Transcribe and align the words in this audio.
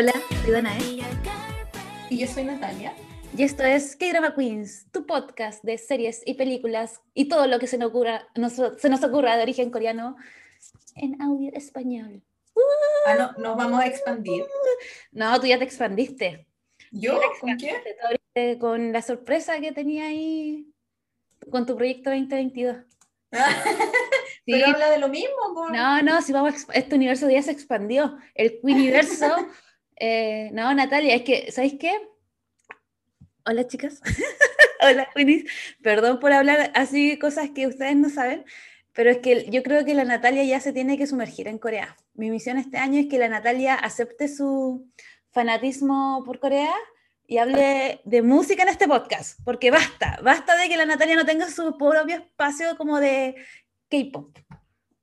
Hola, 0.00 0.14
soy 0.42 0.52
Danae. 0.52 1.02
Y 2.08 2.16
yo 2.20 2.26
soy 2.26 2.44
Natalia. 2.44 2.94
Y 3.36 3.42
esto 3.42 3.64
es 3.64 3.96
K-Drama 3.96 4.34
Queens, 4.34 4.86
tu 4.92 5.04
podcast 5.04 5.62
de 5.62 5.76
series 5.76 6.22
y 6.24 6.32
películas 6.32 7.02
y 7.12 7.28
todo 7.28 7.46
lo 7.46 7.58
que 7.58 7.66
se 7.66 7.76
nos 7.76 7.90
ocurra, 7.90 8.26
nos- 8.34 8.54
se 8.78 8.88
nos 8.88 9.04
ocurra 9.04 9.36
de 9.36 9.42
origen 9.42 9.70
coreano 9.70 10.16
en 10.96 11.20
audio 11.20 11.50
español. 11.52 12.22
Ah, 13.08 13.14
no, 13.14 13.42
nos 13.42 13.58
vamos 13.58 13.78
a 13.78 13.88
expandir. 13.88 14.42
No, 15.12 15.38
tú 15.38 15.46
ya 15.46 15.58
te 15.58 15.64
expandiste. 15.64 16.46
¿Yo? 16.92 17.20
¿Con 17.38 17.58
qué? 17.58 17.74
Te 17.84 17.96
abriste 18.02 18.58
Con 18.58 18.92
la 18.94 19.02
sorpresa 19.02 19.60
que 19.60 19.72
tenía 19.72 20.06
ahí 20.06 20.66
con 21.50 21.66
tu 21.66 21.76
proyecto 21.76 22.08
2022. 22.08 22.76
Sí, 24.46 24.52
Pero 24.52 24.68
habla 24.68 24.90
de 24.90 24.98
lo 24.98 25.08
mismo, 25.10 25.36
po. 25.52 25.68
No, 25.68 26.00
no, 26.00 26.22
si 26.22 26.32
vamos 26.32 26.66
a 26.70 26.72
este 26.72 26.96
universo 26.96 27.28
ya 27.28 27.42
se 27.42 27.50
expandió. 27.50 28.16
El 28.34 28.58
Queeniverso. 28.64 29.26
eh, 30.00 30.50
no, 30.52 30.72
Natalia, 30.74 31.14
es 31.14 31.22
que, 31.22 31.52
¿sabéis 31.52 31.76
qué? 31.78 31.92
Hola, 33.46 33.66
chicas. 33.66 34.00
Hola, 34.80 35.08
Queenies. 35.14 35.44
Perdón 35.82 36.20
por 36.20 36.32
hablar 36.32 36.72
así 36.74 37.18
cosas 37.18 37.50
que 37.50 37.66
ustedes 37.66 37.96
no 37.96 38.08
saben, 38.08 38.44
pero 38.92 39.10
es 39.10 39.18
que 39.18 39.50
yo 39.50 39.62
creo 39.62 39.84
que 39.84 39.94
la 39.94 40.04
Natalia 40.04 40.42
ya 40.44 40.60
se 40.60 40.72
tiene 40.72 40.98
que 40.98 41.06
sumergir 41.06 41.48
en 41.48 41.58
Corea. 41.58 41.96
Mi 42.14 42.30
misión 42.30 42.58
este 42.58 42.78
año 42.78 43.00
es 43.00 43.06
que 43.08 43.18
la 43.18 43.28
Natalia 43.28 43.74
acepte 43.74 44.28
su 44.28 44.90
fanatismo 45.30 46.22
por 46.24 46.40
Corea 46.40 46.74
y 47.26 47.38
hable 47.38 48.00
de 48.04 48.22
música 48.22 48.62
en 48.62 48.70
este 48.70 48.88
podcast, 48.88 49.38
porque 49.44 49.70
basta, 49.70 50.18
basta 50.22 50.56
de 50.56 50.68
que 50.68 50.76
la 50.76 50.86
Natalia 50.86 51.14
no 51.14 51.24
tenga 51.24 51.48
su 51.48 51.78
propio 51.78 52.16
espacio 52.16 52.76
como 52.76 52.98
de 52.98 53.36
K-pop. 53.88 54.36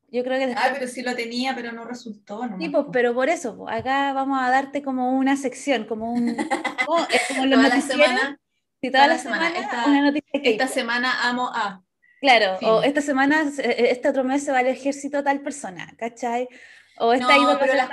Yo 0.09 0.23
creo 0.23 0.39
que 0.39 0.53
Ah, 0.55 0.69
pero 0.73 0.87
sí 0.87 1.01
lo 1.01 1.15
tenía, 1.15 1.53
pero 1.53 1.71
no 1.71 1.83
resultó. 1.83 2.45
nomás, 2.45 2.59
Sí, 2.59 2.69
pues, 2.69 2.85
pero 2.93 3.13
por 3.13 3.29
eso, 3.29 3.57
pues, 3.57 3.75
acá 3.75 4.13
vamos 4.13 4.39
a 4.41 4.49
darte 4.49 4.81
como 4.81 5.11
una 5.17 5.35
sección, 5.35 5.85
como 5.85 6.13
un... 6.13 6.35
como, 6.87 7.05
como 7.27 7.45
los 7.45 7.59
Toda 7.61 7.69
la 7.69 7.81
semana, 7.81 8.39
sí, 8.81 8.91
toda 8.91 9.03
toda 9.03 9.07
la 9.07 9.17
semana, 9.17 9.49
semana 9.49 9.65
esta- 9.67 9.85
una 9.85 10.01
noticia 10.01 10.29
esta 10.33 10.67
semana 10.67 11.29
amo 11.29 11.49
a. 11.53 11.83
Claro, 12.21 12.55
o 12.55 12.81
fin. 12.81 12.89
esta 12.89 13.01
semana, 13.01 13.51
eh, 13.59 13.87
este 13.91 14.09
otro 14.09 14.23
mes 14.23 14.43
se 14.43 14.51
va 14.51 14.59
al 14.59 14.67
ejército 14.67 15.23
tal 15.23 15.41
persona, 15.41 15.93
¿cachai? 15.97 16.47
O 16.99 17.13
No, 17.13 17.29
esta 17.29 17.37
ídola 17.37 17.59
pero 17.59 17.73
las 17.75 17.89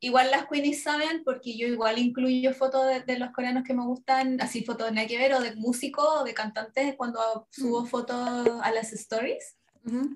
igual 0.00 0.30
las 0.30 0.46
queenies 0.46 0.82
saben, 0.82 1.22
porque 1.24 1.56
yo 1.56 1.68
igual 1.68 1.98
incluyo 1.98 2.52
fotos 2.52 2.86
de, 2.86 3.00
de 3.00 3.18
los 3.18 3.30
coreanos 3.30 3.62
que 3.64 3.72
me 3.72 3.84
gustan, 3.84 4.40
así 4.42 4.62
fotos 4.64 4.88
de 4.88 4.92
nada 4.92 5.06
que 5.06 5.16
ver, 5.16 5.32
o 5.32 5.40
de 5.40 5.54
músicos, 5.56 6.04
o 6.20 6.24
de 6.24 6.34
cantantes, 6.34 6.96
cuando 6.96 7.46
subo 7.50 7.86
fotos 7.86 8.48
a 8.62 8.70
las 8.72 8.92
stories. 8.92 9.56
Ujú. 9.86 10.10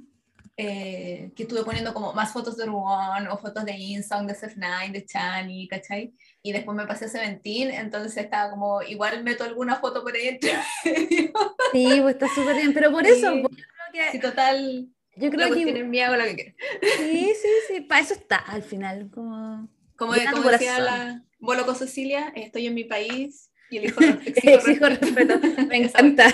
Eh, 0.58 1.32
que 1.36 1.42
estuve 1.42 1.64
poniendo 1.64 1.92
como 1.92 2.12
más 2.14 2.32
fotos 2.32 2.56
de 2.56 2.64
Ruon 2.66 3.28
o 3.30 3.36
fotos 3.38 3.64
de 3.64 3.72
Insong, 3.72 4.26
de 4.26 4.34
Sef9, 4.34 4.90
de 4.92 5.04
Chani, 5.04 5.68
¿cachai? 5.68 6.14
Y 6.42 6.52
después 6.52 6.76
me 6.76 6.86
pasé 6.86 7.04
a 7.04 7.08
Seventeen, 7.08 7.70
entonces 7.70 8.16
estaba 8.16 8.50
como, 8.50 8.80
igual 8.82 9.22
meto 9.22 9.44
alguna 9.44 9.76
foto 9.76 10.02
por 10.02 10.14
ahí 10.14 10.28
entre 10.28 10.52
medio. 10.84 11.32
Sí, 11.72 12.00
pues 12.00 12.14
está 12.14 12.28
súper 12.34 12.56
bien, 12.56 12.72
pero 12.72 12.90
por 12.90 13.06
eso, 13.06 13.32
Sí. 13.34 13.42
pues, 13.42 13.56
yo 13.56 13.64
creo 13.92 14.10
Sí, 14.12 14.18
que, 14.18 14.26
total, 14.26 14.88
yo 15.16 15.30
creo 15.30 15.54
que 15.54 15.84
mía, 15.84 16.06
hago 16.06 16.16
lo 16.16 16.24
que 16.24 16.34
quiero. 16.34 16.54
sí, 16.98 17.32
sí, 17.40 17.48
sí, 17.68 17.80
para 17.82 18.00
eso 18.00 18.14
está 18.14 18.36
al 18.36 18.62
final, 18.62 19.10
como... 19.10 19.68
Como, 19.96 20.12
tu 20.12 20.20
como 20.30 20.50
decía 20.50 20.78
la 20.78 21.24
Boloco 21.38 21.74
Cecilia, 21.74 22.30
estoy 22.34 22.66
en 22.66 22.74
mi 22.74 22.84
país 22.84 23.50
y 23.70 23.78
elijo, 23.78 24.00
exijo 24.02 24.50
Exijo 24.50 24.86
respeto, 24.88 25.38
me 25.68 25.76
encanta. 25.76 26.32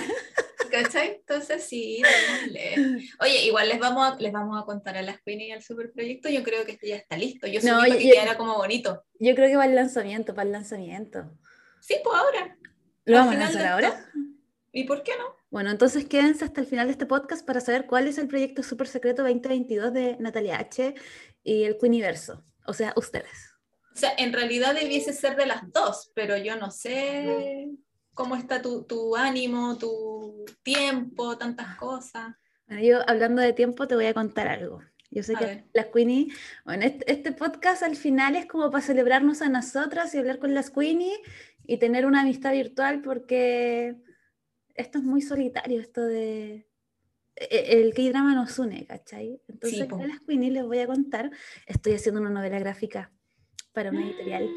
¿Cachai? 0.71 1.17
Entonces 1.17 1.63
sí, 1.63 2.01
démosle. 2.01 3.07
Oye, 3.19 3.45
igual 3.45 3.69
les 3.69 3.79
vamos 3.79 4.11
a, 4.13 4.15
les 4.19 4.31
vamos 4.31 4.59
a 4.61 4.65
contar 4.65 4.97
a 4.97 5.01
las 5.03 5.21
Queenies 5.21 5.49
y 5.49 5.51
al 5.51 5.61
superproyecto, 5.63 6.29
yo 6.29 6.41
creo 6.43 6.65
que 6.65 6.71
este 6.73 6.87
ya 6.87 6.95
está 6.95 7.15
listo. 7.17 7.45
Yo 7.47 7.59
No, 7.63 7.85
yo- 7.85 7.97
que 7.97 8.09
quedara 8.11 8.37
como 8.37 8.55
bonito. 8.57 9.03
Yo 9.19 9.35
creo 9.35 9.49
que 9.49 9.55
va 9.55 9.65
el 9.65 9.75
lanzamiento, 9.75 10.33
para 10.33 10.47
el 10.47 10.51
lanzamiento. 10.53 11.31
Sí, 11.81 11.95
pues 12.03 12.15
ahora. 12.15 12.57
¿Lo 13.05 13.17
vamos 13.17 13.35
a 13.35 13.39
lanzar 13.39 13.65
ahora? 13.67 14.09
¿Y 14.71 14.85
por 14.85 15.03
qué 15.03 15.11
no? 15.19 15.25
Bueno, 15.51 15.69
entonces 15.69 16.05
quédense 16.05 16.45
hasta 16.45 16.61
el 16.61 16.67
final 16.67 16.87
de 16.87 16.93
este 16.93 17.05
podcast 17.05 17.45
para 17.45 17.59
saber 17.61 17.85
cuál 17.85 18.07
es 18.07 18.17
el 18.17 18.27
proyecto 18.27 18.63
Super 18.63 18.87
Secreto 18.87 19.21
2022 19.23 19.93
de 19.93 20.17
Natalia 20.19 20.57
H. 20.57 20.95
y 21.43 21.65
el 21.65 21.77
Queeniverso. 21.77 22.43
O 22.65 22.73
sea, 22.73 22.93
ustedes. 22.95 23.52
O 23.93 23.97
sea, 23.97 24.11
en 24.17 24.33
realidad 24.33 24.73
debiese 24.73 25.13
ser 25.13 25.35
de 25.35 25.45
las 25.45 25.71
dos, 25.71 26.11
pero 26.15 26.35
yo 26.37 26.55
no 26.55 26.71
sé 26.71 27.69
cómo 28.13 28.35
está 28.35 28.61
tu, 28.61 28.83
tu 28.83 29.15
ánimo, 29.15 29.77
tu 29.77 30.45
tiempo, 30.63 31.37
tantas 31.37 31.75
cosas. 31.75 32.35
Bueno, 32.67 32.83
yo 32.83 32.99
hablando 33.07 33.41
de 33.41 33.53
tiempo 33.53 33.87
te 33.87 33.95
voy 33.95 34.05
a 34.05 34.13
contar 34.13 34.47
algo. 34.47 34.81
Yo 35.11 35.21
sé 35.21 35.35
A 35.35 35.39
que 35.39 35.45
ver. 35.45 35.63
las 35.73 35.85
Queenie, 35.87 36.27
bueno, 36.65 36.85
este, 36.85 37.11
este 37.11 37.31
podcast 37.33 37.83
al 37.83 37.95
final 37.95 38.35
es 38.35 38.47
como 38.47 38.71
para 38.71 38.83
celebrarnos 38.83 39.43
a 39.43 39.49
nosotras 39.49 40.13
y 40.15 40.17
hablar 40.17 40.39
con 40.39 40.55
las 40.55 40.71
Queenie 40.71 41.15
y 41.67 41.77
tener 41.77 42.07
una 42.07 42.21
amistad 42.21 42.51
virtual 42.51 43.01
porque 43.03 43.95
esto 44.73 44.97
es 44.97 45.03
muy 45.03 45.21
solitario, 45.21 45.79
esto 45.79 46.01
de... 46.01 46.67
e- 47.35 47.79
El 47.79 47.93
K-drama 47.93 48.33
nos 48.33 48.57
une, 48.57 48.87
¿cachai? 48.87 49.39
Entonces, 49.47 49.85
po. 49.85 49.97
a 50.01 50.07
las 50.07 50.19
Queenie 50.21 50.49
les 50.49 50.63
voy 50.63 50.79
a 50.79 50.87
contar, 50.87 51.29
estoy 51.67 51.93
haciendo 51.93 52.19
una 52.19 52.31
novela 52.31 52.57
gráfica 52.57 53.11
para 53.73 53.89
una 53.89 54.01
editorial, 54.05 54.47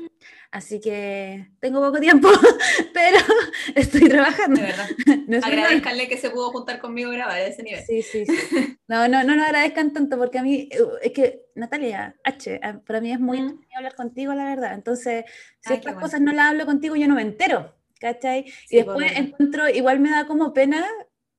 así 0.51 0.79
que 0.81 1.49
tengo 1.61 1.81
poco 1.81 1.99
tiempo, 2.01 2.29
pero 2.95 3.17
estoy 3.75 4.09
trabajando. 4.09 4.61
De 4.61 4.67
verdad. 4.67 4.87
No. 5.27 5.39
Agradezcanle 5.43 6.09
que 6.09 6.19
se 6.19 6.31
pudo 6.31 6.51
juntar 6.53 6.79
conmigo 6.79 7.13
y 7.13 7.17
grabar 7.17 7.37
a 7.39 7.47
ese 7.47 7.63
nivel. 7.65 7.83
Sí, 7.85 8.03
sí, 8.03 8.25
sí. 8.27 8.77
No, 8.87 9.09
no, 9.09 9.25
no 9.25 9.35
nos 9.35 9.47
agradezcan 9.47 9.93
tanto 9.93 10.17
porque 10.19 10.39
a 10.39 10.43
mí, 10.45 10.69
eh, 10.71 10.79
es 11.03 11.13
que 11.13 11.47
Natalia 11.57 12.15
H, 12.23 12.61
a- 12.63 12.79
para 12.81 13.01
mí 13.01 13.11
es 13.13 13.19
muy 13.19 13.41
Mm. 13.41 13.61
hablar 13.75 13.95
contigo, 13.97 14.35
la 14.35 14.45
verdad. 14.45 14.75
Entonces, 14.75 15.25
si 15.61 15.73
Ay, 15.73 15.79
estas 15.79 15.95
bueno. 15.95 16.01
cosas 16.01 16.21
no 16.21 16.33
las 16.33 16.47
hablo 16.51 16.65
contigo, 16.67 16.95
yo 16.95 17.09
no 17.09 17.17
me 17.17 17.23
entero, 17.23 17.75
¿cachai? 17.99 18.45
Sí, 18.69 18.79
y 18.79 18.83
pues, 18.85 18.99
después 18.99 19.13
encuentro, 19.19 19.69
igual 19.69 19.99
me 19.99 20.11
da 20.11 20.27
como 20.29 20.53
pena 20.53 20.87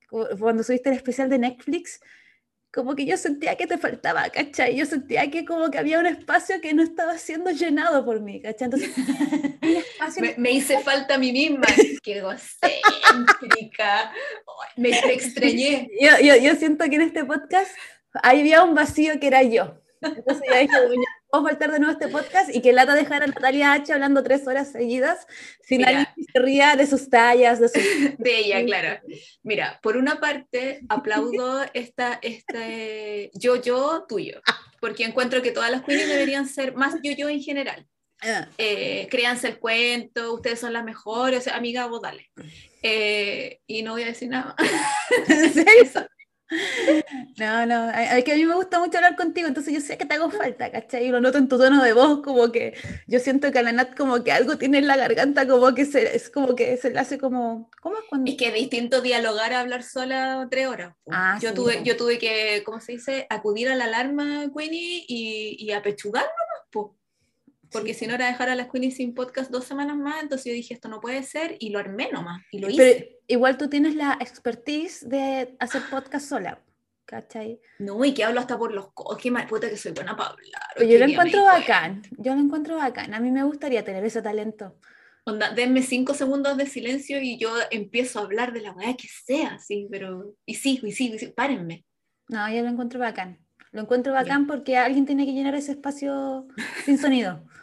cu- 0.10 0.28
cuando 0.38 0.64
subiste 0.64 0.90
el 0.90 0.96
especial 0.96 1.30
de 1.30 1.40
Netflix, 1.40 2.02
como 2.74 2.96
que 2.96 3.06
yo 3.06 3.18
sentía 3.18 3.56
que 3.56 3.68
te 3.68 3.78
faltaba, 3.78 4.30
¿cachai? 4.30 4.76
Yo 4.76 4.86
sentía 4.86 5.30
que 5.32 5.46
como 5.46 5.72
que 5.72 5.78
había 5.78 6.00
un 6.00 6.06
espacio 6.06 6.62
que 6.62 6.74
no 6.74 6.84
estaba 6.84 7.18
siendo 7.18 7.52
llenado 7.52 8.06
por 8.06 8.22
mí, 8.22 8.42
¿cachai? 8.42 8.66
Entonces, 8.66 8.92
Me, 10.22 10.36
me 10.38 10.52
hice 10.52 10.80
falta 10.80 11.16
a 11.16 11.18
mí 11.18 11.32
misma. 11.32 11.66
Qué 12.04 12.18
egocéntrica. 12.18 14.12
Me, 14.76 14.90
extrañé. 14.90 15.90
yo, 16.00 16.12
yo, 16.22 16.36
yo 16.36 16.56
siento 16.56 16.86
que 16.86 16.96
en 16.96 17.02
este 17.02 17.26
podcast 17.26 17.72
había 18.24 18.64
un 18.64 18.76
vacío 18.76 19.20
que 19.20 19.28
era 19.28 19.44
yo. 19.44 19.82
Entonces 20.02 20.44
yo 20.48 20.60
dije, 20.60 20.78
puedo 21.30 21.46
faltar 21.46 21.72
de 21.72 21.80
nuevo 21.80 21.92
a 21.92 21.94
este 21.94 22.08
podcast 22.08 22.54
y 22.54 22.62
que 22.62 22.74
lata 22.74 22.96
dejar 22.96 23.24
a 23.24 23.28
Natalia 23.28 23.74
H 23.74 23.92
hablando 23.92 24.24
tres 24.24 24.48
horas 24.48 24.72
seguidas 24.72 25.28
sin 25.62 25.80
Mira. 25.80 25.90
alguien 25.90 26.08
que 26.16 26.24
se 26.24 26.40
ría 26.40 26.76
de 26.76 26.88
sus 26.88 27.10
tallas, 27.10 27.60
de 27.60 27.70
sus... 27.70 27.82
De 28.18 28.40
ella, 28.40 28.64
claro. 28.66 29.02
Mira, 29.44 29.80
por 29.82 29.98
una 29.98 30.20
parte, 30.20 30.82
aplaudo 30.90 31.66
esta, 31.74 32.20
este 32.22 33.32
yo-yo 33.34 34.06
tuyo, 34.08 34.42
porque 34.80 35.04
encuentro 35.04 35.42
que 35.42 35.52
todas 35.52 35.72
las 35.72 35.84
queenies 35.84 36.08
deberían 36.10 36.48
ser 36.48 36.76
más 36.76 36.96
yo-yo 37.04 37.30
en 37.30 37.42
general. 37.42 37.86
Ah, 38.22 38.48
Eh, 38.58 39.08
créanse 39.12 39.48
el 39.48 39.60
cuento, 39.60 40.34
ustedes 40.34 40.60
son 40.60 40.74
las 40.74 40.84
mejores, 40.84 41.40
o 41.40 41.44
sea, 41.44 41.56
amiga, 41.56 41.86
vos 41.86 42.02
dale. 42.02 42.32
Eh, 42.82 43.60
y 43.68 43.84
no 43.84 43.92
voy 43.92 44.04
a 44.04 44.08
decir 44.08 44.30
nada. 44.30 44.56
¿En 45.28 45.54
serio? 45.54 46.08
No, 47.38 47.66
no, 47.66 47.90
es 47.92 48.24
que 48.24 48.32
a 48.32 48.36
mí 48.36 48.46
me 48.46 48.56
gusta 48.56 48.80
mucho 48.80 48.98
hablar 48.98 49.16
contigo, 49.16 49.48
entonces 49.48 49.74
yo 49.74 49.82
sé 49.82 49.98
que 49.98 50.06
te 50.06 50.16
hago 50.16 50.32
falta, 50.32 50.72
¿cachai? 50.72 51.08
Y 51.08 51.10
lo 51.10 51.20
noto 51.20 51.38
en 51.38 51.48
tu 51.48 51.58
tono 51.58 51.84
de 51.84 51.94
voz, 51.94 52.22
como 52.22 52.52
que 52.52 52.74
yo 53.08 53.20
siento 53.20 53.52
que 53.52 53.60
a 53.60 53.64
la 53.64 53.72
Nat 53.72 53.96
como 53.96 54.24
que 54.24 54.32
algo 54.32 54.58
tiene 54.58 54.78
en 54.78 54.88
la 54.88 54.98
garganta, 54.98 55.48
como 55.48 55.74
que 55.74 55.86
se, 55.86 56.16
es 56.16 56.30
como 56.30 56.56
que 56.56 56.78
se 56.78 56.90
le 56.92 57.00
hace 57.00 57.18
como... 57.18 57.70
¿Cómo 57.82 57.98
es 57.98 58.04
cuando...? 58.10 58.32
Es 58.32 58.38
que 58.38 58.48
es 58.48 58.54
distinto 58.54 59.02
dialogar 59.02 59.54
a 59.54 59.60
hablar 59.60 59.84
sola 59.84 60.48
tres 60.50 60.68
horas. 60.68 60.96
Ah, 61.12 61.38
yo, 61.42 61.50
sí, 61.50 61.56
tuve, 61.56 61.84
yo 61.84 61.98
tuve 61.98 62.18
que, 62.18 62.64
¿cómo 62.66 62.80
se 62.80 62.94
dice? 62.94 63.28
Acudir 63.30 63.70
a 63.70 63.76
la 63.76 63.86
alarma, 63.86 64.52
Queenie, 64.56 65.06
y, 65.08 65.58
y 65.60 65.72
apechugar 65.72 66.24
nomás, 66.24 66.68
po. 66.72 66.97
Porque 67.72 67.94
Sí. 67.94 68.02
si 68.02 68.08
no 68.08 68.16
era 68.16 68.28
dejar 68.28 68.50
a 68.50 68.56
las 68.56 68.70
Queenies 68.70 68.96
sin 68.96 69.14
podcast 69.14 69.52
dos 69.52 69.66
semanas 69.66 69.98
más, 69.98 70.22
entonces 70.24 70.46
yo 70.46 70.54
dije, 70.54 70.74
esto 70.74 70.88
no 70.90 71.00
puede 71.00 71.24
ser, 71.24 71.56
y 71.60 71.70
lo 71.70 71.80
armé 71.80 72.10
nomás, 72.12 72.42
y 72.52 72.60
lo 72.60 72.70
hice. 72.70 72.78
Pero 72.78 73.20
igual 73.28 73.58
tú 73.58 73.70
tienes 73.70 73.96
la 73.96 74.18
expertise 74.20 75.08
de 75.08 75.56
hacer 75.60 75.82
podcast 75.90 76.28
sola, 76.28 76.62
¿cachai? 77.06 77.60
No, 77.80 78.04
y 78.06 78.14
que 78.14 78.24
hablo 78.24 78.40
hasta 78.40 78.58
por 78.58 78.74
los 78.74 78.92
codos, 78.94 79.18
qué 79.22 79.32
mal 79.32 79.48
puta 79.48 79.70
que 79.70 79.78
soy 79.78 79.92
buena 79.92 80.16
para 80.16 80.30
hablar. 80.32 80.62
Pero 80.76 80.90
yo 80.90 81.00
lo 81.00 81.06
encuentro 81.06 81.44
bacán, 81.44 82.02
yo 82.18 82.36
lo 82.36 82.42
encuentro 82.42 82.78
bacán, 82.78 83.14
a 83.14 83.20
mí 83.20 83.32
me 83.32 83.44
gustaría 83.44 83.84
tener 83.84 84.04
ese 84.06 84.22
talento. 84.22 84.78
Onda, 85.26 85.50
denme 85.50 85.82
cinco 85.82 86.14
segundos 86.14 86.56
de 86.56 86.66
silencio 86.68 87.20
y 87.22 87.38
yo 87.38 87.54
empiezo 87.70 88.20
a 88.20 88.24
hablar 88.24 88.54
de 88.54 88.62
la 88.62 88.72
weá 88.72 88.96
que 88.96 89.10
sea, 89.10 89.60
sí, 89.60 89.86
pero. 89.92 90.36
Y 90.46 90.56
sigo, 90.56 90.88
y 90.88 90.94
sigo, 90.94 91.16
y 91.16 91.20
sigo. 91.20 91.34
Párenme. 91.34 91.84
No, 92.30 92.50
yo 92.50 92.62
lo 92.62 92.70
encuentro 92.70 92.98
bacán. 92.98 93.38
Lo 93.74 93.82
encuentro 93.82 94.14
bacán 94.14 94.48
porque 94.48 94.78
alguien 94.78 95.06
tiene 95.06 95.26
que 95.26 95.34
llenar 95.34 95.54
ese 95.54 95.74
espacio 95.74 96.48
sin 96.86 96.98
sonido. 96.98 97.44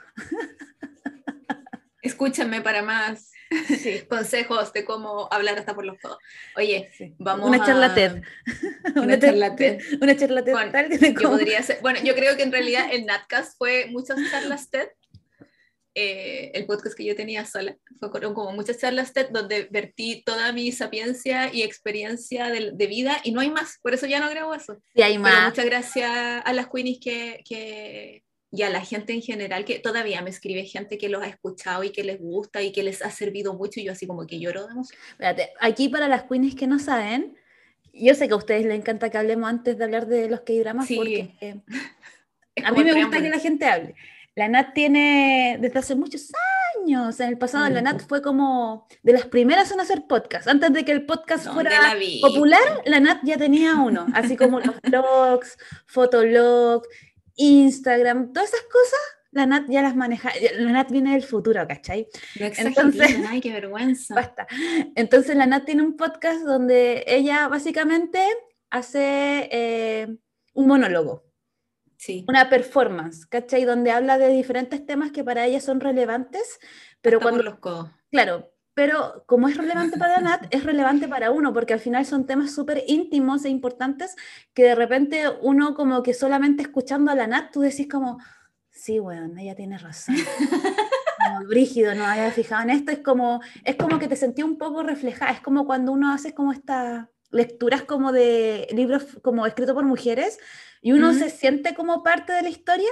Escúchenme 2.03 2.61
para 2.61 2.83
más 2.83 3.31
Sí. 3.83 4.01
consejos 4.09 4.73
de 4.73 4.85
cómo 4.85 5.29
hablar 5.31 5.59
hasta 5.59 5.75
por 5.75 5.85
los 5.87 5.99
codos. 5.99 6.19
Oye, 6.57 6.91
Sí. 6.97 7.15
vamos 7.19 7.49
Una 7.49 7.63
a- 7.63 7.67
charla 7.67 7.95
TED. 7.95 8.23
Una 8.97 9.17
TED- 9.19 9.21
charla 9.27 9.57
TED. 9.57 9.81
Una 10.01 10.17
charla 10.17 10.45
TED 10.45 10.53
Bueno, 10.53 10.73
tal 10.73 10.89
que 10.91 10.99
te 10.99 11.09
Yo 11.13 11.15
como- 11.15 11.31
podría 11.31 11.63
ser, 11.63 11.79
bueno, 11.81 12.01
yo 12.03 12.15
creo 12.15 12.37
que 12.37 12.43
en 12.43 12.53
realidad 12.53 12.87
el 12.93 13.07
Natcast 13.07 13.57
fue 13.57 13.87
muchas 13.91 14.19
charlas 14.31 14.71
TED, 14.71 14.89
eh, 15.95 16.51
el 16.55 16.67
podcast 16.67 16.97
que 16.97 17.05
yo 17.05 17.15
tenía 17.15 17.47
sola. 17.47 17.77
Fue 18.01 18.11
como 18.11 18.53
muchas 18.53 18.79
charlas 18.79 19.13
TED 19.13 19.29
donde 19.31 19.69
vertí 19.71 20.23
toda 20.27 20.53
mi 20.53 20.73
sapiencia 20.73 21.55
y 21.55 21.63
experiencia 21.63 22.49
de, 22.49 22.73
de, 22.75 22.87
vida 22.89 23.19
y 23.23 23.31
no 23.33 23.41
hay 23.41 23.51
más, 23.51 23.79
por 23.81 23.95
eso 23.95 24.07
ya 24.07 24.19
no 24.21 24.29
grabo 24.29 24.55
eso. 24.55 24.77
Y 24.95 25.03
hay 25.03 25.17
más. 25.19 25.51
muchas 25.51 25.65
gracias 25.65 26.11
a 26.45 26.53
las 26.53 26.67
Queenies 26.69 26.99
que, 27.01 27.41
que, 27.49 28.24
y 28.55 28.63
a 28.63 28.71
la 28.71 28.81
gente 28.81 29.13
en 29.13 29.23
general, 29.23 29.65
que 29.65 29.81
todavía 29.81 30.23
me 30.23 30.31
escribe 30.31 30.65
gente 30.65 30.97
que 30.97 31.09
los 31.09 31.23
ha 31.23 31.27
escuchado 31.27 31.83
y 31.83 31.91
que 31.91 32.05
les 32.05 32.21
gusta 32.21 32.63
y 32.63 32.71
que 32.71 32.85
les 32.85 33.03
ha 33.03 33.11
servido 33.11 33.55
mucho 33.55 33.81
y 33.81 33.85
yo 33.85 33.93
así 33.93 34.07
como 34.07 34.27
que 34.27 34.39
lloro 34.39 34.67
de 34.67 34.73
emoción. 34.73 34.99
Espérate, 35.11 35.51
aquí 35.61 35.89
para 35.89 36.07
las 36.07 36.25
Queenies 36.25 36.55
que 36.55 36.69
no 36.69 36.79
saben, 36.79 37.37
yo 37.93 38.15
sé 38.15 38.29
que 38.29 38.35
a 38.35 38.37
ustedes 38.37 38.65
les 38.65 38.79
encanta 38.79 39.11
que 39.11 39.19
hablemos 39.19 39.49
antes 39.49 39.77
de 39.77 39.85
hablar 39.85 40.07
de 40.07 40.29
los 40.29 40.41
K-dramas 40.41 40.87
Sí. 40.87 40.97
porque 40.97 41.35
eh, 41.41 41.61
a 42.65 42.71
mí 42.71 42.85
me 42.85 42.95
gusta 42.95 43.21
que 43.21 43.29
la 43.29 43.39
gente 43.39 43.67
hable. 43.67 43.95
La 44.37 44.49
Nat 44.49 44.75
tiene 44.75 45.59
desde 45.61 45.79
hace 45.79 45.95
muchos 45.95 46.33
años, 46.81 47.19
en 47.21 47.29
el 47.29 47.39
pasado 47.39 47.69
la 47.71 47.83
Nat 47.83 48.03
fue 48.07 48.21
como 48.21 48.87
de 49.03 49.13
las 49.13 49.27
primeras 49.27 49.71
en 49.71 49.81
hacer 49.81 50.07
podcast. 50.09 50.49
Antes 50.49 50.73
de 50.73 50.85
que 50.85 50.93
el 50.93 51.07
podcast 51.07 51.45
¿Dónde 51.45 51.71
fuera 51.71 51.95
la 51.95 52.01
popular, 52.21 52.83
la 52.85 53.01
Nat 53.01 53.19
ya 53.23 53.37
tenía 53.37 53.75
uno, 53.77 54.07
así 54.13 54.37
como 54.37 54.59
los 54.61 54.81
blogs, 54.81 55.57
fotologs, 55.87 56.89
Instagram, 57.37 58.33
todas 58.33 58.51
esas 58.53 58.65
cosas, 58.67 59.01
la 59.33 59.47
Nat 59.47 59.65
ya 59.69 59.83
las 59.83 59.97
maneja. 59.97 60.31
La 60.59 60.71
Nat 60.73 60.91
viene 60.91 61.13
del 61.13 61.23
futuro, 61.25 61.67
¿cachai? 61.67 62.07
No 62.39 62.47
Entonces- 62.47 63.17
ay, 63.29 63.41
qué 63.41 63.53
vergüenza. 63.53 64.15
Basta. 64.37 64.47
Entonces 64.95 65.37
la 65.37 65.47
Nat 65.47 65.65
tiene 65.65 65.83
un 65.83 65.97
podcast 65.97 66.43
donde 66.43 67.05
ella 67.07 67.49
básicamente 67.49 68.21
hace 68.71 69.49
eh, 69.53 70.17
un 70.55 70.67
monólogo, 70.67 71.25
Sí. 71.97 72.25
una 72.29 72.49
performance, 72.51 73.27
¿cachai? 73.27 73.65
Donde 73.65 73.91
habla 73.91 74.19
de 74.19 74.29
diferentes 74.29 74.85
temas 74.87 75.11
que 75.11 75.25
para 75.25 75.47
ella 75.47 75.61
son 75.61 75.81
relevantes, 75.81 76.59
pero 77.01 77.19
Hasta 77.19 77.25
por 77.31 77.33
cuando, 77.33 77.51
los 77.51 77.59
codos. 77.61 77.91
claro, 78.11 78.53
pero 78.75 79.25
como 79.27 79.49
es 79.49 79.57
relevante 79.57 79.97
para 79.97 80.21
la 80.21 80.31
Nat, 80.31 80.47
es 80.51 80.65
relevante 80.65 81.09
para 81.09 81.31
uno, 81.31 81.53
porque 81.53 81.73
al 81.73 81.81
final 81.81 82.05
son 82.05 82.27
temas 82.27 82.53
súper 82.53 82.85
íntimos 82.87 83.45
e 83.45 83.49
importantes 83.49 84.17
que 84.53 84.65
de 84.65 84.75
repente 84.75 85.25
uno 85.41 85.75
como 85.75 86.03
que 86.03 86.13
solamente 86.13 86.63
escuchando 86.63 87.11
a 87.11 87.15
la 87.15 87.27
Nat, 87.27 87.53
tú 87.53 87.61
decís 87.61 87.89
como, 87.89 88.19
sí, 88.71 88.99
bueno, 88.99 89.33
ella 89.39 89.55
tiene 89.55 89.79
razón. 89.79 90.17
Como 91.27 91.47
brígido, 91.47 91.95
no 91.95 92.05
había 92.05 92.31
fijado 92.33 92.65
en 92.65 92.71
esto, 92.71 92.93
es 92.93 92.99
como, 92.99 93.41
es 93.65 93.77
como 93.77 93.99
que 93.99 94.09
te 94.09 94.17
sentí 94.17 94.43
un 94.43 94.59
poco 94.59 94.83
reflejada, 94.83 95.33
es 95.33 95.41
como 95.41 95.65
cuando 95.65 95.91
uno 95.91 96.13
hace 96.13 96.35
como 96.35 96.53
estas 96.53 97.07
lecturas 97.31 97.83
como 97.83 98.13
de 98.13 98.69
libros 98.73 99.07
como 99.23 99.47
escritos 99.47 99.75
por 99.75 99.85
mujeres 99.85 100.39
y 100.83 100.93
uno 100.93 101.11
Ujú. 101.11 101.19
se 101.21 101.31
siente 101.31 101.75
como 101.75 102.03
parte 102.03 102.35
de 102.35 102.43
la 102.43 102.51
historia, 102.51 102.91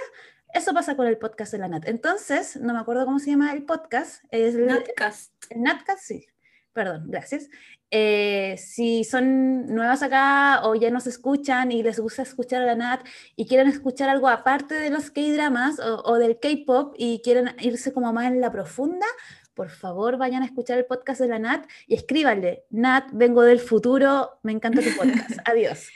eso 0.52 0.74
pasa 0.74 0.96
con 0.96 1.06
el 1.06 1.18
podcast 1.18 1.52
de 1.52 1.58
la 1.58 1.68
Nat. 1.68 1.88
Entonces, 1.88 2.56
no 2.56 2.72
me 2.72 2.80
acuerdo 2.80 3.04
cómo 3.04 3.18
se 3.18 3.30
llama 3.30 3.52
el 3.52 3.64
podcast, 3.64 4.24
es 4.30 4.54
Natcast. 4.54 5.32
el 5.50 5.62
Natcast, 5.62 6.02
sí, 6.02 6.26
perdón, 6.72 7.04
gracias. 7.08 7.48
Eh, 7.90 8.56
si 8.58 9.04
son 9.04 9.66
nuevas 9.66 10.02
acá 10.02 10.62
o 10.64 10.74
ya 10.74 10.90
nos 10.90 11.06
escuchan 11.06 11.70
y 11.72 11.82
les 11.82 12.00
gusta 12.00 12.22
escuchar 12.22 12.62
a 12.62 12.66
la 12.66 12.74
Nat 12.74 13.06
y 13.36 13.46
quieren 13.46 13.68
escuchar 13.68 14.08
algo 14.08 14.28
aparte 14.28 14.74
de 14.74 14.88
los 14.88 15.10
K-dramas 15.10 15.78
o, 15.78 16.02
o 16.04 16.18
del 16.18 16.38
K-pop 16.38 16.94
y 16.96 17.20
quieren 17.22 17.54
irse 17.60 17.92
como 17.92 18.12
más 18.12 18.26
en 18.26 18.40
la 18.40 18.50
profunda, 18.50 19.06
por 19.54 19.68
favor 19.68 20.16
vayan 20.16 20.42
a 20.42 20.46
escuchar 20.46 20.78
el 20.78 20.86
podcast 20.86 21.20
de 21.20 21.28
la 21.28 21.38
Nat 21.38 21.66
y 21.86 21.94
escríbanle, 21.94 22.64
Nat, 22.70 23.10
vengo 23.12 23.42
del 23.42 23.60
futuro, 23.60 24.38
me 24.42 24.52
encanta 24.52 24.80
tu 24.80 24.96
podcast, 24.96 25.38
adiós. 25.44 25.88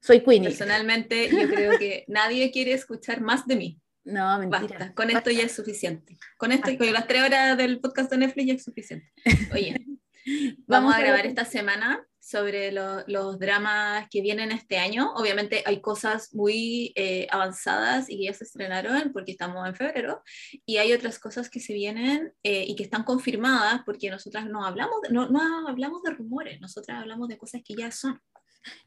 Soy 0.00 0.20
Queenie. 0.22 0.50
Personalmente, 0.50 1.28
yo 1.30 1.48
creo 1.48 1.78
que 1.78 2.04
nadie 2.06 2.50
quiere 2.52 2.72
escuchar 2.72 3.20
más 3.20 3.46
de 3.46 3.56
mí. 3.56 3.80
No, 4.06 4.38
mentira. 4.38 4.78
Basta. 4.78 4.94
Con 4.94 5.10
esto 5.10 5.30
ya 5.30 5.42
es 5.42 5.52
suficiente. 5.52 6.16
Con 6.38 6.52
esto 6.52 6.70
y 6.70 6.78
con 6.78 6.92
las 6.92 7.06
tres 7.08 7.22
horas 7.24 7.56
del 7.58 7.80
podcast 7.80 8.08
de 8.10 8.18
Netflix 8.18 8.46
ya 8.46 8.54
es 8.54 8.64
suficiente. 8.64 9.12
Oye, 9.52 9.84
vamos, 10.66 10.94
a 10.94 11.00
grabar 11.00 11.26
esta 11.26 11.44
semana 11.44 12.06
sobre 12.20 12.70
lo- 12.72 13.04
los 13.08 13.38
dramas 13.38 14.06
que 14.08 14.20
vienen 14.22 14.52
este 14.52 14.78
año. 14.78 15.12
Obviamente 15.14 15.64
hay 15.66 15.80
cosas 15.80 16.32
muy 16.34 16.92
eh, 16.94 17.26
avanzadas 17.32 18.08
y 18.08 18.16
que 18.18 18.24
ya 18.26 18.32
se 18.32 18.44
estrenaron 18.44 19.12
porque 19.12 19.32
estamos 19.32 19.66
en 19.66 19.74
febrero. 19.74 20.22
Y 20.64 20.76
hay 20.76 20.92
otras 20.92 21.18
cosas 21.18 21.50
que 21.50 21.58
se 21.58 21.72
vienen 21.74 22.32
eh, 22.44 22.64
y 22.66 22.76
que 22.76 22.84
están 22.84 23.02
confirmadas 23.02 23.82
porque 23.84 24.08
nosotras 24.10 24.46
no 24.46 24.64
hablamos, 24.64 24.96
no, 25.10 25.28
no 25.28 25.68
hablamos 25.68 26.02
de 26.04 26.10
rumores, 26.12 26.60
nosotras 26.60 27.00
hablamos 27.00 27.26
de 27.28 27.38
cosas 27.38 27.60
que 27.64 27.74
ya 27.74 27.90
son. 27.90 28.20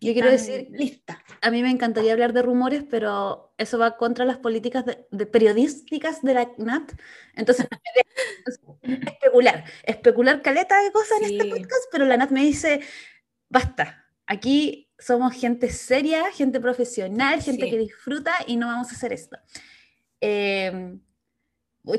Yo 0.01 0.13
quiero 0.13 0.29
decir, 0.29 0.67
listas. 0.71 1.17
A 1.41 1.51
mí 1.51 1.61
me 1.61 1.69
encantaría 1.71 2.13
hablar 2.13 2.33
de 2.33 2.41
rumores, 2.41 2.83
pero 2.89 3.53
eso 3.57 3.77
va 3.77 3.97
contra 3.97 4.25
las 4.25 4.37
políticas 4.37 4.85
de, 4.85 5.05
de 5.11 5.25
periodísticas 5.25 6.21
de 6.21 6.33
la 6.33 6.51
NAT. 6.57 6.91
Entonces, 7.35 7.67
especular, 8.81 9.63
especular 9.83 10.41
caleta 10.41 10.81
de 10.81 10.91
cosas 10.91 11.19
en 11.19 11.25
este 11.31 11.43
Sí. 11.43 11.49
podcast, 11.49 11.83
pero 11.91 12.05
la 12.05 12.17
NAT 12.17 12.31
me 12.31 12.41
dice, 12.41 12.81
basta, 13.49 14.05
aquí 14.25 14.89
somos 14.97 15.33
gente 15.33 15.69
seria, 15.69 16.31
gente 16.31 16.59
profesional, 16.59 17.41
gente 17.41 17.65
Sí. 17.65 17.71
que 17.71 17.77
disfruta 17.77 18.33
y 18.47 18.57
no 18.57 18.67
vamos 18.67 18.91
a 18.91 18.95
hacer 18.95 19.13
esto. 19.13 19.37
Eh, 20.21 20.97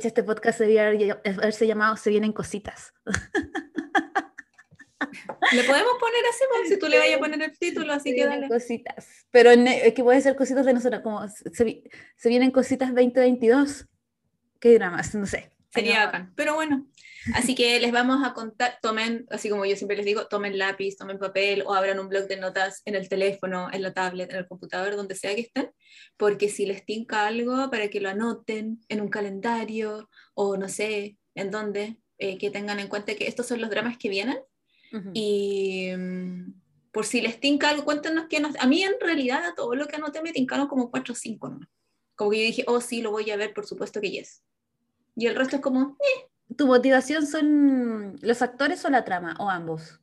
este 0.03 0.23
podcast 0.23 0.61
debería 0.61 0.89
haber- 0.89 1.21
haberse 1.39 1.67
llamado 1.67 1.97
Se 1.97 2.11
vienen 2.11 2.33
cositas. 2.33 2.93
Le 5.53 5.65
podemos 5.65 5.93
poner 5.99 6.23
así, 6.31 6.45
pues, 6.55 6.69
si 6.69 6.79
tú 6.79 6.87
le 6.89 6.99
vayas 6.99 7.17
a 7.17 7.21
poner 7.21 7.43
el 7.43 7.59
título, 7.59 7.93
así 7.93 8.11
Se 8.11 8.17
que 8.17 8.27
dale. 8.27 8.49
cositas. 8.49 9.07
Pero 9.31 9.55
ne- 9.57 9.87
es 9.87 9.95
que 9.95 10.03
puede 10.03 10.21
ser 10.21 10.37
cositas 10.37 10.67
de 10.67 10.73
nosotros, 10.75 11.03
como 11.03 11.27
se, 11.29 11.51
se 11.55 11.65
vi- 11.65 11.83
se 12.17 12.29
vienen 12.29 12.51
cositas 12.51 12.95
2022. 12.95 13.87
¿Qué 14.61 14.75
dramas? 14.75 15.15
No 15.15 15.27
sé. 15.27 15.51
Sería 15.73 15.99
Año- 16.03 16.07
bacán. 16.07 16.33
Pero 16.35 16.55
bueno, 16.55 16.87
así 17.35 17.55
que 17.55 17.79
les 17.81 17.93
vamos 17.93 18.27
a 18.27 18.35
contar, 18.35 18.79
tomen, 18.83 19.25
así 19.31 19.49
como 19.49 19.65
yo 19.65 19.77
siempre 19.77 19.97
les 19.97 20.05
digo, 20.05 20.27
tomen 20.27 20.59
lápiz, 20.59 20.97
tomen 20.97 21.19
papel 21.19 21.63
o 21.65 21.75
abran 21.75 21.99
un 22.01 22.09
blog 22.09 22.27
de 22.27 22.37
notas 22.37 22.83
en 22.85 22.97
el 22.97 23.09
teléfono, 23.09 23.69
en 23.73 23.83
la 23.83 23.93
tablet, 23.95 24.31
en 24.31 24.37
el 24.37 24.49
computador, 24.49 24.97
donde 24.97 25.15
sea 25.15 25.35
que 25.35 25.43
estén, 25.43 25.71
porque 26.17 26.49
si 26.49 26.67
les 26.67 26.85
tinca 26.85 27.27
algo 27.27 27.71
para 27.71 27.89
que 27.89 28.01
lo 28.01 28.09
anoten 28.11 28.81
en 28.89 29.01
un 29.01 29.09
calendario 29.09 30.11
o 30.35 30.57
no 30.57 30.69
sé 30.69 31.17
en 31.37 31.51
dónde, 31.53 31.97
eh, 32.19 32.37
que 32.37 32.51
tengan 32.51 32.81
en 32.81 32.89
cuenta 32.89 33.15
que 33.15 33.29
estos 33.29 33.47
son 33.47 33.61
los 33.61 33.71
dramas 33.71 33.97
que 33.97 34.09
vienen 34.09 34.39
Y 35.15 35.91
mm, 35.97 36.53
por 36.93 37.07
si 37.07 37.21
les 37.21 37.39
tinca 37.41 37.69
algo, 37.69 37.85
cuéntenos 37.85 38.27
que 38.27 38.41
nos... 38.41 38.57
A 38.59 38.67
mí 38.67 38.83
en 38.83 38.95
realidad 39.01 39.43
todo 39.57 39.75
lo 39.75 39.87
que 39.87 39.97
anoté 39.97 40.23
me 40.23 40.33
tincaron 40.33 40.67
como 40.67 40.91
4 40.91 41.13
o 41.13 41.17
5, 41.17 41.49
¿no? 41.49 41.61
Como 42.17 42.31
que 42.31 42.39
yo 42.39 42.45
dije, 42.45 42.65
oh 42.67 42.81
sí, 42.81 43.01
lo 43.03 43.11
voy 43.11 43.31
a 43.31 43.37
ver, 43.37 43.55
por 43.55 43.67
supuesto 43.67 44.01
que 44.01 44.11
yes. 44.11 44.43
Y 45.17 45.27
el 45.27 45.37
resto 45.37 45.57
es 45.57 45.63
como, 45.63 45.97
¿Tu 46.57 46.67
motivación 46.67 47.27
son 47.27 48.19
los 48.23 48.43
actores 48.43 48.85
o 48.85 48.91
la 48.91 49.05
trama? 49.05 49.37
¿O 49.39 49.49
ambos? 49.49 50.00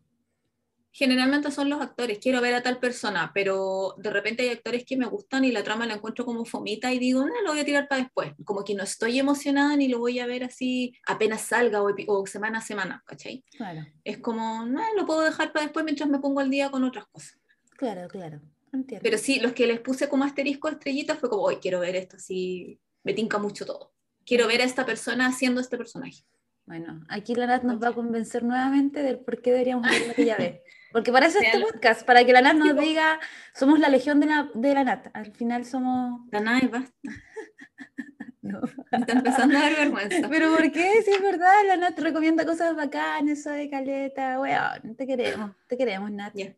Generalmente 0.97 1.51
son 1.51 1.69
los 1.69 1.79
actores, 1.79 2.17
quiero 2.17 2.41
ver 2.41 2.55
a 2.55 2.63
tal 2.63 2.79
persona, 2.79 3.29
pero 3.31 3.93
de 3.99 4.09
repente 4.09 4.41
hay 4.41 4.49
actores 4.49 4.83
que 4.83 4.97
me 4.97 5.05
gustan 5.05 5.45
y 5.45 5.51
la 5.51 5.61
trama 5.63 5.85
la 5.85 5.93
encuentro 5.93 6.25
como 6.25 6.43
fomita 6.43 6.91
y 6.91 6.97
digo, 6.97 7.23
no, 7.23 7.39
lo 7.43 7.51
voy 7.51 7.59
a 7.59 7.65
tirar 7.65 7.87
para 7.87 8.01
después. 8.01 8.33
Como 8.43 8.63
que 8.63 8.73
no 8.73 8.81
estoy 8.81 9.19
emocionada 9.19 9.75
ni 9.75 9.89
lo 9.89 9.99
voy 9.99 10.17
a 10.17 10.25
ver 10.25 10.43
así 10.43 10.95
apenas 11.05 11.41
salga 11.41 11.83
o, 11.83 11.93
o 12.07 12.25
semana 12.25 12.57
a 12.57 12.61
semana, 12.61 13.03
¿cachai? 13.05 13.45
Claro, 13.55 13.85
Es 14.03 14.17
como, 14.17 14.65
no, 14.65 14.81
lo 14.95 15.05
puedo 15.05 15.21
dejar 15.21 15.53
para 15.53 15.65
después 15.65 15.85
mientras 15.85 16.09
me 16.09 16.17
pongo 16.17 16.39
al 16.39 16.49
día 16.49 16.71
con 16.71 16.83
otras 16.83 17.05
cosas. 17.05 17.37
claro, 17.77 18.07
claro. 18.07 18.41
Entiendo. 18.73 19.03
Pero 19.03 19.19
sí, 19.19 19.39
los 19.39 19.53
que 19.53 19.67
les 19.67 19.79
puse 19.79 20.09
como 20.09 20.23
asterisco 20.23 20.67
estrellitas 20.67 21.19
fue 21.19 21.29
como, 21.29 21.43
hoy 21.43 21.57
quiero 21.57 21.79
ver 21.79 21.95
esto, 21.95 22.17
así 22.17 22.79
me 23.03 23.13
tinca 23.13 23.37
mucho 23.37 23.67
todo. 23.67 23.93
Quiero 24.25 24.47
ver 24.47 24.61
a 24.61 24.65
esta 24.65 24.83
persona 24.83 25.27
haciendo 25.27 25.61
este 25.61 25.77
personaje. 25.77 26.23
Bueno, 26.67 27.01
aquí 27.07 27.33
la 27.33 27.47
Nat 27.47 27.63
nos 27.63 27.81
va 27.81 27.87
a 27.87 27.93
convencer 27.93 28.43
nuevamente 28.43 29.01
del 29.01 29.19
por 29.19 29.41
qué 29.41 29.51
deberíamos 29.51 29.89
ver 29.89 30.11
aquella 30.11 30.35
vez. 30.35 30.61
Porque 30.91 31.13
para 31.13 31.27
eso 31.27 31.39
es 31.39 31.45
este 31.45 31.61
podcast, 31.61 32.05
para 32.05 32.25
que 32.25 32.33
la 32.33 32.41
Nat 32.41 32.55
nos 32.55 32.77
diga, 32.77 33.21
somos 33.53 33.79
la 33.79 33.87
legión 33.87 34.19
de 34.19 34.25
la, 34.25 34.49
de 34.53 34.73
la 34.73 34.83
Nat. 34.83 35.07
Al 35.13 35.31
final 35.31 35.63
somos... 35.63 36.29
Danai, 36.29 36.67
basta, 36.67 36.93
No. 38.41 38.61
me 38.91 38.97
está 38.97 39.13
empezando 39.13 39.57
a 39.57 39.61
dar 39.61 39.75
vergüenza. 39.75 40.27
Pero 40.29 40.51
¿por 40.51 40.71
qué? 40.71 41.01
Si 41.03 41.11
es 41.11 41.21
verdad, 41.21 41.53
la 41.67 41.77
Nat 41.77 41.97
recomienda 41.99 42.45
cosas 42.45 42.75
bacanas, 42.75 43.45
de 43.45 43.69
caleta, 43.69 44.37
weón, 44.39 44.95
te 44.97 45.07
queremos, 45.07 45.51
te 45.67 45.77
queremos, 45.77 46.11
Nat. 46.11 46.33
Ya. 46.35 46.53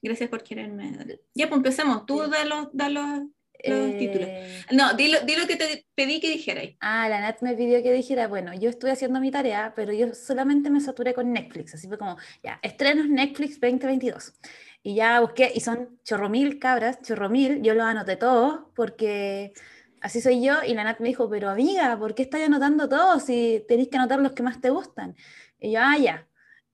Gracias 0.00 0.30
por 0.30 0.42
quererme. 0.42 0.96
Ya, 1.34 1.48
pues 1.48 1.58
empecemos. 1.58 2.06
Tú 2.06 2.26
da 2.26 2.42
los, 2.46 2.68
da 2.72 2.88
los, 2.88 3.22
los 3.68 3.96
títulos. 3.96 4.30
Eh, 4.30 4.64
No, 4.72 4.94
di 4.94 5.08
lo, 5.08 5.20
di 5.20 5.36
lo 5.36 5.46
que 5.46 5.56
te 5.56 5.86
pedí 5.94 6.20
que 6.20 6.30
dijeras. 6.30 6.68
Ah, 6.80 7.08
la 7.08 7.20
Nat 7.20 7.40
me 7.42 7.54
pidió 7.54 7.82
que 7.82 7.92
dijera, 7.92 8.28
bueno, 8.28 8.52
yo 8.54 8.68
estuve 8.70 8.90
haciendo 8.92 9.20
mi 9.20 9.30
tarea, 9.30 9.72
pero 9.74 9.92
yo 9.92 10.14
solamente 10.14 10.70
me 10.70 10.80
saturé 10.80 11.14
con 11.14 11.32
Netflix, 11.32 11.74
así 11.74 11.88
fue 11.88 11.98
como, 11.98 12.16
ya, 12.42 12.58
estrenos 12.62 13.08
Netflix 13.08 13.60
2022. 13.60 14.34
Y 14.82 14.94
ya 14.96 15.20
busqué, 15.20 15.52
y 15.54 15.60
son 15.60 15.98
chorro 16.04 16.28
mil 16.28 16.58
cabras, 16.58 17.00
chorro 17.02 17.28
mil, 17.28 17.62
yo 17.62 17.74
los 17.74 17.84
anoté 17.86 18.16
todos, 18.16 18.60
porque 18.74 19.52
así 20.00 20.20
soy 20.20 20.42
yo, 20.44 20.62
y 20.66 20.74
la 20.74 20.84
Nat 20.84 21.00
me 21.00 21.08
dijo, 21.08 21.28
pero 21.28 21.50
amiga, 21.50 21.98
¿por 21.98 22.14
qué 22.14 22.22
estás 22.22 22.42
anotando 22.42 22.88
todos 22.88 23.22
si 23.24 23.64
tenéis 23.68 23.88
que 23.88 23.96
anotar 23.98 24.20
los 24.20 24.32
que 24.32 24.42
más 24.42 24.60
te 24.60 24.70
gustan? 24.70 25.16
Y 25.60 25.72
yo, 25.72 25.80
ah, 25.82 25.96
ya. 25.98 26.28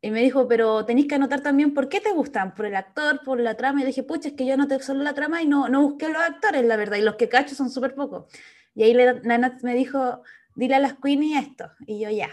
Y 0.04 0.10
me 0.10 0.20
dijo, 0.20 0.48
pero 0.48 0.84
tenéis 0.84 1.06
que 1.06 1.14
anotar 1.14 1.42
también 1.42 1.72
por 1.72 1.88
qué 1.88 2.00
te 2.00 2.10
gustan, 2.10 2.56
por 2.56 2.66
el 2.66 2.74
actor, 2.74 3.20
por 3.24 3.38
la 3.38 3.56
trama. 3.56 3.78
Y 3.78 3.82
le 3.84 3.90
dije, 3.90 4.02
pucha, 4.02 4.30
es 4.30 4.34
que 4.34 4.44
yo 4.44 4.54
anoté 4.54 4.80
solo 4.80 5.04
la 5.04 5.14
trama 5.14 5.40
y 5.42 5.46
no, 5.46 5.68
no 5.68 5.80
busqué 5.80 6.08
los 6.08 6.20
actores, 6.20 6.64
la 6.64 6.76
verdad, 6.76 6.96
y 6.96 7.02
los 7.02 7.14
que 7.14 7.28
cacho 7.28 7.54
son 7.54 7.70
súper 7.70 7.94
pocos. 7.94 8.24
Y 8.74 8.82
ahí 8.82 8.94
Nat 8.94 9.62
me 9.62 9.76
dijo, 9.76 10.24
dile 10.56 10.74
a 10.74 10.80
las 10.80 10.94
queenies 10.94 11.46
esto. 11.46 11.70
Y 11.86 12.00
yo 12.00 12.10
ya. 12.10 12.30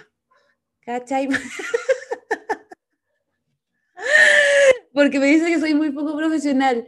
¿Cachai? 0.80 1.30
Porque 4.92 5.20
me 5.20 5.28
dice 5.28 5.46
que 5.46 5.60
soy 5.60 5.76
muy 5.76 5.92
poco 5.92 6.18
profesional. 6.18 6.88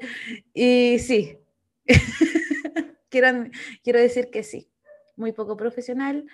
Y 0.51 0.97
sí. 0.97 1.37
quiero, 3.09 3.51
quiero 3.83 3.99
decir 3.99 4.31
que 4.31 4.41
sí. 4.41 4.71
Muy 5.15 5.31
poco 5.31 5.55
profesional. 5.55 6.25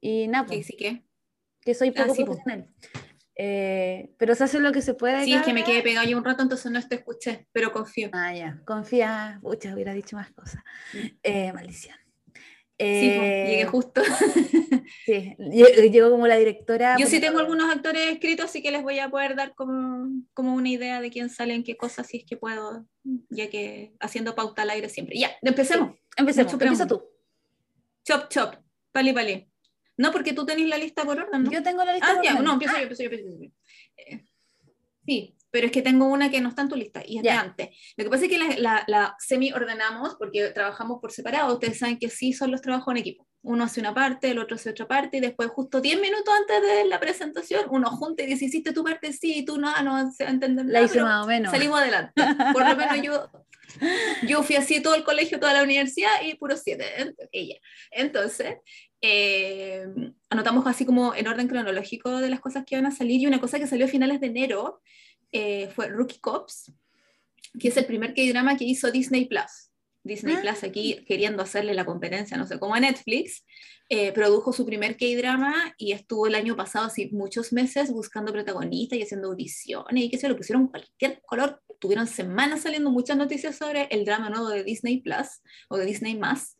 Y 0.00 0.26
nada. 0.26 0.46
¿Qué 0.50 0.64
sí 0.64 0.76
que? 0.76 1.04
Que 1.60 1.74
soy 1.74 1.92
poco 1.92 2.12
profesional. 2.12 2.68
Eh, 3.36 4.10
pero 4.16 4.34
se 4.34 4.44
hace 4.44 4.60
lo 4.60 4.72
que 4.72 4.82
se 4.82 4.94
puede. 4.94 5.24
Sí, 5.24 5.34
es 5.34 5.42
que 5.42 5.52
me 5.52 5.64
quedé 5.64 5.82
pegado 5.82 6.06
yo 6.06 6.16
un 6.16 6.24
rato, 6.24 6.42
entonces 6.42 6.70
no 6.70 6.80
te 6.86 6.96
escuché, 6.96 7.46
pero 7.52 7.72
confío. 7.72 8.10
Ah, 8.12 8.32
ya, 8.34 8.60
confía. 8.64 9.40
Pucha, 9.42 9.74
hubiera 9.74 9.92
dicho 9.92 10.16
más 10.16 10.30
cosas. 10.32 10.62
Eh, 11.22 11.52
maldición. 11.52 11.96
sí, 12.78 12.86
llegué 12.86 13.62
eh, 13.62 13.66
justo. 13.66 14.02
sí, 15.04 15.34
llegó 15.90 16.10
como 16.10 16.28
la 16.28 16.36
directora. 16.36 16.96
Yo 16.98 17.06
sí 17.06 17.20
tengo 17.20 17.40
algunos 17.40 17.72
actores 17.72 18.12
escritos, 18.12 18.46
así 18.46 18.62
que 18.62 18.70
les 18.70 18.82
voy 18.82 19.00
a 19.00 19.10
poder 19.10 19.34
dar 19.34 19.54
como, 19.54 20.08
como 20.32 20.54
una 20.54 20.68
idea 20.68 21.00
de 21.00 21.10
quién 21.10 21.28
sale 21.28 21.54
en 21.54 21.64
qué 21.64 21.76
cosas, 21.76 22.06
si 22.06 22.18
es 22.18 22.24
que 22.24 22.36
puedo, 22.36 22.86
ya 23.30 23.50
que 23.50 23.94
haciendo 23.98 24.36
pauta 24.36 24.62
al 24.62 24.70
aire 24.70 24.88
siempre. 24.88 25.18
Ya, 25.18 25.32
empecemos. 25.42 25.96
empecemos, 26.16 26.52
empieza 26.52 26.86
tú. 26.86 27.02
Chop, 28.04 28.28
chop, 28.28 28.54
pali, 28.92 29.12
pali. 29.12 29.53
No, 29.96 30.10
porque 30.12 30.32
tú 30.32 30.44
tenés 30.44 30.68
la 30.68 30.78
lista 30.78 31.04
por 31.04 31.18
orden, 31.18 31.44
¿no? 31.44 31.50
Yo 31.50 31.62
tengo 31.62 31.84
la 31.84 31.92
lista 31.92 32.08
ah, 32.10 32.16
por 32.16 32.26
orden. 32.26 32.44
No, 32.44 32.52
empiezo 32.54 32.76
yo, 32.76 32.82
empiezo 32.82 33.02
yo, 33.02 33.10
empiezo 33.10 33.42
yo. 33.42 33.50
Eh, 33.96 34.24
sí, 35.06 35.36
pero 35.54 35.66
es 35.66 35.72
que 35.72 35.82
tengo 35.82 36.06
una 36.06 36.32
que 36.32 36.40
no 36.40 36.48
está 36.48 36.62
en 36.62 36.68
tu 36.68 36.74
lista 36.74 37.00
y 37.06 37.18
es 37.18 37.22
de 37.22 37.30
antes. 37.30 37.68
Lo 37.96 38.02
que 38.02 38.10
pasa 38.10 38.24
es 38.24 38.28
que 38.28 38.38
la, 38.58 38.82
la, 38.88 39.14
semi-ordenamos 39.20 40.16
porque 40.16 40.48
trabajamos 40.48 41.00
por 41.00 41.12
separado. 41.12 41.54
Ustedes 41.54 41.78
saben 41.78 41.96
que 41.96 42.10
sí 42.10 42.32
son 42.32 42.50
los 42.50 42.60
trabajos 42.60 42.90
en 42.90 42.98
equipo. 42.98 43.28
Uno 43.40 43.62
hace 43.62 43.78
una 43.78 43.94
parte, 43.94 44.32
el 44.32 44.40
otro 44.40 44.56
hace 44.56 44.70
otra 44.70 44.88
parte 44.88 45.18
y 45.18 45.20
después 45.20 45.50
justo 45.50 45.80
10 45.80 46.00
minutos 46.00 46.34
antes 46.36 46.60
de 46.60 46.86
la 46.86 46.98
presentación 46.98 47.66
uno 47.70 47.88
junta 47.90 48.24
y 48.24 48.26
dice, 48.26 48.46
hiciste 48.46 48.72
tu 48.72 48.82
parte, 48.82 49.12
sí, 49.12 49.32
y 49.38 49.44
tú 49.44 49.56
no, 49.56 49.80
no 49.84 50.10
se 50.10 50.24
entender 50.24 50.66
La 50.66 50.82
hice 50.82 51.00
más 51.00 51.24
o 51.24 51.28
menos. 51.28 51.52
Salimos 51.52 51.78
adelante. 51.78 52.20
Por 52.52 52.68
lo 52.68 52.74
menos 52.74 53.00
yo, 53.00 53.30
yo 54.26 54.42
fui 54.42 54.56
así 54.56 54.82
todo 54.82 54.96
el 54.96 55.04
colegio, 55.04 55.38
toda 55.38 55.52
la 55.52 55.62
universidad 55.62 56.20
y 56.24 56.34
puro 56.34 56.56
siete, 56.56 57.14
ella. 57.30 57.60
Entonces, 57.92 58.56
eh, 59.00 59.86
anotamos 60.30 60.66
así 60.66 60.84
como 60.84 61.14
en 61.14 61.28
orden 61.28 61.46
cronológico 61.46 62.10
de 62.16 62.30
las 62.30 62.40
cosas 62.40 62.64
que 62.66 62.74
van 62.74 62.86
a 62.86 62.90
salir 62.90 63.20
y 63.20 63.28
una 63.28 63.40
cosa 63.40 63.60
que 63.60 63.68
salió 63.68 63.84
a 63.86 63.88
finales 63.88 64.20
de 64.20 64.26
enero 64.26 64.80
eh, 65.34 65.68
fue 65.74 65.88
Rookie 65.88 66.20
Cops, 66.20 66.72
que 67.58 67.68
es 67.68 67.76
el 67.76 67.86
primer 67.86 68.14
K-drama 68.14 68.56
que 68.56 68.64
hizo 68.64 68.90
Disney 68.92 69.26
Plus. 69.26 69.70
Disney 70.04 70.36
Plus 70.36 70.62
aquí 70.62 70.98
ah. 71.00 71.04
queriendo 71.08 71.42
hacerle 71.42 71.74
la 71.74 71.84
competencia, 71.84 72.36
no 72.36 72.46
sé 72.46 72.60
cómo 72.60 72.74
a 72.74 72.80
Netflix, 72.80 73.44
eh, 73.88 74.12
produjo 74.12 74.52
su 74.52 74.64
primer 74.64 74.96
K-drama 74.96 75.74
y 75.76 75.92
estuvo 75.92 76.28
el 76.28 76.36
año 76.36 76.54
pasado 76.54 76.86
así 76.86 77.08
muchos 77.10 77.52
meses 77.52 77.90
buscando 77.90 78.32
protagonistas 78.32 78.98
y 78.98 79.02
haciendo 79.02 79.28
audiciones 79.28 80.04
y 80.04 80.08
que 80.08 80.18
se 80.18 80.28
lo 80.28 80.36
pusieron 80.36 80.68
cualquier 80.68 81.20
color. 81.22 81.60
Tuvieron 81.80 82.06
semanas 82.06 82.62
saliendo 82.62 82.90
muchas 82.90 83.16
noticias 83.16 83.56
sobre 83.56 83.88
el 83.90 84.04
drama 84.04 84.30
nuevo 84.30 84.50
de 84.50 84.62
Disney 84.62 85.00
Plus 85.00 85.42
o 85.68 85.78
de 85.78 85.86
Disney 85.86 86.16
Más. 86.16 86.56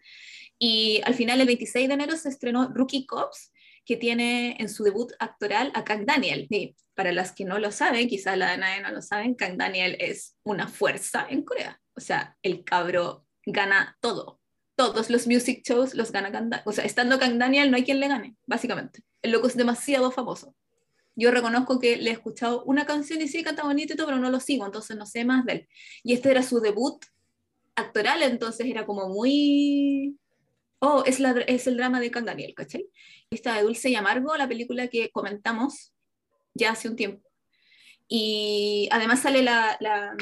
Y 0.59 1.01
al 1.05 1.15
final, 1.15 1.41
el 1.41 1.47
26 1.47 1.89
de 1.89 1.95
enero, 1.95 2.17
se 2.17 2.29
estrenó 2.29 2.73
Rookie 2.75 3.07
Cops, 3.07 3.53
que 3.85 3.97
tiene 3.97 4.57
en 4.59 4.69
su 4.69 4.85
debut 4.85 5.13
actoral 5.19 5.71
a 5.75 5.85
Kang 5.85 6.07
Daniel. 6.07 6.47
Y 6.51 6.77
para 6.95 7.13
las 7.13 7.33
que 7.33 7.45
no 7.45 7.59
lo 7.59 7.71
saben, 7.71 8.09
quizá 8.09 8.37
la 8.37 8.53
de 8.53 8.59
nadie 8.59 8.83
no 8.83 8.91
lo 8.91 9.03
saben, 9.03 9.35
Kang 9.35 9.57
Daniel 9.57 9.97
es 10.01 10.37
una 10.43 10.69
fuerza 10.69 11.27
en 11.29 11.43
Corea. 11.43 11.81
O 11.95 12.01
sea, 12.01 12.37
el 12.43 12.65
cabro 12.65 13.27
gana 13.47 13.97
todo. 14.01 14.41
Todos 14.77 15.11
los 15.11 15.27
music 15.27 15.63
shows 15.65 15.95
los 15.95 16.13
gana 16.13 16.33
Kang 16.33 16.51
Daniel. 16.51 16.63
O 16.67 16.73
sea, 16.73 16.85
estando 16.85 17.19
Kang 17.19 17.39
Daniel 17.39 17.71
no 17.71 17.77
hay 17.77 17.85
quien 17.85 18.01
le 18.01 18.09
gane, 18.09 18.37
básicamente. 18.47 19.03
El 19.23 19.33
loco 19.33 19.47
es 19.47 19.57
demasiado 19.57 20.11
famoso. 20.11 20.55
Yo 21.17 21.31
reconozco 21.31 21.79
que 21.79 21.97
le 21.97 22.11
he 22.11 22.13
escuchado 22.13 22.65
una 22.65 22.87
canción 22.87 23.21
y 23.21 23.29
sí 23.29 23.45
canta 23.45 23.63
bonito 23.63 23.93
y 23.93 23.97
todo, 23.97 24.09
pero 24.09 24.19
no 24.19 24.31
lo 24.31 24.41
sigo, 24.41 24.67
entonces 24.67 24.97
no 24.97 25.07
sé 25.07 25.25
más 25.25 25.45
de 25.45 25.53
él. 25.53 25.69
Y 26.03 26.13
este 26.13 26.31
era 26.31 26.43
su 26.43 26.61
debut 26.61 27.05
actoral, 27.77 28.23
entonces 28.23 28.67
era 28.67 28.85
como 28.85 29.09
muy 29.09 30.19
oh, 30.81 31.03
es, 31.07 31.21
la, 31.21 31.33
es 31.47 31.67
el 31.67 31.77
drama 31.77 32.01
de 32.01 32.11
Can 32.11 32.25
Daniel, 32.25 32.55
¿cachai? 32.55 32.87
Esta 33.31 33.55
de 33.57 33.63
Dulce 33.63 33.91
y 33.91 33.95
Amargo, 33.95 34.37
la 34.37 34.49
película 34.49 34.89
que 34.89 35.11
comentamos 35.11 35.95
ya 36.55 36.71
hace 36.73 36.89
un 36.89 36.97
tiempo. 36.97 37.29
Y 38.09 38.89
además 38.93 39.23
sale 39.23 39.43
la, 39.43 39.77
la, 39.81 40.15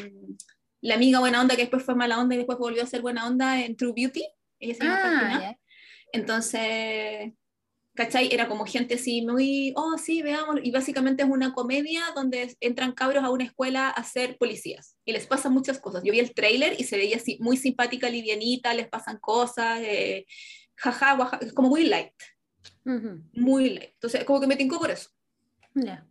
la, 0.80 0.94
amiga 0.94 1.18
buena 1.18 1.40
onda 1.40 1.56
que 1.56 1.62
después 1.62 1.82
fue 1.82 1.94
mala 1.94 2.18
onda 2.18 2.34
y 2.34 2.38
después 2.38 2.58
volvió 2.58 2.82
a 2.82 2.86
ser 2.86 3.02
buena 3.02 3.26
onda 3.26 3.60
en 3.64 3.76
True 3.76 3.92
Beauty. 3.94 4.24
Ella 4.60 4.74
se 4.74 4.84
llama 4.84 5.00
ah, 5.04 5.56
Entonces, 6.12 7.32
¿cachai? 7.94 8.32
Era 8.32 8.48
como 8.48 8.64
gente 8.64 8.94
así 8.94 9.22
muy, 9.22 9.72
oh, 9.76 9.98
sí, 9.98 10.22
veamos, 10.22 10.60
y 10.62 10.70
básicamente 10.70 11.22
es 11.22 11.28
una 11.28 11.52
comedia 11.52 12.02
donde 12.14 12.56
entran 12.60 12.92
cabros 12.92 13.24
a 13.24 13.30
una 13.30 13.44
escuela 13.44 13.88
a 13.88 14.04
ser 14.04 14.38
policías 14.38 14.96
y 15.04 15.12
les 15.12 15.26
pasan 15.26 15.52
muchas 15.52 15.78
cosas. 15.78 16.02
Yo 16.04 16.12
vi 16.12 16.20
el 16.20 16.34
tráiler 16.34 16.74
y 16.78 16.84
se 16.84 16.96
veía 16.96 17.16
así 17.16 17.38
muy 17.40 17.56
simpática, 17.56 18.08
livianita, 18.08 18.74
les 18.74 18.88
pasan 18.88 19.18
cosas, 19.18 19.80
eh, 19.82 20.26
jaja, 20.76 21.38
es 21.40 21.52
como 21.52 21.68
muy 21.68 21.84
light. 21.84 22.12
Muy 22.84 23.70
light. 23.70 23.90
Entonces, 23.94 24.24
como 24.24 24.40
que 24.40 24.46
me 24.46 24.56
tincó 24.56 24.78
por 24.78 24.90
eso. 24.90 25.10
Ya. 25.74 26.06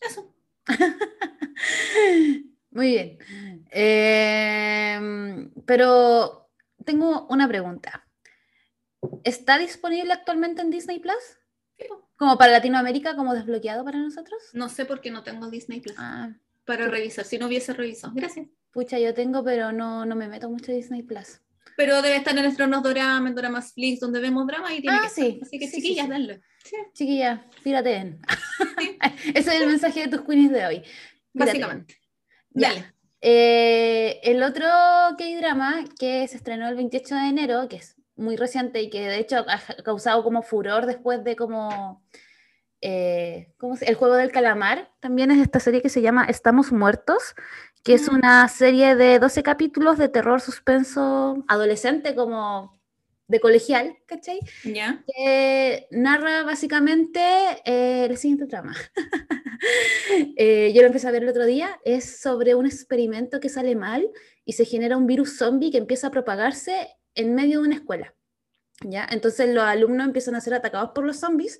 Eso. 0.00 0.34
muy 2.70 2.88
bien. 2.88 3.18
Em, 3.70 5.50
pero 5.66 6.50
tengo 6.84 7.26
una 7.28 7.48
pregunta. 7.48 8.03
¿Está 9.24 9.58
disponible 9.58 10.12
actualmente 10.12 10.62
en 10.62 10.70
Disney 10.70 10.98
Plus? 10.98 11.14
¿Como 12.16 12.38
para 12.38 12.52
Latinoamérica, 12.52 13.16
como 13.16 13.34
desbloqueado 13.34 13.84
para 13.84 13.98
nosotros? 13.98 14.40
No 14.52 14.68
sé 14.68 14.84
por 14.84 15.00
qué 15.00 15.10
no 15.10 15.22
tengo 15.22 15.50
Disney 15.50 15.80
Plus. 15.80 15.96
Ah, 15.98 16.32
para 16.64 16.88
revisar, 16.88 17.24
si 17.24 17.38
no 17.38 17.46
hubiese 17.46 17.72
revisado. 17.72 18.12
Gracias. 18.14 18.46
Pucha, 18.72 18.98
yo 18.98 19.14
tengo, 19.14 19.44
pero 19.44 19.72
no, 19.72 20.06
no 20.06 20.14
me 20.16 20.28
meto 20.28 20.48
mucho 20.48 20.70
en 20.70 20.78
Disney 20.78 21.02
Plus. 21.02 21.40
Pero 21.76 22.02
debe 22.02 22.16
estar 22.16 22.36
en 22.36 22.44
nuestros 22.44 22.82
Drama, 22.82 23.28
en 23.28 23.34
Dramas 23.34 23.72
Flix, 23.72 24.00
donde 24.00 24.20
vemos 24.20 24.46
drama 24.46 24.72
y 24.72 24.80
tiene 24.80 24.98
ah, 25.02 25.08
sí. 25.08 25.40
Así 25.42 25.58
que 25.58 25.70
chiquillas, 25.70 26.08
denle. 26.08 26.40
Chiquillas, 26.92 27.40
pirateen. 27.62 28.20
Ese 29.34 29.54
es 29.54 29.60
el 29.60 29.66
mensaje 29.66 30.06
de 30.06 30.08
tus 30.08 30.26
queens 30.26 30.52
de 30.52 30.66
hoy. 30.66 30.82
Básicamente. 31.32 31.96
Dale. 32.50 32.94
Eh, 33.20 34.20
el 34.22 34.42
otro 34.42 34.66
K-drama 35.18 35.84
que 35.98 36.28
se 36.28 36.36
estrenó 36.36 36.68
el 36.68 36.76
28 36.76 37.14
de 37.14 37.28
enero, 37.28 37.68
que 37.68 37.76
es 37.76 37.96
muy 38.16 38.36
reciente 38.36 38.82
y 38.82 38.90
que 38.90 39.08
de 39.08 39.18
hecho 39.18 39.44
ha 39.48 39.60
causado 39.82 40.22
como 40.22 40.42
furor 40.42 40.86
después 40.86 41.24
de 41.24 41.36
como 41.36 42.02
eh, 42.86 43.48
¿cómo 43.56 43.76
el 43.80 43.94
juego 43.94 44.14
del 44.14 44.30
calamar, 44.30 44.90
también 45.00 45.30
es 45.30 45.40
esta 45.40 45.58
serie 45.58 45.80
que 45.80 45.88
se 45.88 46.02
llama 46.02 46.26
Estamos 46.26 46.70
Muertos, 46.70 47.34
que 47.82 47.94
es 47.94 48.12
mm. 48.12 48.14
una 48.14 48.46
serie 48.48 48.94
de 48.94 49.18
12 49.18 49.42
capítulos 49.42 49.96
de 49.96 50.10
terror 50.10 50.42
suspenso 50.42 51.42
adolescente 51.48 52.14
como 52.14 52.78
de 53.26 53.40
colegial, 53.40 53.96
¿cachai? 54.04 54.38
Ya. 54.64 55.02
Que 55.06 55.86
narra 55.92 56.42
básicamente 56.42 57.20
eh, 57.64 58.04
el 58.04 58.18
siguiente 58.18 58.46
trama. 58.46 58.74
Eh, 60.36 60.72
yo 60.74 60.82
lo 60.82 60.88
empecé 60.88 61.08
a 61.08 61.10
ver 61.10 61.22
el 61.22 61.28
otro 61.30 61.46
día, 61.46 61.80
es 61.84 62.20
sobre 62.20 62.54
un 62.54 62.66
experimento 62.66 63.40
que 63.40 63.48
sale 63.48 63.74
mal 63.74 64.10
y 64.44 64.52
se 64.52 64.66
genera 64.66 64.98
un 64.98 65.06
virus 65.06 65.38
zombie 65.38 65.70
que 65.70 65.78
empieza 65.78 66.08
a 66.08 66.10
propagarse 66.10 66.88
en 67.14 67.34
medio 67.34 67.60
de 67.60 67.66
una 67.66 67.76
escuela. 67.76 68.14
¿ya? 68.82 69.06
Entonces 69.10 69.48
los 69.48 69.64
alumnos 69.64 70.06
empiezan 70.06 70.34
a 70.34 70.40
ser 70.40 70.54
atacados 70.54 70.90
por 70.94 71.04
los 71.04 71.18
zombies. 71.18 71.58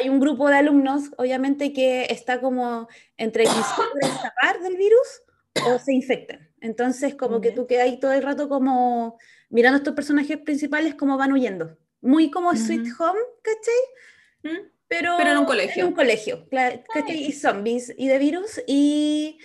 Hay 0.00 0.08
un 0.08 0.20
grupo 0.20 0.48
de 0.48 0.56
alumnos, 0.56 1.10
obviamente, 1.16 1.72
que 1.72 2.06
está 2.10 2.40
como 2.40 2.88
entre 3.16 3.44
que 3.44 3.50
escapar 4.02 4.60
del 4.62 4.76
virus 4.76 5.22
o 5.66 5.78
se 5.78 5.92
infectan. 5.92 6.48
Entonces, 6.60 7.14
como 7.14 7.40
que 7.40 7.52
tú 7.52 7.66
quedas 7.66 7.84
ahí 7.84 8.00
todo 8.00 8.12
el 8.12 8.22
rato 8.22 8.48
como 8.48 9.16
mirando 9.48 9.76
a 9.76 9.78
estos 9.78 9.94
personajes 9.94 10.38
principales 10.38 10.94
como 10.94 11.16
van 11.16 11.32
huyendo. 11.32 11.76
Muy 12.00 12.30
como 12.30 12.54
Sweet 12.54 12.88
Home, 12.98 13.20
¿cachai? 13.42 14.62
Pero, 14.88 15.14
Pero 15.18 15.30
en 15.30 15.38
un 15.38 15.44
colegio. 15.44 15.82
En 15.82 15.88
un 15.88 15.94
colegio, 15.94 16.48
¿cachai? 16.50 17.24
Y 17.24 17.32
zombies 17.32 17.92
y 17.96 18.08
de 18.08 18.18
virus. 18.18 18.60
Y 18.66 19.38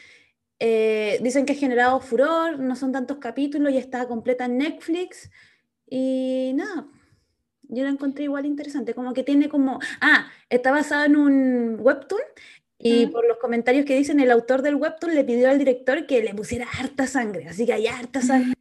eh, 0.60 1.20
dicen 1.22 1.46
que 1.46 1.54
ha 1.54 1.56
generado 1.56 2.00
furor, 2.00 2.60
no 2.60 2.76
son 2.76 2.92
tantos 2.92 3.18
capítulos, 3.18 3.74
ya 3.74 3.80
está 3.80 4.08
completa 4.08 4.46
en 4.46 4.58
Netflix. 4.58 5.30
Y 5.90 6.52
nada, 6.56 6.88
yo 7.64 7.84
la 7.84 7.90
encontré 7.90 8.26
igual 8.26 8.46
interesante, 8.46 8.94
como 8.94 9.14
que 9.14 9.24
tiene 9.24 9.50
como, 9.50 9.80
ah, 10.02 10.28
está 10.50 10.72
basado 10.72 11.06
en 11.06 11.16
un 11.16 11.78
webtoon 11.80 12.22
y 12.86 13.08
por 13.08 13.26
los 13.26 13.38
comentarios 13.38 13.86
que 13.86 13.96
dicen, 13.96 14.20
el 14.20 14.30
autor 14.30 14.62
del 14.62 14.76
webtoon 14.76 15.16
le 15.16 15.24
pidió 15.24 15.50
al 15.50 15.58
director 15.58 16.06
que 16.06 16.22
le 16.22 16.34
pusiera 16.34 16.68
harta 16.80 17.08
sangre, 17.08 17.48
así 17.48 17.66
que 17.66 17.74
hay 17.74 17.88
harta 17.88 18.22
sangre. 18.22 18.54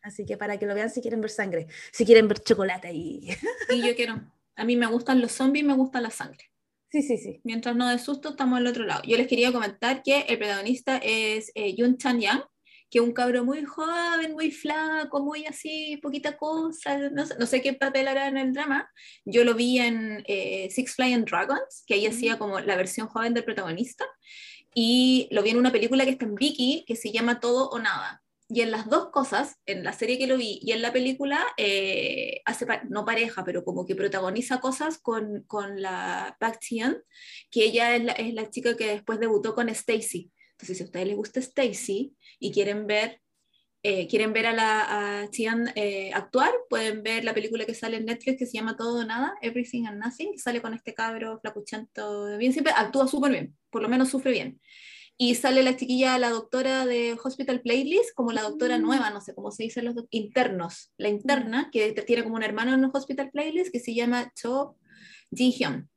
Así 0.00 0.24
que 0.24 0.36
para 0.36 0.58
que 0.58 0.66
lo 0.66 0.74
vean 0.74 0.90
si 0.90 1.00
quieren 1.00 1.20
ver 1.20 1.30
sangre, 1.30 1.66
si 1.92 2.04
quieren 2.04 2.26
ver 2.26 2.40
chocolate 2.40 2.92
y... 2.92 3.30
Y 3.70 3.86
yo 3.86 3.94
quiero, 3.94 4.20
a 4.56 4.64
mí 4.64 4.76
me 4.76 4.86
gustan 4.86 5.20
los 5.20 5.32
zombies, 5.32 5.64
me 5.64 5.74
gusta 5.74 6.00
la 6.00 6.10
sangre. 6.10 6.51
Sí, 6.92 7.00
sí, 7.00 7.16
sí. 7.16 7.40
Mientras 7.42 7.74
no 7.74 7.88
de 7.88 7.98
susto, 7.98 8.30
estamos 8.30 8.58
al 8.58 8.66
otro 8.66 8.84
lado. 8.84 9.00
Yo 9.06 9.16
les 9.16 9.26
quería 9.26 9.50
comentar 9.50 10.02
que 10.02 10.26
el 10.28 10.36
protagonista 10.36 10.98
es 10.98 11.50
eh, 11.54 11.74
Yun 11.74 11.96
Chan 11.96 12.20
Yang, 12.20 12.42
que 12.90 13.00
un 13.00 13.12
cabro 13.12 13.46
muy 13.46 13.64
joven, 13.64 14.32
muy 14.32 14.50
flaco, 14.50 15.24
muy 15.24 15.46
así, 15.46 15.98
poquita 16.02 16.36
cosa, 16.36 16.98
no 17.10 17.24
sé, 17.24 17.34
no 17.38 17.46
sé 17.46 17.62
qué 17.62 17.72
papel 17.72 18.08
hará 18.08 18.28
en 18.28 18.36
el 18.36 18.52
drama. 18.52 18.90
Yo 19.24 19.42
lo 19.42 19.54
vi 19.54 19.78
en 19.78 20.22
eh, 20.26 20.68
Six 20.70 20.94
Flying 20.96 21.24
Dragons, 21.24 21.82
que 21.86 21.94
ahí 21.94 22.06
hacía 22.06 22.38
como 22.38 22.60
la 22.60 22.76
versión 22.76 23.08
joven 23.08 23.32
del 23.32 23.44
protagonista, 23.44 24.04
y 24.74 25.28
lo 25.30 25.42
vi 25.42 25.48
en 25.48 25.58
una 25.58 25.72
película 25.72 26.04
que 26.04 26.10
está 26.10 26.26
en 26.26 26.34
Vicky, 26.34 26.84
que 26.86 26.94
se 26.94 27.10
llama 27.10 27.40
Todo 27.40 27.70
o 27.70 27.78
Nada. 27.78 28.22
Y 28.54 28.60
en 28.60 28.70
las 28.70 28.90
dos 28.90 29.08
cosas, 29.10 29.56
en 29.64 29.82
la 29.82 29.94
serie 29.94 30.18
que 30.18 30.26
lo 30.26 30.36
vi 30.36 30.60
y 30.62 30.72
en 30.72 30.82
la 30.82 30.92
película, 30.92 31.42
eh, 31.56 32.42
hace, 32.44 32.66
no 32.90 33.06
pareja, 33.06 33.44
pero 33.44 33.64
como 33.64 33.86
que 33.86 33.94
protagoniza 33.94 34.60
cosas 34.60 34.98
con, 34.98 35.44
con 35.44 35.80
la 35.80 36.36
Park 36.38 36.58
Tian, 36.60 36.98
que 37.50 37.64
ella 37.64 37.96
es 37.96 38.04
la, 38.04 38.12
es 38.12 38.34
la 38.34 38.50
chica 38.50 38.76
que 38.76 38.88
después 38.88 39.18
debutó 39.20 39.54
con 39.54 39.70
Stacy. 39.70 40.30
Entonces, 40.50 40.76
si 40.76 40.82
a 40.82 40.86
ustedes 40.86 41.06
les 41.06 41.16
gusta 41.16 41.40
Stacy 41.40 42.14
y 42.38 42.52
quieren 42.52 42.86
ver, 42.86 43.22
eh, 43.82 44.06
quieren 44.06 44.34
ver 44.34 44.46
a 44.46 44.52
la 44.52 45.22
a 45.22 45.30
Tian 45.30 45.72
eh, 45.74 46.10
actuar, 46.12 46.52
pueden 46.68 47.02
ver 47.02 47.24
la 47.24 47.32
película 47.32 47.64
que 47.64 47.74
sale 47.74 47.96
en 47.96 48.04
Netflix 48.04 48.38
que 48.38 48.46
se 48.46 48.58
llama 48.58 48.76
Todo 48.76 49.00
o 49.00 49.04
Nada, 49.04 49.34
Everything 49.40 49.86
and 49.86 49.98
Nothing, 49.98 50.32
que 50.32 50.38
sale 50.38 50.60
con 50.60 50.74
este 50.74 50.92
cabro 50.92 51.40
flacuchento, 51.40 52.36
bien 52.36 52.52
siempre, 52.52 52.74
actúa 52.76 53.08
súper 53.08 53.32
bien, 53.32 53.56
por 53.70 53.80
lo 53.80 53.88
menos 53.88 54.10
sufre 54.10 54.30
bien. 54.30 54.60
Y 55.24 55.36
sale 55.36 55.62
la 55.62 55.76
chiquilla, 55.76 56.18
la 56.18 56.30
doctora 56.30 56.84
de 56.84 57.16
Hospital 57.22 57.60
Playlist, 57.60 58.12
como 58.12 58.32
la 58.32 58.42
doctora 58.42 58.76
Mm. 58.76 58.82
nueva, 58.82 59.10
no 59.10 59.20
sé 59.20 59.36
cómo 59.36 59.52
se 59.52 59.62
dicen 59.62 59.84
los 59.84 59.94
internos. 60.10 60.92
La 60.96 61.10
interna, 61.10 61.70
que 61.70 61.92
tiene 61.92 62.24
como 62.24 62.34
un 62.34 62.42
hermano 62.42 62.74
en 62.74 62.90
Hospital 62.92 63.30
Playlist, 63.30 63.70
que 63.70 63.78
se 63.78 63.94
llama 63.94 64.32
Cho 64.34 64.76
Ji-hyun. 65.30 65.88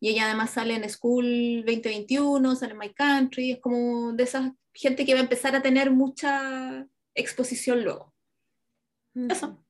Y 0.00 0.10
ella 0.10 0.26
además 0.26 0.50
sale 0.50 0.74
en 0.74 0.86
School 0.90 1.64
2021, 1.64 2.56
sale 2.56 2.72
en 2.72 2.78
My 2.78 2.92
Country, 2.92 3.52
es 3.52 3.60
como 3.60 4.12
de 4.12 4.24
esa 4.24 4.54
gente 4.74 5.06
que 5.06 5.14
va 5.14 5.20
a 5.20 5.22
empezar 5.22 5.56
a 5.56 5.62
tener 5.62 5.90
mucha 5.90 6.86
exposición 7.14 7.84
luego. 7.84 8.12
Eso. 9.14 9.64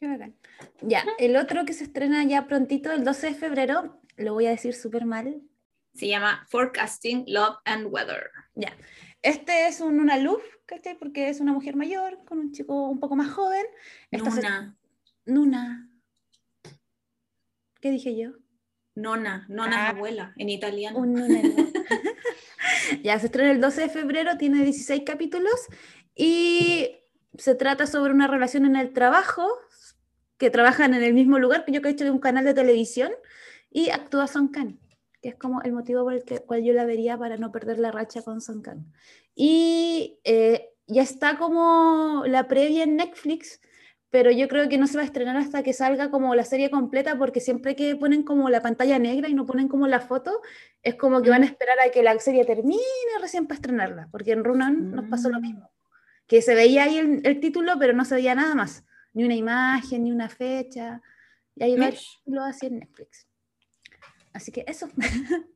Qué 0.00 0.08
bacán. 0.08 0.34
Ya, 0.82 1.04
el 1.20 1.36
otro 1.36 1.64
que 1.64 1.74
se 1.74 1.84
estrena 1.84 2.24
ya 2.24 2.48
prontito, 2.48 2.90
el 2.90 3.04
12 3.04 3.28
de 3.28 3.34
febrero, 3.34 4.00
lo 4.16 4.34
voy 4.34 4.46
a 4.46 4.50
decir 4.50 4.74
súper 4.74 5.04
mal. 5.04 5.42
Se 5.94 6.08
llama 6.08 6.44
Forecasting 6.48 7.24
Love 7.28 7.56
and 7.64 7.86
Weather. 7.92 8.30
Ya. 8.54 8.76
Este 9.22 9.68
es 9.68 9.80
un, 9.80 10.00
una 10.00 10.18
luz, 10.18 10.42
¿cachai? 10.66 10.98
Porque 10.98 11.28
es 11.28 11.40
una 11.40 11.52
mujer 11.52 11.76
mayor 11.76 12.24
con 12.24 12.38
un 12.38 12.52
chico 12.52 12.88
un 12.88 13.00
poco 13.00 13.16
más 13.16 13.30
joven. 13.30 13.64
Esta 14.10 14.30
se- 14.30 14.42
Nona, 14.42 14.76
Nuna. 15.24 15.90
¿Qué 17.80 17.90
dije 17.90 18.16
yo? 18.16 18.32
nona, 18.96 19.44
nona 19.48 19.86
Ah. 19.86 19.90
es 19.90 19.96
abuela 19.96 20.32
en 20.36 20.48
italiano. 20.50 20.98
Un 21.00 21.14
nunero. 21.14 21.48
ya, 23.02 23.18
se 23.18 23.26
estrena 23.26 23.50
el 23.50 23.60
12 23.60 23.80
de 23.82 23.88
febrero, 23.88 24.36
tiene 24.38 24.62
16 24.62 25.02
capítulos 25.04 25.66
y 26.14 26.90
se 27.36 27.56
trata 27.56 27.88
sobre 27.88 28.12
una 28.12 28.28
relación 28.28 28.66
en 28.66 28.76
el 28.76 28.92
trabajo, 28.92 29.48
que 30.38 30.48
trabajan 30.50 30.94
en 30.94 31.02
el 31.02 31.12
mismo 31.12 31.40
lugar, 31.40 31.64
que 31.64 31.72
yo 31.72 31.82
que 31.82 31.88
he 31.88 31.90
hecho 31.90 32.04
de 32.04 32.12
un 32.12 32.20
canal 32.20 32.44
de 32.44 32.54
televisión, 32.54 33.10
y 33.68 33.90
actúa 33.90 34.28
Son 34.28 34.46
Kang, 34.46 34.78
que 35.24 35.30
es 35.30 35.36
como 35.36 35.62
el 35.62 35.72
motivo 35.72 36.04
por 36.04 36.12
el 36.12 36.22
que, 36.22 36.40
cual 36.40 36.62
yo 36.62 36.74
la 36.74 36.84
vería 36.84 37.16
para 37.16 37.38
no 37.38 37.50
perder 37.50 37.78
la 37.78 37.90
racha 37.90 38.20
con 38.20 38.42
Son 38.42 38.60
Kang. 38.60 38.84
Y 39.34 40.18
eh, 40.22 40.68
ya 40.86 41.00
está 41.00 41.38
como 41.38 42.24
la 42.26 42.46
previa 42.46 42.82
en 42.82 42.96
Netflix, 42.96 43.58
pero 44.10 44.30
yo 44.30 44.48
creo 44.48 44.68
que 44.68 44.76
no 44.76 44.86
se 44.86 44.98
va 44.98 45.02
a 45.02 45.06
estrenar 45.06 45.38
hasta 45.38 45.62
que 45.62 45.72
salga 45.72 46.10
como 46.10 46.34
la 46.34 46.44
serie 46.44 46.70
completa, 46.70 47.16
porque 47.16 47.40
siempre 47.40 47.74
que 47.74 47.96
ponen 47.96 48.22
como 48.22 48.50
la 48.50 48.60
pantalla 48.60 48.98
negra 48.98 49.30
y 49.30 49.32
no 49.32 49.46
ponen 49.46 49.66
como 49.66 49.86
la 49.86 50.00
foto, 50.00 50.42
es 50.82 50.94
como 50.94 51.22
que 51.22 51.30
van 51.30 51.42
a 51.42 51.46
esperar 51.46 51.78
a 51.80 51.90
que 51.90 52.02
la 52.02 52.18
serie 52.18 52.44
termine 52.44 52.82
recién 53.18 53.46
para 53.46 53.56
estrenarla, 53.56 54.08
porque 54.12 54.32
en 54.32 54.44
Runan 54.44 54.90
nos 54.90 55.06
pasó 55.06 55.30
lo 55.30 55.38
Mm. 55.38 55.42
mismo, 55.42 55.70
que 56.26 56.42
se 56.42 56.54
veía 56.54 56.82
ahí 56.82 56.98
el, 56.98 57.22
el 57.24 57.40
título, 57.40 57.78
pero 57.78 57.94
no 57.94 58.04
se 58.04 58.16
veía 58.16 58.34
nada 58.34 58.54
más, 58.54 58.84
ni 59.14 59.24
una 59.24 59.36
imagen, 59.36 60.04
ni 60.04 60.12
una 60.12 60.28
fecha, 60.28 61.00
y 61.56 61.64
ahí 61.64 61.76
lo 62.26 62.42
así 62.42 62.66
en 62.66 62.80
Netflix. 62.80 63.26
Así 64.34 64.50
que 64.50 64.64
eso. 64.66 64.88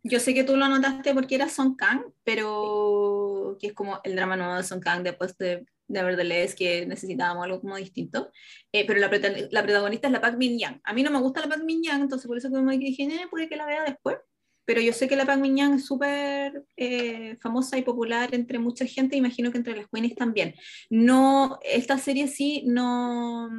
Yo 0.05 0.21
sé 0.21 0.33
que 0.33 0.45
tú 0.45 0.57
lo 0.57 0.65
anotaste 0.65 1.13
porque 1.13 1.35
era 1.35 1.49
Song 1.49 1.77
Kang, 1.77 2.03
pero 2.23 3.57
que 3.61 3.67
es 3.69 3.73
como 3.75 4.01
el 4.05 4.15
drama 4.15 4.37
nuevo 4.37 4.55
de 4.55 4.63
Song 4.63 4.81
Kang 4.81 5.03
después 5.03 5.37
de 5.37 5.67
Nevertheless, 5.89 6.55
que 6.55 6.87
necesitábamos 6.87 7.45
algo 7.45 7.61
como 7.61 7.77
distinto. 7.77 8.31
Eh, 8.73 8.87
pero 8.87 9.01
la, 9.01 9.11
la 9.51 9.63
protagonista 9.65 10.07
es 10.07 10.13
la 10.13 10.21
Park 10.21 10.37
Min 10.39 10.59
Yang. 10.59 10.81
A 10.85 10.93
mí 10.93 11.03
no 11.03 11.11
me 11.11 11.19
gusta 11.19 11.41
la 11.41 11.49
Park 11.49 11.65
Min 11.65 11.83
Yang, 11.83 12.03
entonces 12.03 12.29
por 12.29 12.39
eso 12.39 12.51
que 12.51 12.79
dije, 12.79 13.03
eh, 13.03 13.27
puede 13.29 13.49
que 13.49 13.57
la 13.57 13.67
vea 13.67 13.83
después. 13.83 14.19
Pero 14.65 14.81
yo 14.81 14.93
sé 14.93 15.09
que 15.09 15.17
la 15.17 15.27
Park 15.27 15.41
Min 15.41 15.57
Yang 15.57 15.75
es 15.75 15.87
súper 15.87 16.63
eh, 16.77 17.37
famosa 17.41 17.79
y 17.79 17.83
popular 17.83 18.33
entre 18.33 18.61
mucha 18.61 18.87
gente, 18.87 19.17
imagino 19.17 19.51
que 19.51 19.59
entre 19.59 19.75
las 19.75 19.89
queenies 19.89 20.15
también. 20.15 20.55
No, 20.89 21.59
esta 21.65 21.99
serie 21.99 22.29
sí 22.29 22.63
no, 22.65 23.51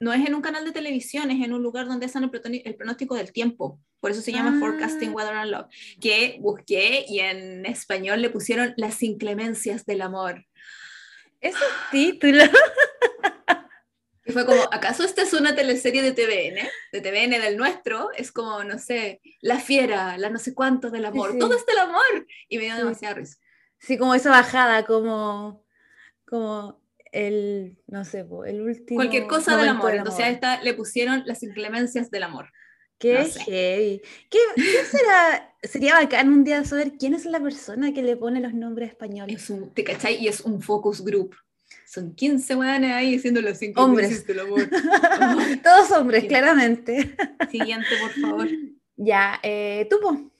no 0.00 0.12
es 0.12 0.26
en 0.26 0.34
un 0.34 0.42
canal 0.42 0.64
de 0.64 0.72
televisión, 0.72 1.30
es 1.30 1.44
en 1.44 1.52
un 1.52 1.62
lugar 1.62 1.86
donde 1.86 2.06
hacen 2.06 2.24
el, 2.24 2.62
el 2.64 2.74
pronóstico 2.74 3.14
del 3.14 3.32
tiempo. 3.32 3.78
Por 4.00 4.10
eso 4.10 4.22
se 4.22 4.32
llama 4.32 4.54
Ah. 4.56 4.58
Forecasting 4.58 5.14
Weather 5.14 5.34
and 5.34 5.50
Love, 5.50 5.66
que 6.00 6.38
busqué 6.40 7.04
y 7.06 7.20
en 7.20 7.66
español 7.66 8.22
le 8.22 8.30
pusieron 8.30 8.72
las 8.76 9.02
inclemencias 9.02 9.84
del 9.86 10.00
amor. 10.02 10.46
Esos 11.40 11.62
títulos. 11.90 12.48
Y 14.26 14.32
fue 14.32 14.44
como, 14.46 14.62
¿acaso 14.70 15.02
esta 15.02 15.22
es 15.22 15.32
una 15.32 15.56
teleserie 15.56 16.02
de 16.02 16.12
TVN? 16.12 16.68
De 16.92 17.00
TVN 17.00 17.40
del 17.40 17.56
nuestro, 17.56 18.10
es 18.12 18.30
como, 18.30 18.62
no 18.62 18.78
sé, 18.78 19.20
La 19.40 19.58
Fiera, 19.58 20.16
la 20.18 20.28
no 20.30 20.38
sé 20.38 20.54
cuánto 20.54 20.90
del 20.90 21.06
amor, 21.06 21.32
sí. 21.32 21.38
todo 21.38 21.56
es 21.56 21.64
del 21.66 21.78
amor. 21.78 22.26
Y 22.48 22.58
me 22.58 22.64
dio 22.64 22.74
Sí. 22.74 22.78
demasiada 22.78 23.14
risa. 23.14 23.38
Sí, 23.78 23.96
como 23.98 24.14
esa 24.14 24.30
bajada, 24.30 24.84
como, 24.84 25.64
como 26.26 26.79
el, 27.12 27.78
no 27.86 28.04
sé, 28.04 28.26
el 28.46 28.60
último. 28.60 28.98
Cualquier 28.98 29.26
cosa 29.26 29.56
del 29.56 29.66
momento 29.66 29.86
amor. 29.86 29.94
Entonces 29.98 30.24
a 30.24 30.28
esta 30.30 30.62
le 30.62 30.74
pusieron 30.74 31.22
las 31.26 31.42
inclemencias 31.42 32.10
del 32.10 32.22
amor. 32.24 32.50
Qué 32.98 33.18
no 33.18 33.24
sé. 33.24 33.40
heavy. 33.44 34.02
¿Qué, 34.30 34.38
qué 34.56 34.84
será? 34.90 35.54
Sería 35.62 35.94
bacán 35.94 36.28
un 36.28 36.44
día 36.44 36.64
saber 36.64 36.92
quién 36.98 37.14
es 37.14 37.24
la 37.24 37.40
persona 37.40 37.92
que 37.92 38.02
le 38.02 38.16
pone 38.16 38.40
los 38.40 38.54
nombres 38.54 38.90
españoles. 38.90 39.42
Es 39.42 39.50
un, 39.50 39.72
¿Te 39.72 39.84
cachai? 39.84 40.22
Y 40.22 40.28
es 40.28 40.40
un 40.40 40.60
focus 40.60 41.02
group. 41.02 41.34
Son 41.86 42.14
15 42.14 42.54
weones 42.56 42.92
ahí 42.92 43.12
diciendo 43.12 43.40
las 43.40 43.60
Hombres. 43.76 44.10
inclemencias 44.12 44.26
del 44.26 44.40
amor. 44.40 44.68
Todos 45.62 45.90
hombres, 45.92 46.24
claramente. 46.24 47.16
Siguiente, 47.50 47.88
por 48.00 48.10
favor. 48.12 48.48
Ya, 49.02 49.40
eh, 49.42 49.86
tú, 49.88 49.98
po. 49.98 50.30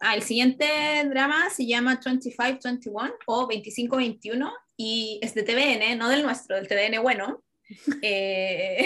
Ah, 0.00 0.16
el 0.16 0.22
siguiente 0.22 0.66
drama 1.08 1.48
se 1.48 1.64
llama 1.64 1.94
2521 1.94 3.14
o 3.24 3.40
2521 3.42 4.52
y 4.84 5.20
es 5.22 5.32
de 5.34 5.44
TVN, 5.44 5.96
no 5.96 6.08
del 6.08 6.24
nuestro, 6.24 6.56
del 6.56 6.66
TVN 6.66 7.00
bueno. 7.02 7.44
Eh, 8.02 8.84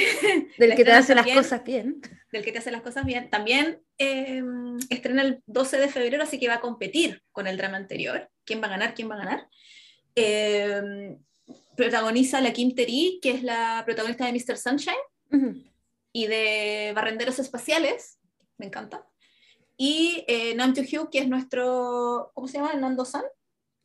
del 0.58 0.76
que 0.76 0.84
te 0.84 0.92
hace 0.92 1.14
las 1.14 1.26
cosas 1.26 1.64
bien. 1.64 2.00
Del 2.30 2.44
que 2.44 2.52
te 2.52 2.58
hace 2.58 2.70
las 2.70 2.82
cosas 2.82 3.04
bien. 3.04 3.30
También 3.30 3.80
eh, 3.98 4.44
estrena 4.90 5.22
el 5.22 5.42
12 5.46 5.78
de 5.78 5.88
febrero, 5.88 6.22
así 6.22 6.38
que 6.38 6.46
va 6.46 6.56
a 6.56 6.60
competir 6.60 7.22
con 7.32 7.48
el 7.48 7.56
drama 7.56 7.78
anterior. 7.78 8.30
¿Quién 8.44 8.62
va 8.62 8.66
a 8.66 8.70
ganar? 8.70 8.94
¿Quién 8.94 9.10
va 9.10 9.16
a 9.16 9.24
ganar? 9.24 9.48
Eh, 10.14 11.16
protagoniza 11.76 12.40
la 12.40 12.52
Kim 12.52 12.76
Teri, 12.76 13.18
que 13.20 13.30
es 13.30 13.42
la 13.42 13.82
protagonista 13.84 14.26
de 14.26 14.32
Mr. 14.32 14.56
Sunshine 14.56 15.64
y 16.12 16.26
de 16.28 16.92
Barrenderos 16.94 17.40
Espaciales, 17.40 18.20
me 18.58 18.66
encanta. 18.66 19.04
Y 19.76 20.24
eh, 20.28 20.54
Nam 20.54 20.74
Joo 20.74 20.84
Hyuk, 20.84 21.10
que 21.10 21.18
es 21.18 21.28
nuestro, 21.28 22.30
¿cómo 22.34 22.46
se 22.46 22.58
llama? 22.58 22.74
Nando 22.74 23.04
San, 23.04 23.24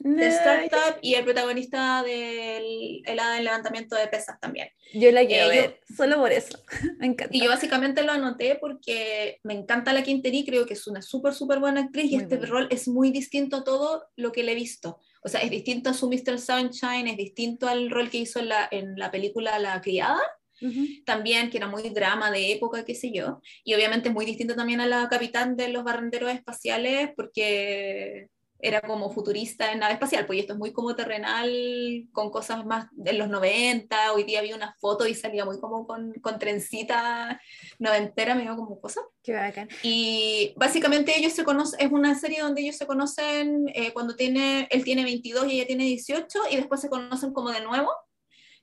de 0.03 0.27
Startup, 0.27 0.97
y 1.01 1.13
el 1.15 1.23
protagonista 1.23 2.03
del 2.03 3.01
el 3.05 3.43
levantamiento 3.43 3.95
de 3.95 4.07
pesas 4.07 4.39
también. 4.39 4.69
Yo 4.93 5.11
la 5.11 5.25
quiero 5.25 5.51
Eh, 5.51 5.77
yo- 5.89 5.95
solo 5.95 6.17
por 6.17 6.31
eso. 6.31 6.57
Me 6.99 7.07
encanta. 7.07 7.35
Y 7.35 7.41
yo 7.43 7.49
básicamente 7.49 8.03
lo 8.03 8.11
anoté 8.11 8.55
porque 8.59 9.39
me 9.43 9.53
encanta 9.53 9.93
la 9.93 10.03
Quinteri, 10.03 10.45
creo 10.45 10.65
que 10.65 10.73
es 10.73 10.87
una 10.87 11.01
súper, 11.01 11.33
súper 11.33 11.59
buena 11.59 11.81
actriz 11.81 12.05
y 12.11 12.15
Muy 12.15 12.23
este 12.23 12.37
buena. 12.37 12.51
rol 12.51 12.67
es 12.71 12.87
muy 12.87 13.11
distinto 13.11 13.57
a 13.57 13.63
todo 13.63 14.05
lo 14.15 14.31
que 14.31 14.43
le 14.43 14.53
he 14.53 14.55
visto. 14.55 14.99
O 15.23 15.29
sea, 15.29 15.41
es 15.41 15.51
distinto 15.51 15.89
a 15.89 15.93
su 15.93 16.09
Mr. 16.09 16.39
Sunshine, 16.39 17.07
es 17.07 17.17
distinto 17.17 17.67
al 17.67 17.89
rol 17.91 18.09
que 18.09 18.17
hizo 18.17 18.39
en 18.39 18.49
la, 18.49 18.67
en 18.71 18.95
la 18.97 19.11
película 19.11 19.59
La 19.59 19.79
Criada, 19.81 20.19
Ujú. 20.61 20.85
también, 21.05 21.49
que 21.49 21.57
era 21.57 21.67
muy 21.67 21.89
drama 21.89 22.31
de 22.31 22.51
época, 22.53 22.83
qué 22.85 22.95
sé 22.95 23.11
yo. 23.11 23.39
Y 23.63 23.73
obviamente 23.75 24.09
es 24.09 24.13
muy 24.15 24.25
distinto 24.25 24.55
también 24.55 24.79
a 24.81 24.87
la 24.87 25.07
capitán 25.09 25.55
de 25.55 25.69
los 25.69 25.83
barrenderos 25.83 26.31
espaciales, 26.31 27.09
porque 27.15 28.29
era 28.61 28.81
como 28.81 29.11
futurista 29.11 29.71
en 29.71 29.79
nave 29.79 29.93
espacial, 29.93 30.25
pues 30.25 30.37
y 30.37 30.39
esto 30.41 30.53
es 30.53 30.59
muy 30.59 30.71
como 30.71 30.95
terrenal, 30.95 32.07
con 32.11 32.29
cosas 32.29 32.65
más 32.65 32.87
de 32.91 33.13
los 33.13 33.29
90, 33.29 34.13
hoy 34.13 34.23
día 34.23 34.41
vi 34.41 34.53
una 34.53 34.75
foto 34.79 35.07
y 35.07 35.15
salía 35.15 35.45
muy 35.45 35.59
como 35.59 35.87
con, 35.87 36.13
con 36.21 36.39
trencita 36.39 37.41
noventera, 37.79 38.35
me 38.35 38.43
dio 38.43 38.55
como 38.55 38.79
cosa. 38.79 39.01
Qué 39.23 39.33
bacán. 39.33 39.69
Y 39.83 40.53
básicamente 40.57 41.17
ellos 41.17 41.33
se 41.33 41.43
conocen, 41.43 41.79
es 41.79 41.91
una 41.91 42.15
serie 42.15 42.41
donde 42.41 42.61
ellos 42.61 42.77
se 42.77 42.87
conocen 42.87 43.65
eh, 43.73 43.93
cuando 43.93 44.15
tiene, 44.15 44.67
él 44.71 44.83
tiene 44.83 45.03
22 45.03 45.47
y 45.47 45.55
ella 45.55 45.67
tiene 45.67 45.85
18, 45.85 46.39
y 46.51 46.55
después 46.57 46.81
se 46.81 46.89
conocen 46.89 47.33
como 47.33 47.49
de 47.51 47.61
nuevo, 47.61 47.89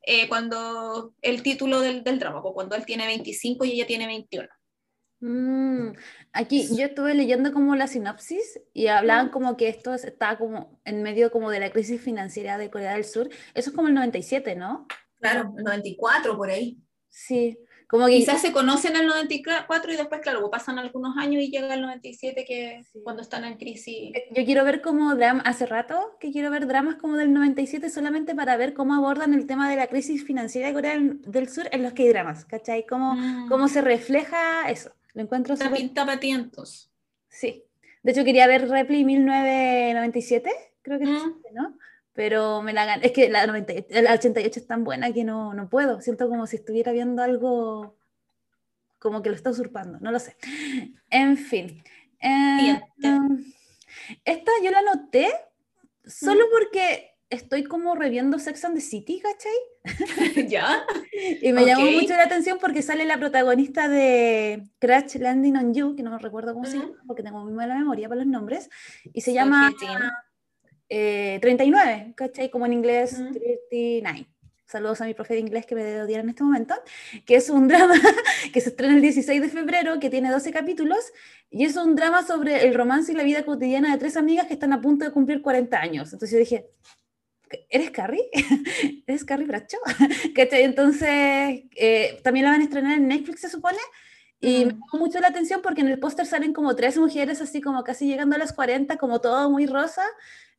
eh, 0.03 0.29
cuando 0.29 1.15
el 1.23 1.43
título 1.43 1.81
del, 1.81 2.05
del 2.05 2.19
drama, 2.19 2.41
pues 2.41 2.55
cuando 2.55 2.77
él 2.77 2.87
tiene 2.87 3.07
25 3.07 3.65
y 3.65 3.73
ella 3.73 3.87
tiene 3.87 4.07
21. 4.07 4.49
Mm, 5.21 5.91
aquí 6.33 6.69
yo 6.77 6.87
estuve 6.87 7.15
leyendo 7.15 7.53
como 7.53 7.75
la 7.75 7.89
sinopsis 7.89 8.61
y 8.73 8.87
hablaban 8.87 9.31
como 9.31 9.57
que 9.57 9.69
esto 9.69 9.95
estaba 9.95 10.39
como 10.39 10.81
en 10.85 11.03
medio 11.03 11.33
como 11.33 11.51
de 11.51 11.61
la 11.61 11.71
crisis 11.71 12.01
financiera 12.01 12.57
de 12.59 12.71
Corea 12.71 12.95
del 12.95 13.05
Sur. 13.05 13.29
Eso 13.55 13.71
es 13.71 13.77
como 13.77 13.89
el 13.89 13.95
97, 13.95 14.55
¿no? 14.55 14.87
Claro, 15.21 15.53
el 15.57 15.65
94 15.65 16.37
por 16.37 16.51
ahí. 16.51 16.79
Sí, 17.09 17.59
como 17.89 18.07
que... 18.07 18.13
Quizás 18.13 18.43
se 18.43 18.53
conocen 18.53 18.95
en 18.95 19.03
el 19.03 19.07
94 19.09 19.93
y 19.93 19.97
después, 19.97 20.21
claro, 20.21 20.41
pues 20.41 20.51
pasan 20.51 20.79
algunos 20.79 21.17
años 21.17 21.43
y 21.43 21.51
llega 21.51 21.73
el 21.75 21.81
97 21.81 22.45
que 22.47 22.83
cuando 23.03 23.23
están 23.23 23.45
en 23.45 23.57
crisis. 23.57 24.15
Eh, 24.15 24.29
yo 24.37 24.45
quiero 24.45 24.63
ver 24.63 24.83
como 24.83 25.15
drama, 25.17 25.43
hace 25.45 25.67
rato 25.67 26.17
que 26.21 26.31
quiero 26.31 26.51
ver 26.51 26.67
dramas 26.67 26.97
como 26.97 27.17
del 27.17 27.33
97 27.33 27.89
solamente 27.91 28.35
para 28.35 28.57
ver 28.57 28.75
cómo 28.75 28.95
abordan 28.95 29.35
el 29.35 29.47
tema 29.47 29.69
de 29.69 29.77
la 29.77 29.89
crisis 29.89 30.23
financiera 30.23 30.69
de 30.69 30.75
Corea 30.75 30.99
del 30.99 31.49
Sur 31.49 31.69
en 31.73 31.83
los 31.83 31.95
que 31.95 32.03
hay 32.05 32.11
dramas, 32.11 32.45
¿cachai? 32.45 32.87
Cómo, 32.87 33.15
mm. 33.15 33.49
cómo 33.49 33.69
se 33.69 33.81
refleja 33.81 34.71
eso. 34.71 34.93
Lo 35.19 35.25
encuentro 35.25 35.57
súper... 35.57 35.73
pinta 35.73 36.07
patientos. 36.07 36.93
Sí. 37.29 37.65
De 38.05 38.13
hecho, 38.13 38.25
quería 38.25 38.47
ver 38.47 38.69
Repli 38.69 39.05
1997, 39.05 40.49
creo 40.81 40.99
que 41.01 41.05
es, 41.07 41.11
mm. 41.11 41.55
¿no? 41.55 41.77
Pero 42.13 42.63
me 42.63 42.73
la 42.73 42.85
gané. 42.85 43.05
Es 43.05 43.11
que 43.11 43.29
la, 43.29 43.45
90, 43.45 44.01
la 44.01 44.13
88 44.13 44.61
es 44.61 44.67
tan 44.69 44.85
buena 44.85 45.13
que 45.13 45.25
no, 45.25 45.55
no 45.55 45.69
puedo. 45.69 46.01
Siento 46.01 46.29
como 46.29 46.47
si 46.47 46.55
estuviera 46.55 46.93
viendo 46.93 47.21
algo 47.21 47.97
como 49.01 49.21
que 49.21 49.31
lo 49.31 49.35
está 49.35 49.51
usurpando. 49.51 49.99
No 49.99 50.13
lo 50.13 50.21
sé. 50.21 50.37
En 51.11 51.37
fin. 51.37 51.83
Eh, 52.21 52.81
um, 53.03 53.45
esta 54.25 54.53
yo 54.63 54.71
la 54.71 54.83
noté 54.83 55.33
solo 56.07 56.47
mm. 56.47 56.51
porque 56.53 57.08
estoy 57.31 57.65
como 57.65 57.95
reviendo 57.95 58.39
Sex 58.39 58.65
and 58.65 58.75
the 58.75 58.81
City, 58.81 59.21
¿cachai? 59.21 59.53
¿Ya? 60.49 60.85
y 61.43 61.53
me 61.53 61.65
llamó 61.65 61.91
mucho 61.91 62.15
la 62.15 62.25
atención 62.25 62.59
porque 62.61 62.83
sale 62.83 63.05
la 63.05 63.19
protagonista 63.19 63.89
de 63.89 64.65
Crash 64.79 65.17
Landing 65.17 65.57
on 65.57 65.75
You, 65.75 65.97
que 65.97 66.03
no 66.03 66.11
me 66.11 66.19
recuerdo 66.19 66.55
cómo 66.55 66.67
se 66.67 66.79
llama, 66.79 66.95
porque 67.07 67.23
tengo 67.23 67.45
muy 67.45 67.53
mala 67.53 67.75
memoria 67.77 68.09
para 68.09 68.21
los 68.23 68.31
nombres, 68.31 68.71
y 69.13 69.21
se 69.21 69.33
llama 69.33 69.73
eh, 70.89 71.39
39, 71.41 72.15
¿cachai? 72.17 72.51
Como 72.51 72.67
en 72.67 72.73
inglés, 72.73 73.17
39. 73.17 74.27
Saludos 74.65 75.01
a 75.01 75.07
mi 75.07 75.15
profe 75.15 75.33
de 75.33 75.41
inglés 75.41 75.65
que 75.65 75.75
me 75.75 76.03
odiar 76.03 76.21
en 76.21 76.29
este 76.29 76.45
momento, 76.45 76.75
que 77.25 77.37
es 77.37 77.49
un 77.49 77.69
drama 77.69 77.95
que 78.53 78.61
se 78.61 78.69
estrena 78.69 78.97
el 78.97 79.01
16 79.01 79.41
de 79.41 79.49
febrero, 79.49 79.99
que 79.99 80.11
tiene 80.11 80.31
12 80.31 80.53
capítulos, 80.53 80.99
y 81.51 81.65
es 81.65 81.75
un 81.77 81.97
drama 81.97 82.23
sobre 82.23 82.67
el 82.67 82.75
romance 82.75 83.13
y 83.13 83.15
la 83.15 83.23
vida 83.23 83.45
cotidiana 83.47 83.91
de 83.93 83.99
tres 83.99 84.19
amigas 84.19 84.47
que 84.47 84.53
están 84.53 84.75
a 84.75 84.81
punto 84.83 85.07
de 85.07 85.11
cumplir 85.11 85.41
40 85.41 85.79
años. 85.79 86.13
Entonces 86.13 86.33
yo 86.33 86.39
dije, 86.39 86.67
¿eres 87.69 87.91
Carrie? 87.91 88.29
¿Eres 89.07 89.25
Carrie 89.25 89.47
Bracho? 89.47 89.79
Entonces, 90.35 91.63
eh, 91.77 92.21
también 92.23 92.45
la 92.45 92.53
van 92.53 92.61
a 92.61 92.65
estrenar 92.65 92.99
en 92.99 93.09
Netflix, 93.09 93.41
se 93.41 93.49
supone. 93.49 93.79
Y 94.41 94.67
me 94.67 94.73
llamó 94.73 94.87
mucho 94.93 95.19
la 95.21 95.29
atención 95.29 95.61
porque 95.63 95.81
en 95.81 95.89
el 95.89 95.99
póster 95.99 96.27
salen 96.27 96.53
como 96.53 96.77
tres 96.77 96.97
mujeres 96.97 97.41
así 97.41 97.61
como 97.61 97.83
casi 97.83 98.07
llegando 98.07 98.37
a 98.37 98.39
las 98.39 98.53
40, 98.53 98.97
como 98.97 99.21
todo 99.21 99.51
muy 99.51 99.67
rosa. 99.67 100.03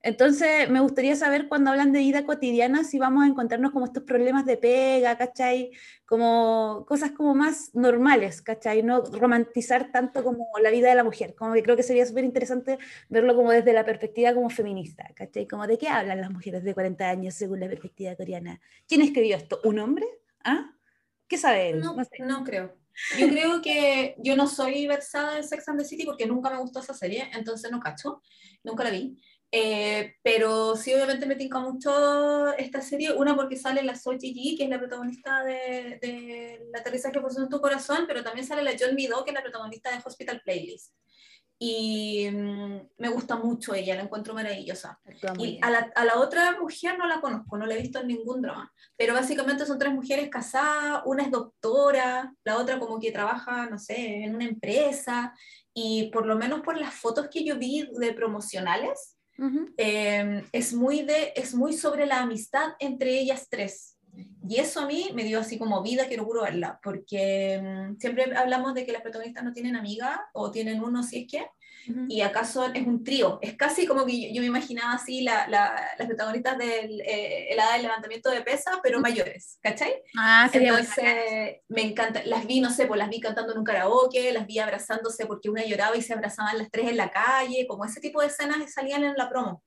Entonces, 0.02 0.70
me 0.70 0.80
gustaría 0.80 1.14
saber 1.18 1.50
cuando 1.50 1.72
hablan 1.72 1.92
de 1.92 2.00
vida 2.00 2.24
cotidiana 2.26 2.86
si 2.86 2.98
vamos 3.00 3.24
a 3.24 3.28
encontrarnos 3.28 3.72
como 3.72 3.86
estos 3.86 4.04
problemas 4.04 4.46
de 4.46 4.56
pega, 4.56 5.18
¿cachai? 5.18 5.72
Como 6.06 6.86
cosas 6.88 7.12
como 7.12 7.36
más 7.36 7.72
normales, 7.76 8.42
¿cachai? 8.42 8.82
No 8.82 9.02
romantizar 9.02 9.92
tanto 9.92 10.24
como 10.24 10.48
la 10.62 10.70
vida 10.70 10.88
de 10.88 10.96
la 10.96 11.04
mujer. 11.04 11.36
Como 11.36 11.54
que 11.54 11.64
creo 11.64 11.76
que 11.76 11.84
sería 11.84 12.06
súper 12.06 12.24
interesante 12.24 12.80
verlo 13.10 13.36
como 13.36 13.52
desde 13.52 13.74
la 13.74 13.84
perspectiva 13.84 14.34
como 14.34 14.50
feminista, 14.50 15.10
¿cachai? 15.16 15.46
Como 15.48 15.68
de 15.68 15.78
qué 15.78 15.90
hablan 15.90 16.22
las 16.22 16.32
mujeres 16.32 16.64
de 16.64 16.74
40 16.74 17.10
años 17.10 17.34
según 17.34 17.60
la 17.60 17.68
perspectiva 17.68 18.16
coreana. 18.16 18.62
¿Quién 18.88 19.02
escribió 19.02 19.36
esto? 19.36 19.60
¿Un 19.66 19.80
hombre? 19.80 20.06
¿Ah? 20.46 20.74
¿Qué 21.28 21.38
sabe 21.38 21.72
él? 21.72 21.82
No, 21.82 21.96
no, 22.26 22.44
creo. 22.46 22.79
Yo 23.18 23.28
creo 23.28 23.62
que 23.62 24.16
yo 24.20 24.36
no 24.36 24.48
soy 24.48 24.88
versada 24.88 25.38
en 25.38 25.44
Sex 25.44 25.68
and 25.68 25.80
the 25.80 25.86
City 25.86 26.06
porque 26.06 26.26
nunca 26.26 26.50
me 26.50 26.60
gustó 26.60 26.80
esa 26.80 26.94
serie, 26.94 27.30
entonces 27.34 27.72
no 27.72 27.80
cacho, 27.80 28.22
nunca 28.64 28.84
la 28.84 28.92
vi. 28.92 29.18
Eh, 29.52 30.16
pero 30.22 30.76
sí, 30.76 30.94
obviamente 30.94 31.26
me 31.26 31.36
tinca 31.36 31.60
mucho 31.60 32.54
esta 32.54 32.82
serie. 32.82 33.14
Una, 33.14 33.36
porque 33.36 33.56
sale 33.56 33.82
la 33.84 33.96
Soji 33.96 34.34
Ji, 34.34 34.58
que 34.58 34.66
es 34.66 34.70
la 34.70 34.78
protagonista 34.78 35.44
de, 35.44 35.98
de 36.02 36.68
La 36.72 36.80
aterrizaje 36.80 37.20
por 37.20 37.32
en 37.36 37.50
tu 37.50 37.60
corazón, 37.60 38.06
pero 38.08 38.24
también 38.24 38.46
sale 38.46 38.64
la 38.64 38.76
John 38.80 38.96
Mido, 38.96 39.24
que 39.24 39.32
es 39.32 39.36
la 39.36 39.42
protagonista 39.42 39.92
de 39.92 40.02
Hospital 40.06 40.42
Playlist. 40.44 40.94
Y 41.62 42.30
mm, 42.32 42.80
me 42.98 43.10
gusta 43.10 43.36
mucho 43.36 43.74
ella, 43.74 43.96
la 43.96 44.04
encuentro 44.04 44.34
maravillosa. 44.34 45.00
Y 45.38 45.60
a 45.62 45.70
la, 45.70 45.92
a 45.94 46.06
la, 46.06 46.18
otra 46.20 46.58
mujer 46.60 46.98
no 46.98 47.06
la 47.06 47.20
conozco, 47.20 47.58
no 47.58 47.66
la 47.66 47.76
he 47.76 47.82
visto 47.82 48.00
en 48.00 48.08
ningún 48.08 48.42
drama. 48.42 48.72
Pero 48.96 49.14
básicamente 49.14 49.66
son 49.66 49.78
tres 49.78 49.94
mujeres 49.94 50.30
casadas, 50.30 51.02
una 51.06 51.24
es 51.24 51.32
doctora, 51.32 52.34
la 52.46 52.58
otra 52.58 52.80
como 52.80 53.00
que 53.00 53.12
trabaja, 53.12 53.70
no 53.70 53.78
sé, 53.78 54.24
en 54.24 54.36
una 54.36 54.46
empresa. 54.46 55.34
Y 55.74 56.10
por 56.12 56.26
lo 56.26 56.38
menos 56.38 56.62
por 56.62 56.78
las 56.80 56.94
fotos 56.96 57.28
que 57.30 57.44
yo 57.44 57.58
vi 57.58 57.90
de 58.00 58.14
promocionales, 58.14 59.20
Em, 59.78 60.44
es, 60.52 60.74
muy 60.74 61.04
de, 61.04 61.32
es 61.36 61.56
muy 61.56 61.74
sobre 61.74 62.06
la 62.06 62.22
amistad 62.22 62.74
entre 62.80 63.20
ellas 63.20 63.48
tres. 63.50 63.98
Y 64.48 64.58
eso 64.58 64.82
a 64.82 64.86
mí 64.86 65.10
me 65.14 65.24
dio 65.24 65.40
así 65.40 65.58
como 65.58 65.82
vida, 65.84 66.08
quiero 66.08 66.26
puro 66.26 66.44
verla, 66.44 66.80
porque 66.84 67.54
em, 67.54 67.98
siempre 68.00 68.36
hablamos 68.36 68.74
de 68.74 68.86
que 68.86 68.92
las 68.92 69.02
protagonistas 69.02 69.44
no 69.44 69.54
tienen 69.54 69.76
amiga 69.76 70.30
o 70.34 70.52
tienen 70.52 70.84
uno 70.84 71.04
si 71.04 71.22
es 71.22 71.32
que, 71.32 71.46
y 72.08 72.22
acaso 72.22 72.66
es 72.66 72.86
un 72.86 73.04
trío. 73.04 73.40
Es 73.42 73.56
casi 73.56 73.88
como 73.88 74.06
que 74.06 74.34
yo, 74.34 74.42
me 74.42 74.48
imaginaba 74.48 74.94
así 74.94 75.22
la, 75.22 75.48
las 75.48 76.08
protagonistas 76.08 76.58
del 76.58 77.02
eh, 77.02 77.54
edad 77.54 77.74
del 77.74 77.84
levantamiento 77.84 78.30
de 78.30 78.42
pesas, 78.42 78.80
pero 78.84 79.00
mayores, 79.00 79.58
¿cachai? 79.62 79.94
Ah, 80.18 80.50
Entonces, 80.52 81.58
me 81.68 81.82
encanta. 81.82 82.22
Las 82.26 82.46
vi, 82.46 82.60
no 82.60 82.70
sé, 82.70 82.86
pues 82.86 83.00
las 83.00 83.10
vi 83.10 83.20
cantando 83.20 83.54
en 83.54 83.60
un 83.60 83.64
karaoke, 83.64 84.32
las 84.32 84.46
vi 84.46 84.60
abrazándose 84.60 85.26
porque 85.26 85.50
una 85.50 85.66
lloraba 85.66 85.96
y 85.96 86.02
se 86.02 86.14
abrazaban 86.14 86.58
las 86.58 86.70
tres 86.70 86.90
en 86.90 86.98
la 86.98 87.12
calle, 87.12 87.66
como 87.68 87.86
ese 87.86 88.00
tipo 88.02 88.22
de 88.22 88.28
escenas 88.28 88.72
salían 88.72 89.04
en 89.04 89.16
la 89.16 89.30
promo. 89.30 89.64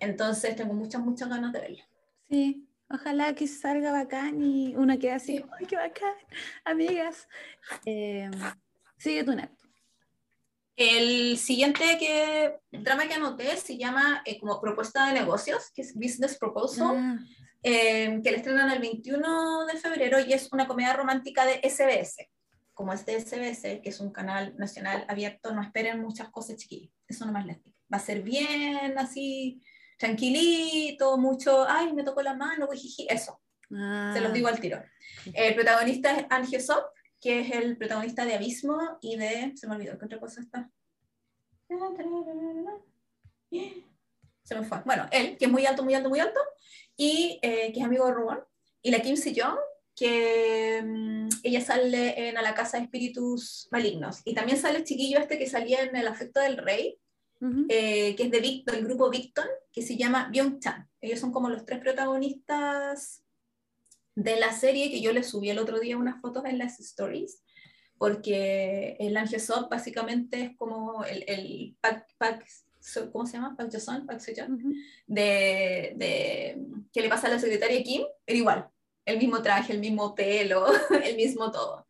Entonces, 0.00 0.56
tengo 0.56 0.74
muchas, 0.74 1.00
muchas 1.00 1.28
ganas 1.28 1.52
de 1.52 1.60
verla. 1.60 1.84
Sí, 2.28 2.66
Ojalá 2.94 3.34
que 3.34 3.48
salga 3.48 3.90
bacán 3.90 4.40
y 4.40 4.76
uno 4.76 4.96
quede 5.00 5.12
así, 5.12 5.44
¡ay, 5.58 5.66
qué 5.66 5.74
bacán! 5.74 6.14
Amigas. 6.64 7.26
Eh, 7.84 8.30
sigue 8.96 9.24
tu 9.24 9.34
net. 9.34 9.50
El 10.76 11.36
siguiente 11.36 11.82
que, 11.98 12.54
drama 12.70 13.08
que 13.08 13.14
anoté 13.14 13.56
se 13.56 13.76
llama 13.76 14.22
eh, 14.24 14.38
como 14.38 14.60
propuesta 14.60 15.08
de 15.08 15.14
negocios, 15.14 15.72
que 15.74 15.82
es 15.82 15.92
Business 15.94 16.38
Proposal, 16.38 16.96
ah. 16.96 17.18
eh, 17.64 18.20
que 18.22 18.30
le 18.30 18.36
estrenan 18.36 18.70
el 18.70 18.78
21 18.78 19.66
de 19.66 19.76
febrero 19.76 20.20
y 20.20 20.32
es 20.32 20.52
una 20.52 20.68
comedia 20.68 20.92
romántica 20.92 21.44
de 21.46 21.68
SBS. 21.68 22.28
Como 22.74 22.92
es 22.92 23.04
de 23.04 23.20
SBS, 23.20 23.80
que 23.82 23.88
es 23.88 23.98
un 23.98 24.12
canal 24.12 24.54
nacional 24.56 25.04
abierto, 25.08 25.52
no 25.52 25.62
esperen 25.62 26.00
muchas 26.00 26.28
cosas 26.28 26.58
chiquillas. 26.58 26.92
Eso 27.08 27.26
nomás 27.26 27.44
les 27.44 27.60
digo. 27.64 27.76
Va 27.92 27.96
a 27.96 28.00
ser 28.00 28.22
bien 28.22 28.96
así, 28.98 29.60
tranquilito, 29.98 31.16
mucho, 31.18 31.64
ay, 31.68 31.92
me 31.92 32.02
tocó 32.02 32.22
la 32.22 32.34
mano, 32.34 32.68
eso. 32.72 33.40
Se 33.68 34.20
los 34.20 34.30
ah. 34.30 34.32
digo 34.32 34.48
al 34.48 34.60
tiro. 34.60 34.82
El 35.32 35.54
protagonista 35.54 36.16
es 36.16 36.26
Angio 36.30 36.60
Sop, 36.60 36.84
que 37.20 37.40
es 37.40 37.50
el 37.52 37.76
protagonista 37.76 38.24
de 38.24 38.34
Abismo 38.34 38.98
y 39.00 39.16
de. 39.16 39.52
Se 39.56 39.66
me 39.66 39.76
olvidó, 39.76 39.98
¿qué 39.98 40.04
otra 40.04 40.20
cosa 40.20 40.40
está? 40.40 40.70
Se 44.42 44.54
me 44.54 44.62
fue. 44.64 44.82
Bueno, 44.84 45.06
él, 45.10 45.36
que 45.38 45.46
es 45.46 45.50
muy 45.50 45.64
alto, 45.64 45.82
muy 45.82 45.94
alto, 45.94 46.08
muy 46.10 46.20
alto, 46.20 46.40
y 46.96 47.38
eh, 47.42 47.72
que 47.72 47.80
es 47.80 47.84
amigo 47.84 48.06
de 48.06 48.12
Rubén, 48.12 48.38
y 48.82 48.90
la 48.90 49.00
Kim 49.00 49.16
Si-young, 49.16 49.58
que 49.96 50.82
mm, 50.84 51.28
ella 51.42 51.60
sale 51.60 52.28
en 52.28 52.36
A 52.36 52.42
la 52.42 52.54
Casa 52.54 52.76
de 52.76 52.84
Espíritus 52.84 53.68
Malignos. 53.70 54.20
Y 54.24 54.34
también 54.34 54.58
sale 54.58 54.78
el 54.78 54.84
chiquillo 54.84 55.18
este 55.18 55.38
que 55.38 55.48
salía 55.48 55.82
en 55.82 55.96
El 55.96 56.08
Afecto 56.08 56.40
del 56.40 56.58
Rey, 56.58 56.98
eh, 57.68 58.14
que 58.16 58.24
es 58.24 58.30
de 58.30 58.40
Victor, 58.40 58.74
el 58.74 58.84
grupo 58.84 59.10
Victon, 59.10 59.46
que 59.72 59.82
se 59.82 59.96
llama 59.96 60.30
Byung-chan. 60.32 60.88
Ellos 61.00 61.20
son 61.20 61.32
como 61.32 61.48
los 61.48 61.64
tres 61.64 61.80
protagonistas 61.80 63.24
de 64.14 64.36
la 64.36 64.52
serie 64.52 64.90
que 64.90 65.00
yo 65.00 65.12
le 65.12 65.22
subí 65.22 65.50
el 65.50 65.58
otro 65.58 65.80
día 65.80 65.96
unas 65.96 66.20
fotos 66.20 66.44
en 66.44 66.58
las 66.58 66.78
stories, 66.80 67.42
porque 67.98 68.96
el 69.00 69.16
Ángel 69.16 69.40
Sop 69.40 69.70
básicamente 69.70 70.42
es 70.42 70.56
como 70.56 71.04
el, 71.04 71.24
el 71.26 71.76
pack, 71.80 72.06
pack, 72.18 72.46
¿cómo 73.12 73.26
se 73.26 73.34
llama? 73.34 73.56
Pack 73.56 73.72
Joson, 73.72 74.06
Pack 74.06 74.20
de, 75.06 75.94
de, 75.96 76.66
que 76.92 77.00
le 77.00 77.08
pasa 77.08 77.26
a 77.26 77.30
la 77.30 77.38
secretaria 77.38 77.82
Kim, 77.82 78.02
pero 78.24 78.38
igual, 78.38 78.68
el 79.04 79.18
mismo 79.18 79.42
traje, 79.42 79.72
el 79.72 79.80
mismo 79.80 80.14
pelo, 80.14 80.66
el 81.04 81.16
mismo 81.16 81.50
todo. 81.50 81.83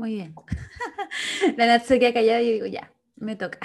Muy 0.00 0.14
bien. 0.14 0.34
La 1.58 1.66
Nat 1.66 1.84
se 1.84 1.98
queda 1.98 2.14
callada 2.14 2.40
y 2.40 2.46
yo 2.46 2.52
digo, 2.52 2.66
ya, 2.66 2.90
me 3.16 3.36
toca. 3.36 3.58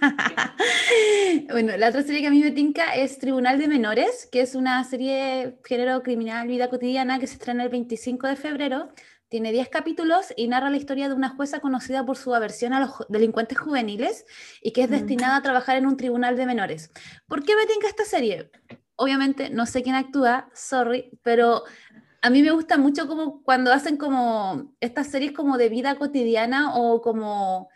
bueno, 1.50 1.76
la 1.76 1.90
otra 1.90 2.02
serie 2.02 2.22
que 2.22 2.28
a 2.28 2.30
mí 2.30 2.40
me 2.40 2.52
tinca 2.52 2.94
es 2.94 3.18
Tribunal 3.18 3.58
de 3.58 3.68
Menores, 3.68 4.26
que 4.32 4.40
es 4.40 4.54
una 4.54 4.82
serie 4.84 5.58
género 5.62 6.02
criminal, 6.02 6.48
vida 6.48 6.70
cotidiana, 6.70 7.18
que 7.18 7.26
se 7.26 7.34
estrena 7.34 7.64
el 7.64 7.68
25 7.68 8.28
de 8.28 8.36
febrero. 8.36 8.94
Tiene 9.28 9.52
10 9.52 9.68
capítulos 9.68 10.32
y 10.38 10.48
narra 10.48 10.70
la 10.70 10.78
historia 10.78 11.06
de 11.06 11.14
una 11.14 11.28
jueza 11.28 11.60
conocida 11.60 12.06
por 12.06 12.16
su 12.16 12.34
aversión 12.34 12.72
a 12.72 12.80
los 12.80 12.92
delincuentes 13.10 13.58
juveniles 13.58 14.24
y 14.62 14.72
que 14.72 14.84
es 14.84 14.90
destinada 14.90 15.36
a 15.36 15.42
trabajar 15.42 15.76
en 15.76 15.84
un 15.86 15.98
tribunal 15.98 16.34
de 16.34 16.46
menores. 16.46 16.92
¿Por 17.26 17.44
qué 17.44 17.54
me 17.56 17.66
tinca 17.66 17.88
esta 17.88 18.06
serie? 18.06 18.50
Obviamente 18.96 19.50
no 19.50 19.66
sé 19.66 19.82
quién 19.82 19.96
actúa, 19.96 20.48
sorry, 20.54 21.10
pero 21.22 21.64
A 22.24 22.30
mí 22.30 22.42
me 22.42 22.52
gusta 22.52 22.78
mucho 22.78 23.06
como 23.06 23.42
cuando 23.42 23.70
hacen 23.70 23.98
como 23.98 24.74
estas 24.80 25.08
series 25.08 25.32
como 25.32 25.58
de 25.58 25.68
vida 25.68 25.96
cotidiana 25.96 26.74
o 26.74 27.02
como, 27.02 27.68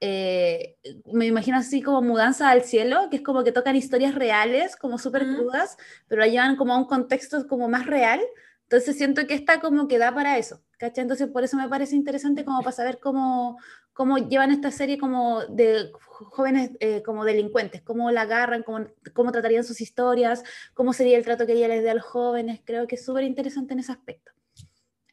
eh, 0.00 0.76
me 1.04 1.26
imagino 1.26 1.56
así 1.56 1.82
como 1.82 2.02
Mudanza 2.02 2.50
al 2.50 2.64
Cielo, 2.64 3.06
que 3.10 3.18
es 3.18 3.22
como 3.22 3.44
que 3.44 3.52
tocan 3.52 3.76
historias 3.76 4.16
reales, 4.16 4.74
como 4.74 4.98
súper 4.98 5.24
crudas, 5.24 5.76
pero 6.08 6.22
la 6.22 6.26
llevan 6.26 6.56
como 6.56 6.74
a 6.74 6.78
un 6.78 6.86
contexto 6.86 7.46
como 7.46 7.68
más 7.68 7.86
real. 7.86 8.20
Entonces 8.64 8.96
siento 8.98 9.24
que 9.28 9.34
esta 9.34 9.60
como 9.60 9.86
que 9.86 9.98
da 9.98 10.12
para 10.12 10.36
eso, 10.36 10.60
¿cachai? 10.82 11.02
Entonces 11.02 11.28
por 11.28 11.44
eso 11.44 11.56
me 11.56 11.68
parece 11.68 11.94
interesante 11.94 12.44
como 12.44 12.58
para 12.58 12.72
saber 12.72 12.98
cómo, 12.98 13.56
cómo 13.92 14.18
llevan 14.18 14.50
esta 14.50 14.72
serie 14.72 14.98
como 14.98 15.46
de 15.46 15.92
jóvenes 15.92 16.72
eh, 16.80 17.04
como 17.04 17.24
delincuentes, 17.24 17.82
cómo 17.82 18.10
la 18.10 18.22
agarran, 18.22 18.64
cómo, 18.64 18.88
cómo, 19.14 19.30
tratarían 19.30 19.62
sus 19.62 19.80
historias, 19.80 20.42
cómo 20.74 20.92
sería 20.92 21.16
el 21.16 21.24
trato 21.24 21.46
que 21.46 21.52
ella 21.52 21.68
les 21.68 21.84
dé 21.84 21.90
a 21.90 21.94
los 21.94 22.04
jóvenes. 22.04 22.62
Creo 22.64 22.88
que 22.88 22.96
es 22.96 23.04
súper 23.04 23.22
interesante 23.22 23.74
en 23.74 23.78
ese 23.78 23.92
aspecto. 23.92 24.32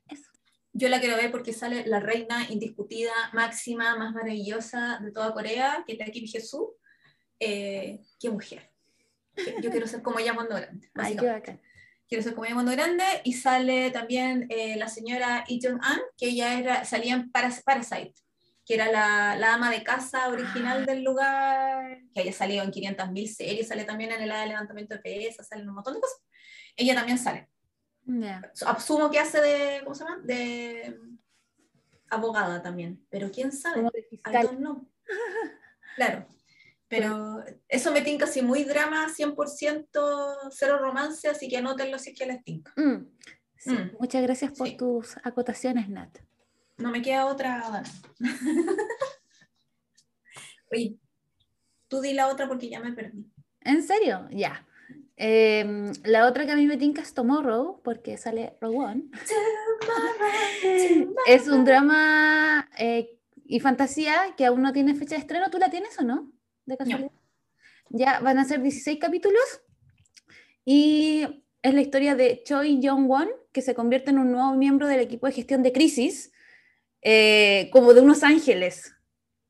Eso. 0.08 0.32
Yo 0.73 0.89
la 0.89 0.99
quiero 0.99 1.17
ver 1.17 1.29
porque 1.29 1.53
sale 1.53 1.86
la 1.86 1.99
reina 1.99 2.47
indiscutida, 2.49 3.12
máxima, 3.34 3.95
más 3.95 4.12
maravillosa 4.12 4.99
de 5.03 5.12
toda 5.12 5.34
Corea, 5.34 5.84
que 5.86 5.93
es 5.93 5.99
la 5.99 6.05
Kim 6.05 6.25
Jesús. 6.25 6.69
Eh, 7.39 8.01
qué 8.19 8.32
mujer. 8.32 8.71
Yo 9.62 9.69
quiero 9.69 9.86
ser 9.86 10.01
como 10.01 10.17
ella 10.17 10.34
cuando 10.34 10.55
grande. 10.55 10.89
Ay, 10.95 11.15
qué 11.15 11.60
Quiero 12.10 12.24
ser 12.24 12.34
como 12.34 12.45
ella 12.45 12.56
cuando 12.56 12.72
grande. 12.74 13.06
Y 13.24 13.34
sale 13.34 13.91
también 13.91 14.48
eh, 14.50 14.76
la 14.76 14.89
señora 14.89 15.45
Lee 15.48 15.62
Jong-an, 15.63 16.00
que 16.17 16.30
ella 16.30 16.60
era, 16.60 16.84
salía 16.84 17.13
en 17.13 17.32
Parasite 17.32 18.13
que 18.65 18.76
era 18.76 18.91
la, 18.91 19.36
la, 19.36 19.56
ama 19.56 19.72
de 19.72 19.84
casa 19.84 20.30
original 20.30 20.86
del 20.86 21.04
lugar, 21.04 22.04
que 22.13 22.22
haya 22.22 22.32
salido 22.32 22.63
en 22.63 22.69
500.000 22.69 23.26
series, 23.26 23.67
sale 23.67 23.84
también 23.84 24.12
en 24.12 24.22
el 24.22 24.30
levantamiento 24.30 24.93
de 24.93 25.02
pesas, 25.02 25.48
sale 25.48 25.63
en 25.63 25.69
un 25.69 25.74
montón 25.74 25.95
de 25.95 26.02
cosas. 26.02 26.22
Ella 26.76 26.93
también 26.93 27.17
sale. 27.17 27.50
Asumo 28.67 29.10
que 29.10 29.17
hace 29.17 29.41
de, 29.41 29.82
¿cómo 29.84 29.95
se 29.95 30.04
llama? 30.04 30.19
De 30.24 31.00
abogada 32.12 32.62
también, 32.62 33.04
pero 33.10 33.32
quién 33.32 33.52
sabe. 33.52 33.82
no 33.82 33.91
claro. 35.95 36.28
Pero 36.89 37.43
eso 37.67 37.91
me 37.91 38.02
tinca 38.02 38.25
así 38.25 38.41
muy 38.41 38.63
drama, 38.63 39.08
100% 39.08 40.49
cero 40.52 40.80
romance, 40.80 41.30
así 41.30 41.47
que 41.47 41.58
anótenlo 41.58 41.99
si 41.99 42.10
es 42.10 42.19
que 42.19 42.25
les 42.25 42.43
tinca. 42.43 42.73
Mm, 42.75 43.06
mm. 43.65 43.97
Muchas 43.99 44.23
gracias 44.23 44.52
por 44.54 44.69
tus 44.71 45.15
acotaciones, 45.23 45.88
Nat. 45.88 46.17
No 46.78 46.89
me 46.89 47.04
queda 47.04 47.28
otra. 47.28 47.84
Oye, 50.71 50.97
tú 51.88 52.02
di 52.02 52.13
la 52.13 52.28
otra 52.28 52.47
porque 52.47 52.69
ya 52.69 52.80
me 52.80 52.91
perdí. 52.93 53.23
¿En 53.62 53.84
serio? 53.84 54.28
Ya. 54.32 54.65
Em, 55.15 55.91
la 56.06 56.25
otra 56.25 56.45
que 56.45 56.54
a 56.54 56.56
mí 56.56 56.65
me 56.65 56.78
tinca 56.78 57.02
es 57.02 57.13
Tomorrow, 57.13 57.82
porque 57.84 58.17
sale 58.17 58.58
Rogue 58.62 59.04
Es 61.28 61.47
un 61.47 61.65
drama 61.65 62.69
eh, 62.80 63.19
y 63.45 63.60
fantasía 63.60 64.34
que 64.38 64.45
aún 64.45 64.62
no 64.62 64.73
tiene 64.73 64.95
fecha 64.95 65.15
de 65.15 65.21
estreno. 65.21 65.52
¿Tú 65.52 65.60
la 65.60 65.69
tienes 65.69 65.99
o 65.99 66.04
no? 66.04 66.32
De 66.69 66.77
casualidad. 66.77 67.12
Ya 67.89 68.19
van 68.19 68.38
a 68.38 68.45
ser 68.45 68.62
16 68.62 68.99
capítulos. 68.99 69.62
Y 70.63 71.43
es 71.63 71.73
la 71.73 71.82
historia 71.82 72.15
de 72.15 72.43
Choi 72.43 72.79
Jong-won, 72.82 73.29
que 73.51 73.63
se 73.63 73.73
convierte 73.73 74.12
en 74.12 74.19
un 74.19 74.32
nuevo 74.32 74.53
miembro 74.53 74.88
del 74.88 74.99
equipo 74.99 75.25
de 75.25 75.34
gestión 75.34 75.63
de 75.63 75.73
crisis 75.73 76.32
eh, 77.01 77.69
como 77.71 77.93
de 77.93 78.01
unos 78.01 78.23
ángeles, 78.23 78.93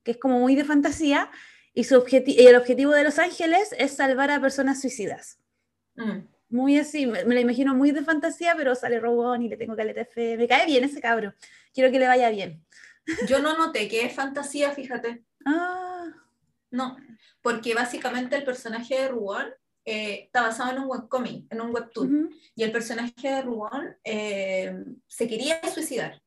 que 0.04 0.12
es 0.12 0.18
como 0.18 0.40
muy 0.40 0.56
de 0.56 0.64
fantasía, 0.64 1.30
y, 1.74 1.84
su 1.84 2.04
y 2.08 2.46
el 2.46 2.56
objetivo 2.56 2.94
de 2.94 3.04
los 3.04 3.20
ángeles 3.20 3.76
es 3.78 3.92
salvar 3.92 4.32
a 4.32 4.40
personas 4.40 4.80
suicidas. 4.80 5.40
Mm. 5.96 6.20
Muy 6.52 6.78
así, 6.78 7.06
me, 7.06 7.24
lo 7.24 7.40
imagino 7.40 7.76
muy 7.76 7.92
de 7.92 8.02
fantasía, 8.02 8.54
pero 8.56 8.74
sale 8.76 9.00
Robón 9.00 9.44
y 9.44 9.50
le 9.50 9.58
tengo 9.58 9.76
caleta 9.76 10.06
fe. 10.06 10.38
Me 10.38 10.48
cae 10.48 10.66
bien 10.66 10.86
ese 10.86 11.02
cabro. 11.02 11.34
Quiero 11.74 11.92
que 11.92 12.00
le 12.00 12.08
vaya 12.08 12.30
bien. 12.30 12.64
Yo 13.28 13.40
no 13.40 13.58
noté 13.58 13.90
que 13.90 14.06
es 14.06 14.14
fantasía, 14.14 14.72
fíjate. 14.72 15.24
Ah. 15.46 15.99
No, 16.72 16.98
porque 17.42 17.74
básicamente 17.74 18.36
el 18.36 18.44
personaje 18.44 18.96
de 18.96 19.08
Rubón 19.08 19.48
eh, 19.86 20.26
está 20.26 20.44
basado 20.44 20.72
en 20.72 20.84
un 20.84 20.90
webcomic, 20.90 21.52
en 21.52 21.62
un 21.62 21.74
webtoon. 21.74 22.30
Y 22.56 22.64
el 22.64 22.72
personaje 22.72 23.28
de 23.28 23.42
Rubón 23.42 23.98
eh, 24.04 24.84
se 25.08 25.28
quería 25.28 25.60
suicidar 25.74 26.22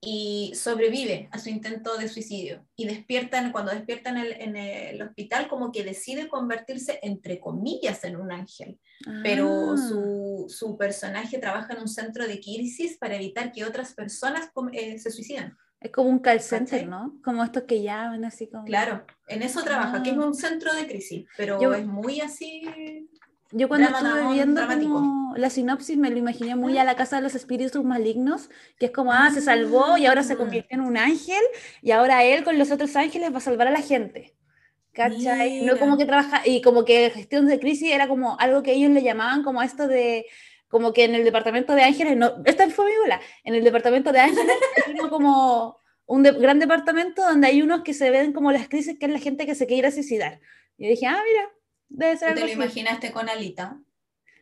y 0.00 0.52
sobrevive 0.54 1.28
a 1.32 1.38
su 1.38 1.48
intento 1.48 1.96
de 1.96 2.08
suicidio. 2.08 2.66
Y 2.76 2.86
despiertan, 2.86 3.52
cuando 3.52 3.72
despierta 3.72 4.10
en 4.10 4.16
el, 4.18 4.32
en 4.32 4.56
el 4.56 5.02
hospital, 5.02 5.48
como 5.48 5.72
que 5.72 5.84
decide 5.84 6.28
convertirse, 6.28 6.98
entre 7.02 7.40
comillas, 7.40 8.04
en 8.04 8.16
un 8.16 8.32
ángel. 8.32 8.78
Pero 9.22 9.72
ah. 9.72 9.76
su, 9.76 10.46
su, 10.48 10.76
personaje 10.76 11.38
trabaja 11.38 11.74
en 11.74 11.80
un 11.80 11.88
centro 11.88 12.26
de 12.26 12.40
crisis 12.40 12.96
para 12.98 13.16
evitar 13.16 13.52
que 13.52 13.64
otras 13.64 13.94
personas 13.94 14.50
eh, 14.72 14.98
se 14.98 15.10
suicidan. 15.10 15.56
Es 15.86 15.92
como 15.92 16.10
un 16.10 16.18
call 16.18 16.40
center, 16.40 16.88
¿no? 16.88 17.16
Como 17.24 17.44
estos 17.44 17.62
que 17.62 17.80
llaman 17.80 18.24
así 18.24 18.48
como... 18.48 18.64
Claro, 18.64 19.04
en 19.28 19.42
eso 19.42 19.62
trabaja, 19.62 20.02
que 20.02 20.10
es 20.10 20.16
ah. 20.16 20.26
un 20.26 20.34
centro 20.34 20.74
de 20.74 20.86
crisis, 20.86 21.26
pero 21.36 21.74
es 21.74 21.86
muy 21.86 22.20
así 22.20 23.08
yo 23.52 23.68
cuando 23.68 23.88
estuve 23.88 24.32
viendo 24.32 24.60
la 25.36 25.50
sinopsis 25.50 25.96
me 25.96 26.10
lo 26.10 26.18
imaginé 26.18 26.56
muy 26.56 26.78
a 26.78 26.84
la 26.84 26.96
casa 26.96 27.16
de 27.16 27.22
los 27.22 27.34
espíritus 27.36 27.84
malignos, 27.84 28.50
que 28.78 28.86
es 28.86 28.92
como, 28.92 29.12
ah, 29.12 29.30
se 29.32 29.40
salvó 29.40 29.96
y 29.98 30.06
ahora 30.06 30.24
se 30.24 30.32
ah. 30.32 30.36
convirtió 30.36 30.78
en 30.78 30.80
un 30.80 30.96
ángel 30.96 31.42
y 31.80 31.92
ahora 31.92 32.24
él 32.24 32.42
con 32.42 32.58
los 32.58 32.72
otros 32.72 32.96
ángeles 32.96 33.32
va 33.32 33.38
a 33.38 33.40
salvar 33.40 33.68
a 33.68 33.70
la 33.70 33.82
gente. 33.82 34.34
¿Cachai? 34.92 35.62
No 35.62 35.78
como 35.78 35.98
que 35.98 36.06
trabaja, 36.06 36.42
y 36.46 36.62
como 36.62 36.84
que 36.84 37.10
gestión 37.10 37.46
de 37.46 37.60
crisis 37.60 37.92
era 37.92 38.08
como 38.08 38.38
algo 38.40 38.62
que 38.62 38.72
ellos 38.72 38.90
le 38.90 39.02
llamaban 39.02 39.42
como 39.42 39.62
esto 39.62 39.86
de, 39.86 40.24
como 40.76 40.92
que 40.92 41.04
en 41.04 41.14
el 41.14 41.24
departamento 41.24 41.74
de 41.74 41.84
ángeles, 41.84 42.18
no, 42.18 42.42
esta 42.44 42.68
fue 42.68 42.84
mi 42.90 42.96
bola, 42.98 43.18
en 43.44 43.54
el 43.54 43.64
departamento 43.64 44.12
de 44.12 44.20
ángeles 44.20 44.56
es 44.94 45.08
como 45.08 45.80
un 46.04 46.22
gran 46.22 46.58
departamento 46.58 47.22
donde 47.22 47.46
hay 47.46 47.62
unos 47.62 47.80
que 47.80 47.94
se 47.94 48.10
ven 48.10 48.34
como 48.34 48.52
las 48.52 48.68
crisis, 48.68 48.98
que 48.98 49.06
es 49.06 49.12
la 49.12 49.18
gente 49.18 49.46
que 49.46 49.54
se 49.54 49.66
quiere 49.66 49.90
suicidar. 49.90 50.40
Y 50.76 50.86
dije, 50.88 51.06
ah, 51.06 51.18
mira, 51.26 51.50
Debe 51.88 52.16
ser 52.16 52.34
¿Te 52.34 52.40
lo 52.40 52.48
imaginaste 52.48 53.12
con 53.12 53.28
alita? 53.28 53.80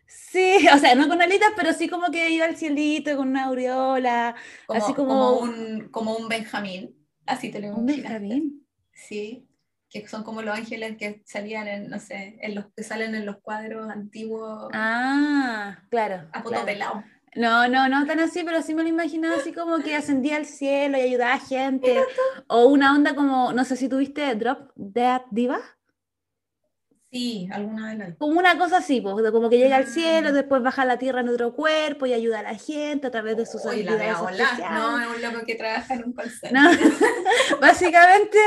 Sí, 0.06 0.66
o 0.74 0.78
sea, 0.78 0.94
no 0.94 1.08
con 1.08 1.20
alitas, 1.22 1.52
pero 1.56 1.72
sí 1.72 1.88
como 1.88 2.10
que 2.10 2.30
iba 2.30 2.46
al 2.46 2.56
cielito 2.56 3.16
con 3.16 3.28
una 3.28 3.44
aureola, 3.44 4.34
así 4.68 4.92
como... 4.94 5.38
Como 5.38 5.38
un, 5.38 5.88
como 5.88 6.16
un 6.16 6.28
Benjamín, 6.28 6.96
así 7.26 7.50
te 7.50 7.60
lo 7.60 7.68
imaginaste. 7.68 7.92
¿Un 7.92 8.02
Benjamín? 8.02 8.66
Sí, 8.92 9.46
que 10.00 10.08
son 10.08 10.24
como 10.24 10.42
los 10.42 10.56
ángeles 10.56 10.96
que 10.96 11.22
salían 11.24 11.68
en, 11.68 11.88
no 11.88 12.00
sé, 12.00 12.36
en 12.40 12.56
los 12.56 12.66
que 12.76 12.82
salen 12.82 13.14
en 13.14 13.24
los 13.24 13.36
cuadros 13.36 13.88
antiguos. 13.88 14.68
Ah, 14.72 15.78
claro. 15.88 16.28
A 16.32 16.42
puto 16.42 16.64
pelado. 16.64 17.04
No, 17.36 17.68
no, 17.68 17.88
no 17.88 18.04
tan 18.04 18.18
así, 18.18 18.42
pero 18.44 18.60
sí 18.60 18.74
me 18.74 18.82
lo 18.82 18.88
imaginaba 18.88 19.36
así 19.36 19.52
como 19.52 19.78
que 19.78 19.94
ascendía 19.94 20.36
al 20.36 20.46
cielo 20.46 20.98
y 20.98 21.02
ayudaba 21.02 21.34
a 21.34 21.38
gente. 21.38 22.02
O 22.48 22.66
una 22.66 22.92
onda 22.92 23.14
como, 23.14 23.52
no 23.52 23.64
sé 23.64 23.76
si 23.76 23.88
tuviste 23.88 24.34
Drop 24.34 24.72
Dead 24.74 25.22
Diva. 25.30 25.60
Sí, 27.10 27.48
alguna 27.52 27.94
vez 27.94 28.16
Como 28.18 28.40
una 28.40 28.58
cosa 28.58 28.78
así, 28.78 29.00
pues, 29.00 29.14
como 29.30 29.48
que 29.48 29.58
llega 29.58 29.76
al 29.76 29.86
cielo, 29.86 30.30
ah. 30.30 30.32
después 30.32 30.60
baja 30.60 30.82
a 30.82 30.86
la 30.86 30.98
tierra 30.98 31.20
en 31.20 31.28
otro 31.28 31.54
cuerpo 31.54 32.06
y 32.06 32.12
ayuda 32.12 32.40
a 32.40 32.42
la 32.42 32.56
gente 32.56 33.06
a 33.06 33.10
través 33.12 33.36
de 33.36 33.46
sus 33.46 33.64
habilidades. 33.64 34.16
no, 34.72 35.00
es 35.00 35.06
un 35.16 35.22
loco 35.22 35.46
que 35.46 35.54
trabaja 35.54 35.94
en 35.94 36.04
un 36.04 36.12
call 36.12 36.32
Básicamente 37.60 38.38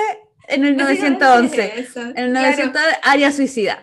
en 0.47 0.65
el 0.65 0.77
911. 0.77 1.85
en 1.95 2.17
el 2.17 2.33
911 2.33 2.79
área 3.03 3.31
suicida. 3.31 3.81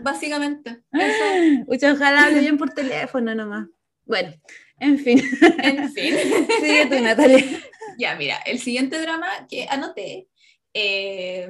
Básicamente. 0.00 0.82
Eso. 0.92 1.92
ojalá 1.92 2.24
hable 2.24 2.40
bien 2.40 2.58
por 2.58 2.70
teléfono 2.74 3.34
nomás. 3.34 3.66
Bueno, 4.04 4.34
en 4.78 4.98
fin. 4.98 5.22
En 5.58 5.92
fin. 5.92 6.14
Sigue 6.60 6.86
tú, 6.86 7.00
Natalia. 7.00 7.44
Ya, 7.98 8.14
mira, 8.14 8.36
el 8.46 8.58
siguiente 8.58 9.00
drama 9.00 9.26
que 9.48 9.66
anoté 9.68 10.28
eh, 10.74 11.48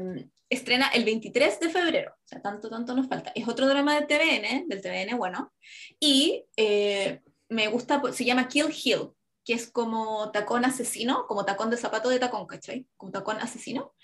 estrena 0.49 0.89
el 0.89 1.05
23 1.05 1.61
de 1.61 1.69
febrero, 1.69 2.13
o 2.15 2.29
sea, 2.29 2.41
tanto, 2.41 2.71
tanto 2.71 2.95
nos 2.95 3.09
falta. 3.09 3.33
Es 3.35 3.49
otro 3.49 3.67
drama 3.67 3.99
de 3.99 4.07
TVN, 4.07 4.69
del 4.69 4.81
TVN, 4.81 5.19
bueno, 5.19 5.53
y 5.99 6.45
eh, 6.57 7.21
me 7.49 7.67
gusta, 7.67 8.01
se 8.13 8.25
llama 8.25 8.49
Kill 8.49 8.67
Hill, 8.73 9.11
que 9.45 9.55
es 9.55 9.71
como 9.71 10.31
tacón 10.31 10.65
asesino, 10.65 11.27
como 11.27 11.45
tacón 11.45 11.71
de 11.71 11.77
zapato 11.77 12.09
de 12.09 12.19
tacón, 12.19 12.47
¿cachai? 12.47 12.87
Como 12.97 13.13
tacón 13.13 13.39
asesino. 13.39 13.95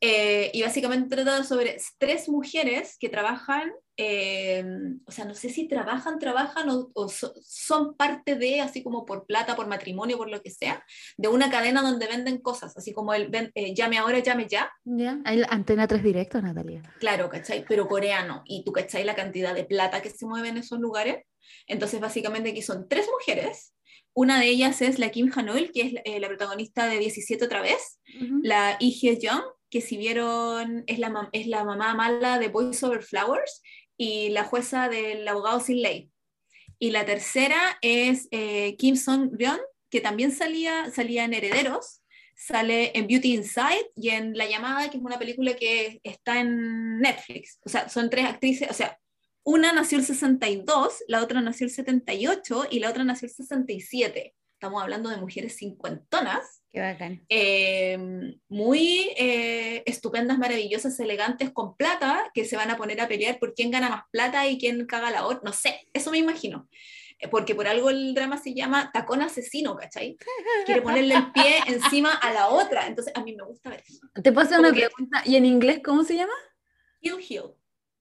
Eh, 0.00 0.50
y 0.54 0.62
básicamente 0.62 1.16
trata 1.16 1.42
sobre 1.42 1.76
tres 1.98 2.28
mujeres 2.28 2.96
que 3.00 3.08
trabajan, 3.08 3.72
eh, 3.96 4.64
o 5.04 5.10
sea, 5.10 5.24
no 5.24 5.34
sé 5.34 5.48
si 5.48 5.66
trabajan, 5.66 6.20
trabajan 6.20 6.68
o, 6.68 7.08
son 7.08 7.96
parte 7.96 8.36
de, 8.36 8.60
así 8.60 8.84
como 8.84 9.04
por 9.04 9.26
plata, 9.26 9.56
por 9.56 9.66
matrimonio, 9.66 10.16
por 10.16 10.30
lo 10.30 10.40
que 10.40 10.50
sea, 10.50 10.84
de 11.16 11.26
una 11.26 11.50
cadena 11.50 11.82
donde 11.82 12.06
venden 12.06 12.38
cosas, 12.38 12.76
así 12.76 12.92
como 12.92 13.12
el 13.12 13.28
eh, 13.54 13.74
llame 13.74 13.98
ahora, 13.98 14.20
llame 14.20 14.46
ya. 14.48 14.70
Ya, 14.84 15.20
hay 15.24 15.42
antena 15.48 15.88
3 15.88 16.02
directo, 16.04 16.40
Natalia. 16.40 16.82
Claro, 17.00 17.28
¿cachai? 17.28 17.64
Pero 17.68 17.88
coreano. 17.88 18.42
Y 18.44 18.62
tú, 18.64 18.70
¿cachai? 18.70 19.02
La 19.02 19.16
cantidad 19.16 19.52
de 19.52 19.64
plata 19.64 20.00
que 20.00 20.10
se 20.10 20.26
mueve 20.26 20.48
en 20.48 20.58
esos 20.58 20.78
lugares. 20.78 21.24
Entonces, 21.66 21.98
básicamente 21.98 22.50
aquí 22.50 22.62
son 22.62 22.88
tres 22.88 23.08
mujeres 23.10 23.74
una 24.14 24.40
de 24.40 24.48
ellas 24.48 24.82
es 24.82 24.98
la 24.98 25.10
Kim 25.10 25.30
Han-eul, 25.32 25.70
que 25.70 26.00
es 26.04 26.20
la 26.20 26.26
protagonista 26.26 26.88
de 26.88 26.98
17 26.98 27.44
otra 27.44 27.62
vez, 27.62 28.00
la 28.42 28.76
Lee 28.80 28.90
Hye-jung, 28.90 29.44
que 29.70 29.80
si 29.80 29.96
vieron 29.96 30.84
es 30.86 30.98
la, 30.98 31.28
es 31.32 31.46
la 31.46 31.64
mamá 31.64 31.94
mala 31.94 32.38
de 32.38 32.48
Boys 32.48 32.82
Over 32.82 33.02
Flowers 33.02 33.62
y 33.96 34.30
la 34.30 34.44
jueza 34.44 34.88
del 34.88 35.26
abogado 35.26 35.60
sin 35.60 35.82
ley. 35.82 36.10
Y 36.78 36.90
la 36.90 37.04
tercera 37.04 37.78
es 37.82 38.28
eh, 38.30 38.76
Kim 38.76 38.96
Song-ryun, 38.96 39.58
que 39.90 40.00
también 40.00 40.32
salía, 40.32 40.90
salía 40.90 41.24
en 41.24 41.34
Herederos, 41.34 42.02
sale 42.36 42.92
en 42.94 43.08
Beauty 43.08 43.34
Inside 43.34 43.90
y 43.96 44.10
en 44.10 44.36
La 44.36 44.46
Llamada, 44.46 44.88
que 44.88 44.98
es 44.98 45.02
una 45.02 45.18
película 45.18 45.54
que 45.56 46.00
está 46.04 46.40
en 46.40 47.00
Netflix. 47.00 47.58
O 47.64 47.68
sea, 47.68 47.88
son 47.88 48.08
tres 48.08 48.26
actrices, 48.26 48.70
o 48.70 48.74
sea, 48.74 48.98
una 49.42 49.72
nació 49.72 49.98
el 49.98 50.04
62, 50.04 51.04
la 51.08 51.22
otra 51.22 51.40
nació 51.40 51.66
el 51.66 51.72
78 51.72 52.66
y 52.70 52.80
la 52.80 52.90
otra 52.90 53.02
nació 53.02 53.26
el 53.26 53.34
67. 53.34 54.34
Estamos 54.52 54.82
hablando 54.82 55.08
de 55.08 55.16
mujeres 55.16 55.56
cincuentonas. 55.56 56.57
Qué 56.70 56.80
bacán. 56.80 57.24
eh, 57.28 57.98
muy 58.48 59.10
eh, 59.16 59.82
estupendas, 59.86 60.38
maravillosas, 60.38 61.00
elegantes, 61.00 61.50
con 61.50 61.76
plata, 61.76 62.30
que 62.34 62.44
se 62.44 62.56
van 62.56 62.70
a 62.70 62.76
poner 62.76 63.00
a 63.00 63.08
pelear 63.08 63.38
por 63.38 63.54
quién 63.54 63.70
gana 63.70 63.88
más 63.88 64.02
plata 64.10 64.46
y 64.46 64.58
quién 64.58 64.86
caga 64.86 65.10
la 65.10 65.24
otra. 65.26 65.40
No 65.44 65.52
sé, 65.52 65.88
eso 65.92 66.10
me 66.10 66.18
imagino. 66.18 66.68
Eh, 67.20 67.28
Porque 67.28 67.54
por 67.54 67.66
algo 67.66 67.90
el 67.90 68.14
drama 68.14 68.36
se 68.36 68.54
llama 68.54 68.90
tacón 68.92 69.22
asesino, 69.22 69.76
¿cachai? 69.76 70.16
Quiere 70.66 70.82
ponerle 70.82 71.14
el 71.14 71.32
pie 71.32 71.56
encima 71.66 72.12
a 72.12 72.32
la 72.32 72.48
otra. 72.48 72.86
Entonces, 72.86 73.12
a 73.16 73.22
mí 73.24 73.34
me 73.34 73.44
gusta 73.44 73.70
ver 73.70 73.82
eso. 73.88 74.06
Te 74.22 74.30
puedo 74.30 74.46
hacer 74.46 74.60
una 74.60 74.70
pregunta. 74.72 75.22
¿Y 75.24 75.36
en 75.36 75.46
inglés 75.46 75.80
cómo 75.82 76.04
se 76.04 76.16
llama? 76.16 76.34
Hill 77.00 77.16
Hill. 77.26 77.54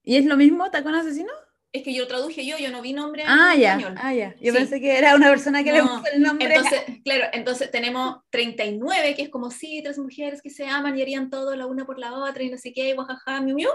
¿Y 0.04 0.18
es 0.18 0.26
lo 0.26 0.38
mismo, 0.38 0.70
tacón 0.72 0.94
asesino? 0.96 1.32
Es 1.78 1.84
que 1.84 1.94
yo 1.94 2.08
traduje 2.08 2.46
yo, 2.46 2.58
yo 2.58 2.72
no 2.72 2.82
vi 2.82 2.94
nombre 2.94 3.24
en 3.24 3.30
Ah, 3.30 3.56
ya. 3.56 3.72
español. 3.76 3.96
Ah, 4.02 4.14
ya. 4.14 4.36
Yo 4.42 4.52
Sí. 4.52 4.58
pensé 4.58 4.80
que 4.82 4.98
era 4.98 5.16
una 5.16 5.30
persona 5.30 5.64
que 5.64 5.72
le 5.74 5.82
puso 5.82 6.04
el 6.14 6.22
nombre. 6.22 6.54
Entonces, 6.54 6.82
claro, 7.06 7.26
entonces 7.34 7.72
tenemos 7.72 8.18
39, 8.30 9.16
que 9.16 9.22
es 9.24 9.30
como, 9.30 9.52
sí, 9.52 9.82
tres 9.84 9.98
mujeres 9.98 10.42
que 10.42 10.50
se 10.50 10.66
aman 10.68 10.98
y 10.98 11.02
harían 11.02 11.30
todo 11.30 11.56
la 11.56 11.66
una 11.68 11.86
por 11.86 12.00
la 12.00 12.14
otra 12.14 12.44
y 12.44 12.50
no 12.50 12.58
sé 12.58 12.74
qué, 12.74 12.90
y 12.90 12.94
guajaja, 12.94 13.42
miu, 13.42 13.56
miu. 13.56 13.70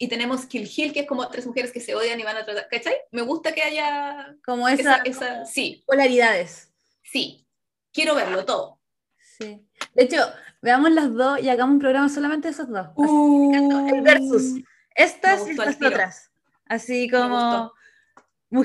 Y 0.00 0.06
tenemos 0.08 0.46
Kill 0.46 0.70
Hill, 0.74 0.92
que 0.92 1.00
es 1.00 1.06
como 1.06 1.26
tres 1.28 1.44
mujeres 1.46 1.72
que 1.72 1.80
se 1.80 1.94
odian 1.94 2.20
y 2.20 2.22
van 2.22 2.36
a 2.36 2.44
tratar, 2.44 2.68
¿cachai? 2.70 2.94
Me 3.10 3.22
gusta 3.22 3.52
que 3.52 3.62
haya 3.62 4.36
como 4.44 4.68
esa, 4.68 4.96
esas 4.98 5.06
esa, 5.22 5.44
sí, 5.44 5.82
polaridades. 5.86 6.72
sí. 7.02 7.44
Quiero 7.92 8.14
verlo 8.14 8.44
todo. 8.44 8.80
Sí. 9.38 9.60
De 9.94 10.04
hecho, 10.04 10.18
veamos 10.62 10.92
las 10.92 11.12
dos 11.12 11.40
y 11.42 11.48
hagamos 11.48 11.72
un 11.74 11.78
programa 11.80 12.08
solamente 12.08 12.46
de 12.48 12.52
esos 12.52 12.68
dos. 12.68 12.86
El 13.92 14.02
versus. 14.02 14.60
Estas 14.94 15.46
y 15.48 15.50
estas 15.52 15.76
otras. 15.82 16.27
Así 16.68 17.08
como 17.08 17.72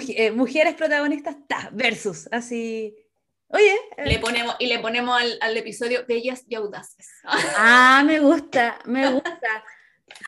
eh, 0.10 0.32
mujeres 0.32 0.76
protagonistas, 0.76 1.36
ta, 1.48 1.70
versus. 1.74 2.28
Así. 2.32 2.96
Oye. 3.48 3.76
eh, 3.98 4.06
Le 4.10 4.20
ponemos, 4.20 4.56
y 4.60 4.68
le 4.68 4.80
ponemos 4.80 5.20
al, 5.22 5.38
al 5.42 5.56
episodio 5.58 6.06
Bellas 6.08 6.44
y 6.48 6.56
Audaces. 6.56 7.08
Ah, 7.58 8.04
me 8.06 8.20
gusta, 8.20 8.80
me 8.86 9.12
gusta. 9.12 9.63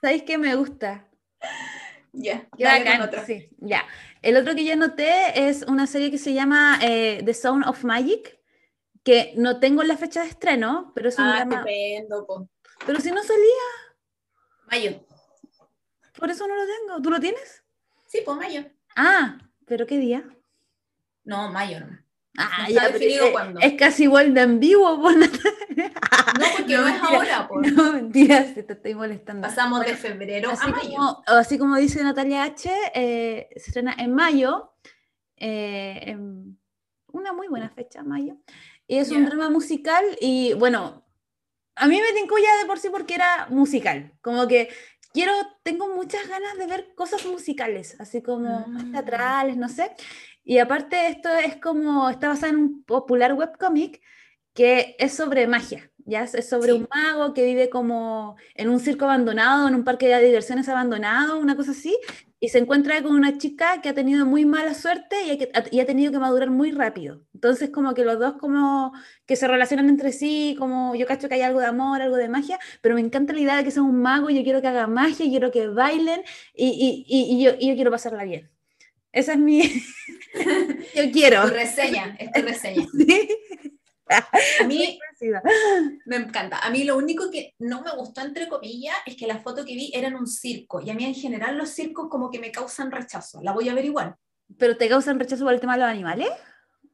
¿Sabéis 0.01 0.23
qué 0.23 0.37
me 0.37 0.55
gusta? 0.55 1.07
Ya, 2.13 2.47
otro. 3.03 3.25
sí, 3.25 3.49
ya. 3.57 3.85
El 4.21 4.37
otro 4.37 4.55
que 4.55 4.63
yo 4.63 4.75
noté 4.77 5.47
es 5.49 5.63
una 5.63 5.85
serie 5.85 6.09
que 6.11 6.17
se 6.17 6.33
llama 6.33 6.79
eh, 6.81 7.21
The 7.25 7.33
Sound 7.33 7.67
of 7.67 7.83
Magic, 7.83 8.39
que 9.03 9.33
no 9.35 9.59
tengo 9.59 9.83
la 9.83 9.97
fecha 9.97 10.21
de 10.21 10.29
estreno, 10.29 10.93
pero 10.95 11.09
es 11.09 11.19
un 11.19 11.25
Ah, 11.25 11.35
drama. 11.35 11.55
estupendo, 11.55 12.25
po. 12.25 12.49
Pero 12.85 12.99
si 13.01 13.11
no 13.11 13.21
salía, 13.21 13.65
Mayo. 14.71 15.05
por 16.17 16.31
eso 16.31 16.47
no 16.47 16.55
lo 16.55 16.63
tengo. 16.65 17.01
¿Tú 17.01 17.09
lo 17.09 17.19
tienes? 17.19 17.63
Sí, 18.05 18.19
pues 18.23 18.37
mayo. 18.37 18.63
Ah, 18.95 19.37
pero 19.65 19.85
¿qué 19.85 19.97
día? 19.97 20.23
No, 21.23 21.51
mayo 21.51 21.79
no. 21.79 22.05
Ah, 22.37 22.67
ya, 22.69 22.89
definido 22.89 23.27
es, 23.27 23.31
cuándo. 23.31 23.59
es 23.61 23.73
casi 23.73 24.03
igual 24.03 24.33
de 24.33 24.41
en 24.41 24.59
vivo, 24.59 24.99
pues, 25.01 25.15
Natalia. 25.15 25.91
No, 26.37 26.45
porque 26.57 26.73
no, 26.77 26.87
es 26.87 27.01
mentira. 27.01 27.07
ahora, 27.17 27.47
pues. 27.47 27.71
No, 27.73 27.93
mentira, 27.93 28.53
se 28.53 28.63
te 28.63 28.73
estoy 28.73 28.93
molestando. 28.93 29.47
Pasamos 29.47 29.85
de 29.85 29.95
febrero 29.95 30.51
Así 30.51 30.67
a 30.67 30.71
mayo. 30.71 30.89
como, 30.95 31.23
así 31.27 31.57
como 31.57 31.77
dice 31.77 32.03
Natalia 32.03 32.43
H, 32.43 32.69
eh, 32.93 33.47
se 33.55 33.67
estrena 33.67 33.95
en 33.97 34.13
mayo, 34.13 34.73
eh, 35.37 35.99
en 36.07 36.59
una 37.07 37.31
muy 37.31 37.47
buena 37.47 37.69
fecha, 37.69 38.03
mayo. 38.03 38.35
Y 38.87 38.97
es 38.97 39.11
un 39.11 39.25
drama 39.25 39.49
musical 39.49 40.03
y 40.19 40.53
bueno, 40.53 41.05
a 41.75 41.87
mí 41.87 41.99
me 41.99 42.13
tincó 42.19 42.37
ya 42.37 42.57
de 42.61 42.67
por 42.67 42.79
sí 42.79 42.89
porque 42.89 43.15
era 43.15 43.47
musical. 43.49 44.13
Como 44.21 44.47
que 44.47 44.69
quiero, 45.15 45.31
tengo 45.63 45.87
muchas 45.95 46.27
ganas 46.27 46.57
de 46.59 46.67
ver 46.67 46.93
cosas 46.93 47.25
musicales, 47.25 47.95
así 47.99 48.21
como 48.21 48.67
Mm. 48.67 48.91
teatrales, 48.91 49.57
no 49.57 49.69
sé. 49.69 49.91
Y 50.43 50.59
aparte 50.59 51.07
esto 51.07 51.29
es 51.33 51.55
como, 51.55 52.07
está 52.09 52.27
basado 52.27 52.51
en 52.53 52.59
un 52.59 52.83
popular 52.83 53.33
webcomic 53.33 54.01
que 54.53 54.95
es 54.99 55.13
sobre 55.13 55.47
magia, 55.47 55.89
¿ya? 56.05 56.23
Es 56.23 56.35
es 56.35 56.47
sobre 56.49 56.71
Sí. 56.73 56.77
un 56.79 56.87
mago 56.93 57.33
que 57.33 57.43
vive 57.45 57.69
como 57.69 58.35
en 58.55 58.69
un 58.69 58.79
circo 58.79 59.05
abandonado, 59.05 59.67
en 59.67 59.75
un 59.75 59.83
parque 59.83 60.07
de 60.07 60.21
diversiones 60.23 60.69
abandonado, 60.69 61.39
una 61.39 61.55
cosa 61.55 61.71
así, 61.71 61.97
y 62.45 62.49
se 62.49 62.59
encuentra 62.59 63.01
con 63.01 63.13
una 63.15 63.37
chica 63.39 63.81
que 63.81 63.89
ha 63.89 63.93
tenido 63.95 64.25
muy 64.25 64.45
mala 64.45 64.73
suerte 64.75 65.15
y 65.25 65.31
ha, 65.31 65.37
que- 65.39 65.51
y 65.71 65.79
ha 65.79 65.85
tenido 65.87 66.11
que 66.11 66.19
madurar 66.19 66.51
muy 66.51 66.71
rápido. 66.71 67.23
Entonces 67.33 67.71
como 67.71 67.93
que 67.95 68.03
los 68.05 68.19
dos 68.19 68.33
como 68.39 68.93
que 69.25 69.35
se 69.35 69.47
relacionan 69.47 69.89
entre 69.89 70.11
sí, 70.11 70.55
como 70.59 70.93
yo 70.95 71.05
cacho 71.07 71.27
que 71.27 71.35
hay 71.35 71.41
algo 71.41 71.59
de 71.59 71.65
amor, 71.65 72.01
algo 72.03 72.17
de 72.17 72.29
magia, 72.29 72.59
pero 72.81 72.93
me 72.95 73.01
encanta 73.01 73.33
la 73.33 73.39
idea 73.39 73.57
de 73.57 73.63
que 73.63 73.71
sea 73.71 73.81
un 73.83 73.99
mago, 74.01 74.29
y 74.29 74.35
yo 74.35 74.43
quiero 74.43 74.61
que 74.61 74.67
haga 74.67 74.85
magia, 74.85 75.25
quiero 75.27 75.49
que 75.51 75.67
bailen 75.67 76.21
y, 76.53 76.67
y- 77.07 77.35
y- 77.39 77.43
yo, 77.43 77.51
yo 77.59 77.73
quiero 77.75 77.89
pasarla 77.89 78.23
bien. 78.25 78.51
Esa 79.11 79.31
es 79.33 79.39
mi... 79.39 79.61
yo 80.95 81.03
quiero. 81.11 81.41
Tu 81.47 81.53
reseña, 81.55 82.15
es 82.19 82.31
tu 82.31 82.41
reseña. 82.41 82.85
Sí. 83.07 83.29
A 84.61 84.63
mí 84.67 84.99
me 86.05 86.15
encanta. 86.17 86.59
A 86.59 86.69
mí 86.69 86.83
lo 86.83 86.97
único 86.97 87.29
que 87.31 87.53
no 87.59 87.81
me 87.81 87.91
gustó, 87.95 88.21
entre 88.21 88.47
comillas, 88.47 88.95
es 89.05 89.15
que 89.15 89.27
la 89.27 89.39
foto 89.39 89.65
que 89.65 89.73
vi 89.73 89.91
era 89.93 90.07
en 90.07 90.15
un 90.15 90.27
circo. 90.27 90.81
Y 90.81 90.89
a 90.89 90.93
mí 90.93 91.03
en 91.05 91.15
general 91.15 91.57
los 91.57 91.69
circos 91.69 92.07
como 92.09 92.29
que 92.29 92.39
me 92.39 92.51
causan 92.51 92.91
rechazo. 92.91 93.41
La 93.41 93.51
voy 93.53 93.67
a 93.69 93.73
ver 93.73 93.85
igual. 93.85 94.15
¿Pero 94.59 94.77
te 94.77 94.87
causan 94.87 95.19
rechazo 95.19 95.43
por 95.43 95.53
el 95.53 95.59
tema 95.59 95.73
de 95.73 95.81
los 95.81 95.89
animales? 95.89 96.29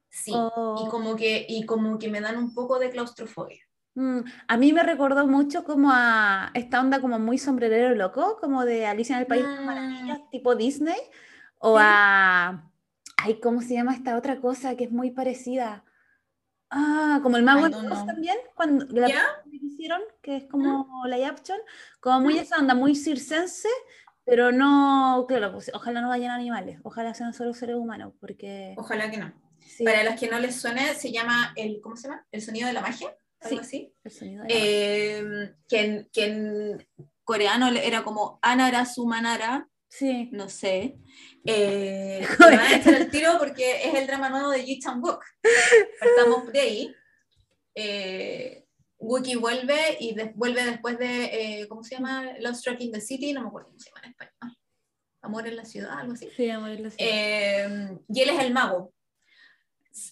Sí. 0.09 0.31
O- 0.33 0.83
Y, 0.85 0.89
como 0.89 1.15
que, 1.15 1.45
y 1.47 1.65
como 1.65 1.97
que 1.99 2.09
me 2.09 2.21
dan 2.21 2.37
un 2.37 2.53
poco 2.53 2.79
de 2.79 2.89
claustrofobia. 2.89 3.59
Mm, 3.95 4.19
a 4.47 4.57
mí 4.57 4.71
me 4.71 4.83
recordó 4.83 5.27
mucho 5.27 5.65
como 5.65 5.89
a 5.91 6.51
esta 6.53 6.79
onda 6.79 7.01
como 7.01 7.19
muy 7.19 7.37
sombrerero 7.37 7.93
loco, 7.93 8.37
como 8.39 8.63
de 8.63 8.85
Alicia 8.85 9.15
en 9.15 9.21
el 9.21 9.27
País 9.27 9.43
de 9.43 9.49
las 9.49 9.61
Mm. 9.61 9.65
Maravillas, 9.65 10.19
tipo 10.31 10.55
Disney, 10.55 10.97
o 11.57 11.77
Sí. 11.77 11.83
a... 11.85 12.69
Ay, 13.17 13.39
¿cómo 13.41 13.61
se 13.61 13.73
llama 13.73 13.93
esta 13.93 14.15
otra 14.17 14.39
cosa 14.39 14.75
que 14.77 14.85
es 14.85 14.91
muy 14.91 15.11
parecida? 15.11 15.83
Ah, 16.73 17.19
como 17.21 17.35
el 17.35 17.43
Mago 17.43 17.67
de 17.67 17.75
Oz 17.75 18.05
también, 18.05 18.37
cuando 18.55 18.85
la 18.95 19.09
¿Ya? 19.09 19.23
que 19.49 19.57
hicieron, 19.57 20.01
que 20.21 20.37
es 20.37 20.45
como 20.45 20.87
la 21.05 21.17
action, 21.27 21.57
como 21.99 22.21
muy 22.21 22.37
esa 22.37 22.57
onda, 22.59 22.73
muy 22.75 22.95
circense, 22.95 23.67
pero 24.23 24.53
no, 24.53 25.25
claro, 25.27 25.51
pues, 25.51 25.69
ojalá 25.73 25.99
no 26.01 26.07
vayan 26.07 26.31
animales, 26.31 26.79
ojalá 26.83 27.13
sean 27.13 27.33
solo 27.33 27.53
seres 27.53 27.75
humanos, 27.75 28.13
porque 28.21 28.73
Ojalá 28.77 29.11
que 29.11 29.17
no. 29.17 29.33
sí, 29.59 29.83
Para 29.83 30.03
los 30.05 30.17
que 30.17 30.29
no 30.29 30.39
les 30.39 30.55
suene, 30.61 30.93
se 30.95 31.11
llama 31.11 31.51
el, 31.57 31.81
¿cómo 31.81 31.97
se 31.97 32.07
llama? 32.07 32.25
El 32.31 32.41
sonido 32.41 32.67
de 32.67 32.73
la 32.73 32.81
magia, 32.81 33.09
algo 33.41 33.57
Sí. 33.57 33.59
así. 33.59 33.93
el 34.05 34.11
sonido 34.11 34.43
de 34.43 34.49
la- 34.49 34.55
Eh, 34.57 35.55
que, 35.67 35.81
en, 35.81 36.09
que 36.13 36.25
en 36.25 36.87
coreano 37.25 37.67
era 37.67 38.03
como 38.03 38.39
Anara 38.41 38.85
Sumanara, 38.85 39.67
Sí, 39.93 40.29
no 40.31 40.47
sé. 40.47 40.97
Eh, 41.45 42.25
me 42.39 42.45
van 42.57 42.59
a 42.59 42.75
echar 42.77 42.93
el 42.95 43.11
tiro 43.11 43.37
porque 43.37 43.83
es 43.83 43.93
el 43.93 44.07
drama 44.07 44.29
nuevo 44.29 44.49
de 44.49 44.63
Ji 44.63 44.79
Chang-wook. 44.79 45.19
Partamos 45.99 46.51
de 46.53 46.59
ahí. 46.61 46.95
Eh, 47.75 48.65
Wookie 48.99 49.35
vuelve 49.35 49.97
y 49.99 50.13
de- 50.15 50.31
vuelve 50.35 50.63
después 50.63 50.97
de, 50.97 51.25
eh, 51.61 51.67
¿cómo 51.67 51.83
se 51.83 51.95
llama? 51.95 52.31
Love 52.39 52.55
Struck 52.55 52.79
in 52.79 52.91
the 52.93 53.01
City, 53.01 53.33
no 53.33 53.41
me 53.41 53.47
acuerdo 53.47 53.67
cómo 53.67 53.79
se 53.79 53.89
llama 53.89 54.01
en 54.05 54.11
español. 54.11 54.57
Amor 55.23 55.47
en 55.47 55.55
la 55.57 55.65
ciudad, 55.65 55.99
algo 55.99 56.13
así. 56.13 56.29
sí, 56.37 56.49
amor, 56.49 56.69
lo 56.79 56.89
sé. 56.89 56.95
Eh, 56.99 57.97
y 58.07 58.21
él 58.21 58.29
es 58.29 58.39
el 58.39 58.53
mago. 58.53 58.93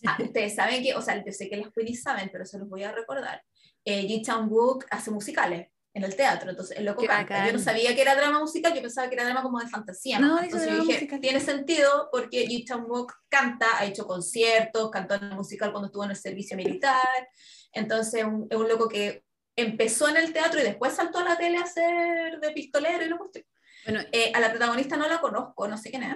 Ah, 0.06 0.18
ustedes 0.22 0.56
saben 0.56 0.84
que, 0.84 0.94
o 0.94 1.02
sea, 1.02 1.24
yo 1.24 1.32
sé 1.32 1.50
que 1.50 1.56
las 1.56 1.72
queenies 1.72 2.02
saben, 2.02 2.30
pero 2.34 2.46
se 2.46 2.60
los 2.60 2.68
voy 2.68 2.84
a 2.84 2.92
recordar. 2.92 3.42
Eh, 3.86 4.02
Ji 4.08 4.22
Chang-wook 4.24 4.86
hace 4.92 5.10
musicales 5.10 5.70
en 5.94 6.04
el 6.04 6.16
teatro, 6.16 6.52
entonces 6.52 6.78
el 6.78 6.86
loco 6.86 7.04
canta. 7.06 7.48
Yo 7.48 7.54
no 7.54 7.60
sabía 7.60 7.96
que 7.96 8.02
era 8.02 8.16
drama 8.16 8.40
musical, 8.40 8.74
yo 8.76 8.82
pensaba 8.82 9.10
que 9.10 9.16
era 9.16 9.26
drama 9.26 9.42
como 9.42 9.60
de 9.60 9.68
fantasía. 9.68 10.20
No, 10.20 10.40
Entonces 10.42 10.70
yo 10.70 10.76
dije, 10.82 10.94
musical. 10.94 11.20
tiene 11.20 11.40
sentido 11.40 12.10
porque 12.12 12.46
Ji 12.48 12.64
Chang-wook 12.66 13.12
canta, 13.28 13.66
ha 13.78 13.86
hecho 13.86 14.06
conciertos, 14.06 14.92
cantó 14.92 15.16
en 15.16 15.24
el 15.26 15.36
musical 15.36 15.72
cuando 15.72 15.88
estuvo 15.88 16.04
en 16.04 16.12
el 16.12 16.16
servicio 16.16 16.56
militar. 16.56 17.28
Entonces 17.74 18.24
un- 18.24 18.48
es 18.50 18.58
un 18.58 18.68
loco 18.68 18.88
que 18.88 19.26
empezó 19.56 20.08
en 20.10 20.18
el 20.18 20.32
teatro 20.32 20.60
y 20.60 20.64
después 20.64 20.94
saltó 20.94 21.20
a 21.20 21.24
la 21.24 21.38
tele 21.38 21.58
a 21.58 21.64
hacer 21.64 22.40
de 22.40 22.52
pistolero 22.52 23.04
y 23.04 23.10
lo 23.10 23.18
cuestión. 23.18 23.46
Bueno, 23.86 24.02
Eh, 24.12 24.32
a 24.34 24.40
la 24.40 24.52
protagonista 24.52 24.96
no 24.96 25.08
la 25.08 25.20
conozco, 25.20 25.68
no 25.68 25.78
sé 25.78 25.90
quién 25.90 26.04
es 26.04 26.16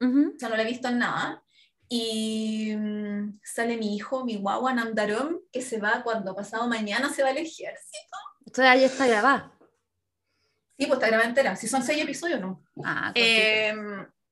ujú. 0.00 0.32
o 0.36 0.38
sea, 0.38 0.48
no 0.50 0.56
la 0.56 0.62
he 0.62 0.66
visto 0.66 0.88
en 0.88 0.98
nada. 0.98 1.42
Y 1.88 2.72
mm, 2.76 3.40
sale 3.42 3.76
mi 3.76 3.96
hijo, 3.96 4.24
mi 4.24 4.36
guagua 4.36 4.72
Namdarom, 4.72 5.38
que 5.50 5.60
se 5.62 5.78
va 5.80 6.02
cuando 6.04 6.36
pasado 6.36 6.68
mañana 6.68 7.12
se 7.12 7.22
va 7.24 7.30
al 7.30 7.38
ejército. 7.38 8.16
Esto 8.50 8.62
ya 8.62 8.74
está 8.74 9.06
grabada. 9.06 9.52
Sí, 10.76 10.86
pues 10.86 10.94
está 10.94 11.06
grabada 11.06 11.28
entera. 11.28 11.54
Si 11.54 11.68
son 11.68 11.84
seis 11.84 12.02
episodios, 12.02 12.40
no. 12.40 12.64
Ah, 12.82 13.12
cortito. 13.14 13.24
Eh, 13.24 13.74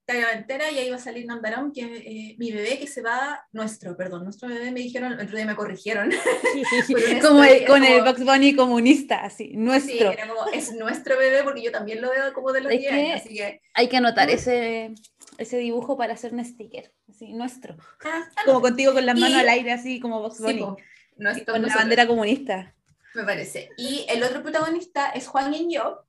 talla 0.05 0.33
entera 0.33 0.73
y 0.73 0.79
ahí 0.79 0.91
va 0.91 0.97
a 0.97 0.99
salir 0.99 1.25
Namdaram, 1.25 1.73
que 1.73 1.83
eh, 1.83 2.35
mi 2.37 2.51
bebé 2.51 2.81
que 2.81 2.89
se 2.89 3.01
va, 3.01 3.47
nuestro, 3.53 3.97
perdón, 3.97 4.25
nuestro 4.25 4.49
bebé 4.49 4.73
me 4.73 4.81
dijeron, 4.81 5.13
el 5.13 5.21
otro 5.21 5.37
día 5.37 5.47
me 5.47 5.55
corrigieron. 5.55 6.11
como 7.23 7.45
el, 7.45 7.65
con 7.65 7.85
el 7.85 8.03
Box 8.03 8.25
Bunny 8.25 8.57
comunista, 8.57 9.23
así, 9.23 9.53
nuestro. 9.55 9.93
Sí, 9.93 10.03
era 10.03 10.27
como, 10.27 10.51
es 10.51 10.73
nuestro 10.73 11.17
bebé 11.17 11.45
porque 11.45 11.63
yo 11.63 11.71
también 11.71 12.03
lo 12.03 12.11
veo 12.11 12.33
como 12.33 12.51
de 12.51 12.63
los 12.63 12.73
10 12.73 12.93
años, 12.93 13.21
así 13.21 13.37
que... 13.37 13.61
Hay 13.75 13.87
que 13.87 13.99
anotar 13.99 14.29
ese, 14.31 14.95
ese 15.37 15.59
dibujo 15.59 15.97
para 15.97 16.15
hacer 16.15 16.35
un 16.35 16.45
sticker, 16.45 16.93
así, 17.09 17.35
nuestro. 17.35 17.77
Ah, 18.05 18.29
como 18.45 18.61
contigo 18.63 18.95
con 18.95 19.07
las 19.07 19.17
manos 19.17 19.39
al 19.39 19.49
aire, 19.49 19.71
así 19.71 20.01
como 20.01 20.21
Box 20.23 20.41
Bunny. 20.41 20.61
con 20.61 21.63
la 21.63 21.77
bandera 21.77 22.09
comunista. 22.09 22.75
Me 23.15 23.25
parece. 23.25 23.71
Y 23.77 24.07
el 24.09 24.23
otro 24.23 24.43
protagonista 24.43 25.11
es 25.11 25.27
Juan 25.27 25.55
Inyo, 25.55 26.05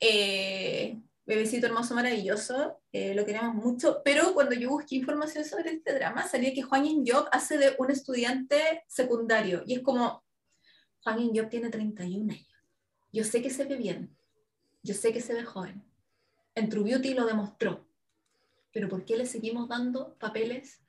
eh, 0.00 1.00
bebecito 1.26 1.66
hermoso, 1.66 1.94
maravilloso, 1.94 2.80
eh, 2.92 3.14
lo 3.14 3.26
queremos 3.26 3.54
mucho, 3.54 4.00
pero 4.04 4.32
cuando 4.32 4.54
yo 4.54 4.70
busqué 4.70 4.96
información 4.96 5.44
sobre 5.44 5.72
este 5.72 5.92
drama, 5.92 6.26
salía 6.28 6.54
que 6.54 6.62
Juan 6.62 7.04
Job 7.04 7.28
hace 7.32 7.58
de 7.58 7.74
un 7.78 7.90
estudiante 7.90 8.84
secundario, 8.86 9.62
y 9.66 9.74
es 9.74 9.80
como, 9.80 10.24
Juan 11.02 11.30
Job 11.34 11.48
tiene 11.48 11.68
31 11.68 12.32
años, 12.32 12.46
yo 13.12 13.24
sé 13.24 13.42
que 13.42 13.50
se 13.50 13.64
ve 13.64 13.76
bien, 13.76 14.16
yo 14.82 14.94
sé 14.94 15.12
que 15.12 15.20
se 15.20 15.34
ve 15.34 15.44
joven, 15.44 15.82
en 16.54 16.68
True 16.68 16.84
Beauty 16.84 17.14
lo 17.14 17.26
demostró, 17.26 17.88
pero 18.72 18.88
¿por 18.88 19.04
qué 19.04 19.16
le 19.16 19.26
seguimos 19.26 19.68
dando 19.68 20.16
papeles 20.18 20.80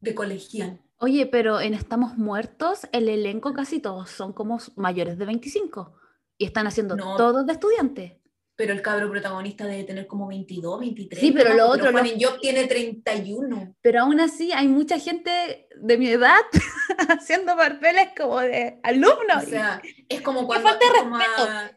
de 0.00 0.14
colegial? 0.14 0.80
Oye, 0.98 1.26
pero 1.26 1.60
en 1.60 1.74
Estamos 1.74 2.16
Muertos, 2.16 2.88
el 2.92 3.08
elenco 3.08 3.52
casi 3.52 3.80
todos 3.80 4.10
son 4.10 4.32
como 4.32 4.58
mayores 4.76 5.18
de 5.18 5.26
25 5.26 5.94
y 6.38 6.44
están 6.46 6.66
haciendo 6.66 6.96
todos 6.96 7.46
de 7.46 7.52
estudiantes 7.52 8.12
pero 8.56 8.72
el 8.72 8.80
cabro 8.80 9.10
protagonista 9.10 9.66
debe 9.66 9.84
tener 9.84 10.06
como 10.06 10.26
22, 10.28 10.80
23. 10.80 11.20
Sí, 11.20 11.32
pero 11.32 11.54
lo 11.54 11.68
otro. 11.68 11.92
Juan 11.92 12.08
Job 12.18 12.40
tiene 12.40 12.66
31. 12.66 13.76
Pero 13.82 14.00
aún 14.00 14.18
así 14.18 14.50
hay 14.50 14.66
mucha 14.66 14.98
gente 14.98 15.68
de 15.76 15.98
mi 15.98 16.08
edad 16.08 16.40
haciendo 17.08 17.54
papeles 17.54 18.08
como 18.16 18.40
de 18.40 18.80
alumnos. 18.82 19.44
O 19.44 19.46
sea, 19.46 19.82
es 20.08 20.22
como 20.22 20.46
cuando. 20.46 20.70
Falta 20.70 20.86
es 20.86 21.02
como, 21.02 21.16
a, 21.16 21.70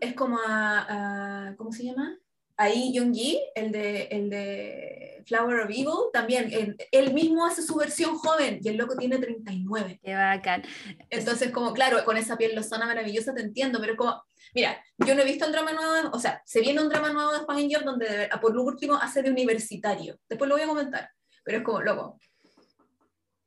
es 0.00 0.14
como 0.14 0.38
a, 0.44 1.54
¿Cómo 1.56 1.70
se 1.70 1.84
llama? 1.84 2.18
Ahí 2.56 2.92
Young-Ji, 2.94 3.38
el 3.54 3.70
de, 3.70 4.02
el 4.10 4.30
de 4.30 5.22
Flower 5.26 5.60
of 5.60 5.70
Evil, 5.70 6.10
también, 6.12 6.76
él, 6.90 7.12
mismo 7.12 7.44
hace 7.44 7.62
su 7.62 7.74
versión 7.74 8.16
joven 8.16 8.60
y 8.62 8.68
el 8.68 8.76
loco 8.76 8.96
tiene 8.96 9.18
39. 9.18 10.00
Qué 10.02 10.14
bacán. 10.14 10.62
Entonces, 11.10 11.50
como, 11.50 11.74
claro, 11.74 12.04
con 12.04 12.16
esa 12.16 12.36
piel 12.38 12.54
lozana 12.54 12.86
maravillosa 12.86 13.34
te 13.34 13.42
entiendo, 13.42 13.78
pero 13.80 13.96
como, 13.96 14.22
mira, 14.54 14.82
yo 14.98 15.14
no 15.14 15.22
he 15.22 15.26
visto 15.26 15.44
un 15.44 15.52
drama 15.52 15.72
nuevo, 15.72 16.10
o 16.12 16.18
sea, 16.18 16.40
se 16.46 16.60
viene 16.60 16.80
un 16.80 16.88
drama 16.88 17.12
nuevo 17.12 17.32
de 17.32 17.40
Juan 17.40 17.68
Job 17.70 17.84
donde 17.84 18.28
por 18.40 18.54
lo 18.54 18.62
último 18.62 18.94
hace 18.94 19.22
de 19.22 19.30
universitario. 19.30 20.18
Después 20.28 20.48
lo 20.48 20.54
voy 20.54 20.64
a 20.64 20.68
comentar, 20.68 21.10
pero 21.44 21.58
es 21.58 21.64
como, 21.64 21.82
loco, 21.82 22.18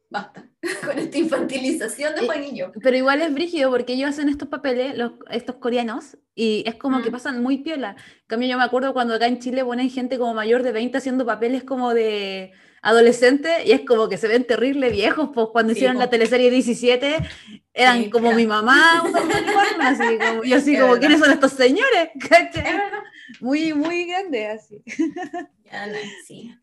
basta 0.09 0.49
con 0.85 0.97
esta 0.97 1.17
infantilización 1.17 2.15
de 2.15 2.25
Juan 2.25 2.43
Job. 2.57 2.71
Pero 2.81 2.97
igual 2.97 3.21
es 3.21 3.33
brígido 3.33 3.69
porque 3.69 3.93
ellos 3.93 4.09
hacen 4.09 4.29
estos 4.29 4.49
papeles, 4.49 4.97
los, 4.97 5.13
estos 5.29 5.55
coreanos, 5.55 6.17
y 6.35 6.63
es 6.65 6.75
como 6.75 7.01
que 7.01 7.11
pasan 7.11 7.43
muy 7.43 7.59
piola. 7.59 7.91
En 7.91 8.27
cambio, 8.27 8.49
yo 8.49 8.57
me 8.57 8.63
acuerdo 8.63 8.93
cuando 8.93 9.13
acá 9.13 9.27
en 9.27 9.39
Chile 9.39 9.63
ponen 9.63 9.89
gente 9.89 10.17
como 10.17 10.33
mayor 10.33 10.63
de 10.63 10.71
20 10.71 10.97
haciendo 10.97 11.25
papeles 11.25 11.63
como 11.63 11.93
de 11.93 12.53
adolescente 12.81 13.49
y 13.65 13.71
es 13.71 13.81
como 13.81 14.07
que 14.07 14.17
se 14.17 14.27
ven 14.27 14.45
terrible 14.45 14.89
viejos, 14.89 15.31
pues 15.33 15.47
cuando 15.51 15.73
hicieron 15.73 15.97
la 15.97 16.09
teleserie 16.09 16.49
17 16.49 17.17
eran 17.73 18.09
como 18.09 18.31
mi 18.33 18.47
mamá 18.47 19.03
así 19.81 20.17
como, 20.17 20.43
yo 20.43 20.55
así 20.57 20.77
como, 20.77 20.97
¿quiénes 20.97 21.19
son 21.19 21.31
estos 21.31 21.51
señores? 21.53 22.09
Muy, 23.41 23.73
muy 23.73 24.05
grande 24.05 24.47
así. 24.47 24.83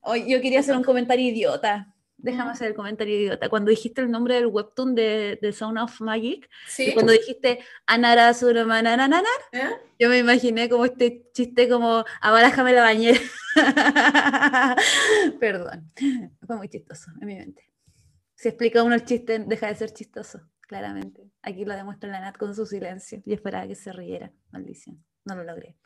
Hoy 0.01 0.28
yo 0.28 0.40
quería 0.40 0.61
hacer 0.61 0.76
un 0.76 0.82
comentario 0.82 1.24
idiota. 1.24 1.94
Déjame 2.19 2.51
hacer 2.51 2.69
el 2.69 2.75
comentario 2.75 3.14
idiota. 3.14 3.49
Cuando 3.49 3.71
dijiste 3.71 4.01
el 4.01 4.11
nombre 4.11 4.35
del 4.37 4.47
webtoon 4.47 4.95
de, 4.95 5.39
de 5.41 5.53
Sound 5.53 5.79
of 5.79 6.01
Magic, 6.01 6.49
¿Sí? 6.67 6.95
cuando 6.95 7.12
dijiste 7.12 7.61
Anara 7.87 8.33
Surumanananar, 8.33 9.23
¿Eh? 9.53 9.69
yo 9.99 10.09
me 10.09 10.19
imaginé 10.19 10.69
como 10.69 10.87
este 10.87 11.29
chiste 11.33 11.69
como 11.69 12.05
abarájame 12.21 12.73
la 12.73 12.83
bañera. 12.83 13.21
Perdón, 15.41 15.93
fue 16.47 16.57
muy 16.57 16.69
chistoso 16.69 17.11
en 17.21 17.27
mi 17.27 17.35
mente. 17.35 17.71
Si 18.35 18.49
explica 18.49 18.83
uno 18.83 18.95
el 18.95 19.05
chiste, 19.05 19.39
deja 19.39 19.67
de 19.69 19.75
ser 19.75 19.93
chistoso, 19.93 20.41
claramente. 20.61 21.31
Aquí 21.43 21.64
lo 21.64 21.75
demuestra 21.75 22.11
la 22.11 22.21
Nat 22.21 22.37
con 22.37 22.55
su 22.55 22.67
silencio. 22.67 23.23
Y 23.25 23.33
esperaba 23.33 23.67
que 23.67 23.75
se 23.75 23.93
riera. 23.93 24.31
Maldición. 24.51 25.03
No 25.25 25.37
lo 25.37 25.45
logré. 25.45 25.77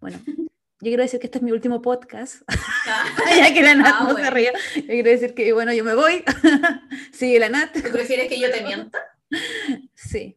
Bueno, 0.00 0.18
yo 0.82 0.88
quiero 0.90 1.04
decir 1.04 1.20
que 1.20 1.28
este 1.28 1.38
es 1.38 1.44
mi 1.44 1.52
último 1.52 1.80
podcast. 1.80 2.42
Ah. 2.84 3.36
ya 3.36 3.54
que 3.54 3.62
la 3.62 3.76
Nat 3.76 3.94
ah, 4.00 4.04
no 4.08 4.16
se 4.16 4.28
ríe. 4.28 4.52
Yo 4.74 4.86
quiero 4.86 5.10
decir 5.10 5.34
que, 5.34 5.52
bueno, 5.52 5.72
yo 5.72 5.84
me 5.84 5.94
voy. 5.94 6.24
Sigue 7.12 7.38
la 7.38 7.48
Nat. 7.48 7.70
¿Prefieres 7.70 8.28
que 8.28 8.40
yo 8.40 8.50
te 8.50 8.62
mienta? 8.62 8.98
Sí. 9.94 10.36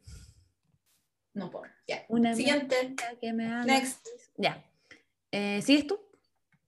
No 1.34 1.50
por. 1.50 1.72
Ya. 1.88 2.06
Una 2.08 2.36
Siguiente. 2.36 2.96
Que 3.20 3.34
me 3.34 3.66
Next. 3.66 4.08
Ya. 4.38 4.64
Eh, 5.32 5.64
¿Sigues 5.64 5.88
tú? 5.88 6.00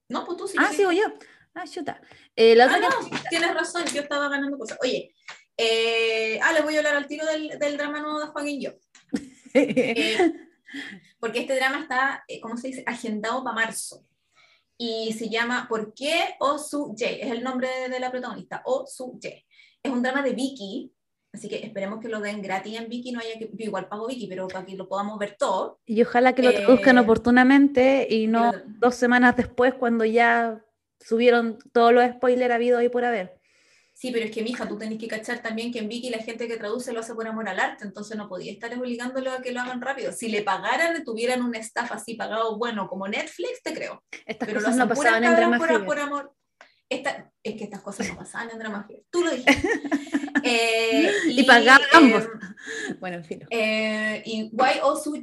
No, 0.10 0.26
pues 0.26 0.38
tú 0.40 0.48
sí. 0.48 0.58
Ah, 0.60 0.74
sigo 0.74 0.92
yo. 0.92 1.04
Ah, 1.54 1.66
chuta. 1.68 2.02
Eh, 2.36 2.56
la 2.56 2.66
ah, 2.66 2.80
no, 2.80 2.90
tienes 3.30 3.54
razón, 3.54 3.86
yo 3.94 4.02
estaba 4.02 4.28
ganando 4.28 4.58
cosas. 4.58 4.80
Oye, 4.82 5.14
eh, 5.56 6.40
ah, 6.42 6.54
les 6.54 6.64
voy 6.64 6.76
a 6.76 6.80
hablar 6.80 6.96
al 6.96 7.08
tiro 7.08 7.26
del, 7.28 7.60
del 7.60 7.78
drama 7.78 8.00
nuevo 8.00 8.20
de 8.20 8.28
Juan 8.28 8.48
y 8.48 8.64
yo. 8.64 8.72
porque 11.20 11.40
este 11.40 11.56
drama 11.56 11.82
está, 11.82 12.24
eh, 12.28 12.40
¿cómo 12.40 12.58
se 12.58 12.68
dice?, 12.68 12.84
agendado 12.86 13.44
para 13.44 13.56
marzo. 13.56 14.06
Y 14.80 15.14
se 15.14 15.30
llama 15.30 15.66
¿Por 15.68 15.94
qué 15.96 16.36
O 16.40 16.60
Su 16.60 16.96
Jae? 16.96 17.24
Es 17.24 17.32
el 17.32 17.44
nombre 17.44 17.68
de 17.90 18.00
la 18.00 18.12
protagonista, 18.12 18.62
O 18.66 18.86
Su 18.86 19.20
Jae. 19.22 19.46
Es 19.82 19.92
un 19.92 20.04
drama 20.04 20.22
de 20.22 20.34
Vicky, 20.34 20.92
así 21.34 21.50
que 21.50 21.66
esperemos 21.66 22.00
que 22.00 22.10
lo 22.10 22.20
den 22.20 22.42
gratis 22.42 22.78
en 22.78 22.88
Vicky, 22.88 23.12
no 23.12 23.20
haya 23.20 23.40
que, 23.40 23.50
yo 23.52 23.66
igual 23.66 23.88
pago 23.88 24.08
Vicky, 24.08 24.28
pero 24.28 24.48
para 24.48 24.66
que 24.66 24.76
lo 24.76 24.88
podamos 24.88 25.18
ver 25.18 25.36
todo. 25.38 25.80
Y 25.86 26.02
ojalá 26.02 26.36
que 26.36 26.44
lo 26.44 26.54
traduzcan 26.54 26.98
eh, 26.98 27.02
oportunamente 27.02 28.08
y 28.10 28.28
no 28.28 28.52
dos 28.80 28.96
semanas 28.96 29.36
después 29.36 29.74
cuando 29.74 30.06
ya 30.06 30.64
subieron 31.00 31.58
todos 31.72 31.94
los 31.94 32.08
spoilers 32.12 32.54
habido 32.54 32.78
ahí 32.78 32.90
por 32.90 33.06
haber. 33.06 33.37
Sí, 34.00 34.12
pero 34.12 34.26
es 34.26 34.32
que, 34.32 34.44
mija, 34.44 34.68
tú 34.68 34.78
tenés 34.78 35.00
que 35.00 35.08
cachar 35.08 35.42
también 35.42 35.74
que 35.74 35.80
en 35.80 35.90
Vicky 35.90 36.12
la 36.12 36.20
gente 36.20 36.48
que 36.48 36.58
traduce 36.58 36.94
lo 36.94 37.00
hace 37.00 37.16
por 37.16 37.28
amor 37.28 37.50
al 37.50 37.60
arte, 37.60 37.84
entonces 37.84 38.16
no 38.16 38.30
podía 38.30 38.52
estar 38.52 38.72
obligándolo 38.78 39.32
a 39.32 39.42
que 39.42 39.52
lo 39.52 39.60
hagan 39.60 39.82
rápido. 39.82 40.12
Si 40.12 40.30
le 40.30 40.44
pagaran, 40.44 41.04
tuvieran 41.04 41.42
un 41.42 41.56
staff 41.56 41.92
así 41.92 42.14
pagado 42.14 42.60
bueno 42.60 42.88
como 42.88 43.08
Netflix, 43.08 43.64
te 43.64 43.74
creo. 43.74 44.04
Estas 44.28 44.48
pero 44.48 44.60
cosas 44.60 44.76
no 44.76 44.88
pasaban 44.88 45.24
en 45.24 45.36
Drama 45.36 45.58
por, 45.58 45.86
por, 45.88 45.98
amor. 45.98 46.32
Esta, 46.88 47.32
es 47.42 47.56
que 47.56 47.64
estas 47.64 47.82
cosas 47.82 48.08
no 48.10 48.18
pasaban 48.18 48.52
en 48.52 48.60
Drama 48.60 48.88
Tú 49.10 49.24
lo 49.24 49.32
dijiste. 49.32 49.68
eh, 50.44 51.12
y, 51.30 51.40
y 51.40 51.44
pagaban 51.44 51.82
ambos. 51.92 52.28
bueno, 53.00 53.18
en 53.18 53.26
fin. 53.26 53.48
Eh, 53.50 54.22
y 54.28 54.42
Y 54.42 54.52
O 54.84 54.96
Su 54.96 55.20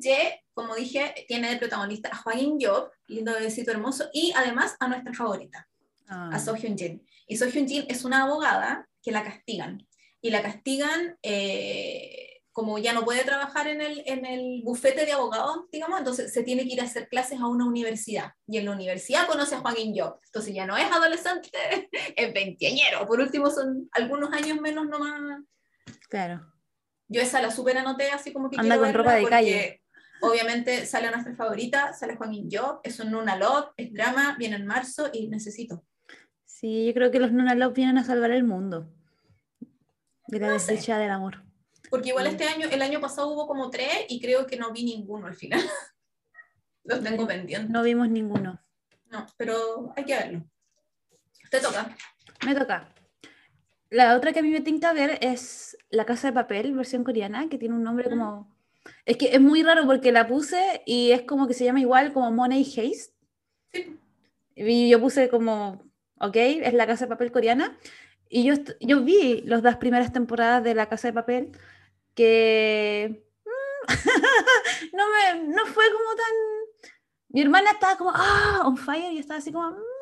como 0.53 0.75
dije, 0.75 1.15
tiene 1.29 1.49
de 1.49 1.59
protagonista 1.59 2.09
a 2.09 2.21
Hwang 2.21 2.59
Job, 2.61 2.91
lindo 3.07 3.35
bebecito 3.35 3.71
hermoso, 3.71 4.11
y 4.13 4.33
además 4.35 4.75
a 4.81 4.89
nuestra 4.89 5.15
favorita, 5.15 5.69
a 6.09 6.31
ah. 6.35 6.41
So 6.41 6.57
Hyun 6.57 6.77
Jin. 6.77 7.07
Y 7.27 7.37
So 7.37 7.47
Hyun 7.47 7.69
Jin 7.69 7.85
es 7.89 8.05
una 8.05 8.25
abogada 8.25 8.89
que 9.03 9.13
la 9.13 9.25
castigan. 9.25 9.87
Y 10.21 10.31
la 10.31 10.43
castigan 10.43 11.19
eh, 11.23 12.35
como 12.55 12.79
ya 12.79 12.93
no 12.93 13.05
puede 13.05 13.25
trabajar 13.25 13.67
en 13.67 13.81
el, 13.81 14.05
en 14.07 14.25
el 14.25 14.63
bufete 14.63 15.05
de 15.05 15.11
abogados, 15.11 15.65
digamos, 15.73 15.99
entonces 15.99 16.33
se 16.33 16.45
tiene 16.45 16.63
que 16.63 16.75
ir 16.75 16.81
a 16.81 16.85
hacer 16.85 17.09
clases 17.09 17.41
a 17.41 17.49
una 17.49 17.67
universidad. 17.67 18.31
Y 18.47 18.59
en 18.59 18.67
la 18.67 18.71
universidad 18.71 19.27
conoce 19.27 19.57
a 19.57 19.59
Juan 19.59 19.75
Job. 19.93 20.21
Entonces 20.25 20.55
ya 20.55 20.65
no 20.65 20.77
es 20.77 20.85
adolescente, 20.85 21.51
es 22.17 22.33
veinteañero. 22.33 23.09
Por 23.09 23.19
último, 23.19 23.51
son 23.51 23.89
algunos 23.91 24.33
años 24.33 24.61
menos 24.61 24.87
nomás. 24.87 25.43
Claro. 26.09 26.47
Yo 27.09 27.21
esa 27.21 27.43
la 27.43 27.51
super 27.51 27.77
anoté 27.77 28.11
así 28.11 28.33
como 28.33 28.49
que. 28.49 28.57
Anda 28.57 28.79
con 28.79 28.95
ropa 28.95 29.15
de 29.15 29.27
calle. 29.27 29.83
Obviamente 30.21 30.87
sale 30.87 31.11
nuestra 31.11 31.35
favorita, 31.35 31.93
sale 31.93 32.15
Juan 32.15 32.49
Job, 32.49 32.79
es 32.85 33.01
un 33.01 33.11
Nuna 33.11 33.37
Love, 33.37 33.73
es 33.77 33.93
drama, 33.93 34.37
viene 34.39 34.55
en 34.57 34.67
marzo 34.67 35.11
y 35.13 35.27
necesito. 35.27 35.85
Sí, 36.65 36.87
yo 36.87 36.95
creo 36.95 37.11
que 37.11 37.21
los 37.21 37.31
Nuna 37.31 37.55
Love 37.55 37.75
vienen 37.75 37.99
a 37.99 38.05
salvar 38.05 38.31
el 38.31 38.43
mundo. 38.43 38.91
De 40.29 40.41
la 40.41 40.51
desdicha 40.51 40.97
del 40.97 41.11
amor. 41.11 41.43
Porque 41.91 42.09
igual 42.09 42.27
este 42.27 42.45
año, 42.45 42.67
el 42.71 42.81
año 42.81 43.03
pasado 43.03 43.29
hubo 43.29 43.47
como 43.47 43.69
tres 43.69 44.07
y 44.09 44.19
creo 44.19 44.47
que 44.47 44.57
no 44.57 44.73
vi 44.73 44.83
ninguno 44.83 45.27
al 45.27 45.35
final. 45.35 45.61
Los 46.85 47.03
tengo 47.03 47.27
pendientes. 47.27 47.69
No 47.69 47.83
vimos 47.83 48.09
ninguno. 48.09 48.65
No, 49.11 49.27
pero 49.37 49.93
hay 49.95 50.07
que 50.07 50.15
verlo. 50.15 50.45
Te 51.51 51.61
toca. 51.61 51.95
Me 52.47 52.55
toca. 52.55 52.89
La 53.91 54.17
otra 54.17 54.33
que 54.33 54.39
a 54.39 54.43
mí 54.43 54.49
me 54.49 54.63
tinta 54.63 54.95
ver 54.95 55.19
es 55.21 55.77
La 55.91 56.07
Casa 56.07 56.29
de 56.29 56.33
Papel, 56.33 56.73
versión 56.73 57.05
coreana, 57.05 57.51
que 57.51 57.59
tiene 57.59 57.75
un 57.75 57.83
nombre 57.83 58.09
como... 58.09 58.57
Es 59.05 59.19
que 59.19 59.35
es 59.35 59.41
muy 59.43 59.63
raro 59.63 59.85
porque 59.85 60.13
la 60.13 60.27
puse 60.27 60.83
y 60.87 61.11
es 61.11 61.25
como 61.25 61.47
que 61.47 61.53
se 61.53 61.67
llama 61.67 61.81
igual 61.81 62.15
como 62.15 62.31
Money 62.31 62.63
Haste. 62.63 63.13
Sí. 63.71 64.01
Y 64.57 64.89
yo 64.89 64.99
puse 64.99 65.29
como 65.29 65.94
¿ok? 66.27 66.37
Es 66.37 66.75
la 66.75 66.87
Casa 66.87 67.05
de 67.05 67.11
Papel 67.11 67.33
coreana. 67.33 67.77
Y 68.29 68.45
yo, 68.45 68.55
yo 68.81 69.03
vi 69.03 69.43
las 69.43 69.63
dos 69.63 69.77
primeras 69.77 70.13
temporadas 70.13 70.65
de 70.65 70.75
La 70.75 70.89
Casa 70.89 71.09
de 71.09 71.15
Papel 71.15 71.53
que 72.15 73.25
mm, 73.45 73.89
no, 74.97 75.05
me, 75.09 75.45
no 75.55 75.67
fue 75.67 75.85
como 75.93 76.15
tan... 76.17 76.93
Mi 77.29 77.43
hermana 77.43 77.71
estaba 77.73 77.97
como, 77.97 78.13
ah, 78.15 78.63
on 78.65 78.77
fire, 78.77 79.13
y 79.13 79.19
estaba 79.19 79.39
así 79.39 79.53
como, 79.53 79.71
mm, 79.71 79.94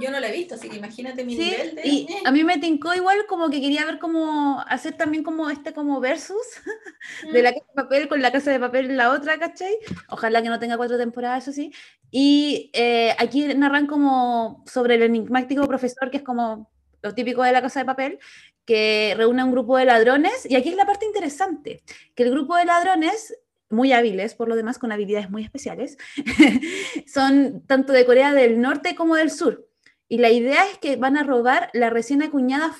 Yo 0.00 0.10
no 0.10 0.20
la 0.20 0.28
he 0.28 0.32
visto, 0.32 0.54
así 0.54 0.68
que 0.68 0.76
imagínate 0.76 1.24
mi 1.24 1.34
Sí, 1.34 1.50
nivel 1.50 1.74
de... 1.74 1.86
y 1.86 2.08
a 2.24 2.30
mí 2.30 2.44
me 2.44 2.58
tincó 2.58 2.94
igual 2.94 3.26
como 3.26 3.48
que 3.50 3.60
quería 3.60 3.84
ver 3.86 3.98
cómo 3.98 4.60
hacer 4.68 4.96
también 4.96 5.24
como 5.24 5.48
este 5.50 5.72
como 5.72 5.98
versus 6.00 6.36
de 7.32 7.42
la 7.42 7.52
casa 7.52 7.64
de 7.66 7.74
papel 7.74 8.08
con 8.08 8.22
la 8.22 8.30
casa 8.30 8.50
de 8.50 8.60
papel 8.60 8.96
la 8.96 9.10
otra, 9.10 9.38
¿cachai? 9.38 9.76
Ojalá 10.08 10.42
que 10.42 10.50
no 10.50 10.58
tenga 10.58 10.76
cuatro 10.76 10.98
temporadas, 10.98 11.44
eso 11.44 11.52
sí. 11.52 11.72
Y 12.10 12.70
eh, 12.74 13.14
aquí 13.18 13.54
narran 13.54 13.86
como 13.86 14.62
sobre 14.66 14.96
el 14.96 15.02
enigmático 15.02 15.66
profesor, 15.66 16.10
que 16.10 16.18
es 16.18 16.22
como 16.22 16.70
lo 17.02 17.14
típico 17.14 17.42
de 17.42 17.52
la 17.52 17.62
casa 17.62 17.80
de 17.80 17.86
papel, 17.86 18.18
que 18.64 19.14
reúne 19.16 19.42
a 19.42 19.44
un 19.44 19.52
grupo 19.52 19.76
de 19.76 19.84
ladrones. 19.86 20.46
Y 20.48 20.56
aquí 20.56 20.68
es 20.70 20.76
la 20.76 20.86
parte 20.86 21.06
interesante, 21.06 21.82
que 22.14 22.22
el 22.24 22.30
grupo 22.30 22.56
de 22.56 22.64
ladrones 22.64 23.34
muy 23.70 23.92
hábiles, 23.92 24.34
por 24.34 24.48
lo 24.48 24.56
demás, 24.56 24.78
con 24.78 24.92
habilidades 24.92 25.30
muy 25.30 25.44
especiales, 25.44 25.98
son 27.06 27.62
tanto 27.66 27.92
de 27.92 28.06
Corea 28.06 28.32
del 28.32 28.60
Norte 28.60 28.94
como 28.94 29.16
del 29.16 29.30
Sur. 29.30 29.67
Y 30.08 30.18
la 30.18 30.30
idea 30.30 30.64
es 30.70 30.78
que 30.78 30.96
van 30.96 31.16
a 31.16 31.22
robar 31.22 31.70
la 31.74 31.90
recién 31.90 32.22
acuñada 32.22 32.74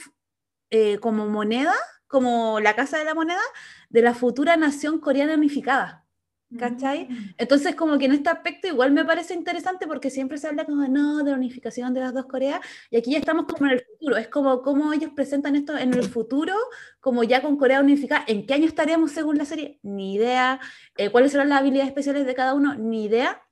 eh, 0.70 0.99
como 0.99 1.26
moneda, 1.29 1.74
como 2.07 2.59
la 2.61 2.74
casa 2.74 2.99
de 2.99 3.05
la 3.05 3.14
moneda, 3.14 3.43
de 3.91 4.03
la 4.03 4.14
futura 4.14 4.57
nación 4.57 4.99
coreana 4.99 5.35
unificada. 5.35 6.05
¿Cachai? 6.59 7.05
Mm. 7.11 7.35
Entonces, 7.37 7.74
como 7.74 7.99
que 7.99 8.07
en 8.07 8.12
este 8.12 8.31
aspecto 8.31 8.68
igual 8.68 8.91
me 8.93 9.05
parece 9.05 9.35
interesante 9.35 9.87
porque 9.87 10.09
siempre 10.09 10.39
se 10.39 10.49
habla 10.49 10.64
como, 10.64 10.89
no, 10.89 11.18
de 11.18 11.33
la 11.33 11.37
unificación 11.37 11.93
de 11.93 12.01
las 12.01 12.14
dos 12.14 12.24
Coreas, 12.24 12.61
y 12.91 12.97
aquí 12.97 13.11
ya 13.11 13.18
estamos 13.18 13.45
como 13.45 13.66
en 13.66 13.72
el 13.72 13.85
futuro, 13.85 14.16
es 14.16 14.29
como 14.29 14.62
cómo 14.62 14.95
ellos 14.95 15.11
presentan 15.14 15.57
esto 15.57 15.76
en 15.76 15.93
el 15.93 16.05
futuro, 16.05 16.55
como 17.01 17.22
ya 17.22 17.43
con 17.43 17.59
Corea 17.59 17.81
unificada, 17.81 18.24
¿en 18.26 18.47
qué 18.47 18.55
año 18.55 18.64
estaríamos 18.64 19.12
según 19.12 19.37
la 19.37 19.45
serie? 19.45 19.79
Ni 19.83 20.14
idea, 20.14 20.59
Eh, 20.97 21.11
¿cuáles 21.11 21.33
serán 21.33 21.51
las 21.51 21.61
habilidades 21.61 21.89
especiales 21.89 22.24
de 22.24 22.35
cada 22.35 22.55
uno? 22.55 22.74
Ni 22.74 23.05
idea, 23.05 23.43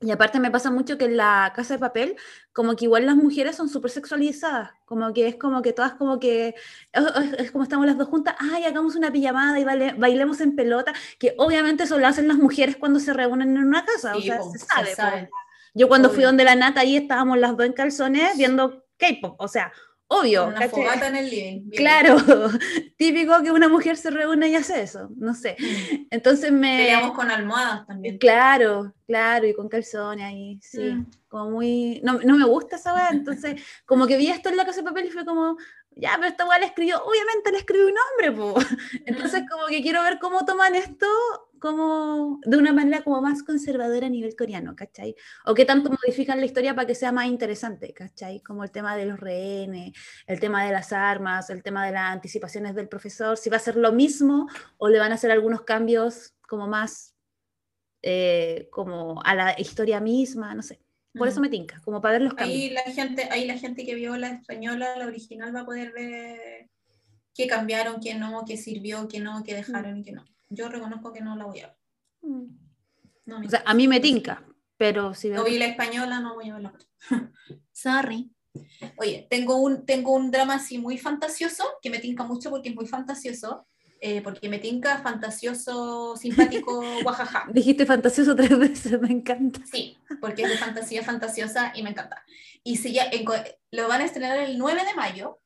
y 0.00 0.10
aparte 0.10 0.40
me 0.40 0.50
pasa 0.50 0.70
mucho 0.70 0.96
que 0.96 1.04
en 1.04 1.16
la 1.18 1.52
casa 1.54 1.74
de 1.74 1.78
papel, 1.80 2.16
como 2.52 2.74
que 2.74 2.86
igual 2.86 3.04
las 3.04 3.16
mujeres 3.16 3.56
son 3.56 3.68
súper 3.68 3.90
sexualizadas, 3.90 4.70
como 4.86 5.12
que 5.12 5.28
es 5.28 5.36
como 5.36 5.60
que 5.60 5.72
todas 5.74 5.92
como 5.94 6.18
que, 6.18 6.54
es, 6.92 7.04
es- 7.04 7.32
es 7.38 7.50
como 7.52 7.64
estamos 7.64 7.86
las 7.86 7.98
dos 7.98 8.08
juntas, 8.08 8.34
ay, 8.38 8.64
hagamos 8.64 8.96
una 8.96 9.12
pijamada 9.12 9.60
y 9.60 9.64
baile- 9.64 9.94
bailemos 9.98 10.40
en 10.40 10.56
pelota, 10.56 10.92
que 11.18 11.34
obviamente 11.38 11.84
eso 11.84 11.98
lo 11.98 12.06
hacen 12.06 12.28
las 12.28 12.38
mujeres 12.38 12.76
cuando 12.76 12.98
se 12.98 13.12
reúnen 13.12 13.56
en 13.56 13.64
una 13.64 13.84
casa, 13.84 14.16
o 14.16 14.20
sea, 14.22 14.38
po, 14.38 14.52
se 14.52 14.58
sabe. 14.94 14.94
Yo 15.74 15.86
cuando 15.88 16.08
fui 16.10 16.24
donde 16.24 16.44
la 16.44 16.54
Nata, 16.56 16.80
ahí 16.80 16.96
estábamos 16.96 17.38
las 17.38 17.56
dos 17.56 17.66
en 17.66 17.72
calzones 17.74 18.36
viendo 18.38 18.84
K-pop, 18.98 19.36
o 19.38 19.48
sea, 19.48 19.70
obvio. 20.12 20.40
Con 20.44 20.50
una 20.50 20.60
¿cachai? 20.60 20.70
fogata 20.82 21.08
en 21.08 21.16
el 21.16 21.30
living. 21.30 21.60
bien. 21.70 21.70
Claro, 21.70 22.16
típico 22.96 23.42
que 23.42 23.50
una 23.52 23.68
mujer 23.68 23.96
se 23.96 24.10
reúne 24.10 24.48
y 24.48 24.56
hace 24.56 24.82
eso, 24.82 25.08
no 25.16 25.34
sé. 25.34 25.56
Mm. 25.58 26.06
Entonces 26.10 26.52
me... 26.52 26.78
Peleamos 26.78 27.12
con 27.12 27.30
almohadas 27.30 27.86
también. 27.86 28.18
Claro, 28.18 28.92
claro, 29.06 29.46
y 29.46 29.54
con 29.54 29.68
calzones 29.68 30.24
ahí, 30.24 30.58
sí, 30.60 30.80
Mm. 30.92 31.06
como 31.28 31.50
muy, 31.50 32.00
no, 32.02 32.18
no 32.24 32.36
me 32.36 32.44
gusta 32.44 32.76
esa 32.76 32.92
weá, 32.94 33.08
entonces 33.10 33.62
como 33.86 34.06
que 34.06 34.16
vi 34.16 34.28
esto 34.28 34.48
en 34.48 34.56
la 34.56 34.64
casa 34.64 34.80
de 34.80 34.88
papel 34.88 35.06
y 35.06 35.10
fue 35.10 35.24
como, 35.24 35.56
ya, 35.96 36.12
pero 36.16 36.28
esta 36.28 36.46
weá 36.46 36.58
la 36.58 36.66
escribió, 36.66 37.02
obviamente 37.04 37.52
la 37.52 37.58
escribió 37.58 37.86
un 37.86 37.94
hombre, 37.98 38.32
po. 38.32 38.54
Entonces 39.06 39.44
como 39.50 39.66
que 39.66 39.82
quiero 39.82 40.02
ver 40.02 40.18
cómo 40.18 40.44
toman 40.44 40.74
esto 40.74 41.06
como 41.58 42.40
de 42.44 42.56
una 42.56 42.72
manera 42.72 43.02
como 43.02 43.20
más 43.20 43.42
conservadora 43.42 44.06
a 44.06 44.10
nivel 44.10 44.34
coreano, 44.34 44.74
¿cachai? 44.74 45.14
O 45.44 45.54
qué 45.54 45.64
tanto 45.66 45.90
modifican 45.90 46.40
la 46.40 46.46
historia 46.46 46.74
para 46.74 46.86
que 46.86 46.94
sea 46.94 47.12
más 47.12 47.26
interesante, 47.26 47.92
¿cachai? 47.92 48.40
Como 48.40 48.64
el 48.64 48.70
tema 48.70 48.96
de 48.96 49.04
los 49.04 49.20
rehenes, 49.20 49.92
el 50.26 50.40
tema 50.40 50.64
de 50.64 50.72
las 50.72 50.92
armas, 50.92 51.50
el 51.50 51.62
tema 51.62 51.84
de 51.84 51.92
las 51.92 52.12
anticipaciones 52.12 52.74
del 52.74 52.88
profesor, 52.88 53.36
si 53.36 53.50
va 53.50 53.58
a 53.58 53.60
ser 53.60 53.76
lo 53.76 53.92
mismo 53.92 54.48
o 54.78 54.88
le 54.88 54.98
van 54.98 55.12
a 55.12 55.16
hacer 55.16 55.30
algunos 55.30 55.62
cambios 55.62 56.34
como 56.48 56.66
más 56.66 57.14
eh, 58.02 58.68
como 58.72 59.20
a 59.22 59.34
la 59.34 59.54
historia 59.60 60.00
misma, 60.00 60.54
no 60.54 60.62
sé. 60.62 60.80
Por 61.14 61.28
eso 61.28 61.40
Mm. 61.40 61.42
me 61.42 61.48
tinca, 61.48 61.80
como 61.84 62.00
para 62.00 62.12
ver 62.12 62.22
los 62.22 62.34
cambios. 62.34 62.58
Ahí 62.58 62.70
la 62.70 62.82
gente, 62.82 63.28
ahí 63.30 63.46
la 63.46 63.58
gente 63.58 63.84
que 63.84 63.94
vio 63.94 64.16
la 64.16 64.28
española, 64.28 64.96
la 64.96 65.06
original, 65.06 65.54
va 65.54 65.60
a 65.60 65.66
poder 65.66 65.92
ver 65.92 66.68
qué 67.34 67.46
cambiaron, 67.46 68.00
qué 68.00 68.14
no, 68.14 68.44
qué 68.46 68.56
sirvió, 68.56 69.08
qué 69.08 69.20
no, 69.20 69.42
qué 69.44 69.54
dejaron 69.54 69.98
y 69.98 70.02
qué 70.04 70.12
no. 70.12 70.24
Yo 70.48 70.68
reconozco 70.68 71.12
que 71.12 71.20
no 71.20 71.36
la 71.36 71.44
voy 71.46 71.60
a 71.60 71.66
ver. 71.68 71.76
Mm. 72.22 72.46
No 73.26 73.38
O 73.40 73.48
sea, 73.48 73.62
a 73.66 73.74
mí 73.74 73.88
me 73.88 74.00
tinca, 74.00 74.44
pero 74.76 75.14
si 75.14 75.28
No 75.30 75.44
vi 75.44 75.58
la 75.58 75.66
española, 75.66 76.20
no 76.20 76.34
voy 76.34 76.50
a 76.50 76.54
ver 76.54 76.62
la 76.62 76.68
otra. 76.70 76.88
Sorry. 77.72 78.30
Oye, 78.96 79.26
tengo 79.30 79.56
un, 79.56 79.86
tengo 79.86 80.12
un 80.14 80.30
drama 80.30 80.54
así 80.54 80.78
muy 80.78 80.98
fantasioso, 80.98 81.64
que 81.82 81.90
me 81.90 81.98
tinca 82.00 82.24
mucho 82.24 82.50
porque 82.50 82.70
es 82.70 82.74
muy 82.74 82.86
fantasioso, 82.86 83.66
eh, 84.00 84.22
porque 84.22 84.48
me 84.48 84.58
tinca 84.58 84.98
fantasioso, 84.98 86.16
simpático, 86.16 86.82
guajaja. 87.02 87.46
Dijiste 87.52 87.84
fantasioso 87.84 88.34
tres 88.34 88.58
veces, 88.58 89.00
me 89.00 89.10
encanta. 89.10 89.60
Sí, 89.70 89.98
porque 90.20 90.42
es 90.42 90.48
de 90.48 90.58
fantasía 90.58 91.02
fantasiosa 91.02 91.72
y 91.74 91.82
me 91.82 91.90
encanta. 91.90 92.24
Y 92.64 92.76
se 92.76 92.92
ya, 92.92 93.04
en 93.10 93.24
lo 93.70 93.88
van 93.88 94.00
a 94.00 94.04
estrenar 94.04 94.38
el 94.38 94.58
9 94.58 94.84
de 94.84 94.94
mayo 94.94 95.40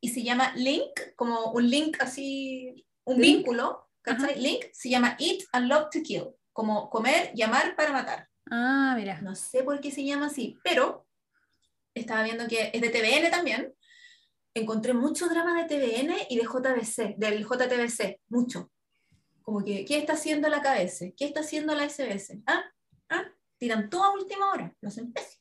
y 0.00 0.08
se 0.08 0.22
llama 0.22 0.52
Link, 0.56 1.14
como 1.16 1.52
un 1.52 1.68
link 1.68 1.96
así, 2.00 2.86
un 3.04 3.20
Link. 3.20 3.38
vínculo, 3.38 3.88
¿cachai? 4.02 4.40
Link 4.40 4.64
se 4.72 4.88
llama 4.88 5.16
Eat 5.18 5.40
and 5.52 5.68
Love 5.68 5.90
to 5.90 5.98
Kill, 6.02 6.28
como 6.52 6.88
comer 6.88 7.32
y 7.34 7.42
amar 7.42 7.76
para 7.76 7.92
matar. 7.92 8.28
Ah, 8.50 8.94
mira. 8.96 9.20
No 9.20 9.34
sé 9.34 9.62
por 9.62 9.80
qué 9.80 9.90
se 9.90 10.04
llama 10.04 10.26
así, 10.26 10.56
pero 10.64 11.06
estaba 11.94 12.22
viendo 12.22 12.46
que 12.46 12.70
es 12.72 12.80
de 12.80 12.88
TVN 12.90 13.30
también. 13.30 13.74
Encontré 14.58 14.94
mucho 14.94 15.28
drama 15.28 15.62
de 15.62 15.68
TVN 15.68 16.14
y 16.28 16.36
de 16.36 16.44
JBC, 16.44 17.16
del 17.16 17.44
JTBC, 17.44 18.20
mucho. 18.28 18.70
Como 19.42 19.64
que, 19.64 19.84
¿qué 19.84 19.98
está 19.98 20.12
haciendo 20.14 20.48
la 20.48 20.60
KBS? 20.60 21.12
¿Qué 21.16 21.24
está 21.24 21.40
haciendo 21.40 21.74
la 21.74 21.88
SBS? 21.88 22.38
¿Ah? 22.46 22.62
¿Ah? 23.08 23.24
Tiran 23.58 23.88
todo 23.88 24.04
a 24.04 24.12
última 24.12 24.50
hora, 24.52 24.74
los 24.80 24.98
empecios. 24.98 25.40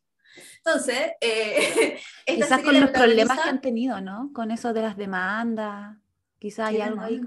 Entonces, 0.57 1.11
eh, 1.21 1.99
Quizás 2.27 2.61
con 2.61 2.79
los 2.79 2.91
problemas 2.91 3.39
que 3.39 3.49
han 3.49 3.61
tenido, 3.61 3.99
¿no? 4.01 4.31
Con 4.33 4.51
eso 4.51 4.71
de 4.73 4.81
las 4.81 4.95
demandas, 4.97 5.97
quizás 6.39 6.69
hay 6.69 6.77
¿Qué 6.77 6.83
algo 6.83 7.01
ahí. 7.01 7.21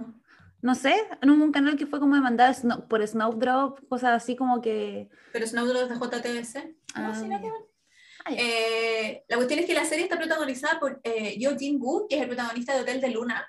No 0.62 0.74
sé, 0.74 0.94
en 1.22 1.30
un 1.30 1.52
canal 1.52 1.76
que 1.76 1.86
fue 1.86 2.00
como 2.00 2.14
demandada 2.14 2.52
Snow- 2.52 2.86
por 2.86 3.06
Snowdrop, 3.06 3.80
cosas 3.88 4.10
así 4.22 4.36
como 4.36 4.60
que... 4.60 5.08
Pero 5.32 5.46
Snowdrop 5.46 5.88
de 5.88 5.94
JTBC. 5.96 6.54
No, 6.96 7.06
Ah, 7.06 7.14
sí, 7.14 7.28
nada 7.28 7.42
Eh, 8.28 9.24
la 9.28 9.36
cuestión 9.36 9.60
es 9.60 9.66
que 9.66 9.74
la 9.74 9.84
serie 9.84 10.04
está 10.04 10.16
protagonizada 10.16 10.78
por 10.78 11.00
eh, 11.02 11.36
Yo 11.38 11.56
Jin-woo, 11.56 12.06
que 12.08 12.16
es 12.16 12.22
el 12.22 12.28
protagonista 12.28 12.74
de 12.74 12.82
Hotel 12.82 13.00
de 13.00 13.10
Luna, 13.10 13.46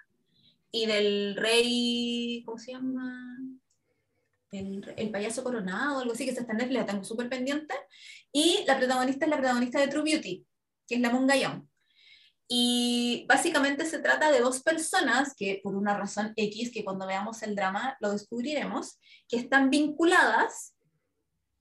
y 0.71 0.85
del 0.85 1.35
rey, 1.35 2.43
¿cómo 2.45 2.57
se 2.57 2.71
llama? 2.71 3.37
El, 4.51 4.93
el 4.97 5.11
payaso 5.11 5.43
coronado, 5.43 5.99
algo 5.99 6.13
así, 6.13 6.25
que 6.25 6.33
se 6.33 6.41
está 6.41 6.53
en 6.53 6.59
Netflix, 6.59 6.79
la 6.79 6.85
tengo 6.85 7.03
súper 7.03 7.29
pendiente. 7.29 7.75
Y 8.31 8.63
la 8.65 8.77
protagonista 8.77 9.25
es 9.25 9.29
la 9.29 9.37
protagonista 9.37 9.79
de 9.79 9.87
True 9.87 10.03
Beauty, 10.03 10.45
que 10.87 10.95
es 10.95 11.01
la 11.01 11.09
Moon 11.09 11.27
Ga-yeon. 11.27 11.69
Y 12.47 13.25
básicamente 13.29 13.85
se 13.85 13.99
trata 13.99 14.29
de 14.29 14.41
dos 14.41 14.61
personas 14.61 15.33
que, 15.37 15.61
por 15.63 15.75
una 15.75 15.97
razón 15.97 16.33
X, 16.35 16.71
que 16.73 16.83
cuando 16.83 17.07
veamos 17.07 17.43
el 17.43 17.55
drama 17.55 17.95
lo 18.01 18.11
descubriremos, 18.11 18.99
que 19.29 19.37
están 19.37 19.69
vinculadas 19.69 20.70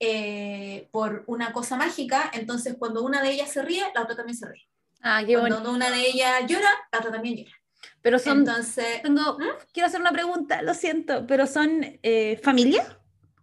eh, 0.01 0.89
por 0.91 1.25
una 1.27 1.53
cosa 1.53 1.77
mágica, 1.77 2.31
entonces 2.33 2.75
cuando 2.79 3.03
una 3.03 3.23
de 3.23 3.31
ellas 3.33 3.51
se 3.51 3.61
ríe, 3.63 3.85
la 3.95 4.03
otra 4.03 4.17
también 4.17 4.37
se 4.37 4.49
ríe. 4.49 4.67
Ah, 5.03 5.23
qué 5.25 5.35
Cuando 5.35 5.57
bonito. 5.57 5.73
una 5.73 5.91
de 5.91 6.01
ellas 6.07 6.43
llora, 6.47 6.71
la 6.91 6.99
otra 6.99 7.11
también 7.13 7.37
llora. 7.37 7.53
Pero 8.03 8.19
son... 8.19 8.39
Entonces, 8.39 9.03
Tengo, 9.03 9.39
¿Mm? 9.39 9.45
quiero 9.73 9.87
hacer 9.87 10.01
una 10.01 10.13
pregunta, 10.13 10.63
lo 10.63 10.75
siento, 10.75 11.27
pero 11.27 11.47
¿son 11.47 11.99
eh, 12.03 12.41
familia? 12.43 12.99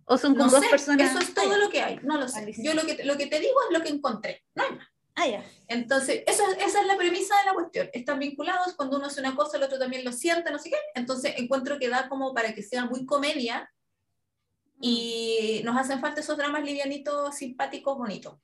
¿O 0.05 0.17
son 0.17 0.33
no 0.33 0.39
como 0.39 0.51
dos 0.51 0.63
sé, 0.63 0.69
personas? 0.69 1.11
eso 1.11 1.19
es 1.19 1.33
todo 1.33 1.57
lo 1.57 1.69
que 1.69 1.81
hay, 1.81 1.99
no 2.03 2.17
lo 2.17 2.27
sé. 2.27 2.53
Yo 2.57 2.73
lo 2.73 2.85
que, 2.85 3.03
lo 3.03 3.17
que 3.17 3.27
te 3.27 3.39
digo 3.39 3.55
es 3.69 3.77
lo 3.77 3.83
que 3.83 3.89
encontré, 3.89 4.43
no 4.55 4.63
hay 4.63 4.71
más. 4.75 4.87
Ah, 5.19 5.27
ya. 5.27 5.43
Entonces, 5.67 6.23
eso, 6.27 6.43
esa 6.59 6.81
es 6.81 6.85
la 6.87 6.95
premisa 6.95 7.35
de 7.39 7.45
la 7.45 7.53
cuestión. 7.53 7.89
Están 7.91 8.19
vinculados, 8.19 8.75
cuando 8.75 8.97
uno 8.97 9.07
hace 9.07 9.19
una 9.19 9.35
cosa, 9.35 9.57
el 9.57 9.63
otro 9.63 9.79
también 9.79 10.05
lo 10.05 10.11
siente, 10.11 10.51
no 10.51 10.59
sé 10.59 10.69
qué. 10.69 10.77
Entonces, 10.93 11.33
encuentro 11.37 11.79
que 11.79 11.89
da 11.89 12.07
como 12.07 12.35
para 12.35 12.53
que 12.53 12.61
sea 12.61 12.85
muy 12.85 13.03
comedia 13.03 13.67
y 14.79 15.61
nos 15.63 15.77
hacen 15.77 15.99
falta 15.99 16.21
esos 16.21 16.37
dramas 16.37 16.63
livianitos, 16.63 17.35
simpáticos, 17.35 17.97
bonitos. 17.97 18.39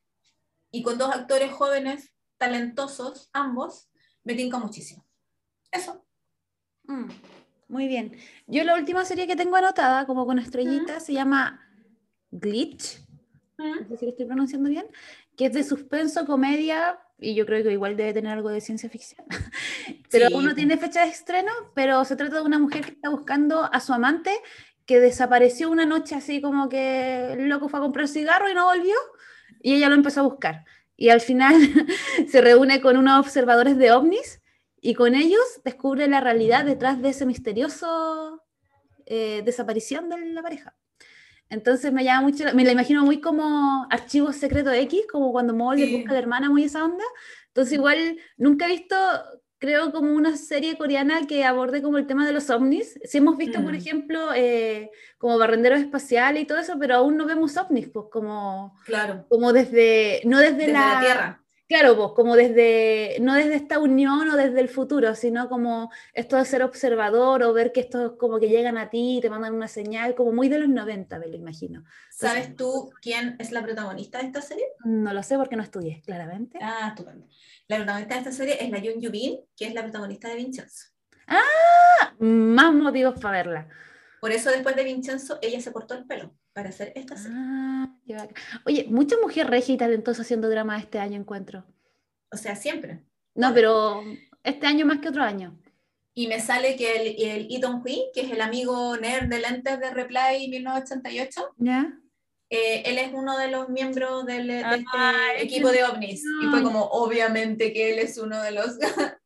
Y 0.71 0.81
con 0.81 0.97
dos 0.97 1.13
actores 1.13 1.51
jóvenes, 1.51 2.13
talentosos, 2.37 3.29
ambos, 3.33 3.89
me 4.23 4.33
tinca 4.33 4.57
muchísimo. 4.57 5.05
Eso. 5.71 6.05
Mm, 6.85 7.05
Muy 7.67 7.87
bien. 7.87 8.17
Yo 8.47 8.63
la 8.63 8.75
última 8.75 9.05
serie 9.05 9.27
que 9.27 9.35
tengo 9.35 9.55
anotada, 9.55 10.05
como 10.05 10.25
con 10.25 10.39
estrellita, 10.39 10.99
se 10.99 11.13
llama 11.13 11.59
Glitch. 12.31 12.99
Mm. 13.57 13.81
no 13.81 13.89
sé 13.89 13.97
si 13.97 14.05
lo 14.05 14.11
estoy 14.11 14.25
pronunciando 14.25 14.69
bien, 14.69 14.87
que 15.37 15.45
es 15.45 15.53
de 15.53 15.63
suspenso, 15.63 16.25
comedia, 16.25 16.99
y 17.19 17.35
yo 17.35 17.45
creo 17.45 17.63
que 17.63 17.71
igual 17.71 17.95
debe 17.95 18.11
tener 18.13 18.31
algo 18.33 18.49
de 18.49 18.59
ciencia 18.61 18.89
ficción. 18.89 19.25
pero 20.11 20.27
Sí, 20.27 20.33
aún 20.33 20.43
no 20.43 20.49
po. 20.51 20.55
tiene 20.55 20.77
fecha 20.77 21.03
de 21.05 21.11
estreno, 21.11 21.51
pero 21.75 22.03
se 22.03 22.15
trata 22.15 22.37
de 22.37 22.41
una 22.41 22.57
mujer 22.59 22.83
que 22.83 22.91
está 22.91 23.09
buscando 23.09 23.63
a 23.71 23.79
su 23.79 23.93
amante 23.93 24.31
que 24.85 24.99
desapareció 24.99 25.69
una 25.69 25.85
noche 25.85 26.15
así 26.15 26.41
como 26.41 26.69
que 26.69 27.33
el 27.33 27.47
loco 27.49 27.69
fue 27.69 27.79
a 27.79 27.83
comprar 27.83 28.07
cigarro 28.07 28.49
y 28.49 28.53
no 28.53 28.65
volvió, 28.65 28.95
y 29.61 29.75
ella 29.75 29.89
lo 29.89 29.95
empezó 29.95 30.19
a 30.21 30.23
buscar. 30.23 30.65
Y 30.95 31.09
al 31.09 31.21
final 31.21 31.55
se 32.29 32.41
reúne 32.41 32.81
con 32.81 32.97
unos 32.97 33.19
observadores 33.19 33.77
de 33.77 33.91
ovnis 33.91 34.41
y 34.81 34.93
con 34.93 35.15
ellos 35.15 35.41
descubre 35.63 36.07
la 36.07 36.19
realidad 36.21 36.65
detrás 36.65 37.01
de 37.01 37.09
ese 37.09 37.25
misterioso 37.25 38.43
eh, 39.05 39.41
desaparición 39.45 40.09
de 40.09 40.17
la 40.33 40.41
pareja. 40.41 40.75
Entonces 41.49 41.91
me 41.93 42.03
llama 42.03 42.21
mucho, 42.21 42.45
me 42.55 42.63
la 42.63 42.71
imagino 42.71 43.03
muy 43.05 43.21
como 43.21 43.85
Archivos 43.89 44.35
Secretos 44.37 44.73
X, 44.73 45.03
como 45.11 45.31
cuando 45.31 45.53
Mulder 45.53 45.87
Sí. 45.87 45.95
busca 45.97 46.11
a 46.11 46.13
la 46.13 46.19
hermana, 46.19 46.49
muy 46.49 46.63
esa 46.63 46.83
onda. 46.83 47.03
Entonces 47.47 47.73
igual 47.73 48.17
nunca 48.37 48.65
he 48.65 48.69
visto, 48.69 48.95
creo, 49.63 49.93
como 49.93 50.13
una 50.13 50.35
serie 50.35 50.77
coreana 50.77 51.25
que 51.25 51.45
aborde 51.45 51.81
como 51.81 51.97
el 51.97 52.05
tema 52.05 52.25
de 52.27 52.33
los 52.33 52.49
ovnis. 52.49 52.99
Sí 53.05 53.19
hemos 53.19 53.37
visto, 53.37 53.61
por 53.63 53.71
Mm. 53.71 53.75
ejemplo, 53.75 54.33
eh, 54.35 54.91
como 55.17 55.37
barrenderos 55.37 55.79
espaciales 55.79 56.43
y 56.43 56.45
todo 56.45 56.57
eso, 56.57 56.73
pero 56.77 56.95
aún 56.95 57.15
no 57.15 57.25
vemos 57.25 57.55
ovnis, 57.55 57.87
pues 57.87 58.07
como, 58.11 58.75
Claro. 58.85 59.25
como 59.29 59.53
desde, 59.53 60.19
no 60.25 60.39
desde, 60.39 60.57
Desde 60.57 60.73
la, 60.73 60.93
la 60.95 60.99
Tierra. 60.99 61.42
Claro, 61.67 61.95
pues 61.95 62.09
como 62.13 62.35
desde, 62.35 63.17
no 63.21 63.35
desde 63.35 63.55
esta 63.55 63.79
unión 63.79 64.29
o 64.29 64.35
desde 64.35 64.59
el 64.59 64.67
futuro, 64.67 65.15
sino 65.15 65.47
como 65.47 65.91
esto 66.13 66.35
de 66.35 66.45
ser 66.45 66.61
observador 66.61 67.41
o 67.43 67.53
ver 67.53 67.71
que 67.71 67.79
estos 67.79 68.13
como 68.17 68.39
que 68.39 68.49
llegan 68.49 68.77
a 68.77 68.89
ti 68.89 69.17
y 69.17 69.21
te 69.21 69.29
mandan 69.29 69.53
una 69.53 69.69
señal, 69.69 70.13
como 70.13 70.33
muy 70.33 70.49
de 70.49 70.59
los 70.59 70.67
90, 70.67 71.17
me 71.19 71.27
lo 71.27 71.35
imagino. 71.35 71.85
¿Sabes 72.11 72.55
tú 72.55 72.91
quién 73.01 73.37
es 73.39 73.51
la 73.51 73.63
protagonista 73.63 74.19
de 74.19 74.25
esta 74.25 74.41
serie? 74.41 74.65
No 74.83 75.13
lo 75.13 75.23
sé 75.23 75.37
porque 75.37 75.55
no 75.55 75.63
estudié, 75.63 76.01
claramente. 76.05 76.59
Ah, 76.61 76.89
estupendo. 76.89 77.27
La 77.67 77.77
protagonista 77.77 78.15
de 78.15 78.19
esta 78.19 78.31
serie 78.33 78.57
es 78.59 78.69
la 78.69 78.79
Yoon 78.79 78.99
Yubin, 78.99 79.39
que 79.55 79.65
es 79.65 79.73
la 79.73 79.83
protagonista 79.83 80.27
de 80.27 80.35
Vincenzo. 80.35 80.87
Más 82.19 82.73
motivos 82.73 83.19
para 83.19 83.37
verla. 83.37 83.69
Por 84.19 84.31
eso 84.31 84.49
después 84.51 84.75
de 84.75 84.83
Vincenzo, 84.83 85.39
ella 85.41 85.61
se 85.61 85.71
cortó 85.71 85.93
el 85.93 86.05
pelo 86.05 86.35
para 86.53 86.69
hacer 86.69 86.93
esta 86.95 87.17
serie. 87.17 87.37
Ah. 87.37 87.89
Oye, 88.65 88.85
mucha 88.89 89.15
mujer 89.21 89.49
regia 89.49 89.75
y 89.75 89.77
haciendo 90.05 90.49
drama 90.49 90.77
este 90.77 90.99
año 90.99 91.19
encuentro. 91.19 91.65
O 92.31 92.37
sea, 92.37 92.55
siempre. 92.55 93.03
No, 93.35 93.53
pero 93.53 94.03
este 94.43 94.67
año 94.67 94.85
más 94.85 94.99
que 94.99 95.09
otro 95.09 95.23
año. 95.23 95.59
Y 96.13 96.27
me 96.27 96.39
sale 96.39 96.75
que 96.75 96.95
el, 96.95 97.31
el 97.31 97.47
Lee 97.47 97.59
Dong-hui, 97.59 98.11
que 98.13 98.21
es 98.21 98.31
el 98.31 98.41
amigo 98.41 98.95
nerd 98.97 99.27
de 99.29 99.39
lentes 99.39 99.79
de 99.79 99.89
Reply 99.89 100.47
1988, 100.47 101.55
¿Ya? 101.57 101.97
eh, 102.51 102.83
él 102.85 102.99
es 102.99 103.11
uno 103.13 103.35
de 103.35 103.47
los 103.47 103.69
miembros 103.69 104.23
del, 104.27 104.47
de 104.47 104.59
este 104.59 104.85
Ay, 104.93 105.41
equipo 105.41 105.71
de 105.71 105.83
ovnis. 105.85 106.23
Y 106.43 106.45
fue 106.51 106.61
como, 106.61 106.83
obviamente 106.83 107.73
que 107.73 107.93
él 107.93 107.99
es 107.99 108.17
uno 108.19 108.41
de 108.43 108.51
los... 108.51 108.77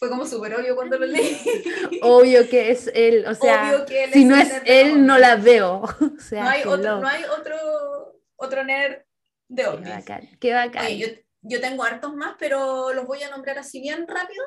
fue 0.00 0.08
como 0.08 0.26
súper 0.26 0.54
obvio 0.56 0.74
cuando 0.74 0.98
lo 0.98 1.06
leí. 1.06 1.38
Obvio 2.02 2.48
que 2.48 2.70
es 2.70 2.90
él, 2.94 3.24
o 3.26 3.34
sea, 3.34 3.68
Obvio 3.74 3.84
que 3.86 4.04
él 4.04 4.12
si 4.14 4.20
es 4.22 4.26
no 4.26 4.36
es 4.36 4.52
él, 4.64 5.06
no 5.06 5.18
la 5.18 5.36
veo. 5.36 5.82
O 6.18 6.20
sea, 6.20 6.42
No 6.44 6.48
hay, 6.50 6.62
otro, 6.64 7.00
no 7.00 7.06
hay 7.06 7.22
otro, 7.24 8.20
otro 8.36 8.64
nerd 8.64 9.02
de 9.48 9.62
Qué 9.62 9.68
ovnis. 9.68 9.90
bacán, 9.94 10.28
qué 10.40 10.52
bacán. 10.54 10.86
Oye, 10.86 10.98
yo, 10.98 11.06
yo 11.42 11.60
tengo 11.60 11.84
hartos 11.84 12.14
más, 12.14 12.34
pero 12.38 12.92
los 12.94 13.06
voy 13.06 13.22
a 13.22 13.30
nombrar 13.30 13.58
así 13.58 13.80
bien 13.80 14.06
rápido, 14.08 14.42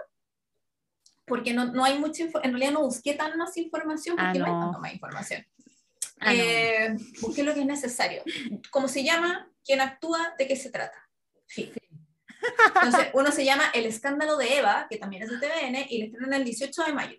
porque 1.25 1.53
no, 1.53 1.65
no 1.65 1.85
hay 1.85 1.99
mucha 1.99 2.23
info- 2.23 2.41
en 2.43 2.51
realidad 2.51 2.71
no 2.71 2.81
busqué 2.81 3.13
tan 3.13 3.37
más 3.37 3.55
información, 3.57 4.15
porque 4.15 4.39
Ah, 4.39 4.41
no. 4.41 4.45
hay 4.45 4.51
no. 4.51 4.59
tanta 4.61 4.79
más 4.79 4.93
información. 4.93 5.45
Ah. 6.19 6.33
Eh, 6.33 6.95
busqué 7.21 7.43
lo 7.43 7.53
que 7.53 7.59
es 7.61 7.65
necesario. 7.65 8.23
¿Cómo 8.71 8.87
se 8.87 9.03
llama? 9.03 9.51
¿Quién 9.63 9.81
actúa? 9.81 10.33
¿De 10.37 10.47
qué 10.47 10.55
se 10.55 10.69
trata? 10.71 10.97
Fin. 11.47 11.71
Entonces, 12.75 13.07
uno 13.13 13.31
se 13.31 13.45
llama 13.45 13.63
El 13.73 13.85
escándalo 13.85 14.37
de 14.37 14.57
Eva, 14.57 14.87
que 14.89 14.97
también 14.97 15.23
es 15.23 15.29
de 15.29 15.37
TVN, 15.37 15.85
y 15.89 15.97
le 15.99 16.05
estrenan 16.05 16.33
el 16.33 16.43
18 16.45 16.83
de 16.83 16.93
mayo. 16.93 17.17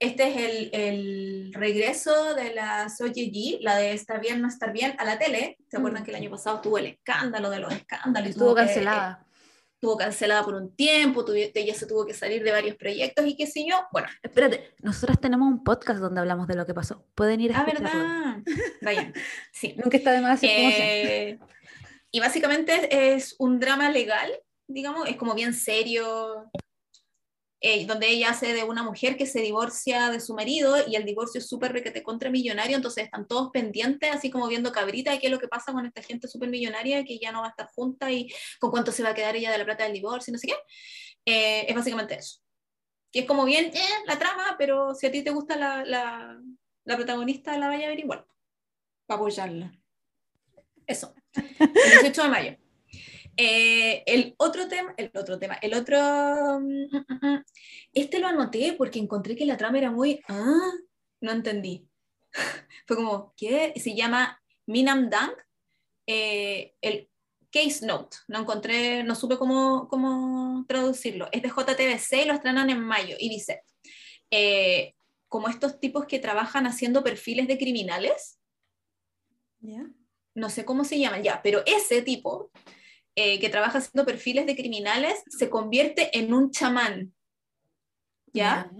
Este 0.00 0.28
es 0.28 0.36
el, 0.36 0.70
el 0.72 1.52
regreso 1.54 2.34
de 2.36 2.54
la 2.54 2.88
Soyeji, 2.88 3.58
la 3.62 3.76
de 3.76 3.92
Estar 3.92 4.20
bien, 4.20 4.40
no 4.40 4.46
estar 4.46 4.72
bien, 4.72 4.94
a 4.98 5.04
la 5.04 5.18
tele. 5.18 5.56
¿Se 5.68 5.76
acuerdan 5.76 6.02
Mm. 6.02 6.04
que 6.04 6.10
el 6.12 6.16
año 6.16 6.30
pasado 6.30 6.60
tuvo 6.60 6.78
el 6.78 6.86
escándalo 6.86 7.50
de 7.50 7.58
los 7.58 7.72
escándalos? 7.72 8.30
Estuvo 8.30 8.54
que- 8.54 8.62
cancelada. 8.62 9.24
estuvo 9.74 9.96
cancelada 9.96 10.44
por 10.44 10.54
un 10.54 10.74
tiempo, 10.74 11.24
ella 11.32 11.74
se 11.74 11.86
tuvo 11.86 12.04
que 12.06 12.12
salir 12.14 12.42
de 12.42 12.50
varios 12.52 12.76
proyectos 12.76 13.24
y 13.26 13.36
qué 13.36 13.46
sé 13.46 13.64
yo. 13.68 13.76
Bueno, 13.92 14.08
Espérate, 14.22 14.72
nosotras 14.82 15.20
tenemos 15.20 15.46
un 15.48 15.62
podcast 15.64 16.00
donde 16.00 16.20
hablamos 16.20 16.46
de 16.48 16.54
lo 16.56 16.64
que 16.66 16.74
pasó. 16.74 17.04
Pueden 17.16 17.40
ir 17.40 17.52
a 17.52 17.60
ah, 17.60 17.64
escucharlo. 17.68 18.00
¿verdad? 18.00 18.42
Vayan, 18.82 19.14
sí. 19.52 19.74
Nunca 19.82 19.96
está 19.96 20.12
de 20.12 20.20
más. 20.20 20.40
Eh, 20.42 21.38
y 22.10 22.20
básicamente 22.20 23.14
es 23.14 23.36
un 23.38 23.60
drama 23.60 23.90
legal, 23.90 24.30
digamos, 24.66 25.08
es 25.08 25.16
como 25.16 25.34
bien 25.34 25.54
serio, 25.54 26.50
eh, 27.60 27.86
donde 27.86 28.08
ella 28.08 28.30
hace 28.30 28.54
de 28.54 28.62
una 28.62 28.84
mujer 28.84 29.16
que 29.16 29.26
se 29.26 29.40
divorcia 29.40 30.10
de 30.10 30.20
su 30.20 30.32
marido 30.32 30.76
y 30.86 30.94
el 30.94 31.04
divorcio 31.04 31.40
es 31.40 31.48
súper 31.48 31.72
requete 31.72 32.04
contra 32.04 32.30
millonario, 32.30 32.76
entonces 32.76 33.04
están 33.04 33.26
todos 33.26 33.50
pendientes, 33.50 34.14
así 34.14 34.30
como 34.30 34.46
viendo 34.46 34.70
cabrita 34.70 35.18
qué 35.18 35.26
es 35.26 35.32
lo 35.32 35.40
que 35.40 35.48
pasa 35.48 35.72
con 35.72 35.84
esta 35.84 36.02
gente 36.02 36.28
súper 36.28 36.50
millonaria 36.50 37.04
que 37.04 37.18
ya 37.18 37.32
no 37.32 37.40
va 37.40 37.48
a 37.48 37.50
estar 37.50 37.68
junta 37.74 38.12
y 38.12 38.28
con 38.60 38.70
cuánto 38.70 38.92
se 38.92 39.02
va 39.02 39.10
a 39.10 39.14
quedar 39.14 39.34
ella 39.34 39.50
de 39.50 39.58
la 39.58 39.64
plata 39.64 39.84
del 39.84 39.92
divorcio 39.92 40.32
no 40.32 40.38
sé 40.38 40.46
qué. 40.46 40.54
Eh, 41.26 41.66
es 41.68 41.74
básicamente 41.74 42.14
eso. 42.14 42.40
Que 43.12 43.20
es 43.20 43.26
como 43.26 43.44
bien 43.44 43.66
eh, 43.74 43.88
la 44.06 44.18
trama, 44.18 44.54
pero 44.56 44.94
si 44.94 45.06
a 45.06 45.12
ti 45.12 45.22
te 45.22 45.30
gusta 45.30 45.56
la, 45.56 45.84
la, 45.84 46.40
la 46.84 46.96
protagonista, 46.96 47.58
la 47.58 47.68
vaya 47.68 47.86
a 47.86 47.90
ver 47.90 47.98
igual, 47.98 48.24
para 49.06 49.18
apoyarla. 49.18 49.72
Eso. 50.86 51.12
El 51.58 51.90
18 52.02 52.22
de 52.22 52.28
mayo. 52.28 52.56
Eh, 53.40 54.02
el 54.06 54.34
otro 54.36 54.66
tema, 54.66 54.94
el 54.96 55.12
otro 55.14 55.38
tema, 55.38 55.54
el 55.62 55.74
otro, 55.74 55.96
mm, 56.58 56.86
mm, 56.90 57.26
mm, 57.26 57.44
este 57.92 58.18
lo 58.18 58.26
anoté 58.26 58.74
porque 58.76 58.98
encontré 58.98 59.36
que 59.36 59.46
la 59.46 59.56
trama 59.56 59.78
era 59.78 59.92
muy, 59.92 60.20
ah, 60.28 60.72
no 61.20 61.30
entendí. 61.32 61.88
Fue 62.86 62.96
como, 62.96 63.32
¿qué? 63.36 63.72
Se 63.76 63.94
llama 63.94 64.42
Minam 64.66 65.08
Dang, 65.08 65.30
eh, 66.06 66.74
el 66.80 67.08
Case 67.52 67.86
Note. 67.86 68.16
No 68.26 68.40
encontré, 68.40 69.04
no 69.04 69.14
supe 69.14 69.38
cómo, 69.38 69.88
cómo 69.88 70.64
traducirlo. 70.66 71.28
Es 71.30 71.42
de 71.42 71.48
JTBC 71.48 72.24
y 72.24 72.26
lo 72.26 72.34
estrenan 72.34 72.70
en 72.70 72.80
mayo. 72.80 73.16
Y 73.20 73.28
dice, 73.28 73.62
eh, 74.30 74.94
como 75.28 75.48
estos 75.48 75.78
tipos 75.78 76.06
que 76.06 76.18
trabajan 76.18 76.66
haciendo 76.66 77.04
perfiles 77.04 77.46
de 77.46 77.58
criminales, 77.58 78.38
no 80.38 80.48
sé 80.50 80.64
cómo 80.64 80.84
se 80.84 80.98
llaman 80.98 81.22
ya, 81.22 81.40
pero 81.42 81.62
ese 81.66 82.02
tipo 82.02 82.50
eh, 83.16 83.38
que 83.40 83.48
trabaja 83.48 83.78
haciendo 83.78 84.06
perfiles 84.06 84.46
de 84.46 84.54
criminales 84.56 85.22
se 85.28 85.50
convierte 85.50 86.16
en 86.18 86.32
un 86.32 86.50
chamán. 86.50 87.12
¿Ya? 88.32 88.70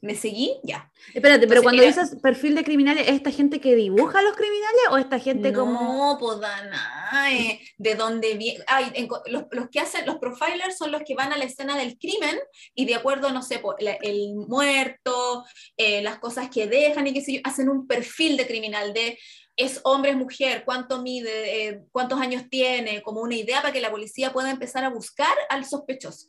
¿Me 0.00 0.14
seguí? 0.14 0.58
Ya. 0.62 0.90
Espérate, 1.12 1.48
pero 1.48 1.62
cuando 1.62 1.82
era- 1.82 1.90
dices 1.90 2.16
perfil 2.22 2.54
de 2.54 2.62
criminales, 2.62 3.08
¿es 3.08 3.14
esta 3.14 3.30
gente 3.32 3.60
que 3.60 3.74
dibuja 3.74 4.20
a 4.20 4.22
los 4.22 4.36
criminales 4.36 4.82
o 4.90 4.98
esta 4.98 5.18
gente 5.18 5.52
como... 5.52 5.72
No, 5.82 6.16
pues 6.20 6.38
Dana, 6.38 7.32
eh, 7.32 7.60
de 7.76 7.94
dónde 7.96 8.34
viene. 8.34 8.62
Ay, 8.68 8.92
en 8.94 9.08
los, 9.26 9.44
los 9.50 9.68
que 9.68 9.80
hacen, 9.80 10.06
los 10.06 10.16
profilers 10.16 10.76
son 10.78 10.92
los 10.92 11.02
que 11.02 11.14
van 11.16 11.32
a 11.32 11.36
la 11.36 11.44
escena 11.44 11.76
del 11.76 11.98
crimen 11.98 12.38
y 12.74 12.84
de 12.84 12.94
acuerdo, 12.94 13.30
no 13.32 13.42
sé, 13.42 13.60
la- 13.80 13.94
el 14.02 14.34
muerto, 14.36 15.44
eh, 15.76 16.02
las 16.02 16.18
cosas 16.18 16.50
que 16.50 16.68
dejan 16.68 17.06
y 17.08 17.12
qué 17.12 17.20
sé 17.22 17.32
yo, 17.34 17.40
hacen 17.42 17.68
un 17.68 17.86
perfil 17.88 18.36
de 18.36 18.46
criminal 18.46 18.92
de 18.94 19.18
es 19.56 19.80
hombre, 19.84 20.10
es 20.10 20.16
mujer, 20.16 20.64
cuánto 20.64 21.02
mide, 21.02 21.68
eh, 21.68 21.84
cuántos 21.90 22.20
años 22.20 22.44
tiene, 22.50 23.02
como 23.02 23.22
una 23.22 23.34
idea 23.34 23.62
para 23.62 23.72
que 23.72 23.80
la 23.80 23.90
policía 23.90 24.32
pueda 24.32 24.50
empezar 24.50 24.84
a 24.84 24.90
buscar 24.90 25.36
al 25.48 25.64
sospechoso. 25.64 26.28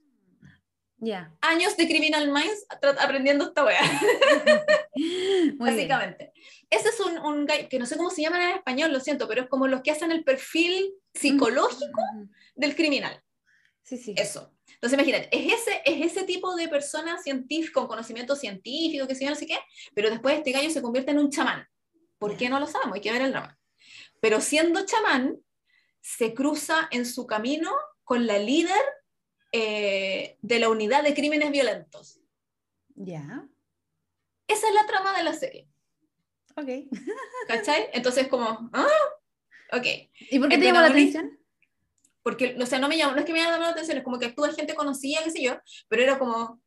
Ya. 1.00 1.32
Años 1.42 1.78
de 1.78 1.88
Criminal 1.88 2.32
Minds 2.32 2.66
aprendiendo 3.00 3.46
esta 3.46 3.64
wea. 3.64 3.80
Muy 4.96 5.06
bien. 5.06 5.58
básicamente. 5.60 6.32
Ese 6.70 6.90
es 6.90 7.00
un, 7.00 7.20
un 7.20 7.46
guy 7.46 7.68
que 7.70 7.78
no 7.78 7.86
sé 7.86 7.98
cómo 7.98 8.10
se 8.10 8.24
llaman 8.24 8.42
en 8.42 8.56
español, 8.56 8.92
lo 8.92 9.00
siento, 9.00 9.28
pero 9.28 9.44
es 9.44 9.50
como 9.50 9.68
los 9.68 9.82
que 9.82 9.92
hacen 9.92 10.12
el 10.12 10.24
perfil 10.24 10.94
psicológico 11.14 12.02
Ujú. 12.16 12.30
del 12.56 12.76
criminal. 12.76 13.22
Sí, 13.84 13.98
sí. 13.98 14.16
Eso. 14.18 14.54
Entonces, 14.74 14.98
imagínate, 14.98 15.30
es 15.32 15.54
ese, 15.54 15.82
es 15.86 16.12
ese 16.12 16.24
tipo 16.24 16.56
de 16.56 16.68
persona 16.68 17.18
científica, 17.20 17.80
con 17.80 17.88
conocimiento 17.88 18.36
científico, 18.36 19.08
que 19.08 19.16
sé 19.16 19.24
yo, 19.24 19.30
no 19.30 19.36
sé 19.36 19.48
qué, 19.48 19.58
pero 19.94 20.10
después 20.10 20.38
este 20.38 20.52
gallo 20.52 20.70
se 20.70 20.82
convierte 20.82 21.12
en 21.12 21.20
un 21.20 21.30
chamán. 21.30 21.66
¿Por 22.18 22.38
qué 22.38 22.50
no 22.50 22.60
lo 22.60 22.68
sabemos? 22.68 22.96
Hay 22.96 23.02
que 23.02 23.12
ver 23.12 23.22
el 23.22 23.32
drama. 23.32 23.58
Pero 24.22 24.42
siendo 24.42 24.86
chamán, 24.86 25.38
se 26.02 26.34
cruza 26.34 26.88
en 26.92 27.06
su 27.06 27.28
camino 27.28 27.72
con 28.04 28.28
la 28.28 28.40
líder 28.40 28.82
eh, 29.52 30.38
de 30.42 30.60
la 30.60 30.70
unidad 30.70 31.04
de 31.04 31.14
crímenes 31.14 31.52
violentos. 31.52 32.20
Ya. 32.96 33.48
Esa 34.48 34.68
es 34.68 34.74
la 34.74 34.86
trama 34.88 35.16
de 35.18 35.24
la 35.24 35.34
serie. 35.34 35.68
Ok. 36.56 36.90
¿Cachai? 37.48 37.90
Entonces, 37.94 38.28
como, 38.28 38.70
¿ah? 38.74 38.88
Ok. 39.74 39.86
¿Y 40.32 40.40
por 40.40 40.50
qué 40.50 40.58
te 40.58 40.66
llamó 40.66 40.82
la 40.82 40.88
atención? 40.88 41.38
Porque, 42.24 42.58
o 42.60 42.66
sea, 42.66 42.80
no 42.80 42.90
me 42.90 42.98
llamó, 42.98 43.14
no 43.14 43.20
es 43.20 43.26
que 43.26 43.34
me 43.34 43.40
haya 43.40 43.52
llamado 43.52 43.70
la 43.70 43.74
atención, 43.74 43.98
es 43.98 44.04
como 44.04 44.20
que 44.20 44.26
actúa 44.26 44.52
gente 44.52 44.76
conocida, 44.76 45.24
qué 45.24 45.32
sé 45.32 45.42
yo, 45.42 45.60
pero 45.88 46.04
era 46.04 46.20
como, 46.20 46.62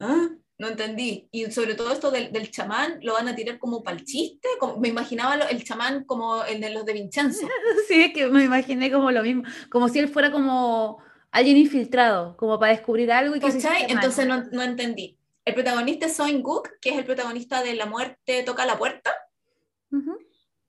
¿ah? 0.00 0.28
No 0.58 0.68
entendí. 0.68 1.28
Y 1.30 1.50
sobre 1.52 1.74
todo 1.76 1.92
esto 1.92 2.10
del, 2.10 2.32
del 2.32 2.50
chamán, 2.50 2.98
lo 3.02 3.12
van 3.14 3.28
a 3.28 3.34
tirar 3.36 3.58
como 3.58 3.82
para 3.82 3.96
el 3.96 4.04
chiste. 4.04 4.48
como- 4.58 4.76
me 4.78 4.88
imaginaba 4.88 5.36
lo- 5.36 5.48
el 5.48 5.62
chamán 5.64 6.04
como 6.04 6.44
el 6.44 6.60
de 6.60 6.70
los 6.70 6.84
de 6.84 6.92
Vincenzo. 6.94 7.46
Sí, 7.88 8.02
es 8.02 8.12
que 8.12 8.26
me 8.26 8.44
imaginé 8.44 8.90
como 8.90 9.10
lo 9.12 9.22
mismo, 9.22 9.44
como 9.70 9.88
si 9.88 9.98
él 10.00 10.08
fuera 10.08 10.32
como 10.32 10.98
alguien 11.30 11.56
infiltrado, 11.56 12.36
como 12.36 12.58
para 12.58 12.72
descubrir 12.72 13.12
algo 13.12 13.36
y 13.36 13.40
que 13.40 13.46
Entonces 13.88 14.26
no, 14.26 14.42
no 14.50 14.62
entendí. 14.62 15.16
El 15.44 15.54
protagonista 15.54 16.06
es 16.06 16.16
Soin 16.16 16.42
Guk, 16.42 16.68
que 16.80 16.90
es 16.90 16.98
el 16.98 17.04
protagonista 17.04 17.62
de 17.62 17.74
La 17.74 17.86
muerte 17.86 18.42
toca 18.42 18.66
la 18.66 18.76
puerta. 18.76 19.14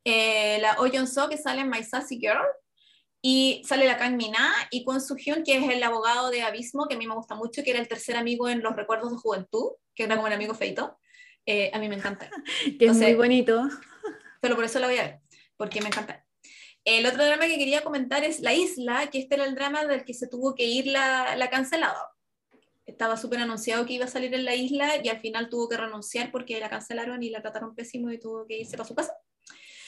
Eh, 0.06 0.60
la 0.62 0.78
Oh 0.80 1.06
So, 1.06 1.28
que 1.30 1.38
sale 1.38 1.62
en 1.62 1.70
My 1.70 1.84
Sassy 1.84 2.18
Girl, 2.20 2.46
y 3.22 3.61
sale 3.65 3.86
la 3.86 3.97
Kang 3.97 4.15
Mina 4.15 4.53
y 4.72 4.84
Kwon 4.84 5.01
Soo 5.01 5.15
Hyun, 5.17 5.43
que 5.43 5.57
es 5.57 5.70
el 5.70 5.84
abogado 5.84 6.30
de 6.30 6.41
Abismo, 6.41 6.88
que 6.88 6.95
a 6.95 6.97
mí 6.97 7.07
me 7.07 7.15
gusta 7.15 7.36
mucho, 7.36 7.63
que 7.63 7.72
era 7.72 7.80
el 7.80 7.88
tercer 7.88 8.15
amigo 8.15 8.47
en 8.47 8.61
Los 8.61 8.76
Recuerdos 8.76 9.11
de 9.11 9.17
Juventud, 9.17 9.72
que 9.95 10.03
era 10.03 10.15
como 10.15 10.28
un 10.28 10.34
amigo 10.34 10.53
feito. 10.53 10.97
Eh, 11.45 11.72
a 11.74 11.80
mí 11.80 11.89
me 11.89 11.95
encanta, 11.95 12.30
Que 12.80 12.86
es 12.86 12.93
muy 12.95 13.05
Entonces- 13.07 13.17
bonito. 13.17 13.70
pero 14.41 14.55
por 14.55 14.63
eso 14.65 14.80
la 14.80 14.88
voy 14.88 14.97
a 14.97 15.03
ver. 15.03 15.20
porque 15.57 15.82
me 15.82 15.88
encanta. 15.88 16.26
El 16.86 17.05
otro 17.05 17.26
drama 17.26 17.45
que 17.47 17.57
quería 17.57 17.82
comentar 17.84 18.24
es 18.24 18.39
La 18.39 18.53
Isla, 18.53 19.09
que 19.11 19.20
este 19.20 19.36
era 19.36 19.43
el 19.45 19.53
drama 19.53 19.84
del 19.86 20.05
que 20.05 20.13
se 20.13 20.28
tuvo 20.28 20.55
que 20.55 20.63
ir 20.63 20.88
la, 20.88 21.36
la 21.36 21.49
cancelada. 21.49 22.11
Estaba 22.86 23.17
súper 23.17 23.39
anunciado 23.39 23.86
que 23.86 23.93
iba 23.93 24.05
a 24.05 24.07
salir 24.07 24.34
en 24.34 24.45
la 24.45 24.55
isla 24.55 24.93
y 25.03 25.09
al 25.09 25.20
final 25.20 25.49
tuvo 25.49 25.70
que 25.70 25.78
renunciar 25.78 26.32
porque 26.32 26.59
la 26.59 26.70
cancelaron 26.70 27.22
y 27.22 27.30
la 27.30 27.41
trataron 27.41 27.76
pésimo 27.76 28.09
y 28.11 28.17
tuvo 28.20 28.47
que 28.47 28.57
irse 28.59 28.78
para 28.78 28.88
su 28.88 28.95
casa. 28.95 29.13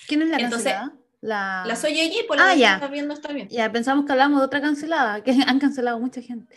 ¿Quién 0.08 0.22
es 0.22 0.28
la 0.30 0.38
Entonces, 0.38 0.74
cancelada? 0.74 1.00
La... 1.22 1.64
La 1.68 1.76
soy 1.76 2.00
allí, 2.00 2.24
por 2.28 2.38
la 2.38 2.50
Ah, 2.50 2.54
que 2.54 2.60
ya. 2.60 2.74
está 2.76 2.88
viendo 2.88 3.14
está 3.14 3.32
bien. 3.32 3.48
Ya, 3.50 3.72
pensamos 3.72 4.06
que 4.06 4.12
hablábamos 4.12 4.40
de 4.40 4.46
otra 4.46 4.60
cancelada, 4.62 5.24
que 5.24 5.32
han 5.48 5.60
cancelado 5.60 6.00
mucha 6.00 6.22
gente. 6.22 6.54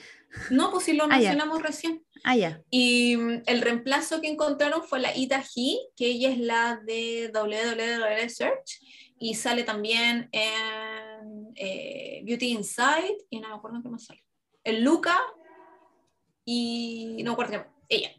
No, 0.50 0.70
pues 0.70 0.84
sí 0.84 0.94
lo 0.94 1.04
Ah, 1.04 1.08
ya. 1.10 1.16
mencionamos 1.16 1.62
recién. 1.62 2.02
Ah, 2.24 2.34
ya. 2.34 2.62
Y 2.70 3.16
mm, 3.16 3.42
el 3.46 3.60
reemplazo 3.60 4.20
que 4.22 4.28
encontraron 4.28 4.82
fue 4.82 4.98
la 5.00 5.14
Ida 5.16 5.44
He, 5.54 5.76
que 5.96 6.06
ella 6.06 6.30
es 6.30 6.38
la 6.38 6.80
de 6.84 7.30
WWW 7.32 8.28
Search 8.30 8.80
y 9.18 9.34
sale 9.34 9.62
también 9.64 10.28
en 10.32 11.52
eh, 11.56 12.22
Beauty 12.24 12.48
Inside 12.52 13.18
y 13.30 13.40
no 13.40 13.48
me 13.50 13.54
acuerdo 13.54 13.80
qué 13.82 13.88
más 13.90 14.04
sale. 14.06 14.24
En 14.64 14.82
Luca 14.82 15.16
y 16.44 17.16
no 17.22 17.30
me 17.30 17.32
acuerdo 17.32 17.52
qué 17.52 17.58
más. 17.58 17.66
Ella. 17.88 18.10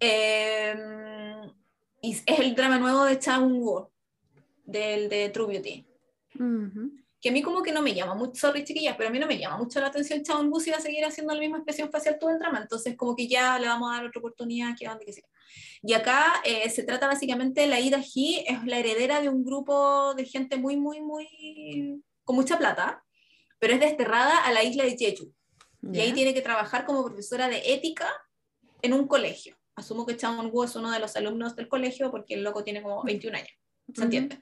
Eh, 0.00 0.74
y 2.02 2.12
es 2.12 2.22
el 2.40 2.54
drama 2.54 2.78
nuevo 2.78 3.04
de 3.04 3.18
Chaun 3.18 3.60
Woo, 3.60 3.92
del 4.70 5.08
de 5.08 5.28
True 5.30 5.46
Beauty. 5.46 5.86
Ujú. 6.36 6.92
Que 7.20 7.28
a 7.28 7.32
mí 7.32 7.42
como 7.42 7.62
que 7.62 7.72
no 7.72 7.82
me 7.82 7.92
llama 7.94 8.14
mucho, 8.14 8.34
sorry 8.40 8.64
chiquillas, 8.64 8.96
pero 8.96 9.10
a 9.10 9.12
mí 9.12 9.18
no 9.18 9.26
me 9.26 9.38
llama 9.38 9.58
mucho 9.58 9.78
la 9.80 9.88
atención 9.88 10.22
Chaun 10.22 10.48
Woo 10.48 10.58
si 10.60 10.70
va 10.70 10.78
a 10.78 10.80
seguir 10.80 11.04
haciendo 11.04 11.34
la 11.34 11.40
misma 11.40 11.58
expresión 11.58 11.90
facial 11.90 12.16
todo 12.18 12.30
el 12.30 12.38
drama, 12.38 12.60
entonces 12.62 12.96
como 12.96 13.14
que 13.14 13.28
ya 13.28 13.58
le 13.58 13.66
vamos 13.66 13.90
a 13.92 13.96
dar 13.96 14.06
otra 14.06 14.20
oportunidad 14.20 14.74
que 14.78 14.86
donde 14.86 15.04
que 15.04 15.12
sea. 15.12 15.24
Y 15.82 15.92
acá 15.92 16.40
eh, 16.44 16.70
se 16.70 16.82
trata 16.82 17.06
básicamente, 17.08 17.66
la 17.66 17.78
Ida 17.78 17.98
He 17.98 18.50
es 18.50 18.64
la 18.64 18.78
heredera 18.78 19.20
de 19.20 19.28
un 19.28 19.44
grupo 19.44 20.14
de 20.14 20.24
gente 20.24 20.56
muy, 20.56 20.76
muy, 20.78 21.02
muy, 21.02 22.02
con 22.24 22.36
mucha 22.36 22.56
plata, 22.56 23.04
pero 23.58 23.74
es 23.74 23.80
desterrada 23.80 24.38
a 24.46 24.52
la 24.52 24.62
isla 24.64 24.84
de 24.84 24.96
Jeju. 24.96 25.24
Y 25.82 25.96
Ya. 25.96 26.02
ahí 26.04 26.12
tiene 26.12 26.32
que 26.32 26.40
trabajar 26.42 26.86
como 26.86 27.04
profesora 27.04 27.48
de 27.48 27.74
ética 27.74 28.10
en 28.82 28.94
un 28.94 29.06
colegio. 29.06 29.56
Asumo 29.74 30.06
que 30.06 30.16
Chaun 30.16 30.50
Woo 30.52 30.64
es 30.64 30.74
uno 30.76 30.90
de 30.90 30.98
los 31.00 31.16
alumnos 31.16 31.54
del 31.56 31.68
colegio 31.68 32.10
porque 32.10 32.34
el 32.34 32.42
loco 32.44 32.64
tiene 32.64 32.80
como 32.82 33.02
21 33.02 33.36
años. 33.36 33.50
¿Se 33.86 33.92
Ujú. 33.92 34.02
entiende? 34.04 34.38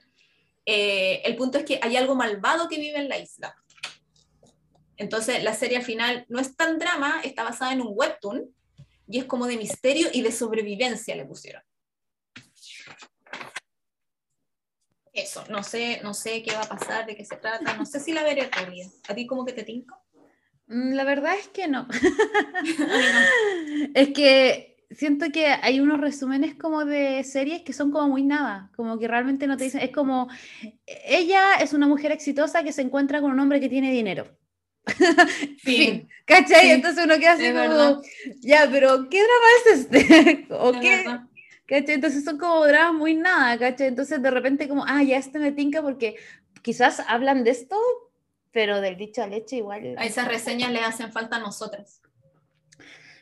Eh, 0.71 1.23
el 1.25 1.35
punto 1.35 1.57
es 1.57 1.65
que 1.65 1.79
hay 1.81 1.97
algo 1.97 2.13
malvado 2.13 2.69
que 2.69 2.77
vive 2.77 2.99
en 2.99 3.09
la 3.09 3.17
isla. 3.17 3.55
Entonces, 4.97 5.41
la 5.43 5.55
serie 5.55 5.77
al 5.77 5.83
final 5.83 6.27
no 6.29 6.39
es 6.39 6.55
tan 6.55 6.77
drama, 6.77 7.21
está 7.23 7.41
basada 7.43 7.73
en 7.73 7.81
un 7.81 7.93
webtoon 7.95 8.53
y 9.07 9.17
es 9.17 9.25
como 9.25 9.47
de 9.47 9.57
misterio 9.57 10.09
y 10.13 10.21
de 10.21 10.31
sobrevivencia 10.31 11.15
le 11.15 11.25
pusieron. 11.25 11.63
Eso, 15.11 15.43
no 15.49 15.63
sé, 15.63 16.01
no 16.03 16.13
sé 16.13 16.43
qué 16.43 16.53
va 16.53 16.61
a 16.61 16.69
pasar, 16.69 17.07
de 17.07 17.15
qué 17.15 17.25
se 17.25 17.37
trata, 17.37 17.73
no 17.73 17.87
sé 17.87 17.99
si 17.99 18.13
la 18.13 18.21
veré 18.21 18.43
en 18.43 18.51
realidad. 18.51 18.91
¿A 19.07 19.15
ti 19.15 19.25
como 19.25 19.45
que 19.45 19.53
te 19.53 19.63
tinca? 19.63 19.99
Mm, 20.67 20.93
La 20.93 21.03
verdad 21.03 21.33
es 21.33 21.47
que 21.47 21.67
no. 21.67 21.87
No. 22.77 23.89
Es 23.95 24.09
que 24.09 24.78
siento 24.91 25.27
que 25.31 25.47
hay 25.47 25.79
unos 25.79 25.99
resúmenes 25.99 26.55
como 26.55 26.85
de 26.85 27.23
series 27.23 27.61
que 27.61 27.73
son 27.73 27.91
como 27.91 28.07
muy 28.09 28.23
nada, 28.23 28.71
como 28.75 28.97
que 28.97 29.07
realmente 29.07 29.47
no 29.47 29.57
te 29.57 29.65
dicen, 29.65 29.81
es 29.81 29.91
como, 29.91 30.27
ella 31.07 31.55
es 31.61 31.73
una 31.73 31.87
mujer 31.87 32.11
exitosa 32.11 32.63
que 32.63 32.71
se 32.73 32.81
encuentra 32.81 33.21
con 33.21 33.31
un 33.31 33.39
hombre 33.39 33.59
que 33.59 33.69
tiene 33.69 33.91
dinero. 33.91 34.27
Fin. 35.59 36.07
¿Cachai? 36.25 36.61
Sí, 36.61 36.71
Entonces 36.71 37.05
uno 37.05 37.17
queda 37.19 37.33
así 37.33 37.45
es 37.45 37.51
como, 37.53 37.61
verdad. 37.61 37.97
ya, 38.41 38.67
pero 38.71 39.09
¿qué 39.09 39.17
drama 39.21 39.47
es 39.65 39.79
este? 39.79 40.47
¿O 40.53 40.71
Es 40.73 40.79
qué? 40.79 40.97
verdad. 40.97 41.21
¿Cachai? 41.67 41.95
Entonces 41.95 42.23
son 42.23 42.37
como 42.39 42.65
dramas 42.65 42.93
muy 42.95 43.13
nada, 43.13 43.57
¿cachai? 43.59 43.87
Entonces 43.87 44.21
de 44.21 44.31
repente 44.31 44.67
como, 44.67 44.83
ah, 44.87 45.03
ya 45.03 45.17
este 45.17 45.37
me 45.37 45.51
tinca 45.51 45.81
porque 45.83 46.15
quizás 46.63 46.99
hablan 47.07 47.43
de 47.43 47.51
esto, 47.51 47.77
pero 48.51 48.81
del 48.81 48.97
dicho 48.97 49.21
al 49.21 49.33
hecho 49.33 49.55
igual. 49.55 49.95
A 49.99 50.05
esas 50.05 50.27
reseñas 50.27 50.71
le 50.71 50.79
hacen 50.79 51.11
falta 51.11 51.35
a 51.35 51.39
nosotras. 51.39 52.01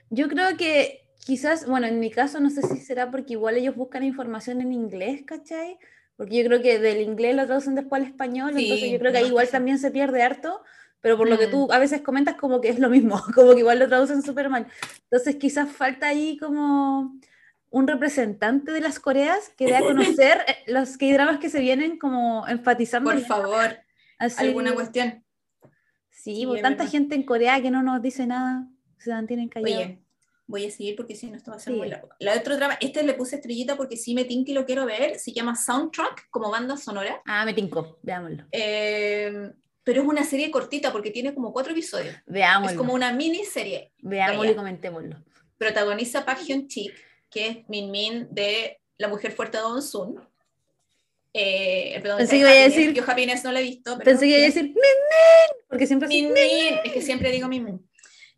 Yo 0.10 0.30
creo 0.30 0.56
que 0.56 1.07
quizás, 1.28 1.68
bueno, 1.68 1.88
en 1.88 2.00
mi 2.00 2.10
caso 2.10 2.40
no 2.40 2.50
sé 2.50 2.62
si 2.62 2.78
será 2.78 3.12
porque 3.12 3.34
igual 3.34 3.58
ellos 3.58 3.76
buscan 3.76 4.04
información 4.04 4.62
en 4.62 4.72
inglés, 4.72 5.24
¿cachai? 5.26 5.78
Porque 6.16 6.38
yo 6.42 6.46
creo 6.48 6.62
que 6.62 6.80
del 6.80 7.02
inglés 7.02 7.36
lo 7.36 7.46
traducen 7.46 7.76
después 7.76 8.02
al 8.02 8.08
español, 8.08 8.54
Sí, 8.56 8.64
entonces 8.64 8.92
yo 8.92 8.98
creo 9.00 9.12
que 9.12 9.18
ahí 9.18 9.28
igual 9.28 9.50
también 9.50 9.78
se 9.78 9.92
pierde 9.92 10.24
harto, 10.24 10.62
pero 11.02 11.18
por 11.18 11.28
lo 11.30 11.38
que 11.38 11.48
Mm. 11.48 11.52
tú 11.52 11.68
a 11.74 11.80
veces 11.80 12.00
comentas 12.02 12.36
como 12.36 12.62
que 12.62 12.70
es 12.70 12.80
lo 12.80 12.90
mismo, 12.90 13.22
como 13.36 13.54
que 13.54 13.60
igual 13.60 13.78
lo 13.78 13.90
traducen 13.90 14.22
súper 14.22 14.50
mal. 14.50 14.68
Entonces 15.04 15.36
quizás 15.36 15.70
falta 15.70 16.08
ahí 16.08 16.38
como 16.38 17.20
un 17.70 17.88
representante 17.88 18.72
de 18.72 18.80
las 18.80 18.98
Coreas 18.98 19.50
que 19.58 19.66
dé 19.66 19.76
a 19.76 19.82
conocer 19.82 20.38
eh, 20.48 20.56
los 20.68 20.98
K-dramas 20.98 21.40
que 21.40 21.50
se 21.50 21.60
vienen 21.60 22.00
como 22.00 22.48
enfatizando. 22.48 23.12
Por 23.12 23.20
favor, 23.20 23.78
así- 24.18 24.48
alguna 24.48 24.74
cuestión. 24.74 25.26
Sí, 26.10 26.36
Sí, 26.38 26.46
pues, 26.46 26.58
es 26.60 26.64
tanta 26.64 26.84
verdad. 26.84 26.92
gente 26.92 27.16
en 27.16 27.24
Corea 27.24 27.62
que 27.62 27.70
no 27.70 27.84
nos 27.84 28.02
dice 28.02 28.26
nada, 28.26 28.68
se 28.98 29.12
mantienen 29.12 29.50
callados. 29.50 29.76
Oye, 29.86 30.00
voy 30.48 30.66
a 30.66 30.72
seguir 30.72 30.96
porque 30.96 31.16
si 31.16 31.30
no 31.30 31.36
esto 31.38 31.52
va 31.52 31.58
a 31.58 31.60
ser 31.60 31.74
Sí. 31.74 31.80
muy 31.80 31.90
largo. 31.90 32.10
La 32.20 32.34
otro 32.36 32.56
drama, 32.56 32.78
este 32.82 33.04
le 33.04 33.14
puse 33.14 33.36
estrellita 33.36 33.76
porque 33.76 33.98
sí 33.98 34.14
me 34.16 34.24
tinca 34.26 34.52
y 34.52 34.54
lo 34.54 34.66
quiero 34.66 34.86
ver, 34.86 35.20
se 35.20 35.32
llama 35.34 35.56
Soundtrack, 35.56 36.30
como 36.30 36.50
banda 36.50 36.78
sonora, 36.78 37.22
Ah, 37.26 37.44
me 37.46 37.54
tincó, 37.54 38.00
veámoslo. 38.02 38.46
eh, 38.52 39.52
pero 39.84 40.02
es 40.02 40.08
una 40.08 40.24
serie 40.24 40.50
cortita 40.52 40.92
porque 40.92 41.12
tiene 41.12 41.34
como 41.34 41.54
cuatro 41.54 41.72
episodios. 41.74 42.16
Veámoslo. 42.26 42.72
Es 42.72 42.78
como 42.78 42.94
una 42.94 43.12
miniserie. 43.14 43.92
Veámoslo 44.00 44.52
y 44.52 44.56
comentémoslo. 44.56 45.24
Protagoniza 45.58 46.26
Park 46.26 46.42
Hyun 46.46 46.68
Chik, 46.68 46.94
que 47.30 47.48
es 47.48 47.58
Min 47.70 47.92
Min 47.92 48.28
de 48.32 48.80
La 48.98 49.08
Mujer 49.08 49.32
Fuerte 49.34 49.58
de 49.58 49.64
Don 49.64 49.82
Sun. 49.82 50.20
Eh, 51.34 52.00
protagonista 52.02 52.18
Pensé 52.18 52.32
que 52.32 52.40
iba 52.40 52.50
a 52.50 52.54
decir- 52.70 52.94
Yo 52.94 53.04
Happiness 53.06 53.44
no 53.44 53.52
la 53.52 53.60
he 53.60 53.64
visto. 53.64 53.92
pero 53.98 54.06
Pensé 54.06 54.26
que 54.26 54.30
iba 54.32 54.38
a 54.40 54.46
decir 54.46 54.64
Min 54.64 54.74
Min, 54.74 55.66
porque 55.70 55.86
siempre 55.88 56.08
Min 56.08 56.34
Min, 56.34 56.80
es 56.84 56.92
que 56.94 57.02
siempre 57.02 57.32
digo 57.32 57.48
Min 57.48 57.64
Min. 57.64 57.90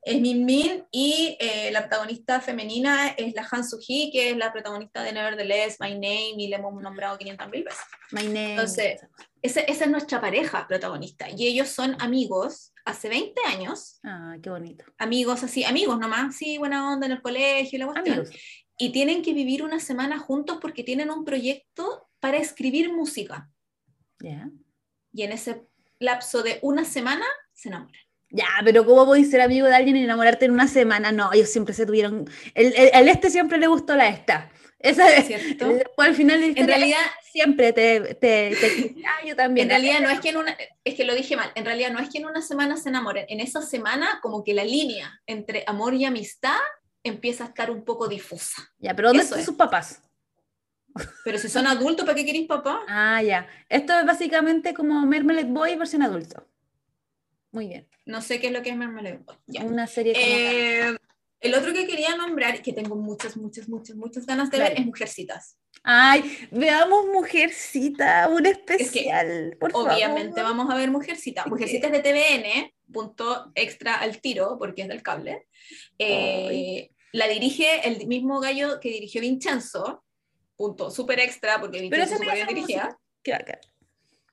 Es 0.01 0.21
Min 0.21 0.45
Min 0.45 0.85
y 0.91 1.35
eh, 1.39 1.69
la 1.71 1.81
protagonista 1.81 2.39
femenina 2.39 3.09
es 3.09 3.33
la 3.35 3.45
Han 3.51 3.63
Soo-hee, 3.63 4.09
que 4.11 4.29
es 4.31 4.37
la 4.37 4.51
protagonista 4.53 5.03
de 5.03 5.11
Nevertheless, 5.11 5.77
My 5.79 5.93
Name, 5.93 6.35
y 6.37 6.47
le 6.47 6.55
hemos 6.55 6.81
nombrado 6.81 7.17
500 7.17 7.49
mil 7.49 7.63
veces. 7.65 7.79
My 8.11 8.23
name. 8.23 8.51
Entonces, 8.51 9.01
Ese- 9.41 9.65
esa 9.71 9.85
es 9.85 9.91
nuestra 9.91 10.19
pareja 10.19 10.67
protagonista, 10.67 11.29
y 11.29 11.47
ellos 11.47 11.69
son 11.69 11.95
amigos 12.01 12.73
hace 12.85 13.07
20 13.09 13.39
años, 13.47 13.99
Ah, 14.03 14.35
qué 14.43 14.49
bonito. 14.49 14.83
amigos 14.97 15.43
así, 15.43 15.63
amigos 15.63 15.97
nomás, 15.99 16.35
sí, 16.35 16.57
buena 16.57 16.91
onda 16.93 17.05
en 17.05 17.13
el 17.13 17.21
colegio, 17.21 17.77
y 17.77 17.79
la 17.79 17.85
cuestión, 17.87 18.17
Amigos. 18.19 18.35
y 18.77 18.89
tienen 18.91 19.21
que 19.21 19.33
vivir 19.33 19.63
una 19.63 19.79
semana 19.79 20.17
juntos 20.19 20.57
porque 20.61 20.83
tienen 20.83 21.09
un 21.09 21.23
proyecto 21.23 22.09
para 22.19 22.37
escribir 22.37 22.91
música, 22.91 23.49
Ya. 24.19 24.49
y 25.13 25.23
en 25.23 25.31
ese 25.31 25.65
lapso 25.99 26.41
de 26.43 26.59
una 26.61 26.83
semana 26.83 27.25
se 27.53 27.69
enamoran. 27.69 28.01
Ya, 28.31 28.45
pero 28.63 28.85
¿cómo 28.85 29.05
podéis 29.05 29.31
ser 29.31 29.41
amigo 29.41 29.65
de 29.67 29.75
alguien 29.75 29.97
y 29.97 30.03
enamorarte 30.03 30.45
en 30.45 30.51
una 30.51 30.67
semana? 30.67 31.11
No, 31.11 31.33
ellos 31.33 31.49
siempre 31.49 31.73
se 31.73 31.85
tuvieron. 31.85 32.29
El, 32.53 32.67
el- 32.75 32.91
el 32.93 33.07
este 33.09 33.29
siempre 33.29 33.57
le 33.57 33.67
gustó 33.67 33.95
la 33.95 34.07
esta. 34.07 34.51
Esa 34.77 35.13
es. 35.15 35.25
¿Cierto? 35.27 35.67
Después 35.67 36.07
al 36.09 36.15
final 36.15 36.41
En 36.43 36.67
realidad, 36.67 36.99
siempre 37.31 37.73
te. 37.73 37.99
te, 38.15 38.55
te- 38.55 38.95
ah, 39.07 39.25
yo 39.25 39.35
también. 39.35 39.65
En 39.65 39.69
realidad 39.71 39.99
no 40.01 40.09
es 40.09 40.19
que 40.19 40.29
en 40.29 40.37
una, 40.37 40.55
es 40.83 40.93
que 40.95 41.03
lo 41.05 41.15
dije 41.15 41.35
mal, 41.35 41.51
en 41.55 41.65
realidad 41.65 41.91
no 41.91 41.99
es 41.99 42.09
que 42.09 42.19
en 42.19 42.27
una 42.27 42.41
semana 42.41 42.77
se 42.77 42.89
enamoren, 42.89 43.25
en 43.29 43.39
esa 43.39 43.61
semana 43.61 44.19
como 44.21 44.43
que 44.43 44.53
la 44.53 44.63
línea 44.63 45.19
entre 45.25 45.63
amor 45.67 45.95
y 45.95 46.05
amistad 46.05 46.55
empieza 47.03 47.45
a 47.45 47.47
estar 47.47 47.71
un 47.71 47.83
poco 47.83 48.07
difusa. 48.07 48.61
Ya, 48.77 48.95
pero 48.95 49.09
¿dónde 49.09 49.23
Eso 49.23 49.29
están 49.29 49.39
es. 49.39 49.45
sus 49.47 49.55
papás? 49.55 50.01
Pero 51.23 51.37
si 51.37 51.49
son 51.49 51.65
adultos, 51.67 52.05
¿para 52.05 52.15
qué 52.15 52.25
queréis 52.25 52.47
papá? 52.47 52.81
Ah, 52.87 53.21
ya. 53.21 53.47
Esto 53.69 53.97
es 53.99 54.05
básicamente 54.05 54.73
como 54.73 55.05
Mermelade 55.05 55.47
Boy 55.51 55.75
versión 55.75 56.03
adulto. 56.03 56.45
Muy 57.51 57.67
bien. 57.67 57.87
No 58.05 58.21
sé 58.21 58.39
qué 58.39 58.47
es 58.47 58.53
lo 58.53 58.61
que 58.61 58.69
es 58.69 58.75
Marmalade 58.75 59.17
Boy. 59.17 59.35
Ya. 59.47 59.63
Una 59.63 59.87
serie. 59.87 60.13
Eh, 60.15 60.95
el 61.41 61.53
otro 61.55 61.73
que 61.73 61.87
quería 61.87 62.15
nombrar, 62.15 62.61
que 62.61 62.73
tengo 62.73 62.95
muchas, 62.95 63.37
muchas, 63.37 63.69
muchas, 63.69 63.95
muchas 63.95 64.25
ganas 64.25 64.51
de 64.51 64.59
ver, 64.59 64.69
Dale. 64.69 64.79
es 64.81 64.85
Mujercitas. 64.85 65.57
Ay, 65.83 66.47
veamos 66.51 67.05
Mujercita, 67.07 68.27
un 68.27 68.45
especial. 68.45 69.55
por 69.59 69.71
Obviamente 69.73 70.41
favor. 70.41 70.57
vamos 70.57 70.73
a 70.73 70.77
ver 70.77 70.91
Mujercita. 70.91 71.45
Mujercitas 71.45 71.91
de 71.91 71.99
TVN, 72.01 72.73
punto 72.91 73.51
extra 73.55 73.95
al 73.95 74.19
tiro, 74.19 74.57
porque 74.59 74.81
es 74.81 74.87
del 74.89 75.01
cable. 75.01 75.47
Eh, 75.97 76.89
la 77.13 77.27
dirige 77.27 77.87
el 77.87 78.05
mismo 78.07 78.39
gallo 78.41 78.79
que 78.79 78.89
dirigió 78.89 79.21
Vincenzo, 79.21 80.03
punto 80.57 80.91
súper 80.91 81.19
extra, 81.21 81.59
porque 81.61 81.79
Vincenzo 81.81 82.17
súper 82.17 82.35
bien 82.35 82.59
música. 82.59 82.99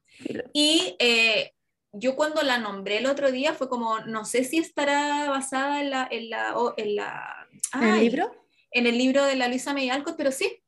Filo. 0.08 0.44
Y 0.52 0.96
eh, 0.98 1.52
yo 1.98 2.16
cuando 2.16 2.42
la 2.42 2.58
nombré 2.58 2.98
el 2.98 3.06
otro 3.06 3.30
día 3.32 3.52
fue 3.54 3.68
como, 3.68 4.00
no 4.00 4.24
sé 4.24 4.44
si 4.44 4.58
estará 4.58 5.28
basada 5.30 5.80
en 5.80 5.90
la... 5.90 6.08
En, 6.10 6.30
la, 6.30 6.56
o- 6.58 6.74
en, 6.76 6.96
la, 6.96 7.46
¿En 7.74 7.82
el 7.82 7.90
ay, 7.94 8.00
libro? 8.08 8.30
En 8.70 8.86
el 8.86 8.98
libro 8.98 9.24
de 9.24 9.36
la 9.36 9.48
Luisa 9.48 9.72
May 9.72 9.88
Alcott, 9.90 10.16
pero 10.16 10.30
sí, 10.32 10.62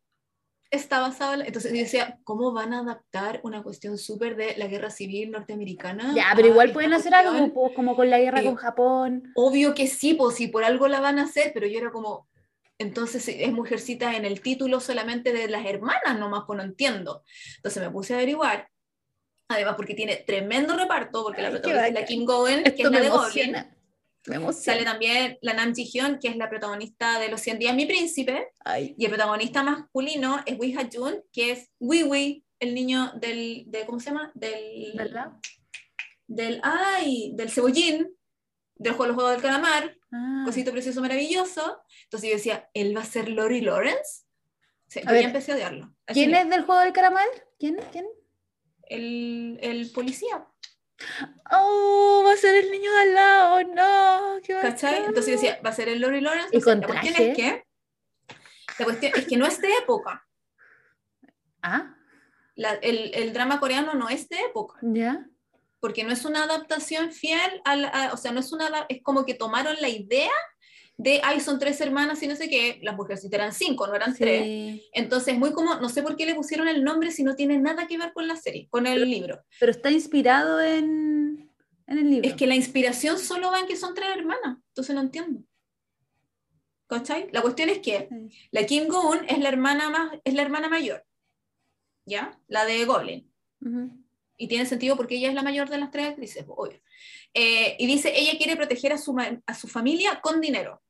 está 0.70 1.00
basado 1.00 1.34
en... 1.34 1.42
Entonces 1.42 1.72
yo 1.72 1.78
decía, 1.78 2.18
¿cómo 2.24 2.52
van 2.52 2.72
a 2.74 2.80
adaptar 2.80 3.40
una 3.42 3.62
cuestión 3.62 3.98
súper 3.98 4.36
de 4.36 4.56
la 4.56 4.66
guerra 4.66 4.90
civil 4.90 5.30
norteamericana? 5.30 6.12
Ya, 6.14 6.32
pero 6.36 6.48
igual 6.48 6.72
pueden 6.72 6.92
hacer 6.92 7.12
cuestión? 7.12 7.36
algo 7.36 7.54
po, 7.54 7.74
como 7.74 7.96
con 7.96 8.10
la 8.10 8.18
guerra 8.18 8.40
Eh, 8.40 8.44
con 8.44 8.56
Japón. 8.56 9.32
Obvio 9.34 9.74
que 9.74 9.86
sí, 9.86 10.14
pues 10.14 10.36
si 10.36 10.48
por 10.48 10.64
algo 10.64 10.88
la 10.88 11.00
van 11.00 11.18
a 11.18 11.24
hacer, 11.24 11.52
pero 11.54 11.66
yo 11.66 11.78
era 11.80 11.90
como, 11.90 12.28
entonces 12.78 13.26
es 13.28 13.52
mujercita 13.52 14.16
en 14.16 14.24
el 14.24 14.40
título 14.40 14.80
solamente 14.80 15.32
de 15.32 15.48
las 15.48 15.66
hermanas 15.66 16.18
nomás, 16.18 16.44
pues 16.46 16.56
no 16.58 16.62
entiendo. 16.62 17.24
Entonces 17.56 17.82
me 17.82 17.90
puse 17.90 18.14
a 18.14 18.18
averiguar 18.18 18.68
Además, 19.48 19.74
porque 19.76 19.94
tiene 19.94 20.16
tremendo 20.16 20.76
reparto, 20.76 21.22
porque 21.22 21.40
la 21.42 21.48
Ay, 21.48 21.52
protagonista 21.54 21.88
es 21.88 21.94
la. 21.94 22.04
Kim 22.04 22.24
Gowen, 22.24 22.62
que 22.64 22.82
es 22.82 22.90
la 22.90 23.00
de 23.00 23.08
Goblin. 23.08 23.12
emociona. 23.48 23.74
Me 24.26 24.36
emociona. 24.36 24.62
Sale 24.78 24.84
también 24.84 25.38
la 25.40 25.54
Nam 25.54 25.74
Ji 25.74 25.84
Hyun, 25.84 26.18
que 26.18 26.28
es 26.28 26.36
la 26.36 26.50
protagonista 26.50 27.18
de 27.18 27.28
Los 27.30 27.40
100 27.40 27.58
días 27.58 27.74
mi 27.74 27.86
príncipe. 27.86 28.48
Ay, 28.64 28.94
Y 28.98 29.04
el 29.06 29.10
protagonista 29.10 29.62
masculino 29.62 30.42
es 30.44 30.58
Wee 30.58 30.74
Ha 30.76 30.88
Jun, 30.92 31.22
que 31.32 31.52
es 31.52 31.70
Wee 31.80 32.02
Wee, 32.04 32.44
el 32.60 32.74
niño 32.74 33.12
del, 33.14 33.64
de, 33.68 33.86
¿cómo 33.86 34.00
se 34.00 34.10
llama? 34.10 34.30
Del, 34.34 34.92
¿verdad? 34.96 35.32
del, 36.26 36.60
ay, 36.62 37.32
del 37.34 37.48
cebollín, 37.50 38.06
del 38.74 38.92
juego, 38.92 39.06
del 39.06 39.14
juego 39.14 39.30
del 39.30 39.40
calamar, 39.42 39.94
Ah. 40.10 40.42
cosito 40.46 40.72
precioso, 40.72 41.02
maravilloso. 41.02 41.82
Entonces 42.04 42.30
yo 42.30 42.36
decía, 42.36 42.70
¿él 42.72 42.96
va 42.96 43.02
a 43.02 43.04
ser 43.04 43.28
Lori 43.28 43.60
Lawrence? 43.60 44.24
Sí, 44.86 45.00
yo 45.06 45.12
ya 45.12 45.20
empecé 45.20 45.52
a 45.52 45.54
odiarlo. 45.56 45.94
Así 46.06 46.20
¿Quién 46.20 46.34
es 46.34 46.48
del 46.48 46.62
juego 46.64 46.80
del 46.80 46.94
caramel? 46.94 47.28
¿Quién? 47.58 47.76
¿Quién? 47.92 48.06
El, 48.88 49.58
el 49.62 49.90
policía, 49.92 50.46
Oh, 51.52 52.24
va 52.26 52.32
a 52.32 52.36
ser 52.36 52.56
el 52.56 52.70
niño 52.72 52.90
de 52.90 52.98
al 53.02 53.14
lado, 53.14 53.62
no. 53.62 54.40
¿Qué 54.42 54.54
¿cachai? 54.60 55.04
Entonces 55.04 55.40
decía, 55.40 55.60
¿va 55.64 55.70
a 55.70 55.72
ser 55.72 55.88
el 55.88 56.00
Lori 56.00 56.20
Lawrence? 56.20 56.56
¿Y 56.56 56.60
con 56.60 56.80
la 56.80 56.86
cuestión 56.88 57.14
traje? 57.14 57.30
es 57.30 57.36
que, 57.36 57.64
la 58.80 58.84
cuestión 58.84 59.12
es 59.14 59.26
que 59.28 59.36
no 59.36 59.46
es 59.46 59.60
de 59.60 59.68
época. 59.76 60.26
Ah, 61.62 61.94
La- 62.56 62.74
el, 62.74 63.12
el 63.14 63.32
drama 63.32 63.60
coreano 63.60 63.94
no 63.94 64.08
es 64.08 64.28
de 64.28 64.40
época. 64.40 64.78
ya. 64.82 65.24
porque 65.80 66.02
no 66.02 66.12
es 66.12 66.24
una 66.24 66.42
adaptación 66.42 67.12
fiel, 67.12 67.62
a 67.64 67.76
la- 67.76 67.88
a- 67.88 68.12
o 68.12 68.16
sea, 68.16 68.32
no 68.32 68.40
es 68.40 68.50
una, 68.52 68.68
es 68.88 69.00
como 69.00 69.24
que 69.24 69.34
tomaron 69.34 69.76
la 69.80 69.88
idea 69.88 70.32
de, 71.00 71.20
ay, 71.22 71.40
son 71.40 71.58
tres 71.60 71.80
hermanas 71.80 72.20
y 72.22 72.26
no 72.26 72.34
sé 72.36 72.48
qué, 72.50 72.80
las 72.82 72.96
mujeres 72.96 73.24
eran 73.30 73.52
cinco, 73.52 73.86
no 73.86 73.94
eran 73.94 74.14
tres. 74.16 74.42
Sí. 74.42 74.88
Entonces, 74.92 75.38
muy 75.38 75.52
como, 75.52 75.76
no 75.76 75.88
sé 75.88 76.02
por 76.02 76.16
qué 76.16 76.26
le 76.26 76.34
pusieron 76.34 76.66
el 76.68 76.82
nombre 76.84 77.12
si 77.12 77.22
no 77.22 77.34
tiene 77.36 77.56
nada 77.58 77.86
que 77.86 77.96
ver 77.96 78.12
con 78.12 78.26
la 78.28 78.34
serie, 78.36 78.66
con 78.68 78.86
el 78.86 79.08
libro. 79.08 79.42
Pero 79.60 79.70
está 79.72 79.90
inspirado 79.92 80.60
en, 80.60 81.50
en 81.86 81.98
el 81.98 82.10
libro. 82.10 82.28
Es 82.28 82.34
que 82.34 82.46
la 82.48 82.56
inspiración 82.56 83.18
solo 83.18 83.50
va 83.50 83.60
en 83.60 83.66
que 83.68 83.76
son 83.76 83.94
tres 83.94 84.08
hermanas, 84.16 84.58
entonces 84.70 84.94
no 84.94 85.00
entiendo. 85.00 85.40
¿Cachai? 86.88 87.28
La 87.32 87.42
cuestión 87.42 87.68
es 87.68 87.78
que 87.80 88.08
Sí. 88.10 88.48
la 88.50 88.64
Kim 88.66 88.88
Goon 88.88 89.20
es 89.28 89.38
la 89.38 89.48
hermana 89.50 89.90
más, 89.90 90.12
es 90.24 90.34
la 90.34 90.42
hermana 90.42 90.68
mayor, 90.68 91.04
¿ya? 92.06 92.38
La 92.48 92.64
de 92.64 92.84
Goblin. 92.84 93.30
Ujú. 93.60 93.90
y 94.40 94.46
tiene 94.46 94.66
sentido 94.66 94.96
porque 94.96 95.16
ella 95.16 95.28
es 95.30 95.34
la 95.34 95.42
mayor 95.42 95.68
de 95.68 95.78
las 95.78 95.90
tres 95.90 96.06
actrices, 96.10 96.44
obvio. 96.48 96.80
Eh, 97.34 97.74
y 97.76 97.86
dice, 97.88 98.12
ella 98.16 98.38
quiere 98.38 98.54
proteger 98.54 98.92
a 98.92 98.98
su, 98.98 99.16
a 99.44 99.54
su 99.54 99.66
familia 99.66 100.20
con 100.20 100.40
dinero, 100.40 100.80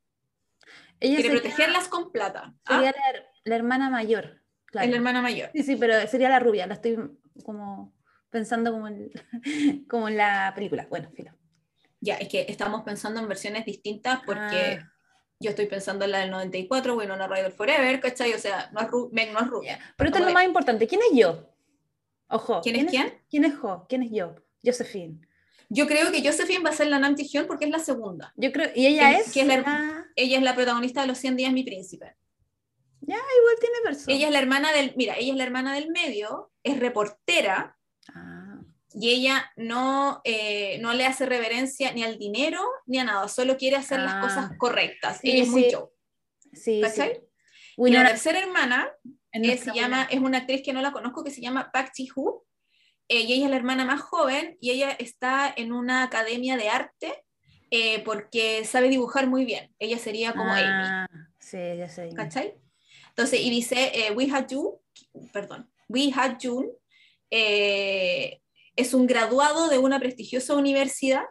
Ella 1.01 1.17
quiere 1.17 1.31
protegerlas 1.41 1.89
con 1.89 2.11
plata. 2.13 2.55
¿ah? 2.67 2.75
sería 2.77 2.91
la, 2.93 3.23
la 3.45 3.57
hermana 3.57 3.91
mayor. 3.91 4.43
claro. 4.67 4.85
Es 4.87 4.91
la 4.91 4.97
hermana 4.97 5.23
mayor. 5.23 5.51
Sí, 5.55 5.63
sí, 5.63 5.77
pero 5.77 5.95
sería 6.07 6.29
la 6.29 6.39
rubia. 6.41 6.67
La 6.67 6.75
estoy 6.75 6.99
como 7.45 7.95
pensando 8.31 8.73
como 8.73 8.89
en, 8.89 9.11
como 9.89 10.09
en 10.09 10.17
la 10.17 10.53
película. 10.55 10.87
Bueno, 10.91 11.11
filo. 11.15 11.33
Ya, 12.01 12.15
es 12.17 12.29
que 12.29 12.47
estamos 12.49 12.83
pensando 12.83 13.21
en 13.21 13.29
versiones 13.29 13.65
distintas 13.65 14.21
porque 14.25 14.79
Ah. 14.81 14.93
yo 15.41 15.51
estoy 15.51 15.67
pensando 15.67 16.05
en 16.05 16.13
la 16.13 16.19
del 16.21 16.31
94, 16.31 16.95
bueno, 16.95 17.15
una 17.15 17.27
Rider 17.29 17.51
Forever, 17.53 18.01
¿cachai? 18.01 18.33
O 18.35 18.39
sea, 18.39 18.71
no 18.73 18.81
es, 18.81 18.89
ru- 18.89 19.09
Meg 19.13 19.33
no 19.33 19.41
es 19.41 19.47
rubia. 19.49 19.79
Pero 19.97 20.09
esto 20.11 20.21
es 20.21 20.27
lo 20.27 20.33
más 20.33 20.45
importante. 20.45 20.87
¿Quién 20.87 21.01
es 21.11 21.17
yo? 21.19 21.49
Ojo. 22.29 22.61
¿Quién 22.63 22.77
es 22.77 22.87
quién? 22.91 23.15
¿Quién 23.31 23.45
es 23.45 23.57
Jo? 23.57 23.87
¿Quién 23.89 24.03
es 24.03 24.11
yo? 24.13 24.35
Josephine. 24.65 25.21
Yo 25.71 25.87
creo 25.87 26.11
que 26.13 26.23
Josephine 26.25 26.63
va 26.65 26.71
a 26.71 26.75
ser 26.75 26.87
la 26.89 26.99
Nam 26.99 27.15
Ji-hyun 27.17 27.47
porque 27.47 27.65
es 27.67 27.71
la 27.71 27.79
segunda. 27.79 28.33
Yo 28.37 28.53
creo, 28.53 28.71
y 28.75 28.87
ella 28.87 29.09
¿Quién- 29.11 29.21
es. 29.21 29.33
quién 29.33 29.51
es 29.51 29.63
la- 29.63 29.73
la- 29.79 29.98
Ella 30.19 30.37
es 30.39 30.43
la 30.43 30.55
protagonista 30.55 31.01
de 31.03 31.07
Los 31.07 31.19
100 31.19 31.37
días 31.37 31.53
mi 31.53 31.63
príncipe. 31.63 32.17
Igual 33.01 33.57
tiene 33.61 33.77
persona. 33.85 34.15
Ella 34.17 34.27
es 34.27 34.33
la 34.33 34.39
hermana 34.41 34.73
del, 34.73 34.93
mira, 34.97 35.17
ella 35.17 35.33
es 35.33 35.39
la 35.39 35.45
hermana 35.45 35.75
del 35.75 35.91
medio, 35.91 36.51
es 36.63 36.79
reportera, 36.79 37.77
Ah, 38.15 38.59
y 38.95 39.11
ella 39.11 39.53
no, 39.57 40.23
eh, 40.25 40.79
no 40.81 40.95
le 40.95 41.05
hace 41.05 41.27
reverencia 41.27 41.93
ni 41.93 42.03
al 42.05 42.19
dinero 42.19 42.61
ni 42.87 42.99
a 42.99 43.05
nada, 43.05 43.29
solo 43.29 43.57
quiere 43.59 43.77
hacer 43.77 44.01
las 44.01 44.15
Ah. 44.15 44.21
cosas 44.23 44.51
correctas. 44.59 45.19
Sí, 45.21 45.31
ella 45.31 45.43
es 45.43 45.49
muy 45.51 45.65
sí. 45.65 45.71
show, 45.71 45.91
sí, 46.55 46.81
¿cachai? 46.81 47.15
sí. 47.15 47.21
Y 47.77 47.91
la 47.91 48.07
tercera 48.09 48.39
hermana 48.41 48.91
eh, 49.33 49.57
se 49.59 49.73
llama, 49.75 50.09
es 50.11 50.19
una 50.21 50.39
actriz 50.39 50.63
que 50.65 50.73
no 50.73 50.81
la 50.83 50.91
conozco 50.93 51.23
que 51.23 51.31
se 51.31 51.41
llama 51.43 51.71
Park 51.71 51.93
Ji-hoo, 51.95 52.45
eh, 53.09 53.21
y 53.21 53.33
ella 53.35 53.45
es 53.45 53.51
la 53.51 53.57
hermana 53.57 53.85
más 53.85 54.01
joven 54.01 54.57
y 54.61 54.71
ella 54.71 54.91
está 54.93 55.53
en 55.55 55.73
una 55.73 56.03
academia 56.03 56.57
de 56.57 56.69
arte 56.71 57.25
eh, 57.71 58.03
porque 58.05 58.65
sabe 58.65 58.89
dibujar 58.89 59.27
muy 59.27 59.45
bien. 59.45 59.75
Ella 59.79 59.99
sería 59.99 60.33
como 60.33 60.53
Amy. 60.53 60.65
Ah, 60.67 61.07
Sí, 61.39 61.59
ya 61.77 61.89
sé. 61.89 62.11
¿cachai? 62.15 62.55
Entonces, 63.11 63.41
y 63.41 63.51
dice, 63.51 63.91
eh, 63.95 64.13
We 64.13 64.31
Had 64.31 64.49
You, 64.49 64.81
perdón, 65.33 65.71
We 65.89 66.13
Had 66.15 66.37
Jun, 66.41 66.67
eh, 67.31 68.41
es 68.77 68.95
un 68.95 69.07
graduado 69.07 69.69
de 69.69 69.79
una 69.79 69.99
prestigiosa 69.99 70.55
universidad 70.55 71.25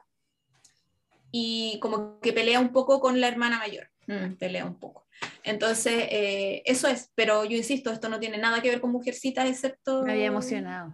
y 1.32 1.80
como 1.80 2.20
que 2.20 2.34
pelea 2.34 2.60
un 2.60 2.72
poco 2.72 3.00
con 3.00 3.20
la 3.22 3.28
hermana 3.28 3.58
mayor, 3.60 3.90
Mm, 4.08 4.36
pelea 4.38 4.64
un 4.66 4.80
poco. 4.80 5.06
Entonces, 5.44 6.06
eh, 6.10 6.62
eso 6.66 6.88
es, 6.88 7.12
pero 7.16 7.44
yo 7.44 7.58
insisto, 7.58 7.92
esto 7.92 8.08
no 8.08 8.20
tiene 8.22 8.38
nada 8.38 8.62
que 8.62 8.70
ver 8.70 8.80
con 8.80 8.92
Mujercitas, 8.92 9.48
excepto, 9.50 10.04
Me 10.04 10.14
había 10.14 10.28
emocionado. 10.28 10.94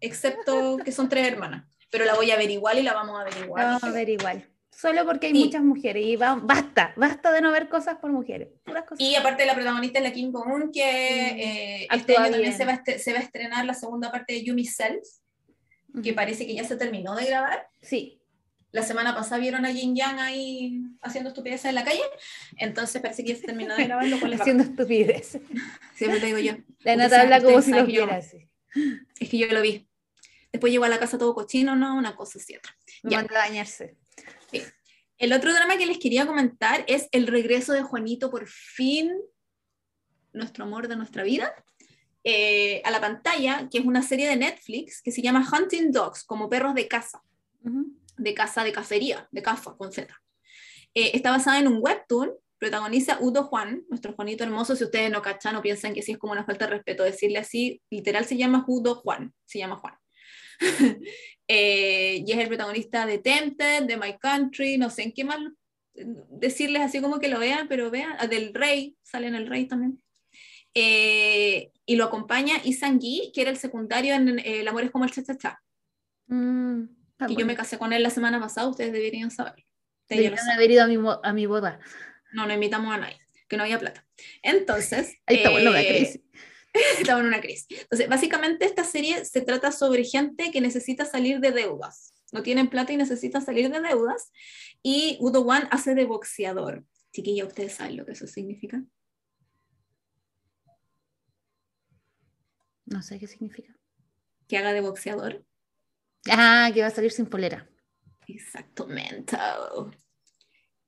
excepto 0.00 0.76
que 0.84 0.92
son 0.92 1.08
tres 1.08 1.26
hermanas, 1.26 1.66
pero 1.90 2.04
la 2.04 2.14
voy 2.14 2.30
a 2.30 2.36
ver 2.36 2.50
igual 2.50 2.78
y 2.78 2.82
la 2.82 2.92
vamos 2.92 3.18
a 3.18 3.24
ver 3.24 3.34
igual. 3.42 3.62
La 3.62 3.66
vamos 3.68 3.84
a 3.84 3.90
ver 3.92 4.08
igual. 4.10 4.46
Solo 4.80 5.04
porque 5.04 5.26
hay 5.26 5.32
Sí. 5.32 5.44
muchas 5.44 5.62
mujeres 5.62 6.04
y 6.06 6.16
va- 6.16 6.36
basta, 6.42 6.94
basta 6.96 7.30
de 7.32 7.40
no 7.42 7.50
ver 7.52 7.68
cosas 7.68 7.98
por 7.98 8.10
mujeres. 8.12 8.48
Puras 8.64 8.84
cosas. 8.84 9.00
Y 9.00 9.14
aparte 9.14 9.44
la 9.44 9.54
protagonista 9.54 9.98
es 9.98 10.04
la 10.04 10.12
Kim 10.12 10.32
Jong-un, 10.32 10.72
que 10.72 10.80
eh, 11.82 11.88
este 11.92 12.16
año 12.16 12.30
también 12.30 12.56
se 12.56 12.64
va, 12.64 12.82
se 12.98 13.12
va 13.12 13.18
a 13.18 13.22
estrenar 13.22 13.64
la 13.66 13.74
segunda 13.74 14.10
parte 14.10 14.32
de 14.34 14.42
Yumi 14.44 14.64
Cells, 14.66 15.20
que 16.02 16.10
Ujú. 16.10 16.14
parece 16.14 16.46
que 16.46 16.54
ya 16.54 16.64
se 16.64 16.76
terminó 16.76 17.14
de 17.14 17.26
grabar. 17.26 17.68
Sí, 17.82 18.16
La 18.72 18.84
semana 18.84 19.16
pasada 19.16 19.40
vieron 19.40 19.66
a 19.66 19.72
Jin 19.72 19.96
Yang 19.96 20.18
ahí 20.20 20.80
haciendo 21.02 21.30
estupideces 21.30 21.64
en 21.66 21.74
la 21.74 21.82
calle, 21.82 22.02
entonces 22.56 23.02
parece 23.02 23.24
que 23.24 23.30
ya 23.30 23.36
se 23.36 23.42
terminó 23.42 23.74
de 23.74 23.82
grabar, 23.84 24.06
lo 24.06 24.20
cual 24.20 24.32
es 24.34 24.40
haciendo 24.42 24.62
estupideces. 24.62 25.42
Siempre 25.96 26.20
te 26.20 26.26
digo 26.26 26.38
yo. 26.38 26.52
La 26.84 26.94
saben- 27.08 27.20
habla 27.32 27.42
como 27.42 27.60
si 27.62 27.72
lo 27.72 27.78
que 27.78 27.92
viera. 27.92 28.18
Es 28.18 29.28
que 29.28 29.38
yo 29.38 29.48
lo 29.48 29.60
vi. 29.60 29.88
Después 30.52 30.72
llegó 30.72 30.84
a 30.84 30.88
la 30.88 31.00
casa 31.00 31.18
todo 31.18 31.34
cochino, 31.34 31.74
no, 31.74 31.96
una 31.96 32.14
cosa 32.14 32.38
así 32.38 32.54
otra. 32.56 32.72
Me 33.02 33.10
Ya. 33.10 33.16
mandó 33.18 33.34
a 33.34 33.38
bañarse. 33.38 33.96
El 35.20 35.34
otro 35.34 35.52
drama 35.52 35.76
que 35.76 35.84
les 35.84 35.98
quería 35.98 36.26
comentar 36.26 36.82
es 36.86 37.06
el 37.12 37.26
regreso 37.26 37.74
de 37.74 37.82
Juanito, 37.82 38.30
por 38.30 38.48
fin, 38.48 39.12
nuestro 40.32 40.64
amor 40.64 40.88
de 40.88 40.96
nuestra 40.96 41.22
vida, 41.22 41.52
eh, 42.24 42.80
a 42.86 42.90
la 42.90 43.02
pantalla, 43.02 43.68
que 43.70 43.78
es 43.78 43.84
una 43.84 44.02
serie 44.02 44.26
de 44.26 44.36
Netflix 44.36 45.02
que 45.02 45.12
se 45.12 45.20
llama 45.20 45.46
Hunting 45.46 45.92
Dogs, 45.92 46.24
como 46.24 46.48
perros 46.48 46.74
de 46.74 46.88
casa, 46.88 47.22
Ujú. 47.62 47.94
de 48.16 48.32
casa, 48.32 48.64
de 48.64 48.72
cacería, 48.72 49.28
de 49.30 49.42
caza, 49.42 49.74
con 49.76 49.92
Z. 49.92 50.10
Eh, 50.94 51.10
está 51.12 51.30
basada 51.30 51.58
en 51.58 51.68
un 51.68 51.80
webtoon, 51.82 52.32
protagoniza 52.58 53.18
Udo 53.20 53.44
Juan, 53.44 53.84
nuestro 53.90 54.14
Juanito 54.14 54.42
hermoso, 54.42 54.74
si 54.74 54.84
ustedes 54.84 55.10
no 55.10 55.20
cachan 55.20 55.54
o 55.54 55.60
piensan 55.60 55.92
que 55.92 56.00
sí 56.00 56.12
es 56.12 56.18
como 56.18 56.32
una 56.32 56.46
falta 56.46 56.64
de 56.64 56.76
respeto 56.76 57.04
decirle 57.04 57.40
así, 57.40 57.82
literal 57.90 58.24
se 58.24 58.38
llama 58.38 58.64
Udo 58.66 58.94
Juan, 58.94 59.34
se 59.44 59.58
llama 59.58 59.76
Juan. 59.76 59.94
Eh, 61.52 62.22
y 62.24 62.30
es 62.30 62.38
el 62.38 62.46
protagonista 62.46 63.06
de 63.06 63.18
Tempted, 63.18 63.82
de 63.82 63.96
My 63.96 64.16
Country, 64.18 64.78
no 64.78 64.88
sé 64.88 65.02
en 65.02 65.12
qué 65.12 65.24
más 65.24 65.38
decirles 65.94 66.80
así 66.80 67.00
como 67.00 67.18
que 67.18 67.26
lo 67.26 67.40
vean, 67.40 67.66
pero 67.66 67.90
vean, 67.90 68.12
ah, 68.20 68.28
del 68.28 68.54
Rey, 68.54 68.96
sale 69.02 69.26
en 69.26 69.34
el 69.34 69.48
Rey 69.48 69.66
también. 69.66 70.00
Eh, 70.74 71.72
y 71.86 71.96
lo 71.96 72.04
acompaña 72.04 72.54
Isan 72.62 73.00
Gi, 73.00 73.32
que 73.34 73.40
era 73.42 73.50
el 73.50 73.56
secundario 73.56 74.14
en 74.14 74.38
eh, 74.38 74.60
El 74.60 74.68
amor 74.68 74.84
es 74.84 74.92
como 74.92 75.04
el 75.04 75.10
cha-cha-cha, 75.10 75.60
Mm, 76.28 76.82
yo 77.18 77.26
bueno. 77.26 77.46
me 77.46 77.56
casé 77.56 77.76
con 77.76 77.92
él 77.92 78.04
la 78.04 78.10
semana 78.10 78.38
pasada, 78.38 78.68
ustedes 78.68 78.92
deberían 78.92 79.30
lo 79.36 79.44
Deberían 80.08 80.50
haber 80.50 80.70
ido 80.70 80.84
a 80.84 80.86
mi, 80.86 80.98
a 81.24 81.32
mi 81.32 81.46
boda. 81.46 81.80
No, 82.32 82.46
no 82.46 82.54
invitamos 82.54 82.94
a 82.94 82.98
nadie, 82.98 83.18
que 83.48 83.56
no 83.56 83.64
había 83.64 83.80
plata. 83.80 84.06
Entonces, 84.44 85.16
Ahí 85.26 85.38
está, 85.38 85.50
bueno, 85.50 85.72
la 85.72 85.82
eh, 85.82 85.88
crisis. 85.88 86.20
estaba 86.98 87.20
en 87.20 87.26
una 87.26 87.40
crisis. 87.40 87.66
Entonces, 87.82 88.08
básicamente 88.08 88.64
esta 88.64 88.84
serie 88.84 89.24
se 89.24 89.40
trata 89.40 89.72
sobre 89.72 90.04
gente 90.04 90.50
que 90.50 90.60
necesita 90.60 91.04
salir 91.04 91.40
de 91.40 91.52
deudas. 91.52 92.14
No 92.32 92.42
tienen 92.42 92.68
plata 92.68 92.92
y 92.92 92.96
necesitan 92.96 93.44
salir 93.44 93.70
de 93.70 93.80
deudas. 93.80 94.30
Y 94.82 95.18
Udo 95.20 95.42
Wan 95.42 95.68
hace 95.70 95.94
de 95.94 96.04
boxeador. 96.04 96.84
Chiquilla, 97.12 97.44
¿ustedes 97.44 97.74
saben 97.74 97.96
lo 97.96 98.06
que 98.06 98.12
eso 98.12 98.26
significa? 98.26 98.82
No 102.86 103.02
sé 103.02 103.18
qué 103.18 103.26
significa. 103.26 103.74
Que 104.48 104.58
haga 104.58 104.72
de 104.72 104.80
boxeador. 104.80 105.44
Ah, 106.30 106.70
que 106.72 106.82
va 106.82 106.88
a 106.88 106.90
salir 106.90 107.10
sin 107.10 107.26
polera. 107.26 107.68
Exactamente. 108.26 109.36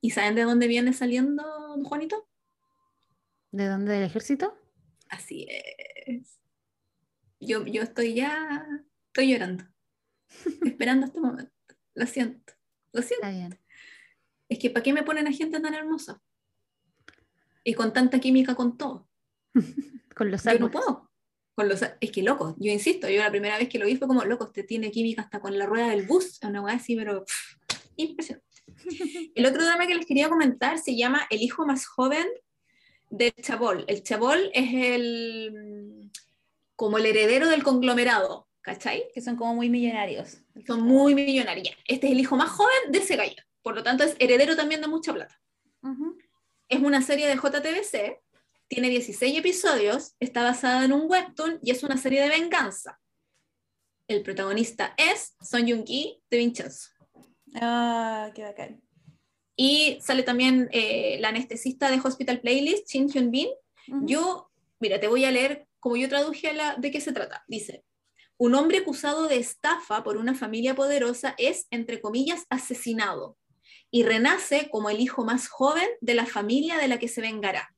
¿Y 0.01 0.11
saben 0.11 0.35
de 0.35 0.43
dónde 0.43 0.67
viene 0.67 0.93
saliendo 0.93 1.43
Juanito? 1.85 2.29
¿De 3.51 3.67
dónde? 3.67 3.93
¿Del 3.93 4.05
ejército? 4.05 4.62
Así 5.13 5.47
es. 5.51 6.41
Yo, 7.39 7.67
yo 7.67 7.83
estoy 7.83 8.15
ya, 8.15 8.67
estoy 9.09 9.33
llorando, 9.33 9.65
esperando 10.65 11.07
este 11.07 11.21
momento. 11.21 11.53
Lo 11.95 12.07
siento, 12.07 12.55
lo 12.93 13.03
siento. 13.03 13.27
Está 13.27 13.37
bien. 13.37 13.59
Es 14.49 14.59
que 14.59 14.71
¿para 14.71 14.83
qué 14.83 14.93
me 14.93 15.03
ponen 15.03 15.27
a 15.27 15.33
gente 15.33 15.61
tan 15.61 15.75
hermosa? 15.75 16.23
Y 17.63 17.75
con 17.75 17.93
tanta 17.93 18.19
química 18.21 18.55
con 18.55 18.77
todo. 18.79 19.09
Con 20.17 20.31
los 20.31 20.45
Yo 20.45 20.51
no 20.59 20.67
árboles. 20.67 20.73
puedo. 20.73 21.11
con 21.55 21.69
los, 21.69 21.83
es 21.83 22.11
que 22.13 22.23
loco, 22.23 22.55
yo 22.59 22.71
insisto, 22.73 23.09
yo 23.09 23.21
la 23.21 23.31
primera 23.31 23.59
vez 23.59 23.69
que 23.69 23.79
lo 23.79 23.87
vi 23.87 23.97
fue 23.97 24.07
como, 24.09 24.25
loco, 24.25 24.45
usted 24.45 24.65
tiene 24.67 24.91
química 24.91 25.23
hasta 25.23 25.41
con 25.41 25.59
la 25.59 25.67
rueda 25.67 25.89
del 25.89 26.07
bus, 26.07 26.39
una 26.43 26.61
weá 26.63 26.75
así, 26.77 26.97
pero 26.97 27.25
pff, 27.25 27.57
impresionante. 27.97 28.47
El 29.35 29.47
otro 29.47 29.63
drama 29.65 29.87
que 29.87 29.95
les 29.95 30.07
quería 30.07 30.29
comentar 30.29 30.79
se 30.79 30.97
llama 30.97 31.27
El 31.31 31.43
hijo 31.43 31.67
más 31.67 31.87
joven 31.87 32.27
del 33.13 33.35
Chabol. 33.35 33.85
El 33.89 34.03
Chabol 34.03 34.51
es 34.55 34.73
el 34.73 36.11
como 36.75 36.99
el 36.99 37.07
heredero 37.07 37.49
del 37.49 37.63
conglomerado, 37.63 38.49
¿cachai? 38.63 39.05
Que 39.15 39.21
son 39.21 39.37
como 39.37 39.55
muy 39.55 39.69
millonarios. 39.69 40.39
Son 40.67 40.83
muy 40.83 41.15
millonarios. 41.15 41.77
Este 41.87 42.07
es 42.07 42.13
el 42.13 42.21
hijo 42.21 42.37
más 42.37 42.51
joven 42.51 42.91
de 42.91 42.99
ese 42.99 43.17
gallo, 43.17 43.43
por 43.63 43.75
lo 43.75 43.83
tanto 43.83 44.03
es 44.03 44.17
heredero 44.19 44.57
también 44.57 44.81
de 44.81 44.89
mucha 44.89 45.13
plata. 45.13 45.39
Ujú. 45.83 46.19
Es 46.69 46.81
una 46.81 47.03
serie 47.03 47.29
de 47.29 47.37
JTBC, 47.37 48.21
tiene 48.67 48.89
16 48.89 49.39
episodios, 49.39 50.17
está 50.19 50.43
basada 50.43 50.85
en 50.85 50.93
un 50.93 51.03
webtoon 51.09 51.61
y 51.63 51.71
es 51.71 51.83
una 51.83 51.99
serie 51.99 52.23
de 52.23 52.31
venganza. 52.31 52.99
El 54.09 54.23
protagonista 54.23 54.95
es 54.97 55.37
Son 55.43 55.67
Joong-ki 55.67 56.23
de 56.31 56.39
Vincenzo. 56.39 56.89
Ah, 57.55 58.31
qué 58.35 58.43
bacán. 58.43 58.82
Y 59.65 59.99
sale 60.01 60.25
también 60.25 60.69
eh, 60.73 61.19
la 61.21 61.29
anestesista 61.29 61.89
de 61.89 62.01
Hospital 62.03 62.41
Playlist, 62.41 62.89
Shin 62.89 63.09
Hyun 63.09 63.31
Bin. 63.31 63.47
Yo, 64.07 64.51
mira, 64.81 64.99
te 64.99 65.07
voy 65.07 65.25
a 65.25 65.31
leer 65.31 65.69
como 65.79 65.97
yo 65.97 66.09
traduje 66.09 66.53
la, 66.53 66.75
de 66.75 66.91
qué 66.91 67.01
se 67.01 67.13
trata. 67.13 67.45
Dice, 67.47 67.85
un 68.39 68.57
hombre 68.57 68.79
acusado 68.79 69.29
de 69.29 69.37
estafa 69.37 70.03
por 70.03 70.17
una 70.17 70.35
familia 70.35 70.75
poderosa 70.75 71.37
es, 71.39 71.69
entre 71.71 72.01
comillas, 72.01 72.45
asesinado 72.51 73.37
y 73.93 74.03
renace 74.03 74.69
como 74.69 74.91
el 74.91 74.99
hijo 74.99 75.25
más 75.25 75.47
joven 75.47 75.89
de 76.01 76.15
la 76.15 76.27
familia 76.27 76.77
de 76.79 76.89
la 76.89 76.99
que 76.99 77.07
se 77.07 77.21
vengará. 77.21 77.73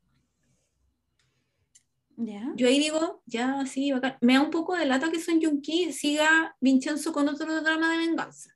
Yo 2.57 2.67
ahí 2.67 2.79
digo, 2.79 3.23
ya, 3.27 3.67
sí, 3.67 3.93
bacán. 3.93 4.17
Me 4.23 4.33
da 4.33 4.41
un 4.41 4.51
poco 4.51 4.75
de 4.75 4.87
lata 4.87 5.11
que 5.11 5.21
Son 5.21 5.39
Joong-ki 5.39 5.93
siga 5.93 6.57
Vincenzo 6.63 7.13
con 7.13 7.29
otro 7.29 7.61
drama 7.61 7.93
de 7.93 7.99
venganza. 7.99 8.54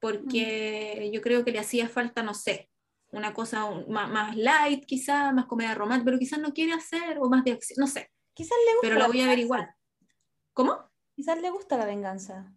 Porque 0.00 1.10
yo 1.12 1.20
creo 1.20 1.44
que 1.44 1.52
le 1.52 1.58
hacía 1.58 1.88
falta, 1.88 2.22
no 2.22 2.34
sé, 2.34 2.68
una 3.12 3.32
cosa 3.34 3.68
más, 3.88 4.10
más 4.10 4.36
light, 4.36 4.84
quizá, 4.86 5.30
más 5.32 5.46
comedia 5.46 5.74
romántica, 5.74 6.06
pero 6.06 6.18
quizás 6.18 6.38
no 6.38 6.52
quiere 6.52 6.72
hacer, 6.72 7.18
o 7.20 7.28
más 7.28 7.44
de 7.44 7.52
acción, 7.52 7.76
no 7.80 7.86
sé, 7.86 8.10
Quizás 8.32 8.56
le 8.66 8.72
gusta 8.74 8.80
pero 8.82 8.94
la 8.94 9.00
la 9.02 9.06
voy 9.08 9.20
a 9.20 9.34
igual. 9.34 9.68
¿Cómo? 10.54 10.78
Quizás 11.14 11.40
le 11.42 11.50
gusta 11.50 11.76
la 11.76 11.84
venganza. 11.84 12.52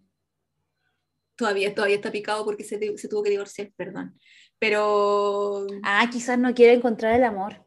Todavía, 1.35 1.73
todavía 1.73 1.95
está 1.97 2.11
picado 2.11 2.45
porque 2.45 2.63
se, 2.63 2.97
se 2.97 3.07
tuvo 3.09 3.23
que 3.23 3.31
divorciar, 3.31 3.71
perdón. 3.75 4.17
Pero 4.59 5.65
Ah, 5.83 6.07
quizás 6.11 6.37
no 6.37 6.53
quiere 6.53 6.73
encontrar 6.73 7.15
el 7.15 7.23
amor. 7.23 7.65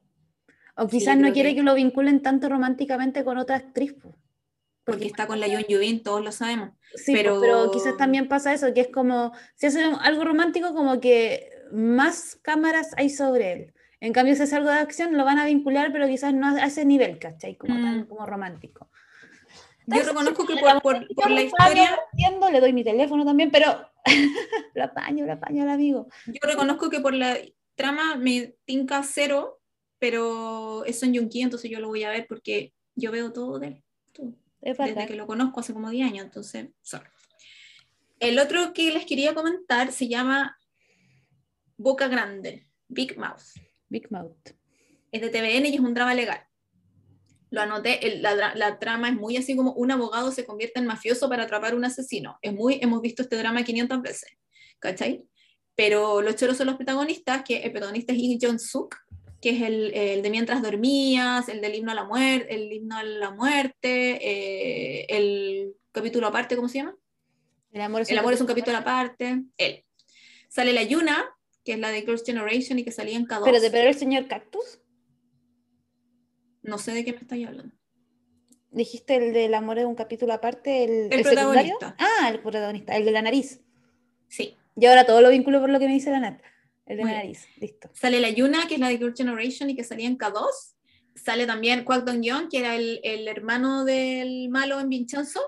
O 0.76 0.86
quizás 0.86 1.16
no 1.18 1.32
quiere 1.32 1.50
que- 1.50 1.56
que 1.56 1.62
lo 1.62 1.74
vinculen 1.74 2.22
tanto 2.22 2.48
románticamente 2.48 3.24
con 3.24 3.38
otra 3.38 3.56
actriz. 3.56 3.92
po. 3.94 4.16
Porque 4.86 5.04
está 5.06 5.26
con 5.26 5.40
la 5.40 5.48
Yoon 5.48 5.64
Yubin, 5.68 6.02
todos 6.02 6.22
lo 6.24 6.30
sabemos. 6.32 6.70
Sí, 6.94 7.12
pero... 7.12 7.40
pero- 7.40 7.70
quizás 7.72 7.96
también 7.96 8.28
pasa 8.28 8.54
eso, 8.54 8.72
que 8.72 8.80
es 8.82 8.88
como, 8.88 9.32
si 9.56 9.66
hace 9.66 9.82
algo 10.00 10.24
romántico, 10.24 10.72
como 10.74 11.00
que 11.00 11.50
más 11.72 12.38
cámaras 12.40 12.92
hay 12.96 13.10
sobre 13.10 13.52
él. 13.52 13.74
En 14.00 14.12
cambio, 14.12 14.36
si 14.36 14.42
hace 14.42 14.54
algo 14.54 14.70
de 14.70 14.76
acción, 14.78 15.16
lo 15.16 15.24
van 15.24 15.38
a 15.38 15.46
vincular, 15.46 15.90
pero 15.92 16.06
quizás 16.06 16.32
no 16.32 16.46
a 16.56 16.64
ese 16.66 16.84
nivel, 16.84 17.18
¿cachai? 17.18 17.56
Como, 17.56 17.74
tan, 17.74 18.00
Mm. 18.02 18.06
como 18.06 18.24
romántico. 18.26 18.88
Yo 19.88 20.02
reconozco 20.02 20.46
que 20.46 20.56
por, 20.56 20.80
por- 20.82 21.06
por 21.14 21.30
la 21.30 21.42
historia, 21.42 21.98
entiendo, 22.12 22.50
le 22.50 22.60
doy 22.60 22.72
mi 22.72 22.84
teléfono 22.84 23.24
también, 23.24 23.50
pero 23.50 23.88
lo 24.74 24.84
apaño, 24.84 25.26
lo 25.26 25.32
apaño 25.32 25.62
al 25.64 25.70
amigo. 25.70 26.08
yo 26.26 26.40
reconozco 26.42 26.90
que 26.90 27.00
por 27.00 27.14
la 27.14 27.36
trama 27.74 28.14
me 28.16 28.54
tinca 28.64 29.02
cero, 29.02 29.60
pero 29.98 30.84
es 30.84 31.00
Son 31.00 31.12
Ki, 31.28 31.42
entonces 31.42 31.70
yo 31.70 31.80
lo 31.80 31.88
voy 31.88 32.04
a 32.04 32.10
ver 32.10 32.26
porque 32.28 32.72
yo 32.94 33.10
veo 33.10 33.32
todo 33.32 33.58
de 33.58 33.66
él, 33.68 33.82
todo, 34.12 34.32
Es 34.66 34.76
desde 34.78 35.06
que 35.06 35.14
lo 35.16 35.26
conozco 35.26 35.60
hace 35.60 35.72
como 35.72 35.90
10 35.90 36.06
años, 36.08 36.24
entonces, 36.26 36.68
sorry. 36.82 37.08
El 38.18 38.38
otro 38.38 38.72
que 38.72 38.90
les 38.90 39.04
quería 39.06 39.34
comentar 39.34 39.92
se 39.92 40.08
llama 40.08 40.58
Boca 41.76 42.08
Grande, 42.08 42.66
Big 42.88 43.16
Mouth. 43.18 43.42
Big 43.88 44.10
Mouth. 44.10 44.50
es 45.12 45.20
de 45.20 45.30
TVN 45.30 45.68
y 45.68 45.74
es 45.74 45.80
un 45.80 45.94
drama 45.94 46.14
legal. 46.14 46.40
Lo 47.50 47.60
anoté, 47.62 48.06
el- 48.06 48.22
la, 48.22 48.54
la 48.54 48.78
trama 48.78 49.08
es 49.08 49.14
muy 49.14 49.36
así 49.36 49.54
como 49.56 49.72
un 49.72 49.90
abogado 49.90 50.30
se 50.32 50.44
convierte 50.44 50.80
en 50.80 50.86
mafioso 50.86 51.28
para 51.28 51.44
atrapar 51.44 51.72
a 51.72 51.76
un 51.76 51.84
asesino. 51.84 52.38
Es 52.42 52.52
muy, 52.52 52.78
hemos 52.82 53.00
visto 53.00 53.22
este 53.22 53.36
drama 53.36 53.62
500 53.62 54.02
veces, 54.02 54.30
¿cachai? 54.80 55.24
Pero 55.76 56.20
los 56.22 56.34
choros 56.36 56.56
son 56.56 56.66
los 56.66 56.76
protagonistas, 56.76 57.42
que 57.44 57.58
el 57.58 57.70
protagonista 57.70 58.12
es 58.12 58.18
Lee 58.18 58.38
Jong 58.42 58.58
Suk, 58.58 58.96
que 59.40 59.50
es 59.50 59.62
el, 59.62 59.92
el 59.94 60.22
de 60.22 60.30
Mientras 60.30 60.62
dormías, 60.62 61.48
el 61.48 61.60
del 61.60 61.74
himno 61.74 61.92
a 61.92 61.94
la 61.94 62.04
muerte, 62.04 62.54
el 62.54 62.72
himno 62.72 62.96
a 62.96 63.02
la 63.04 63.30
muerte, 63.30 64.18
eh, 64.20 65.06
el 65.08 65.74
capítulo 65.92 66.26
aparte, 66.26 66.56
¿cómo 66.56 66.68
se 66.68 66.78
llama? 66.78 66.96
El 67.72 67.80
amor 67.82 68.00
es 68.02 68.08
El 68.10 68.14
un 68.16 68.18
amor 68.20 68.32
es 68.32 68.40
un 68.40 68.46
capítulo 68.46 68.76
aparte, 68.76 69.42
él. 69.58 69.84
Sale 70.48 70.72
la 70.72 70.82
Yuna, 70.82 71.24
que 71.64 71.72
es 71.74 71.78
la 71.78 71.90
de 71.90 72.02
Girls' 72.02 72.24
Generation 72.24 72.78
y 72.78 72.84
que 72.84 72.92
salía 72.92 73.16
en 73.16 73.26
K2. 73.26 73.42
Pero 73.44 73.60
de 73.60 73.70
pero 73.70 73.88
el 73.88 73.94
señor 73.94 74.26
Cactus, 74.28 74.80
No 76.62 76.78
sé 76.78 76.92
de 76.92 77.04
qué 77.04 77.12
me 77.12 77.18
estáis 77.18 77.46
hablando. 77.46 77.74
dijiste 78.70 79.16
el 79.16 79.32
del 79.32 79.54
amor 79.54 79.78
es 79.78 79.84
un 79.84 79.94
capítulo 79.94 80.32
aparte, 80.32 80.84
el, 80.84 81.12
El 81.12 81.24
secundario? 81.24 81.76
protagonista. 81.78 81.96
Ah, 81.98 82.28
el 82.30 82.40
protagonista, 82.40 82.96
el 82.96 83.04
de 83.04 83.10
la 83.12 83.22
nariz. 83.22 83.60
Sí. 84.28 84.56
Y 84.76 84.86
ahora 84.86 85.04
todo 85.06 85.20
lo 85.20 85.30
vinculo 85.30 85.60
por 85.60 85.70
lo 85.70 85.78
que 85.78 85.86
me 85.86 85.92
dice 85.94 86.10
la 86.10 86.20
Nat. 86.20 86.40
El 86.86 86.98
de 86.98 87.04
bien. 87.04 87.16
nariz, 87.16 87.46
listo. 87.60 87.90
Sale 87.94 88.20
la 88.20 88.30
Yuna, 88.30 88.66
que 88.68 88.74
es 88.74 88.80
la 88.80 88.88
de 88.88 88.98
Girl 88.98 89.14
Generation 89.16 89.68
y 89.70 89.76
que 89.76 89.84
salía 89.84 90.06
en 90.06 90.16
K2. 90.16 90.44
Sale 91.16 91.46
también 91.46 91.82
Kwak 91.84 92.04
Dong 92.04 92.22
Yeon, 92.22 92.48
que 92.48 92.58
era 92.58 92.76
el, 92.76 93.00
el 93.02 93.26
hermano 93.26 93.84
del 93.84 94.48
malo 94.50 94.78
en 94.80 94.88
Vincenzo. 94.88 95.40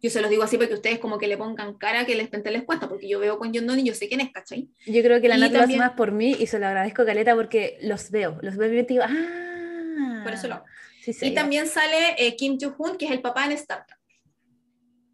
Yo 0.00 0.10
se 0.10 0.20
los 0.20 0.28
digo 0.30 0.42
así 0.42 0.58
porque 0.58 0.74
ustedes 0.74 0.98
como 0.98 1.18
que 1.18 1.26
le 1.26 1.38
pongan 1.38 1.78
cara 1.78 2.04
que 2.04 2.14
les 2.14 2.28
pente 2.28 2.50
les 2.50 2.62
cuesta, 2.64 2.88
porque 2.88 3.08
yo 3.08 3.18
veo 3.18 3.38
con 3.38 3.52
Yeon 3.52 3.78
y 3.80 3.84
yo 3.84 3.94
sé 3.94 4.06
quién 4.06 4.20
es, 4.20 4.30
¿cachai? 4.30 4.68
Yo 4.86 5.02
creo 5.02 5.20
que 5.20 5.28
la 5.28 5.38
Nat 5.38 5.50
lo 5.50 5.56
hace 5.56 5.60
también- 5.62 5.78
más 5.80 5.92
por 5.92 6.12
mí 6.12 6.36
y 6.38 6.46
se 6.46 6.58
lo 6.58 6.66
agradezco, 6.66 7.06
Caleta, 7.06 7.34
porque 7.34 7.78
los 7.82 8.10
veo. 8.10 8.38
Los 8.42 8.56
veo 8.58 8.70
y 8.72 8.82
digo, 8.82 9.02
ah. 9.06 10.20
Por 10.22 10.32
eso 10.34 10.46
lo 10.48 10.54
hago. 10.56 10.64
Sí, 11.02 11.12
sí. 11.14 11.26
Y 11.26 11.34
también 11.34 11.66
sale 11.66 12.14
eh, 12.18 12.36
Kim 12.36 12.58
Joo-hoon, 12.60 12.96
que 12.98 13.06
es 13.06 13.10
el 13.12 13.22
papá 13.22 13.46
en 13.46 13.52
Startup, 13.52 13.96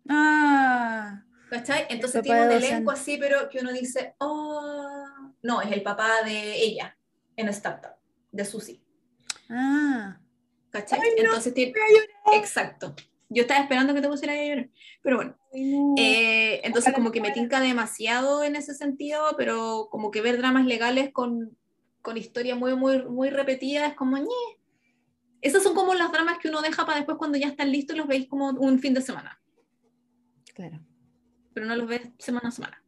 Ah. 0.08 1.22
¿Cachai? 1.50 1.86
Entonces 1.90 2.22
tiene 2.22 2.46
un 2.46 2.52
elenco 2.52 2.90
así, 2.92 3.18
pero 3.18 3.48
que 3.50 3.58
uno 3.58 3.72
dice, 3.72 4.14
oh, 4.18 5.34
no, 5.42 5.60
es 5.60 5.72
el 5.72 5.82
papá 5.82 6.22
de 6.24 6.62
ella 6.62 6.96
en 7.36 7.48
Startup, 7.48 7.92
de 8.30 8.44
Susie. 8.44 8.80
Ah. 9.50 10.18
¿Cachai? 10.70 11.00
Ay, 11.02 11.10
no, 11.16 11.24
Entonces 11.24 11.52
tiene... 11.52 11.74
Exacto. 12.34 12.94
Yo 13.28 13.42
estaba 13.42 13.60
esperando 13.60 13.94
que 13.94 14.00
te 14.00 14.08
pusiera 14.08 14.32
a 14.32 14.36
llorar. 14.36 14.70
Pero 15.02 15.16
bueno, 15.16 15.36
no. 15.52 15.94
eh, 15.98 16.60
entonces 16.64 16.94
como 16.94 17.10
que 17.10 17.20
me 17.20 17.32
tinca 17.32 17.60
demasiado 17.60 18.44
en 18.44 18.56
ese 18.56 18.74
sentido, 18.74 19.34
pero 19.36 19.88
como 19.90 20.10
que 20.10 20.20
ver 20.22 20.38
dramas 20.38 20.66
legales 20.66 21.12
con, 21.12 21.56
con 22.02 22.16
historias 22.16 22.58
muy, 22.58 22.74
muy, 22.76 23.04
muy 23.04 23.30
repetidas 23.30 23.90
es 23.90 23.96
como 23.96 24.18
ñe. 24.18 24.58
Esos 25.42 25.62
son 25.62 25.74
como 25.74 25.94
los 25.94 26.12
dramas 26.12 26.38
que 26.38 26.48
uno 26.48 26.60
deja 26.60 26.84
para 26.84 26.98
después 26.98 27.18
cuando 27.18 27.38
ya 27.38 27.48
están 27.48 27.72
listos 27.72 27.96
y 27.96 27.98
los 27.98 28.08
veis 28.08 28.28
como 28.28 28.50
un 28.50 28.78
fin 28.78 28.94
de 28.94 29.00
semana, 29.00 29.40
Claro. 30.54 30.80
Pero 31.60 31.68
no 31.68 31.76
los 31.76 31.88
ves 31.88 32.00
semana 32.18 32.48
a 32.48 32.52
semana. 32.52 32.82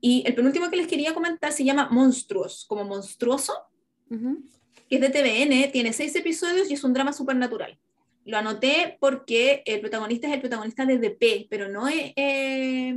Y 0.00 0.22
el 0.26 0.34
penúltimo 0.34 0.68
que 0.68 0.76
les 0.76 0.86
quería 0.86 1.14
comentar 1.14 1.50
se 1.52 1.64
llama 1.64 1.88
Monstruos, 1.90 2.66
como 2.68 2.84
monstruoso, 2.84 3.54
Ujú. 4.10 4.42
que 4.90 4.96
es 4.96 5.00
de 5.00 5.08
TVN, 5.08 5.70
tiene 5.72 5.92
seis 5.94 6.14
episodios 6.16 6.70
y 6.70 6.74
es 6.74 6.84
un 6.84 6.92
drama 6.92 7.12
supernatural. 7.14 7.78
Lo 8.26 8.36
anoté 8.36 8.98
porque 9.00 9.62
el 9.64 9.80
protagonista 9.80 10.28
es 10.28 10.34
el 10.34 10.40
protagonista 10.40 10.84
de 10.84 10.98
DP, 10.98 11.46
pero 11.48 11.68
no 11.70 11.88
es 11.88 12.12
eh, 12.16 12.94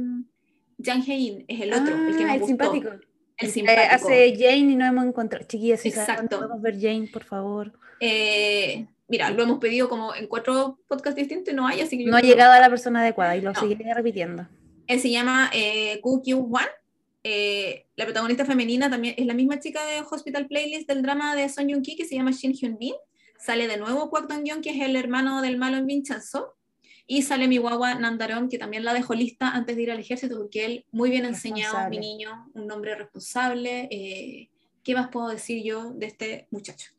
Jang 0.83 1.01
Hae-in, 1.07 1.45
es 1.47 1.61
el 1.61 1.73
otro, 1.73 1.95
el 1.95 2.17
que 2.17 2.23
Ah, 2.23 2.27
me 2.27 2.33
el 2.33 2.39
gustó. 2.41 2.47
simpático. 2.47 2.89
El 2.89 2.99
que 3.37 3.47
simpático. 3.47 3.95
hace 3.95 4.35
Jane 4.35 4.57
y 4.57 4.75
no 4.75 4.85
hemos 4.85 5.05
encontrado. 5.05 5.45
Chiquillas, 5.47 5.85
Exacto. 5.85 6.37
podemos 6.39 6.61
ver 6.61 6.75
Jane, 6.79 7.07
por 7.13 7.23
favor. 7.23 7.71
Eh, 8.01 8.87
mira, 9.07 9.29
lo 9.29 9.43
hemos 9.43 9.59
pedido 9.59 9.87
como 9.87 10.13
en 10.13 10.27
cuatro 10.27 10.79
podcasts 10.87 11.15
distintos 11.17 11.53
y 11.53 11.55
no 11.55 11.65
hay, 11.67 11.79
así 11.81 11.97
que 11.97 12.05
No 12.05 12.17
ha 12.17 12.21
llegado 12.21 12.51
a 12.51 12.59
la 12.59 12.69
persona 12.69 13.01
adecuada 13.01 13.37
y 13.37 13.41
lo 13.41 13.53
No. 13.53 13.59
seguiré 13.59 13.93
repitiendo. 13.93 14.47
Él 14.87 14.99
se 14.99 15.09
llama 15.09 15.49
eh, 15.53 15.99
Koo 16.01 16.21
Kyu-hwan. 16.21 16.67
Eh, 17.23 17.85
la 17.95 18.05
protagonista 18.05 18.45
femenina 18.45 18.89
también 18.89 19.15
es 19.17 19.25
la 19.25 19.33
misma 19.33 19.59
chica 19.59 19.83
de 19.85 20.01
Hospital 20.01 20.47
Playlist 20.47 20.87
del 20.87 21.01
drama 21.01 21.35
de 21.35 21.49
Son 21.49 21.67
Joong-ki 21.67 21.95
que 21.95 22.05
se 22.05 22.15
llama 22.15 22.31
Shin 22.31 22.53
Hyun 22.53 22.77
Bin. 22.77 22.93
Sale 23.39 23.67
de 23.67 23.77
nuevo 23.77 24.09
Kwak 24.09 24.27
Dong 24.27 24.43
Yeon, 24.45 24.61
que 24.61 24.69
es 24.71 24.81
el 24.81 24.95
hermano 24.95 25.41
del 25.41 25.57
malo 25.57 25.77
en 25.77 25.87
Vincenzo. 25.87 26.55
Y 27.07 27.21
sale 27.21 27.47
mi 27.47 27.57
guagua 27.57 27.95
Nandaron, 27.95 28.49
que 28.49 28.57
también 28.57 28.83
la 28.83 28.93
dejó 28.93 29.13
lista 29.13 29.49
antes 29.49 29.75
de 29.75 29.83
ir 29.83 29.91
al 29.91 29.99
ejército, 29.99 30.37
porque 30.37 30.65
él 30.65 30.85
muy 30.91 31.11
bien 31.11 31.25
enseñado, 31.25 31.87
mi 31.89 31.99
niño, 31.99 32.49
un 32.53 32.71
hombre 32.71 32.95
responsable. 32.95 33.87
eh, 33.91 34.49
¿Qué 34.83 34.93
más 34.93 35.09
puedo 35.09 35.29
decir 35.29 35.63
yo 35.63 35.91
de 35.91 36.05
este 36.07 36.47
muchacho? 36.51 36.94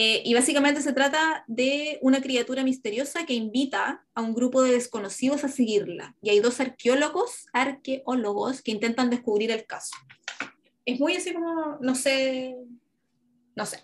Eh, 0.00 0.22
y 0.24 0.32
básicamente 0.32 0.80
se 0.80 0.92
trata 0.92 1.42
de 1.48 1.98
una 2.02 2.22
criatura 2.22 2.62
misteriosa 2.62 3.26
que 3.26 3.34
invita 3.34 4.06
a 4.14 4.22
un 4.22 4.32
grupo 4.32 4.62
de 4.62 4.70
desconocidos 4.70 5.42
a 5.42 5.48
seguirla. 5.48 6.14
Y 6.22 6.30
hay 6.30 6.38
dos 6.38 6.60
arqueólogos, 6.60 7.46
arqueólogos 7.52 8.62
que 8.62 8.70
intentan 8.70 9.10
descubrir 9.10 9.50
el 9.50 9.66
caso. 9.66 9.96
Es 10.84 11.00
muy 11.00 11.16
así 11.16 11.34
como, 11.34 11.78
no 11.80 11.96
sé, 11.96 12.54
no 13.56 13.66
sé. 13.66 13.82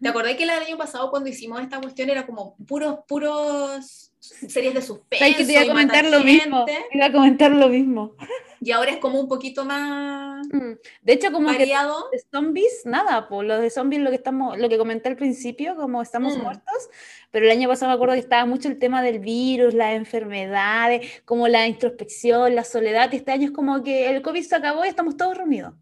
¿Te 0.00 0.08
acordás 0.08 0.34
que 0.36 0.44
el 0.44 0.50
año 0.50 0.78
pasado 0.78 1.10
cuando 1.10 1.28
hicimos 1.28 1.60
esta 1.60 1.78
cuestión 1.78 2.08
era 2.08 2.24
como 2.24 2.56
puros, 2.66 3.00
puros 3.06 4.07
series 4.20 4.74
de 4.74 4.82
suspenso? 4.82 5.24
¿Sabes 5.24 5.36
que 5.36 5.44
te 5.44 5.52
iba 5.52 5.62
a 5.62 5.66
comentar 5.66 6.04
lo 6.04 6.20
mismo? 6.20 6.64
Te 6.64 6.76
iba 6.92 7.06
a 7.06 7.12
comentar 7.12 7.50
lo 7.50 7.68
mismo. 7.68 8.14
Y 8.60 8.72
ahora 8.72 8.90
es 8.90 8.98
como 8.98 9.20
un 9.20 9.28
poquito 9.28 9.64
más 9.64 10.46
mm. 10.48 10.72
De 11.02 11.12
hecho, 11.12 11.30
como 11.30 11.46
variado. 11.46 12.08
que 12.10 12.18
zombies, 12.18 12.82
nada, 12.84 13.28
pues 13.28 13.46
lo 13.46 13.58
de 13.58 13.70
zombies 13.70 14.02
lo 14.02 14.10
que 14.10 14.16
estamos, 14.16 14.58
lo 14.58 14.68
que 14.68 14.78
comenté 14.78 15.08
al 15.08 15.16
principio, 15.16 15.76
como 15.76 16.02
estamos 16.02 16.36
mm. 16.36 16.42
muertos, 16.42 16.90
pero 17.30 17.46
el 17.46 17.52
año 17.52 17.68
pasado 17.68 17.90
me 17.90 17.94
acuerdo 17.94 18.14
que 18.14 18.20
estaba 18.20 18.46
mucho 18.46 18.68
el 18.68 18.78
tema 18.78 19.02
del 19.02 19.20
virus, 19.20 19.74
las 19.74 19.94
enfermedades, 19.94 21.22
como 21.24 21.46
la 21.48 21.66
introspección, 21.66 22.54
la 22.54 22.64
soledad, 22.64 23.12
y 23.12 23.16
este 23.16 23.32
año 23.32 23.46
es 23.46 23.52
como 23.52 23.82
que 23.82 24.10
el 24.10 24.22
COVID 24.22 24.42
se 24.42 24.56
acabó 24.56 24.84
y 24.84 24.88
estamos 24.88 25.16
todos 25.16 25.36
reunidos. 25.36 25.74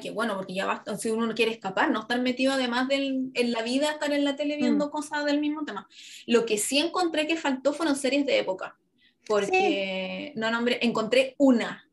Qué 0.00 0.10
bueno, 0.10 0.36
porque 0.36 0.54
ya 0.54 0.66
basta, 0.66 0.96
si 0.96 1.10
uno 1.10 1.26
no 1.26 1.34
quiere 1.34 1.52
escapar, 1.52 1.90
no 1.90 2.00
estar 2.00 2.20
metido 2.20 2.52
además 2.52 2.88
del, 2.88 3.30
en 3.34 3.52
la 3.52 3.62
vida, 3.62 3.90
estar 3.90 4.12
en 4.12 4.24
la 4.24 4.36
tele 4.36 4.56
viendo 4.56 4.86
mm. 4.86 4.90
cosas 4.90 5.24
del 5.24 5.40
mismo 5.40 5.64
tema. 5.64 5.88
Lo 6.26 6.46
que 6.46 6.58
sí 6.58 6.78
encontré 6.78 7.26
que 7.26 7.36
faltó 7.36 7.72
fueron 7.72 7.96
series 7.96 8.26
de 8.26 8.38
época, 8.38 8.76
porque 9.26 10.32
no 10.36 10.50
nombre, 10.50 10.78
encontré 10.82 11.34
una, 11.38 11.88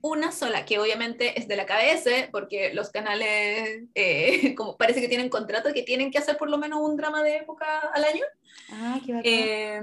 una 0.00 0.32
sola, 0.32 0.64
que 0.64 0.78
obviamente 0.78 1.38
es 1.38 1.48
de 1.48 1.56
la 1.56 1.66
KBS, 1.66 2.28
porque 2.30 2.74
los 2.74 2.90
canales, 2.90 3.84
eh, 3.94 4.54
como 4.56 4.76
parece 4.76 5.00
que 5.00 5.08
tienen 5.08 5.28
contrato, 5.28 5.72
que 5.72 5.82
tienen 5.82 6.10
que 6.10 6.18
hacer 6.18 6.36
por 6.36 6.50
lo 6.50 6.58
menos 6.58 6.80
un 6.82 6.96
drama 6.96 7.22
de 7.22 7.36
época 7.36 7.80
al 7.92 8.04
año. 8.04 8.24
Ah, 8.70 9.00
qué 9.04 9.20
eh, 9.24 9.82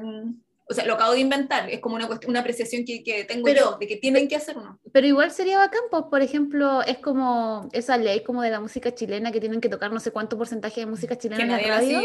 o 0.72 0.74
sea, 0.74 0.86
lo 0.86 0.93
acabo 0.93 1.11
de 1.11 1.19
inventar, 1.19 1.69
es 1.69 1.82
como 1.82 1.95
una, 1.95 2.07
una 2.28 2.39
apreciación 2.39 2.86
que, 2.86 3.03
que 3.03 3.26
tengo 3.26 3.49
yo, 3.49 3.78
de 3.78 3.88
que 3.88 3.97
tienen 3.97 4.28
que 4.30 4.38
hacer 4.38 4.57
uno. 4.57 4.80
Pero 4.93 5.05
igual 5.05 5.32
sería 5.32 5.57
bacán, 5.57 5.82
pues, 5.91 6.03
por 6.09 6.22
ejemplo, 6.22 6.82
es 6.84 6.97
como 6.99 7.69
esa 7.74 7.97
ley 7.97 8.24
como 8.24 8.41
de 8.41 8.51
la 8.51 8.61
música 8.61 8.95
chilena, 8.95 9.32
que 9.32 9.41
tienen 9.41 9.59
que 9.59 9.67
tocar 9.67 9.91
no 9.91 9.99
sé 9.99 10.11
cuánto 10.11 10.38
porcentaje 10.38 10.80
de 10.80 10.86
música 10.86 11.17
chilena 11.17 11.43
en 11.43 11.49
la 11.51 11.78
radio. 11.78 12.01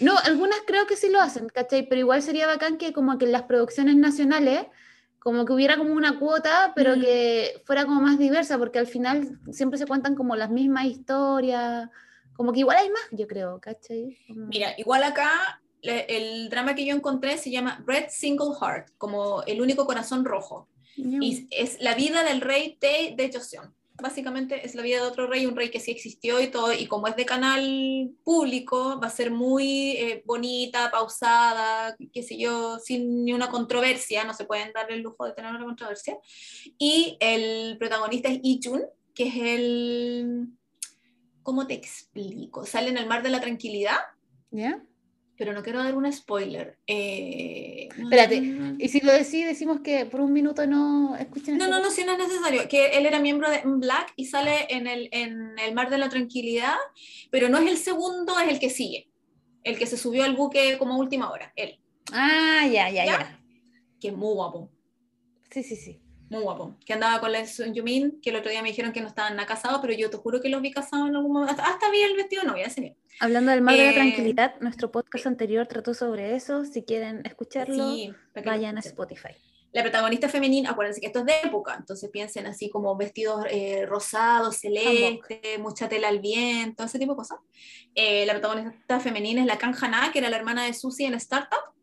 No, 0.00 0.16
algunas 0.24 0.58
creo 0.66 0.86
que 0.86 0.96
sí 0.96 1.08
lo 1.08 1.20
hacen, 1.20 1.48
¿cachai? 1.48 1.88
Pero 1.88 2.00
igual 2.00 2.22
sería 2.22 2.46
bacán 2.46 2.78
que 2.78 2.92
como 2.92 3.16
que 3.18 3.26
en 3.26 3.32
las 3.32 3.42
producciones 3.42 3.96
nacionales, 3.96 4.66
como 5.18 5.44
que 5.44 5.52
hubiera 5.52 5.76
como 5.76 5.94
una 5.94 6.18
cuota, 6.18 6.72
pero 6.74 6.96
mm. 6.96 7.00
que 7.00 7.62
fuera 7.64 7.84
como 7.84 8.00
más 8.00 8.18
diversa, 8.18 8.58
porque 8.58 8.78
al 8.78 8.86
final 8.86 9.38
siempre 9.52 9.78
se 9.78 9.86
cuentan 9.86 10.14
como 10.14 10.36
las 10.36 10.50
mismas 10.50 10.86
historias, 10.86 11.88
como 12.34 12.52
que 12.52 12.60
igual 12.60 12.76
hay 12.76 12.90
más, 12.90 13.02
yo 13.12 13.26
creo, 13.26 13.60
¿cachai? 13.60 14.18
Mira, 14.28 14.74
igual 14.78 15.04
acá 15.04 15.60
el 15.84 16.48
drama 16.48 16.74
que 16.74 16.84
yo 16.84 16.94
encontré 16.94 17.38
se 17.38 17.50
llama 17.50 17.82
Red 17.86 18.06
Single 18.08 18.54
Heart, 18.60 18.90
como 18.98 19.42
el 19.44 19.60
único 19.60 19.86
corazón 19.86 20.24
rojo. 20.24 20.68
Y 20.96 21.48
es 21.50 21.80
la 21.80 21.94
vida 21.94 22.22
del 22.22 22.40
rey 22.40 22.76
Tae 22.80 23.14
de 23.16 23.30
Joseon. 23.32 23.74
Básicamente 23.96 24.66
es 24.66 24.74
la 24.74 24.82
vida 24.82 24.96
de 24.96 25.06
otro 25.06 25.28
rey, 25.28 25.46
un 25.46 25.54
rey 25.54 25.70
que 25.70 25.78
sí 25.78 25.92
existió 25.92 26.40
y 26.40 26.48
todo, 26.48 26.72
y 26.72 26.86
como 26.86 27.06
es 27.06 27.14
de 27.14 27.24
canal 27.24 28.10
público, 28.24 28.98
va 29.00 29.06
a 29.06 29.10
ser 29.10 29.30
muy 29.30 29.92
eh, 29.92 30.22
bonita, 30.26 30.90
pausada, 30.90 31.96
qué 32.12 32.22
sé 32.24 32.36
yo, 32.36 32.78
sin 32.80 33.24
ni 33.24 33.32
una 33.32 33.50
controversia, 33.50 34.24
no 34.24 34.34
se 34.34 34.46
pueden 34.46 34.72
dar 34.72 34.90
el 34.90 35.00
lujo 35.00 35.26
de 35.26 35.32
tener 35.32 35.52
una 35.52 35.64
controversia. 35.64 36.18
Y 36.76 37.16
el 37.20 37.76
protagonista 37.78 38.28
es 38.28 38.42
Lee 38.42 38.60
Jun, 38.62 38.82
que 39.14 39.28
es 39.28 39.36
el... 39.36 40.48
¿Cómo 41.44 41.66
te 41.66 41.74
explico? 41.74 42.66
Sale 42.66 42.88
en 42.88 42.96
el 42.96 43.06
mar 43.06 43.22
de 43.22 43.30
la 43.30 43.40
tranquilidad. 43.40 43.98
¿Ya? 44.50 44.82
Pero 45.36 45.52
no 45.52 45.62
quiero 45.62 45.82
dar 45.82 45.94
un 45.94 46.10
spoiler. 46.12 46.78
Eh, 46.86 47.88
Espérate, 47.96 48.36
y 48.78 48.88
si 48.88 49.00
lo 49.00 49.12
decís, 49.12 49.46
decimos 49.46 49.80
que 49.80 50.06
por 50.06 50.20
un 50.20 50.32
minuto 50.32 50.66
no 50.66 51.16
escuchen. 51.16 51.58
No, 51.58 51.68
no, 51.68 51.80
no, 51.80 51.90
si 51.90 52.04
no 52.04 52.12
es 52.12 52.18
necesario. 52.18 52.68
Que 52.68 52.98
él 52.98 53.06
era 53.06 53.18
miembro 53.18 53.50
de 53.50 53.62
Black 53.64 54.12
y 54.16 54.26
sale 54.26 54.66
en 54.70 54.86
el, 54.86 55.08
en 55.12 55.58
el 55.58 55.74
Mar 55.74 55.90
de 55.90 55.98
la 55.98 56.08
Tranquilidad, 56.08 56.76
pero 57.30 57.48
no 57.48 57.58
es 57.58 57.70
el 57.70 57.76
segundo, 57.76 58.38
es 58.38 58.48
el 58.48 58.58
que 58.58 58.70
sigue. 58.70 59.08
El 59.64 59.78
que 59.78 59.86
se 59.86 59.96
subió 59.96 60.24
al 60.24 60.36
buque 60.36 60.76
como 60.78 60.98
última 60.98 61.30
hora, 61.30 61.52
él. 61.56 61.80
Ah, 62.12 62.66
ya, 62.70 62.90
ya, 62.90 63.06
ya. 63.06 63.40
Que 64.00 64.08
es 64.08 64.14
muy 64.14 64.34
guapo. 64.34 64.70
Sí, 65.50 65.62
sí, 65.62 65.76
sí 65.76 66.03
muy 66.30 66.42
guapo, 66.42 66.76
que 66.84 66.92
andaba 66.92 67.20
con 67.20 67.32
la 67.32 67.46
Sun 67.46 67.74
Yumin, 67.74 68.20
que 68.20 68.30
el 68.30 68.36
otro 68.36 68.50
día 68.50 68.62
me 68.62 68.68
dijeron 68.68 68.92
que 68.92 69.00
no 69.00 69.08
estaban 69.08 69.36
nada 69.36 69.46
casados, 69.46 69.80
pero 69.80 69.92
yo 69.92 70.10
te 70.10 70.16
juro 70.16 70.40
que 70.40 70.48
los 70.48 70.62
vi 70.62 70.70
casados 70.70 71.08
en 71.08 71.16
algún 71.16 71.32
momento, 71.32 71.62
hasta, 71.62 71.90
vi 71.90 72.00
el 72.00 72.16
vestido 72.16 72.42
de 72.42 72.48
novia 72.48 72.66
ese 72.66 72.96
Hablando 73.20 73.52
del 73.52 73.62
mar 73.62 73.76
de 73.76 73.84
la 73.84 73.90
eh, 73.90 73.94
tranquilidad, 73.94 74.54
nuestro 74.60 74.90
podcast 74.90 75.26
anterior 75.26 75.66
trató 75.66 75.94
sobre 75.94 76.34
eso, 76.34 76.64
si 76.64 76.82
quieren 76.82 77.22
escucharlo, 77.24 77.94
vayan 78.44 78.78
a 78.78 78.80
Spotify. 78.80 79.34
La 79.74 79.82
protagonista 79.82 80.28
femenina, 80.28 80.70
acuérdense 80.70 81.00
que 81.00 81.08
esto 81.08 81.18
es 81.18 81.24
de 81.24 81.34
época, 81.42 81.74
entonces 81.76 82.08
piensen 82.08 82.46
así 82.46 82.70
como 82.70 82.96
vestidos 82.96 83.44
eh, 83.50 83.84
rosados, 83.86 84.58
celeste, 84.58 85.58
mucha 85.58 85.88
tela 85.88 86.06
al 86.06 86.20
viento, 86.20 86.84
ese 86.84 86.96
tipo 86.96 87.14
de 87.14 87.16
cosas. 87.16 87.38
Eh, 87.92 88.24
la 88.24 88.34
protagonista 88.34 89.00
femenina 89.00 89.40
es 89.40 89.48
la 89.48 89.58
Kang 89.58 89.74
Hana, 89.80 90.12
que 90.12 90.20
era 90.20 90.30
la 90.30 90.36
hermana 90.36 90.64
de 90.64 90.74
Susie 90.74 91.08
en 91.08 91.14
Startup, 91.14 91.73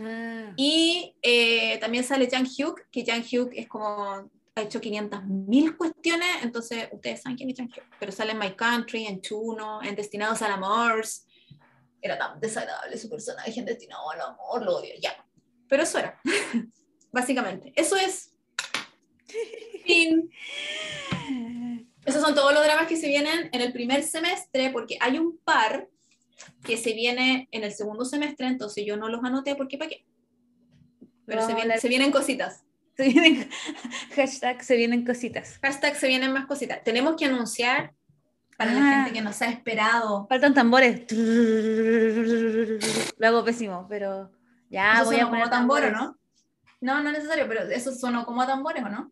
Ah. 0.00 0.52
Y 0.56 1.14
eh, 1.22 1.78
también 1.78 2.04
sale 2.04 2.28
Jang 2.30 2.46
Hyuk, 2.46 2.88
que 2.90 3.04
Jang 3.04 3.22
Hyuk 3.22 3.52
es 3.54 3.68
como 3.68 4.30
ha 4.56 4.62
hecho 4.62 4.80
500.000 4.80 5.76
cuestiones, 5.76 6.28
entonces 6.42 6.88
ustedes 6.92 7.22
saben 7.22 7.36
quién 7.36 7.50
es 7.50 7.56
Jang 7.56 7.68
Hyuk, 7.68 7.84
pero 7.98 8.12
sale 8.12 8.32
en 8.32 8.38
My 8.38 8.54
Country, 8.54 9.06
en 9.06 9.20
Chuno, 9.20 9.82
en 9.82 9.96
Destinados 9.96 10.42
al 10.42 10.52
Amor. 10.52 11.04
Era 12.00 12.18
tan 12.18 12.38
desagradable 12.38 12.96
su 12.96 13.08
personaje 13.08 13.58
en 13.58 13.66
Destinado 13.66 14.08
al 14.10 14.20
Amor, 14.20 14.62
lo 14.62 14.76
odio, 14.76 14.94
ya. 15.00 15.12
Pero 15.68 15.82
eso 15.82 15.98
era, 15.98 16.20
básicamente. 17.12 17.72
Eso 17.74 17.96
es. 17.96 18.32
Fin. 19.84 20.30
Esos 22.04 22.20
son 22.20 22.34
todos 22.34 22.52
los 22.52 22.62
dramas 22.62 22.86
que 22.86 22.96
se 22.96 23.08
vienen 23.08 23.48
en 23.50 23.60
el 23.60 23.72
primer 23.72 24.02
semestre, 24.02 24.70
porque 24.70 24.98
hay 25.00 25.18
un 25.18 25.38
par 25.38 25.88
que 26.64 26.76
se 26.76 26.92
viene 26.92 27.48
en 27.50 27.64
el 27.64 27.72
segundo 27.72 28.04
semestre, 28.04 28.46
entonces 28.46 28.84
yo 28.86 28.96
no 28.96 29.08
los 29.08 29.24
anoté 29.24 29.54
porque 29.54 29.78
para 29.78 29.90
qué. 29.90 30.04
Pero 31.26 31.46
se, 31.46 31.54
vienen, 31.54 31.80
se 31.80 31.88
vienen 31.88 32.10
cositas. 32.10 32.64
Se 32.96 33.08
vienen, 33.08 33.50
hashtag 34.14 34.62
se 34.62 34.76
vienen 34.76 35.04
cositas. 35.04 35.58
Hashtag 35.60 35.96
se 35.96 36.06
vienen 36.06 36.32
más 36.32 36.46
cositas. 36.46 36.84
Tenemos 36.84 37.16
que 37.16 37.24
anunciar 37.24 37.92
para 38.56 38.72
la 38.72 38.78
ah. 38.78 38.94
gente 38.94 39.12
que 39.14 39.20
nos 39.20 39.42
ha 39.42 39.46
esperado. 39.46 40.28
Faltan 40.28 40.54
tambores. 40.54 41.02
Lo 43.18 43.26
hago 43.26 43.44
pésimo, 43.44 43.88
pero 43.88 44.30
ya 44.70 45.02
voy 45.02 45.16
a 45.16 45.26
poner 45.26 45.42
como 45.42 45.50
tambores, 45.50 45.92
¿no? 45.92 46.16
No, 46.80 47.02
no 47.02 47.10
es 47.10 47.16
necesario, 47.16 47.48
pero 47.48 47.62
eso 47.62 47.92
sonó 47.92 48.24
como 48.24 48.42
a 48.42 48.46
tambores, 48.46 48.84
¿o 48.84 48.88
no? 48.88 49.10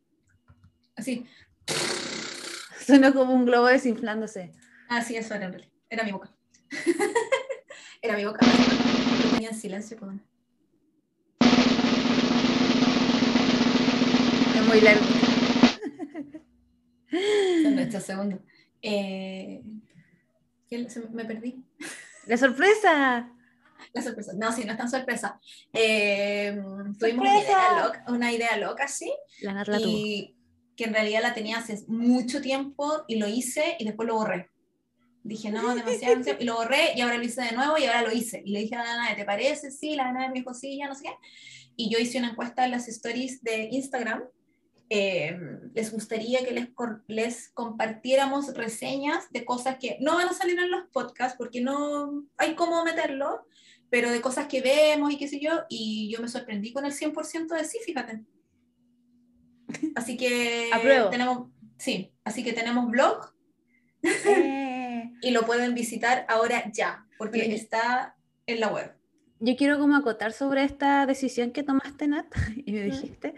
Así. 0.95 1.27
Sonó 2.87 3.15
como 3.15 3.33
un 3.33 3.47
globo 3.47 3.67
desinflándose. 3.67 4.53
Ah, 4.89 5.03
sí, 5.03 5.17
eso 5.17 5.35
era, 5.35 5.51
era 5.89 6.05
mi 6.05 6.13
boca. 6.13 6.31
Era 8.05 8.17
mi 8.17 8.25
boca. 8.25 8.45
tenía 9.31 9.51
en 9.51 9.55
silencio. 9.55 9.97
Con... 9.97 10.21
Es 14.57 14.67
muy 14.67 14.81
largo. 14.81 15.05
Son 17.63 17.79
estos 17.79 18.03
segundos. 18.03 18.41
Eh, 18.83 19.63
me 21.13 21.25
perdí. 21.25 21.65
La 22.27 22.37
sorpresa. 22.37 23.33
La 23.93 24.03
sorpresa. 24.03 24.33
No, 24.37 24.51
sí, 24.51 24.65
no 24.65 24.73
es 24.73 24.79
tan 24.79 24.91
sorpresa. 24.91 25.41
Eh, 25.73 26.61
tuvimos 26.99 27.25
una 27.25 27.41
idea, 27.41 27.85
loca, 27.85 28.05
una 28.09 28.33
idea 28.33 28.57
loca, 28.57 28.89
sí. 28.89 29.15
La 29.43 29.65
y 29.79 30.37
que 30.77 30.85
en 30.85 30.95
realidad 30.95 31.23
la 31.23 31.35
tenía 31.35 31.59
hace 31.59 31.85
mucho 31.87 32.41
tiempo 32.41 33.05
y 33.07 33.19
lo 33.21 33.29
hice 33.29 33.77
y 33.79 33.85
después 33.85 34.09
lo 34.09 34.17
borré. 34.17 34.52
Dije, 35.25 35.53
no, 35.53 35.75
demasiado. 35.75 36.21
y 36.39 36.45
lo 36.45 36.57
borré 36.57 36.95
y 36.97 37.01
ahora 37.01 37.17
lo 37.17 37.23
hice 37.23 37.43
de 37.43 37.53
nuevo 37.53 37.79
y 37.79 37.85
ahora 37.85 38.03
lo 38.03 38.13
hice. 38.13 38.43
Y 38.45 38.53
le 38.53 38.61
dije 38.61 38.75
a 38.75 38.83
la 38.83 39.15
¿te 39.15 39.25
parece? 39.25 39.71
Sí, 39.71 39.95
la 39.95 40.05
Danae 40.05 40.29
me 40.29 40.35
dijo, 40.35 40.53
sí, 40.53 40.77
ya 40.79 40.89
no 40.89 40.95
sé 40.95 41.05
qué. 41.05 41.15
Y 41.77 41.91
yo 41.91 41.99
hice 41.99 42.19
una 42.19 42.31
encuesta 42.31 42.65
en 42.65 42.73
las 42.73 42.89
stories 42.89 43.43
de 43.43 43.69
Instagram. 43.71 44.25
Eh, 44.91 45.39
les 45.75 45.93
gustaría 45.93 46.45
que 46.45 46.51
les, 46.51 46.69
les 47.07 47.49
compartiéramos 47.51 48.53
reseñas 48.55 49.31
de 49.31 49.45
cosas 49.45 49.79
que 49.79 49.97
no 50.01 50.17
van 50.17 50.29
a 50.29 50.35
salir 50.35 50.59
en 50.59 50.71
los 50.71 50.89
podcasts 50.93 51.39
porque 51.39 51.61
no 51.61 52.25
hay 52.37 52.55
cómo 52.55 52.85
meterlo, 52.85 53.47
pero 53.91 54.11
de 54.11 54.21
cosas 54.21 54.49
que 54.49 54.61
vemos 54.61 55.13
y 55.13 55.19
qué 55.19 55.29
sé 55.29 55.39
yo. 55.39 55.63
Y 55.69 56.11
yo 56.13 56.21
me 56.21 56.29
sorprendí 56.29 56.73
con 56.73 56.85
el 56.85 56.93
100% 56.93 57.47
de 57.47 57.65
sí, 57.65 57.79
fíjate. 57.85 58.25
Así 59.95 60.17
que 60.17 60.69
tenemos, 61.11 61.49
sí, 61.79 62.13
así 62.25 62.43
que 62.43 62.53
tenemos 62.53 62.91
blog. 62.91 63.33
Eh 64.03 64.72
y 65.23 65.31
lo 65.31 65.47
pueden 65.47 65.75
visitar 65.75 66.27
ahora 66.29 66.71
ya, 66.73 67.07
porque 67.17 67.55
está 67.55 68.17
en 68.47 68.61
la 68.61 68.69
web. 68.69 68.93
Yo 69.39 69.57
quiero 69.57 69.79
como 69.79 69.97
acotar 69.97 70.33
sobre 70.33 70.65
esta 70.65 71.07
decisión 71.07 71.53
que 71.53 71.63
tomaste, 71.63 72.07
Nat, 72.09 72.27
y 72.67 72.73
me 72.73 72.83
dijiste. 72.83 73.35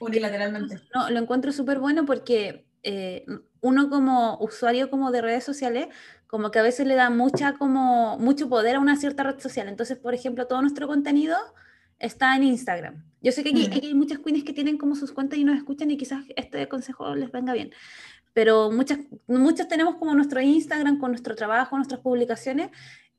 Unilateralmente. 0.00 0.80
No, 0.94 1.10
lo 1.10 1.18
encuentro 1.18 1.52
súper 1.52 1.78
bueno 1.78 2.04
porque 2.04 2.66
eh, 2.82 3.24
uno 3.60 3.88
como 3.88 4.38
usuario 4.40 4.90
como 4.90 5.10
de 5.10 5.22
redes 5.22 5.44
sociales, 5.44 5.88
como 6.26 6.50
que 6.50 6.58
a 6.58 6.62
veces 6.62 6.86
le 6.86 6.94
da 6.94 7.10
mucha, 7.10 7.54
como, 7.54 8.18
mucho 8.18 8.48
poder 8.48 8.76
a 8.76 8.80
una 8.80 8.96
cierta 8.96 9.22
red 9.22 9.40
social. 9.40 9.68
Entonces, 9.68 9.96
por 9.96 10.14
ejemplo, 10.14 10.46
todo 10.46 10.60
nuestro 10.60 10.86
contenido 10.86 11.36
está 11.98 12.36
en 12.36 12.44
Instagram. 12.44 13.04
Yo 13.20 13.32
sé 13.32 13.42
que 13.42 13.50
aquí, 13.50 13.86
hay 13.86 13.94
muchas 13.94 14.20
queens 14.20 14.44
que 14.44 14.52
tienen 14.52 14.78
como 14.78 14.94
sus 14.94 15.12
cuentas 15.12 15.38
y 15.38 15.44
nos 15.44 15.56
escuchan 15.56 15.90
y 15.90 15.96
quizás 15.96 16.24
este 16.36 16.68
consejo 16.68 17.16
les 17.16 17.32
venga 17.32 17.52
bien 17.52 17.72
pero 18.38 18.70
muchas, 18.70 19.00
muchos 19.26 19.66
tenemos 19.66 19.96
como 19.96 20.14
nuestro 20.14 20.40
Instagram 20.40 21.00
con 21.00 21.10
nuestro 21.10 21.34
trabajo, 21.34 21.74
nuestras 21.74 22.00
publicaciones, 22.02 22.70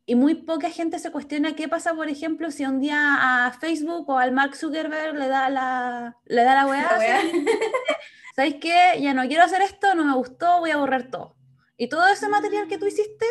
y 0.05 0.15
muy 0.15 0.33
poca 0.33 0.69
gente 0.69 0.97
se 0.97 1.11
cuestiona 1.11 1.57
qué 1.57 1.67
pasa, 1.67 1.93
por 1.93 2.07
ejemplo, 2.07 2.51
si 2.51 2.63
un 2.63 2.79
día 2.79 3.17
a 3.19 3.51
Facebook 3.51 4.09
o 4.09 4.17
al 4.17 4.31
Mark 4.31 4.55
Zuckerberg 4.55 5.15
le 5.15 5.27
da 5.27 5.49
la, 5.49 6.15
le 6.23 6.41
da 6.45 6.55
la 6.55 6.67
weá. 6.67 6.89
¿Sabéis 8.33 8.55
qué? 8.61 8.97
Ya 9.01 9.13
no 9.13 9.27
quiero 9.27 9.43
hacer 9.43 9.61
esto, 9.61 9.93
no 9.93 10.05
me 10.05 10.15
gustó, 10.15 10.61
voy 10.61 10.71
a 10.71 10.77
borrar 10.77 11.11
todo. 11.11 11.35
Y 11.75 11.89
todo 11.89 12.07
ese 12.07 12.29
material 12.29 12.69
que 12.69 12.77
tú 12.77 12.85
hiciste 12.85 13.25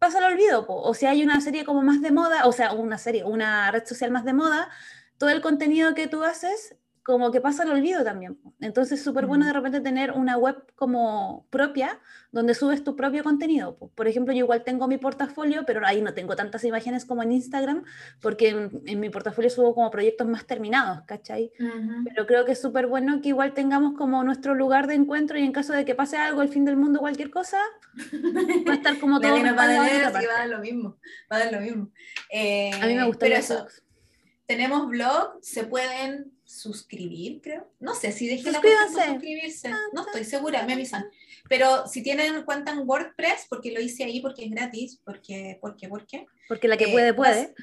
pasa 0.00 0.18
al 0.18 0.32
olvido. 0.32 0.66
O 0.66 0.92
si 0.92 1.06
hay 1.06 1.22
una 1.22 1.40
serie 1.40 1.64
como 1.64 1.82
más 1.82 2.02
de 2.02 2.10
moda, 2.10 2.46
o 2.46 2.52
sea, 2.52 2.72
una 2.72 2.98
serie, 2.98 3.22
una 3.22 3.70
red 3.70 3.86
social 3.86 4.10
más 4.10 4.24
de 4.24 4.32
moda, 4.32 4.70
todo 5.18 5.30
el 5.30 5.40
contenido 5.40 5.94
que 5.94 6.08
tú 6.08 6.24
haces 6.24 6.74
como 7.02 7.32
que 7.32 7.40
pasa 7.40 7.64
al 7.64 7.70
olvido 7.70 8.04
también. 8.04 8.38
Entonces 8.60 8.98
es 8.98 9.04
súper 9.04 9.26
bueno 9.26 9.44
de 9.44 9.52
repente 9.52 9.80
tener 9.80 10.12
una 10.12 10.36
web 10.36 10.56
como 10.76 11.46
propia 11.50 11.98
donde 12.30 12.54
subes 12.54 12.84
tu 12.84 12.94
propio 12.94 13.24
contenido. 13.24 13.76
Por 13.94 14.06
ejemplo, 14.06 14.32
yo 14.32 14.40
igual 14.40 14.62
tengo 14.62 14.86
mi 14.86 14.98
portafolio, 14.98 15.64
pero 15.66 15.84
ahí 15.84 16.00
no 16.00 16.14
tengo 16.14 16.36
tantas 16.36 16.62
imágenes 16.64 17.04
como 17.04 17.22
en 17.22 17.32
Instagram, 17.32 17.84
porque 18.20 18.70
en, 18.86 19.00
mi 19.00 19.10
portafolio 19.10 19.50
subo 19.50 19.74
como 19.74 19.90
proyectos 19.90 20.28
más 20.28 20.46
terminados, 20.46 21.02
¿cachai? 21.06 21.52
Pero 21.58 22.26
creo 22.26 22.44
que 22.44 22.52
es 22.52 22.60
súper 22.60 22.86
bueno 22.86 23.20
que 23.20 23.28
igual 23.28 23.52
tengamos 23.52 23.94
como 23.98 24.22
nuestro 24.22 24.54
lugar 24.54 24.86
de 24.86 24.94
encuentro 24.94 25.38
y 25.38 25.42
en 25.42 25.52
caso 25.52 25.72
de 25.72 25.84
que 25.84 25.94
pase 25.94 26.16
algo, 26.16 26.40
el 26.40 26.48
fin 26.48 26.64
del 26.64 26.76
mundo, 26.76 27.00
cualquier 27.00 27.30
cosa, 27.30 27.58
va 28.66 28.72
a 28.72 28.76
estar 28.76 28.98
como 28.98 29.20
todo. 29.20 29.32
va, 29.32 29.62
a 29.64 30.38
dar 30.38 30.48
lo 30.48 30.58
mismo, 30.60 30.98
va 31.30 31.36
a 31.36 31.38
dar 31.40 31.52
lo 31.52 31.60
mismo. 31.60 31.90
a 32.32 32.86
mí 32.86 32.94
me 32.94 33.06
gusta 33.06 33.26
eso. 33.26 33.66
Tenemos 34.46 34.88
blog, 34.88 35.38
se 35.40 35.64
pueden 35.64 36.32
suscribir, 36.52 37.40
creo. 37.40 37.72
No 37.80 37.94
sé 37.94 38.12
si 38.12 38.28
dejé 38.28 38.52
la 38.52 38.60
suscribirse. 38.60 39.68
Ah, 39.68 39.78
no 39.92 40.04
estoy 40.06 40.24
segura, 40.24 40.64
me 40.64 40.74
avisan. 40.74 41.06
Pero 41.48 41.86
si 41.86 42.02
tienen 42.02 42.42
cuenta 42.44 42.72
en 42.72 42.86
WordPress, 42.88 43.46
porque 43.48 43.72
lo 43.72 43.80
hice 43.80 44.04
ahí 44.04 44.20
porque 44.20 44.44
es 44.44 44.50
gratis, 44.50 45.00
porque, 45.04 45.58
porque, 45.60 45.88
porque. 45.88 46.26
Porque 46.48 46.68
la 46.68 46.76
que 46.76 46.88
puede, 46.88 47.08
eh, 47.08 47.14
puede. 47.14 47.54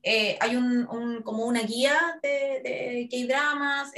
eh, 0.02 0.38
hay 0.40 0.56
un, 0.56 1.22
como 1.22 1.44
una 1.44 1.60
guía 1.62 2.18
de, 2.22 2.60
de 2.62 3.08
K-dramas, 3.10 3.92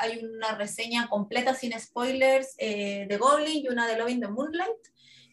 hay 0.00 0.24
una 0.24 0.56
reseña 0.56 1.08
completa 1.08 1.54
sin 1.54 1.78
spoilers 1.78 2.54
eh, 2.58 3.06
de 3.08 3.16
Goblin 3.18 3.64
y 3.64 3.68
una 3.68 3.86
de 3.86 3.98
Loving 3.98 4.20
the 4.20 4.28
Moonlight. 4.28 4.70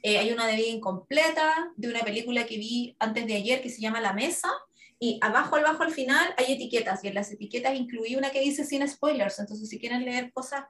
Eh, 0.02 0.18
hay 0.18 0.32
una 0.32 0.48
de 0.48 0.56
vida 0.56 0.68
incompleta 0.68 1.72
de 1.76 1.90
una 1.90 2.02
película 2.02 2.46
que 2.46 2.58
vi 2.58 2.96
antes 3.00 3.28
de 3.28 3.36
ayer 3.36 3.62
que 3.62 3.70
se 3.70 3.82
llama 3.82 4.02
La 4.02 4.14
Mesa. 4.14 4.50
Y 4.98 5.18
abajo, 5.22 5.56
abajo, 5.56 5.84
al 5.84 5.92
final 5.92 6.34
hay 6.38 6.54
etiquetas 6.54 7.04
y 7.04 7.08
en 7.08 7.16
las 7.16 7.32
etiquetas 7.32 7.76
incluí 7.76 8.18
una 8.18 8.32
que 8.32 8.42
dice 8.42 8.66
sin 8.66 8.86
spoilers. 8.88 9.40
Entonces, 9.40 9.70
si 9.70 9.80
quieren 9.80 10.04
leer 10.04 10.32
cosas 10.34 10.66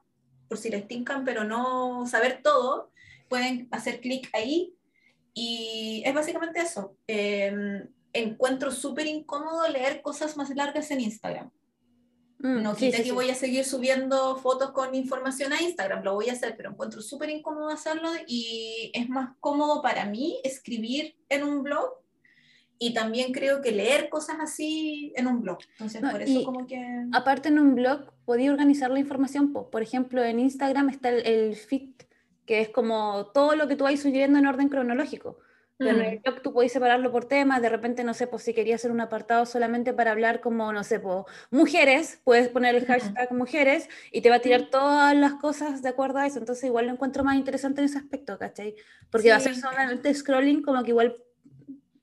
por 0.48 0.58
si 0.58 0.68
les 0.70 0.86
tincan, 0.86 1.24
pero 1.24 1.42
no 1.42 2.06
saber 2.06 2.40
todo, 2.42 2.92
pueden 3.28 3.68
hacer 3.72 4.00
clic 4.00 4.30
ahí. 4.32 4.74
Y 5.34 6.02
es 6.04 6.14
básicamente 6.14 6.60
eso. 6.60 6.96
Em, 7.08 7.88
encuentro 8.12 8.70
súper 8.70 9.06
incómodo 9.06 9.68
leer 9.68 10.02
cosas 10.02 10.36
más 10.36 10.50
largas 10.50 10.90
en 10.90 11.00
Instagram. 11.00 11.50
Mm, 12.38 12.62
no 12.62 12.74
quita 12.74 13.02
que 13.02 13.12
voy 13.12 13.28
a 13.28 13.34
seguir 13.34 13.64
subiendo 13.64 14.36
fotos 14.36 14.70
con 14.70 14.94
información 14.94 15.52
a 15.52 15.60
Instagram, 15.60 16.02
lo 16.02 16.14
voy 16.14 16.30
a 16.30 16.32
hacer, 16.32 16.56
pero 16.56 16.70
encuentro 16.70 17.02
súper 17.02 17.28
incómodo 17.28 17.68
hacerlo 17.68 18.08
y 18.26 18.90
es 18.94 19.10
más 19.10 19.36
cómodo 19.40 19.82
para 19.82 20.06
mí 20.06 20.40
escribir 20.42 21.16
en 21.28 21.44
un 21.44 21.62
blog 21.62 22.00
y 22.78 22.94
también 22.94 23.32
creo 23.32 23.60
que 23.60 23.72
leer 23.72 24.08
cosas 24.08 24.38
así 24.40 25.12
en 25.16 25.26
un 25.26 25.42
blog. 25.42 25.58
Entonces, 25.72 26.00
por 26.00 26.22
eso 26.22 26.42
como 26.44 26.66
que... 26.66 26.82
Aparte 27.12 27.50
en 27.50 27.58
un 27.58 27.74
blog 27.74 28.10
podía 28.24 28.50
organizar 28.50 28.90
la 28.90 29.00
información, 29.00 29.52
por 29.52 29.82
ejemplo, 29.82 30.24
en 30.24 30.40
Instagram 30.40 30.88
está 30.88 31.10
el, 31.10 31.26
el 31.26 31.56
feed, 31.56 31.90
que 32.46 32.62
es 32.62 32.70
como 32.70 33.26
todo 33.34 33.54
lo 33.54 33.68
que 33.68 33.76
tú 33.76 33.84
vas 33.84 34.00
subiendo 34.00 34.38
en 34.38 34.46
orden 34.46 34.70
cronológico. 34.70 35.36
Pero 35.80 35.96
en 35.96 36.04
el 36.04 36.18
mm. 36.18 36.22
blog 36.22 36.42
tú 36.42 36.52
podés 36.52 36.72
separarlo 36.72 37.10
por 37.10 37.24
temas, 37.24 37.62
de 37.62 37.70
repente, 37.70 38.04
no 38.04 38.12
sé, 38.12 38.26
pues 38.26 38.42
si 38.42 38.52
querías 38.52 38.82
hacer 38.82 38.90
un 38.90 39.00
apartado 39.00 39.46
solamente 39.46 39.94
para 39.94 40.10
hablar 40.10 40.42
como, 40.42 40.74
no 40.74 40.84
sé, 40.84 41.00
pues, 41.00 41.24
mujeres, 41.50 42.20
puedes 42.22 42.48
poner 42.50 42.74
el 42.74 42.84
hashtag 42.84 43.32
mujeres 43.32 43.88
y 44.12 44.20
te 44.20 44.28
va 44.28 44.36
a 44.36 44.40
tirar 44.40 44.68
todas 44.68 45.16
las 45.16 45.32
cosas 45.36 45.80
de 45.80 45.88
acuerdo 45.88 46.18
a 46.18 46.26
eso. 46.26 46.38
Entonces 46.38 46.64
igual 46.64 46.84
lo 46.84 46.92
encuentro 46.92 47.24
más 47.24 47.36
interesante 47.36 47.80
en 47.80 47.86
ese 47.86 47.96
aspecto, 47.96 48.38
¿cachai? 48.38 48.74
Porque 49.10 49.30
va 49.30 49.36
a 49.36 49.40
ser 49.40 49.56
solamente 49.56 50.12
scrolling 50.12 50.60
como 50.60 50.82
que 50.84 50.90
igual 50.90 51.16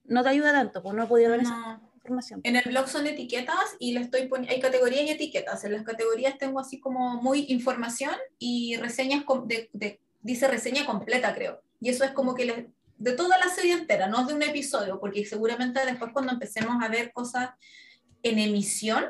no 0.06 0.24
te 0.24 0.30
ayuda 0.30 0.54
tanto, 0.54 0.82
pues 0.82 0.95
no 0.95 1.04
he 1.04 1.08
podido 1.08 1.30
ver 1.30 1.41
esa 1.41 1.80
información. 1.98 2.41
En 2.45 2.56
el 2.56 2.64
blog 2.66 2.88
son 2.88 3.06
etiquetas 3.06 3.76
y 3.78 3.94
le 3.94 3.99
estoy 3.99 4.28
hay 4.49 4.60
categorías 4.60 5.04
y 5.04 5.12
etiquetas. 5.12 5.64
En 5.66 5.74
las 5.74 5.84
categorías 5.84 6.40
tengo 6.40 6.60
así 6.60 6.80
como 6.80 7.22
muy 7.22 7.45
información 7.49 8.16
y 8.40 8.76
reseñas 8.78 9.24
de, 9.45 9.70
de 9.72 9.99
dice 10.22 10.48
reseña 10.48 10.84
completa, 10.88 11.36
creo. 11.36 11.62
Y 11.80 11.90
eso 11.90 12.04
es 12.04 12.12
como 12.12 12.34
que 12.34 12.45
les 12.45 12.66
de 12.98 13.14
toda 13.14 13.38
la 13.38 13.49
serie 13.49 13.74
entera, 13.74 14.07
no 14.07 14.26
de 14.26 14.34
un 14.34 14.41
episodio, 14.41 14.99
porque 14.99 15.26
seguramente 15.26 15.86
después 15.86 16.11
cuando 16.11 16.34
empecemos 16.34 16.84
a 16.84 16.88
ver 16.88 17.11
cosas 17.14 17.52
en 18.24 18.40
emisión, 18.40 19.06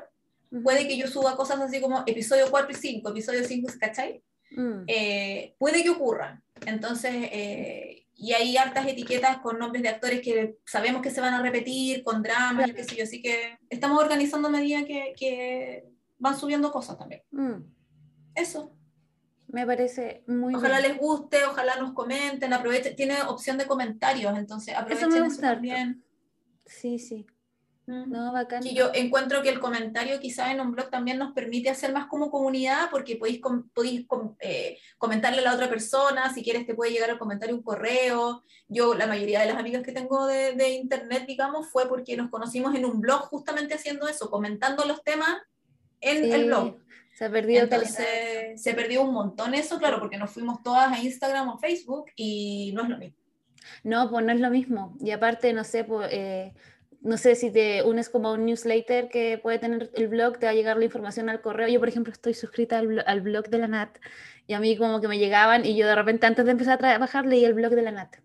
puede 0.63 0.87
que 0.87 0.97
yo 0.97 1.07
suba 1.07 1.35
cosas 1.35 1.59
así 1.59 1.81
como 1.81 2.03
episodio 2.05 2.47
4 2.49 2.71
y 2.71 2.75
5, 2.75 3.09
episodio 3.09 3.43
5, 3.43 3.73
¿cachai? 3.79 4.23
Mm. 4.51 4.83
Eh, 4.87 5.55
puede 5.57 5.83
que 5.83 5.89
ocurra. 5.89 6.41
Entonces, 6.65 7.13
eh, 7.31 8.05
y 8.15 8.33
hay 8.33 8.57
hartas 8.57 8.87
etiquetas 8.87 9.37
con 9.37 9.59
nombres 9.59 9.83
de 9.83 9.89
actores 9.89 10.21
que 10.21 10.57
sabemos 10.65 11.01
que 11.01 11.11
se 11.11 11.21
van 11.21 11.33
a 11.33 11.41
repetir, 11.41 12.03
con 12.03 12.23
dramas, 12.23 12.71
qué 12.73 12.83
sé 12.83 12.95
yo, 12.95 13.03
así 13.03 13.21
que 13.21 13.57
estamos 13.69 14.01
organizando 14.01 14.47
a 14.47 14.51
medida 14.51 14.85
que, 14.85 15.13
que 15.17 15.85
van 16.17 16.37
subiendo 16.37 16.71
cosas 16.71 16.97
también. 16.97 17.21
Mm. 17.31 17.63
Eso. 18.35 18.76
Me 19.47 19.65
parece 19.65 20.23
muy 20.27 20.53
Ojalá 20.53 20.79
les 20.79 20.97
guste, 20.97 21.45
ojalá 21.45 21.77
nos 21.77 21.93
comenten, 21.93 22.51
aprovechen, 22.53 22.95
tiene 22.95 23.21
opción 23.23 23.57
de 23.57 23.65
comentarios, 23.65 24.37
entonces 24.37 24.75
aprovechen 24.75 25.09
Eso 25.09 25.19
me 25.19 25.25
gusta 25.25 25.53
también. 25.53 26.03
Sí, 26.65 26.99
sí. 26.99 27.25
Mm. 27.85 28.11
No, 28.11 28.33
bacán. 28.33 28.67
Y 28.67 28.75
yo 28.75 28.91
encuentro 28.93 29.41
que 29.41 29.47
el 29.47 29.61
comentario 29.61 30.19
quizá 30.19 30.51
en 30.51 30.59
un 30.59 30.73
blog 30.73 30.89
también 30.89 31.17
nos 31.17 31.31
permite 31.31 31.69
hacer 31.69 31.93
más 31.93 32.07
como 32.07 32.29
comunidad 32.29 32.89
porque 32.91 33.15
podéis, 33.15 33.39
podéis 33.73 34.05
eh, 34.39 34.77
comentarle 34.97 35.39
a 35.39 35.43
la 35.43 35.53
otra 35.53 35.69
persona, 35.69 36.33
si 36.33 36.43
quieres 36.43 36.65
te 36.65 36.75
puede 36.75 36.91
llegar 36.91 37.09
el 37.09 37.17
comentario 37.17 37.55
un 37.55 37.63
correo. 37.63 38.43
Yo 38.67 38.93
la 38.93 39.07
mayoría 39.07 39.39
de 39.39 39.45
las 39.45 39.57
amigas 39.57 39.83
que 39.83 39.93
tengo 39.93 40.27
de, 40.27 40.53
de 40.53 40.71
internet, 40.71 41.23
digamos, 41.25 41.69
fue 41.69 41.87
porque 41.87 42.17
nos 42.17 42.29
conocimos 42.29 42.75
en 42.75 42.83
un 42.83 42.99
blog 42.99 43.21
justamente 43.29 43.75
haciendo 43.75 44.09
eso, 44.09 44.29
comentando 44.29 44.83
los 44.83 45.01
temas 45.03 45.37
en 46.01 46.31
el 46.31 46.45
blog. 46.47 46.75
Se 47.17 47.25
ha 47.25 47.31
perdido 47.31 47.63
Entonces, 47.63 48.61
se 48.61 48.73
perdió 48.75 49.01
un 49.01 49.11
montón 49.11 49.55
eso, 49.55 49.79
claro, 49.79 49.99
porque 49.99 50.19
nos 50.19 50.29
fuimos 50.29 50.61
todas 50.61 50.91
a 50.91 51.01
Instagram 51.01 51.49
o 51.49 51.57
Facebook 51.57 52.11
y 52.15 52.71
no 52.75 52.83
es 52.83 52.89
lo 52.89 52.97
mismo. 52.99 53.17
No, 53.83 54.07
pues 54.11 54.23
no 54.23 54.31
es 54.31 54.39
lo 54.39 54.51
mismo. 54.51 54.95
Y 54.99 55.09
aparte, 55.09 55.51
no 55.51 55.63
sé, 55.63 55.83
pues, 55.83 56.09
eh, 56.11 56.53
no 57.01 57.17
sé 57.17 57.33
si 57.33 57.49
te 57.49 57.81
unes 57.81 58.09
como 58.09 58.27
a 58.27 58.33
un 58.33 58.45
newsletter 58.45 59.09
que 59.09 59.39
puede 59.41 59.57
tener 59.57 59.89
el 59.95 60.09
blog, 60.09 60.37
te 60.37 60.45
va 60.45 60.51
a 60.51 60.53
llegar 60.55 60.77
la 60.77 60.85
información 60.85 61.27
al 61.27 61.41
correo. 61.41 61.67
Yo, 61.67 61.79
por 61.79 61.89
ejemplo, 61.89 62.13
estoy 62.13 62.35
suscrita 62.35 62.77
al, 62.77 63.03
al 63.07 63.21
blog 63.21 63.49
de 63.49 63.57
la 63.57 63.67
NAT 63.67 63.97
y 64.45 64.53
a 64.53 64.59
mí 64.59 64.77
como 64.77 65.01
que 65.01 65.07
me 65.07 65.17
llegaban 65.17 65.65
y 65.65 65.75
yo 65.75 65.87
de 65.87 65.95
repente 65.95 66.27
antes 66.27 66.45
de 66.45 66.51
empezar 66.51 66.75
a 66.75 66.77
trabajar 66.77 67.25
leí 67.25 67.43
el 67.45 67.55
blog 67.55 67.71
de 67.71 67.81
la 67.81 67.91
NAT. 67.93 68.17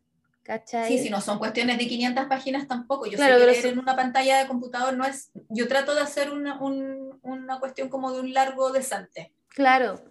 Sí, 0.88 0.98
si 0.98 1.08
no 1.08 1.20
son 1.20 1.38
cuestiones 1.38 1.78
de 1.78 1.86
500 1.86 2.26
páginas 2.26 2.66
tampoco. 2.66 3.06
Yo 3.06 3.16
sé 3.16 3.26
que 3.26 3.46
leer 3.46 3.66
en 3.66 3.78
una 3.78 3.94
pantalla 3.94 4.38
de 4.38 4.48
computador 4.48 4.94
no 4.96 5.04
es. 5.04 5.30
Yo 5.48 5.68
trato 5.68 5.94
de 5.94 6.00
hacer 6.00 6.30
una, 6.30 6.58
una 6.60 7.60
cuestión 7.60 7.88
como 7.88 8.12
de 8.12 8.20
un 8.20 8.34
largo 8.34 8.72
desante. 8.72 9.32
Claro, 9.48 10.02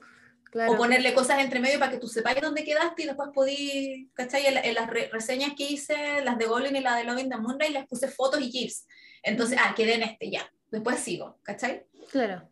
claro. 0.45 0.71
O 0.71 0.77
ponerle 0.77 1.13
cosas 1.13 1.39
entre 1.39 1.59
medio 1.59 1.79
para 1.79 1.91
que 1.91 1.97
tú 1.97 2.07
sepas 2.07 2.39
dónde 2.41 2.63
quedaste 2.63 3.03
y 3.03 3.05
después 3.07 3.29
podí, 3.33 4.09
¿cachai? 4.13 4.45
En, 4.45 4.73
las 4.73 4.89
reseñas 4.89 5.51
que 5.57 5.63
hice, 5.63 6.23
las 6.23 6.37
de 6.37 6.45
Golden 6.45 6.75
y 6.75 6.81
la 6.81 6.95
de 6.95 7.03
Loving 7.03 7.29
the 7.29 7.37
Moonlight, 7.37 7.73
les 7.73 7.87
puse 7.87 8.07
fotos 8.07 8.39
y 8.41 8.49
gifs. 8.49 8.87
Entonces, 9.23 9.59
ah, 9.61 9.73
quedé 9.75 9.95
en 9.95 10.03
este 10.03 10.31
ya. 10.31 10.49
Después 10.69 10.99
sigo, 10.99 11.39
¿cachai? 11.43 11.85
Claro. 12.09 12.49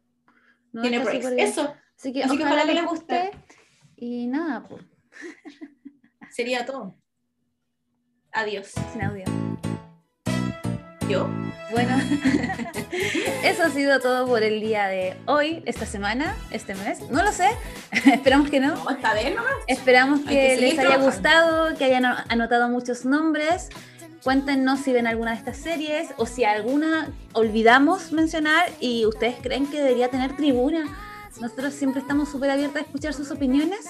Tiene 0.81 0.99
breaks. 0.99 1.26
Eso. 1.38 1.73
Así 1.97 2.11
que, 2.11 2.23
ojalá, 2.26 2.65
les 2.65 2.85
guste. 2.85 3.31
Y 3.95 4.27
nada, 4.27 4.68
pues. 4.68 4.84
Sería 6.31 6.65
todo. 6.65 6.97
Adiós. 8.31 8.72
Sin 8.93 9.01
audio. 9.01 9.26
¿Yo? 11.10 11.27
Bueno, 11.72 11.97
eso 13.43 13.64
ha 13.64 13.69
sido 13.69 13.99
todo 13.99 14.27
por 14.27 14.43
el 14.43 14.61
día 14.61 14.88
de 14.88 15.15
hoy, 15.26 15.64
esta 15.65 15.85
semana, 15.88 16.35
este 16.51 16.76
mes. 16.76 17.01
No 17.10 17.23
lo 17.23 17.31
sé, 17.31 17.49
esperamos 17.91 18.49
que 18.49 18.60
no. 18.60 18.76
No, 18.76 18.89
está 18.91 19.15
bien 19.15 19.35
nomás. 19.35 19.53
Esperamos 19.68 20.22
que, 20.22 20.57
les 20.57 20.77
haya 20.77 20.97
gustado, 20.97 21.76
que 21.76 21.85
hayan 21.85 22.06
anotado 22.06 22.69
muchos 22.69 23.06
nombres. 23.06 23.69
Cuéntenos 24.23 24.81
si 24.81 24.93
ven 24.93 25.07
alguna 25.07 25.31
de 25.31 25.38
estas 25.38 25.57
series 25.57 26.10
o 26.18 26.26
si 26.26 26.43
alguna 26.43 27.10
olvidamos 27.34 28.11
mencionar 28.11 28.69
y 28.80 29.06
ustedes 29.06 29.35
creen 29.41 29.65
que 29.68 29.77
debería 29.81 30.10
tener 30.10 30.35
tribuna. 30.35 30.85
Nosotros 31.39 31.73
siempre 31.73 32.01
estamos 32.01 32.30
súper 32.30 32.51
abiertos 32.51 32.77
a 32.77 32.85
escuchar 32.85 33.14
sus 33.14 33.31
opiniones 33.31 33.88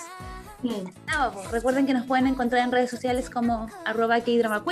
Mm. 0.62 1.52
recuerden 1.52 1.86
que 1.86 1.94
nos 1.94 2.06
pueden 2.06 2.28
encontrar 2.28 2.64
en 2.64 2.72
redes 2.72 2.90
sociales 2.90 3.30
como 3.30 3.70
arroba 3.86 4.20
K-Drama 4.20 4.64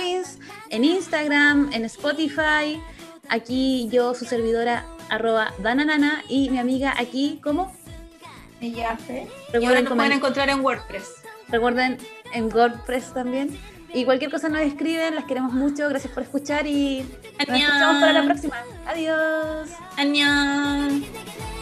en 0.70 0.84
Instagram, 0.84 1.70
en 1.72 1.84
Spotify. 1.86 2.80
Aquí 3.30 3.88
yo, 3.90 4.14
su 4.14 4.24
servidora, 4.24 4.84
arroba 5.08 5.52
Dananana, 5.58 6.22
y 6.28 6.50
mi 6.50 6.58
amiga 6.58 6.94
aquí, 6.98 7.40
¿cómo? 7.42 7.72
Ella 8.60 8.92
hace. 8.92 9.28
Recuerden 9.52 9.84
nos 9.84 9.94
pueden 9.94 10.12
encontrar 10.12 10.48
en 10.48 10.60
WordPress. 10.60 11.22
Recuerden 11.48 11.98
en 12.32 12.52
WordPress 12.52 13.14
también. 13.14 13.58
Y 13.92 14.04
cualquier 14.04 14.30
cosa 14.30 14.48
nos 14.48 14.60
escriben, 14.60 15.14
las 15.14 15.24
queremos 15.24 15.52
mucho, 15.52 15.88
gracias 15.88 16.12
por 16.12 16.22
escuchar 16.22 16.66
y 16.66 17.06
nos 17.38 17.58
escuchamos 17.58 18.00
para 18.00 18.12
la 18.12 18.24
próxima. 18.24 18.56
Adiós. 18.86 19.70
Adiós. 19.96 21.57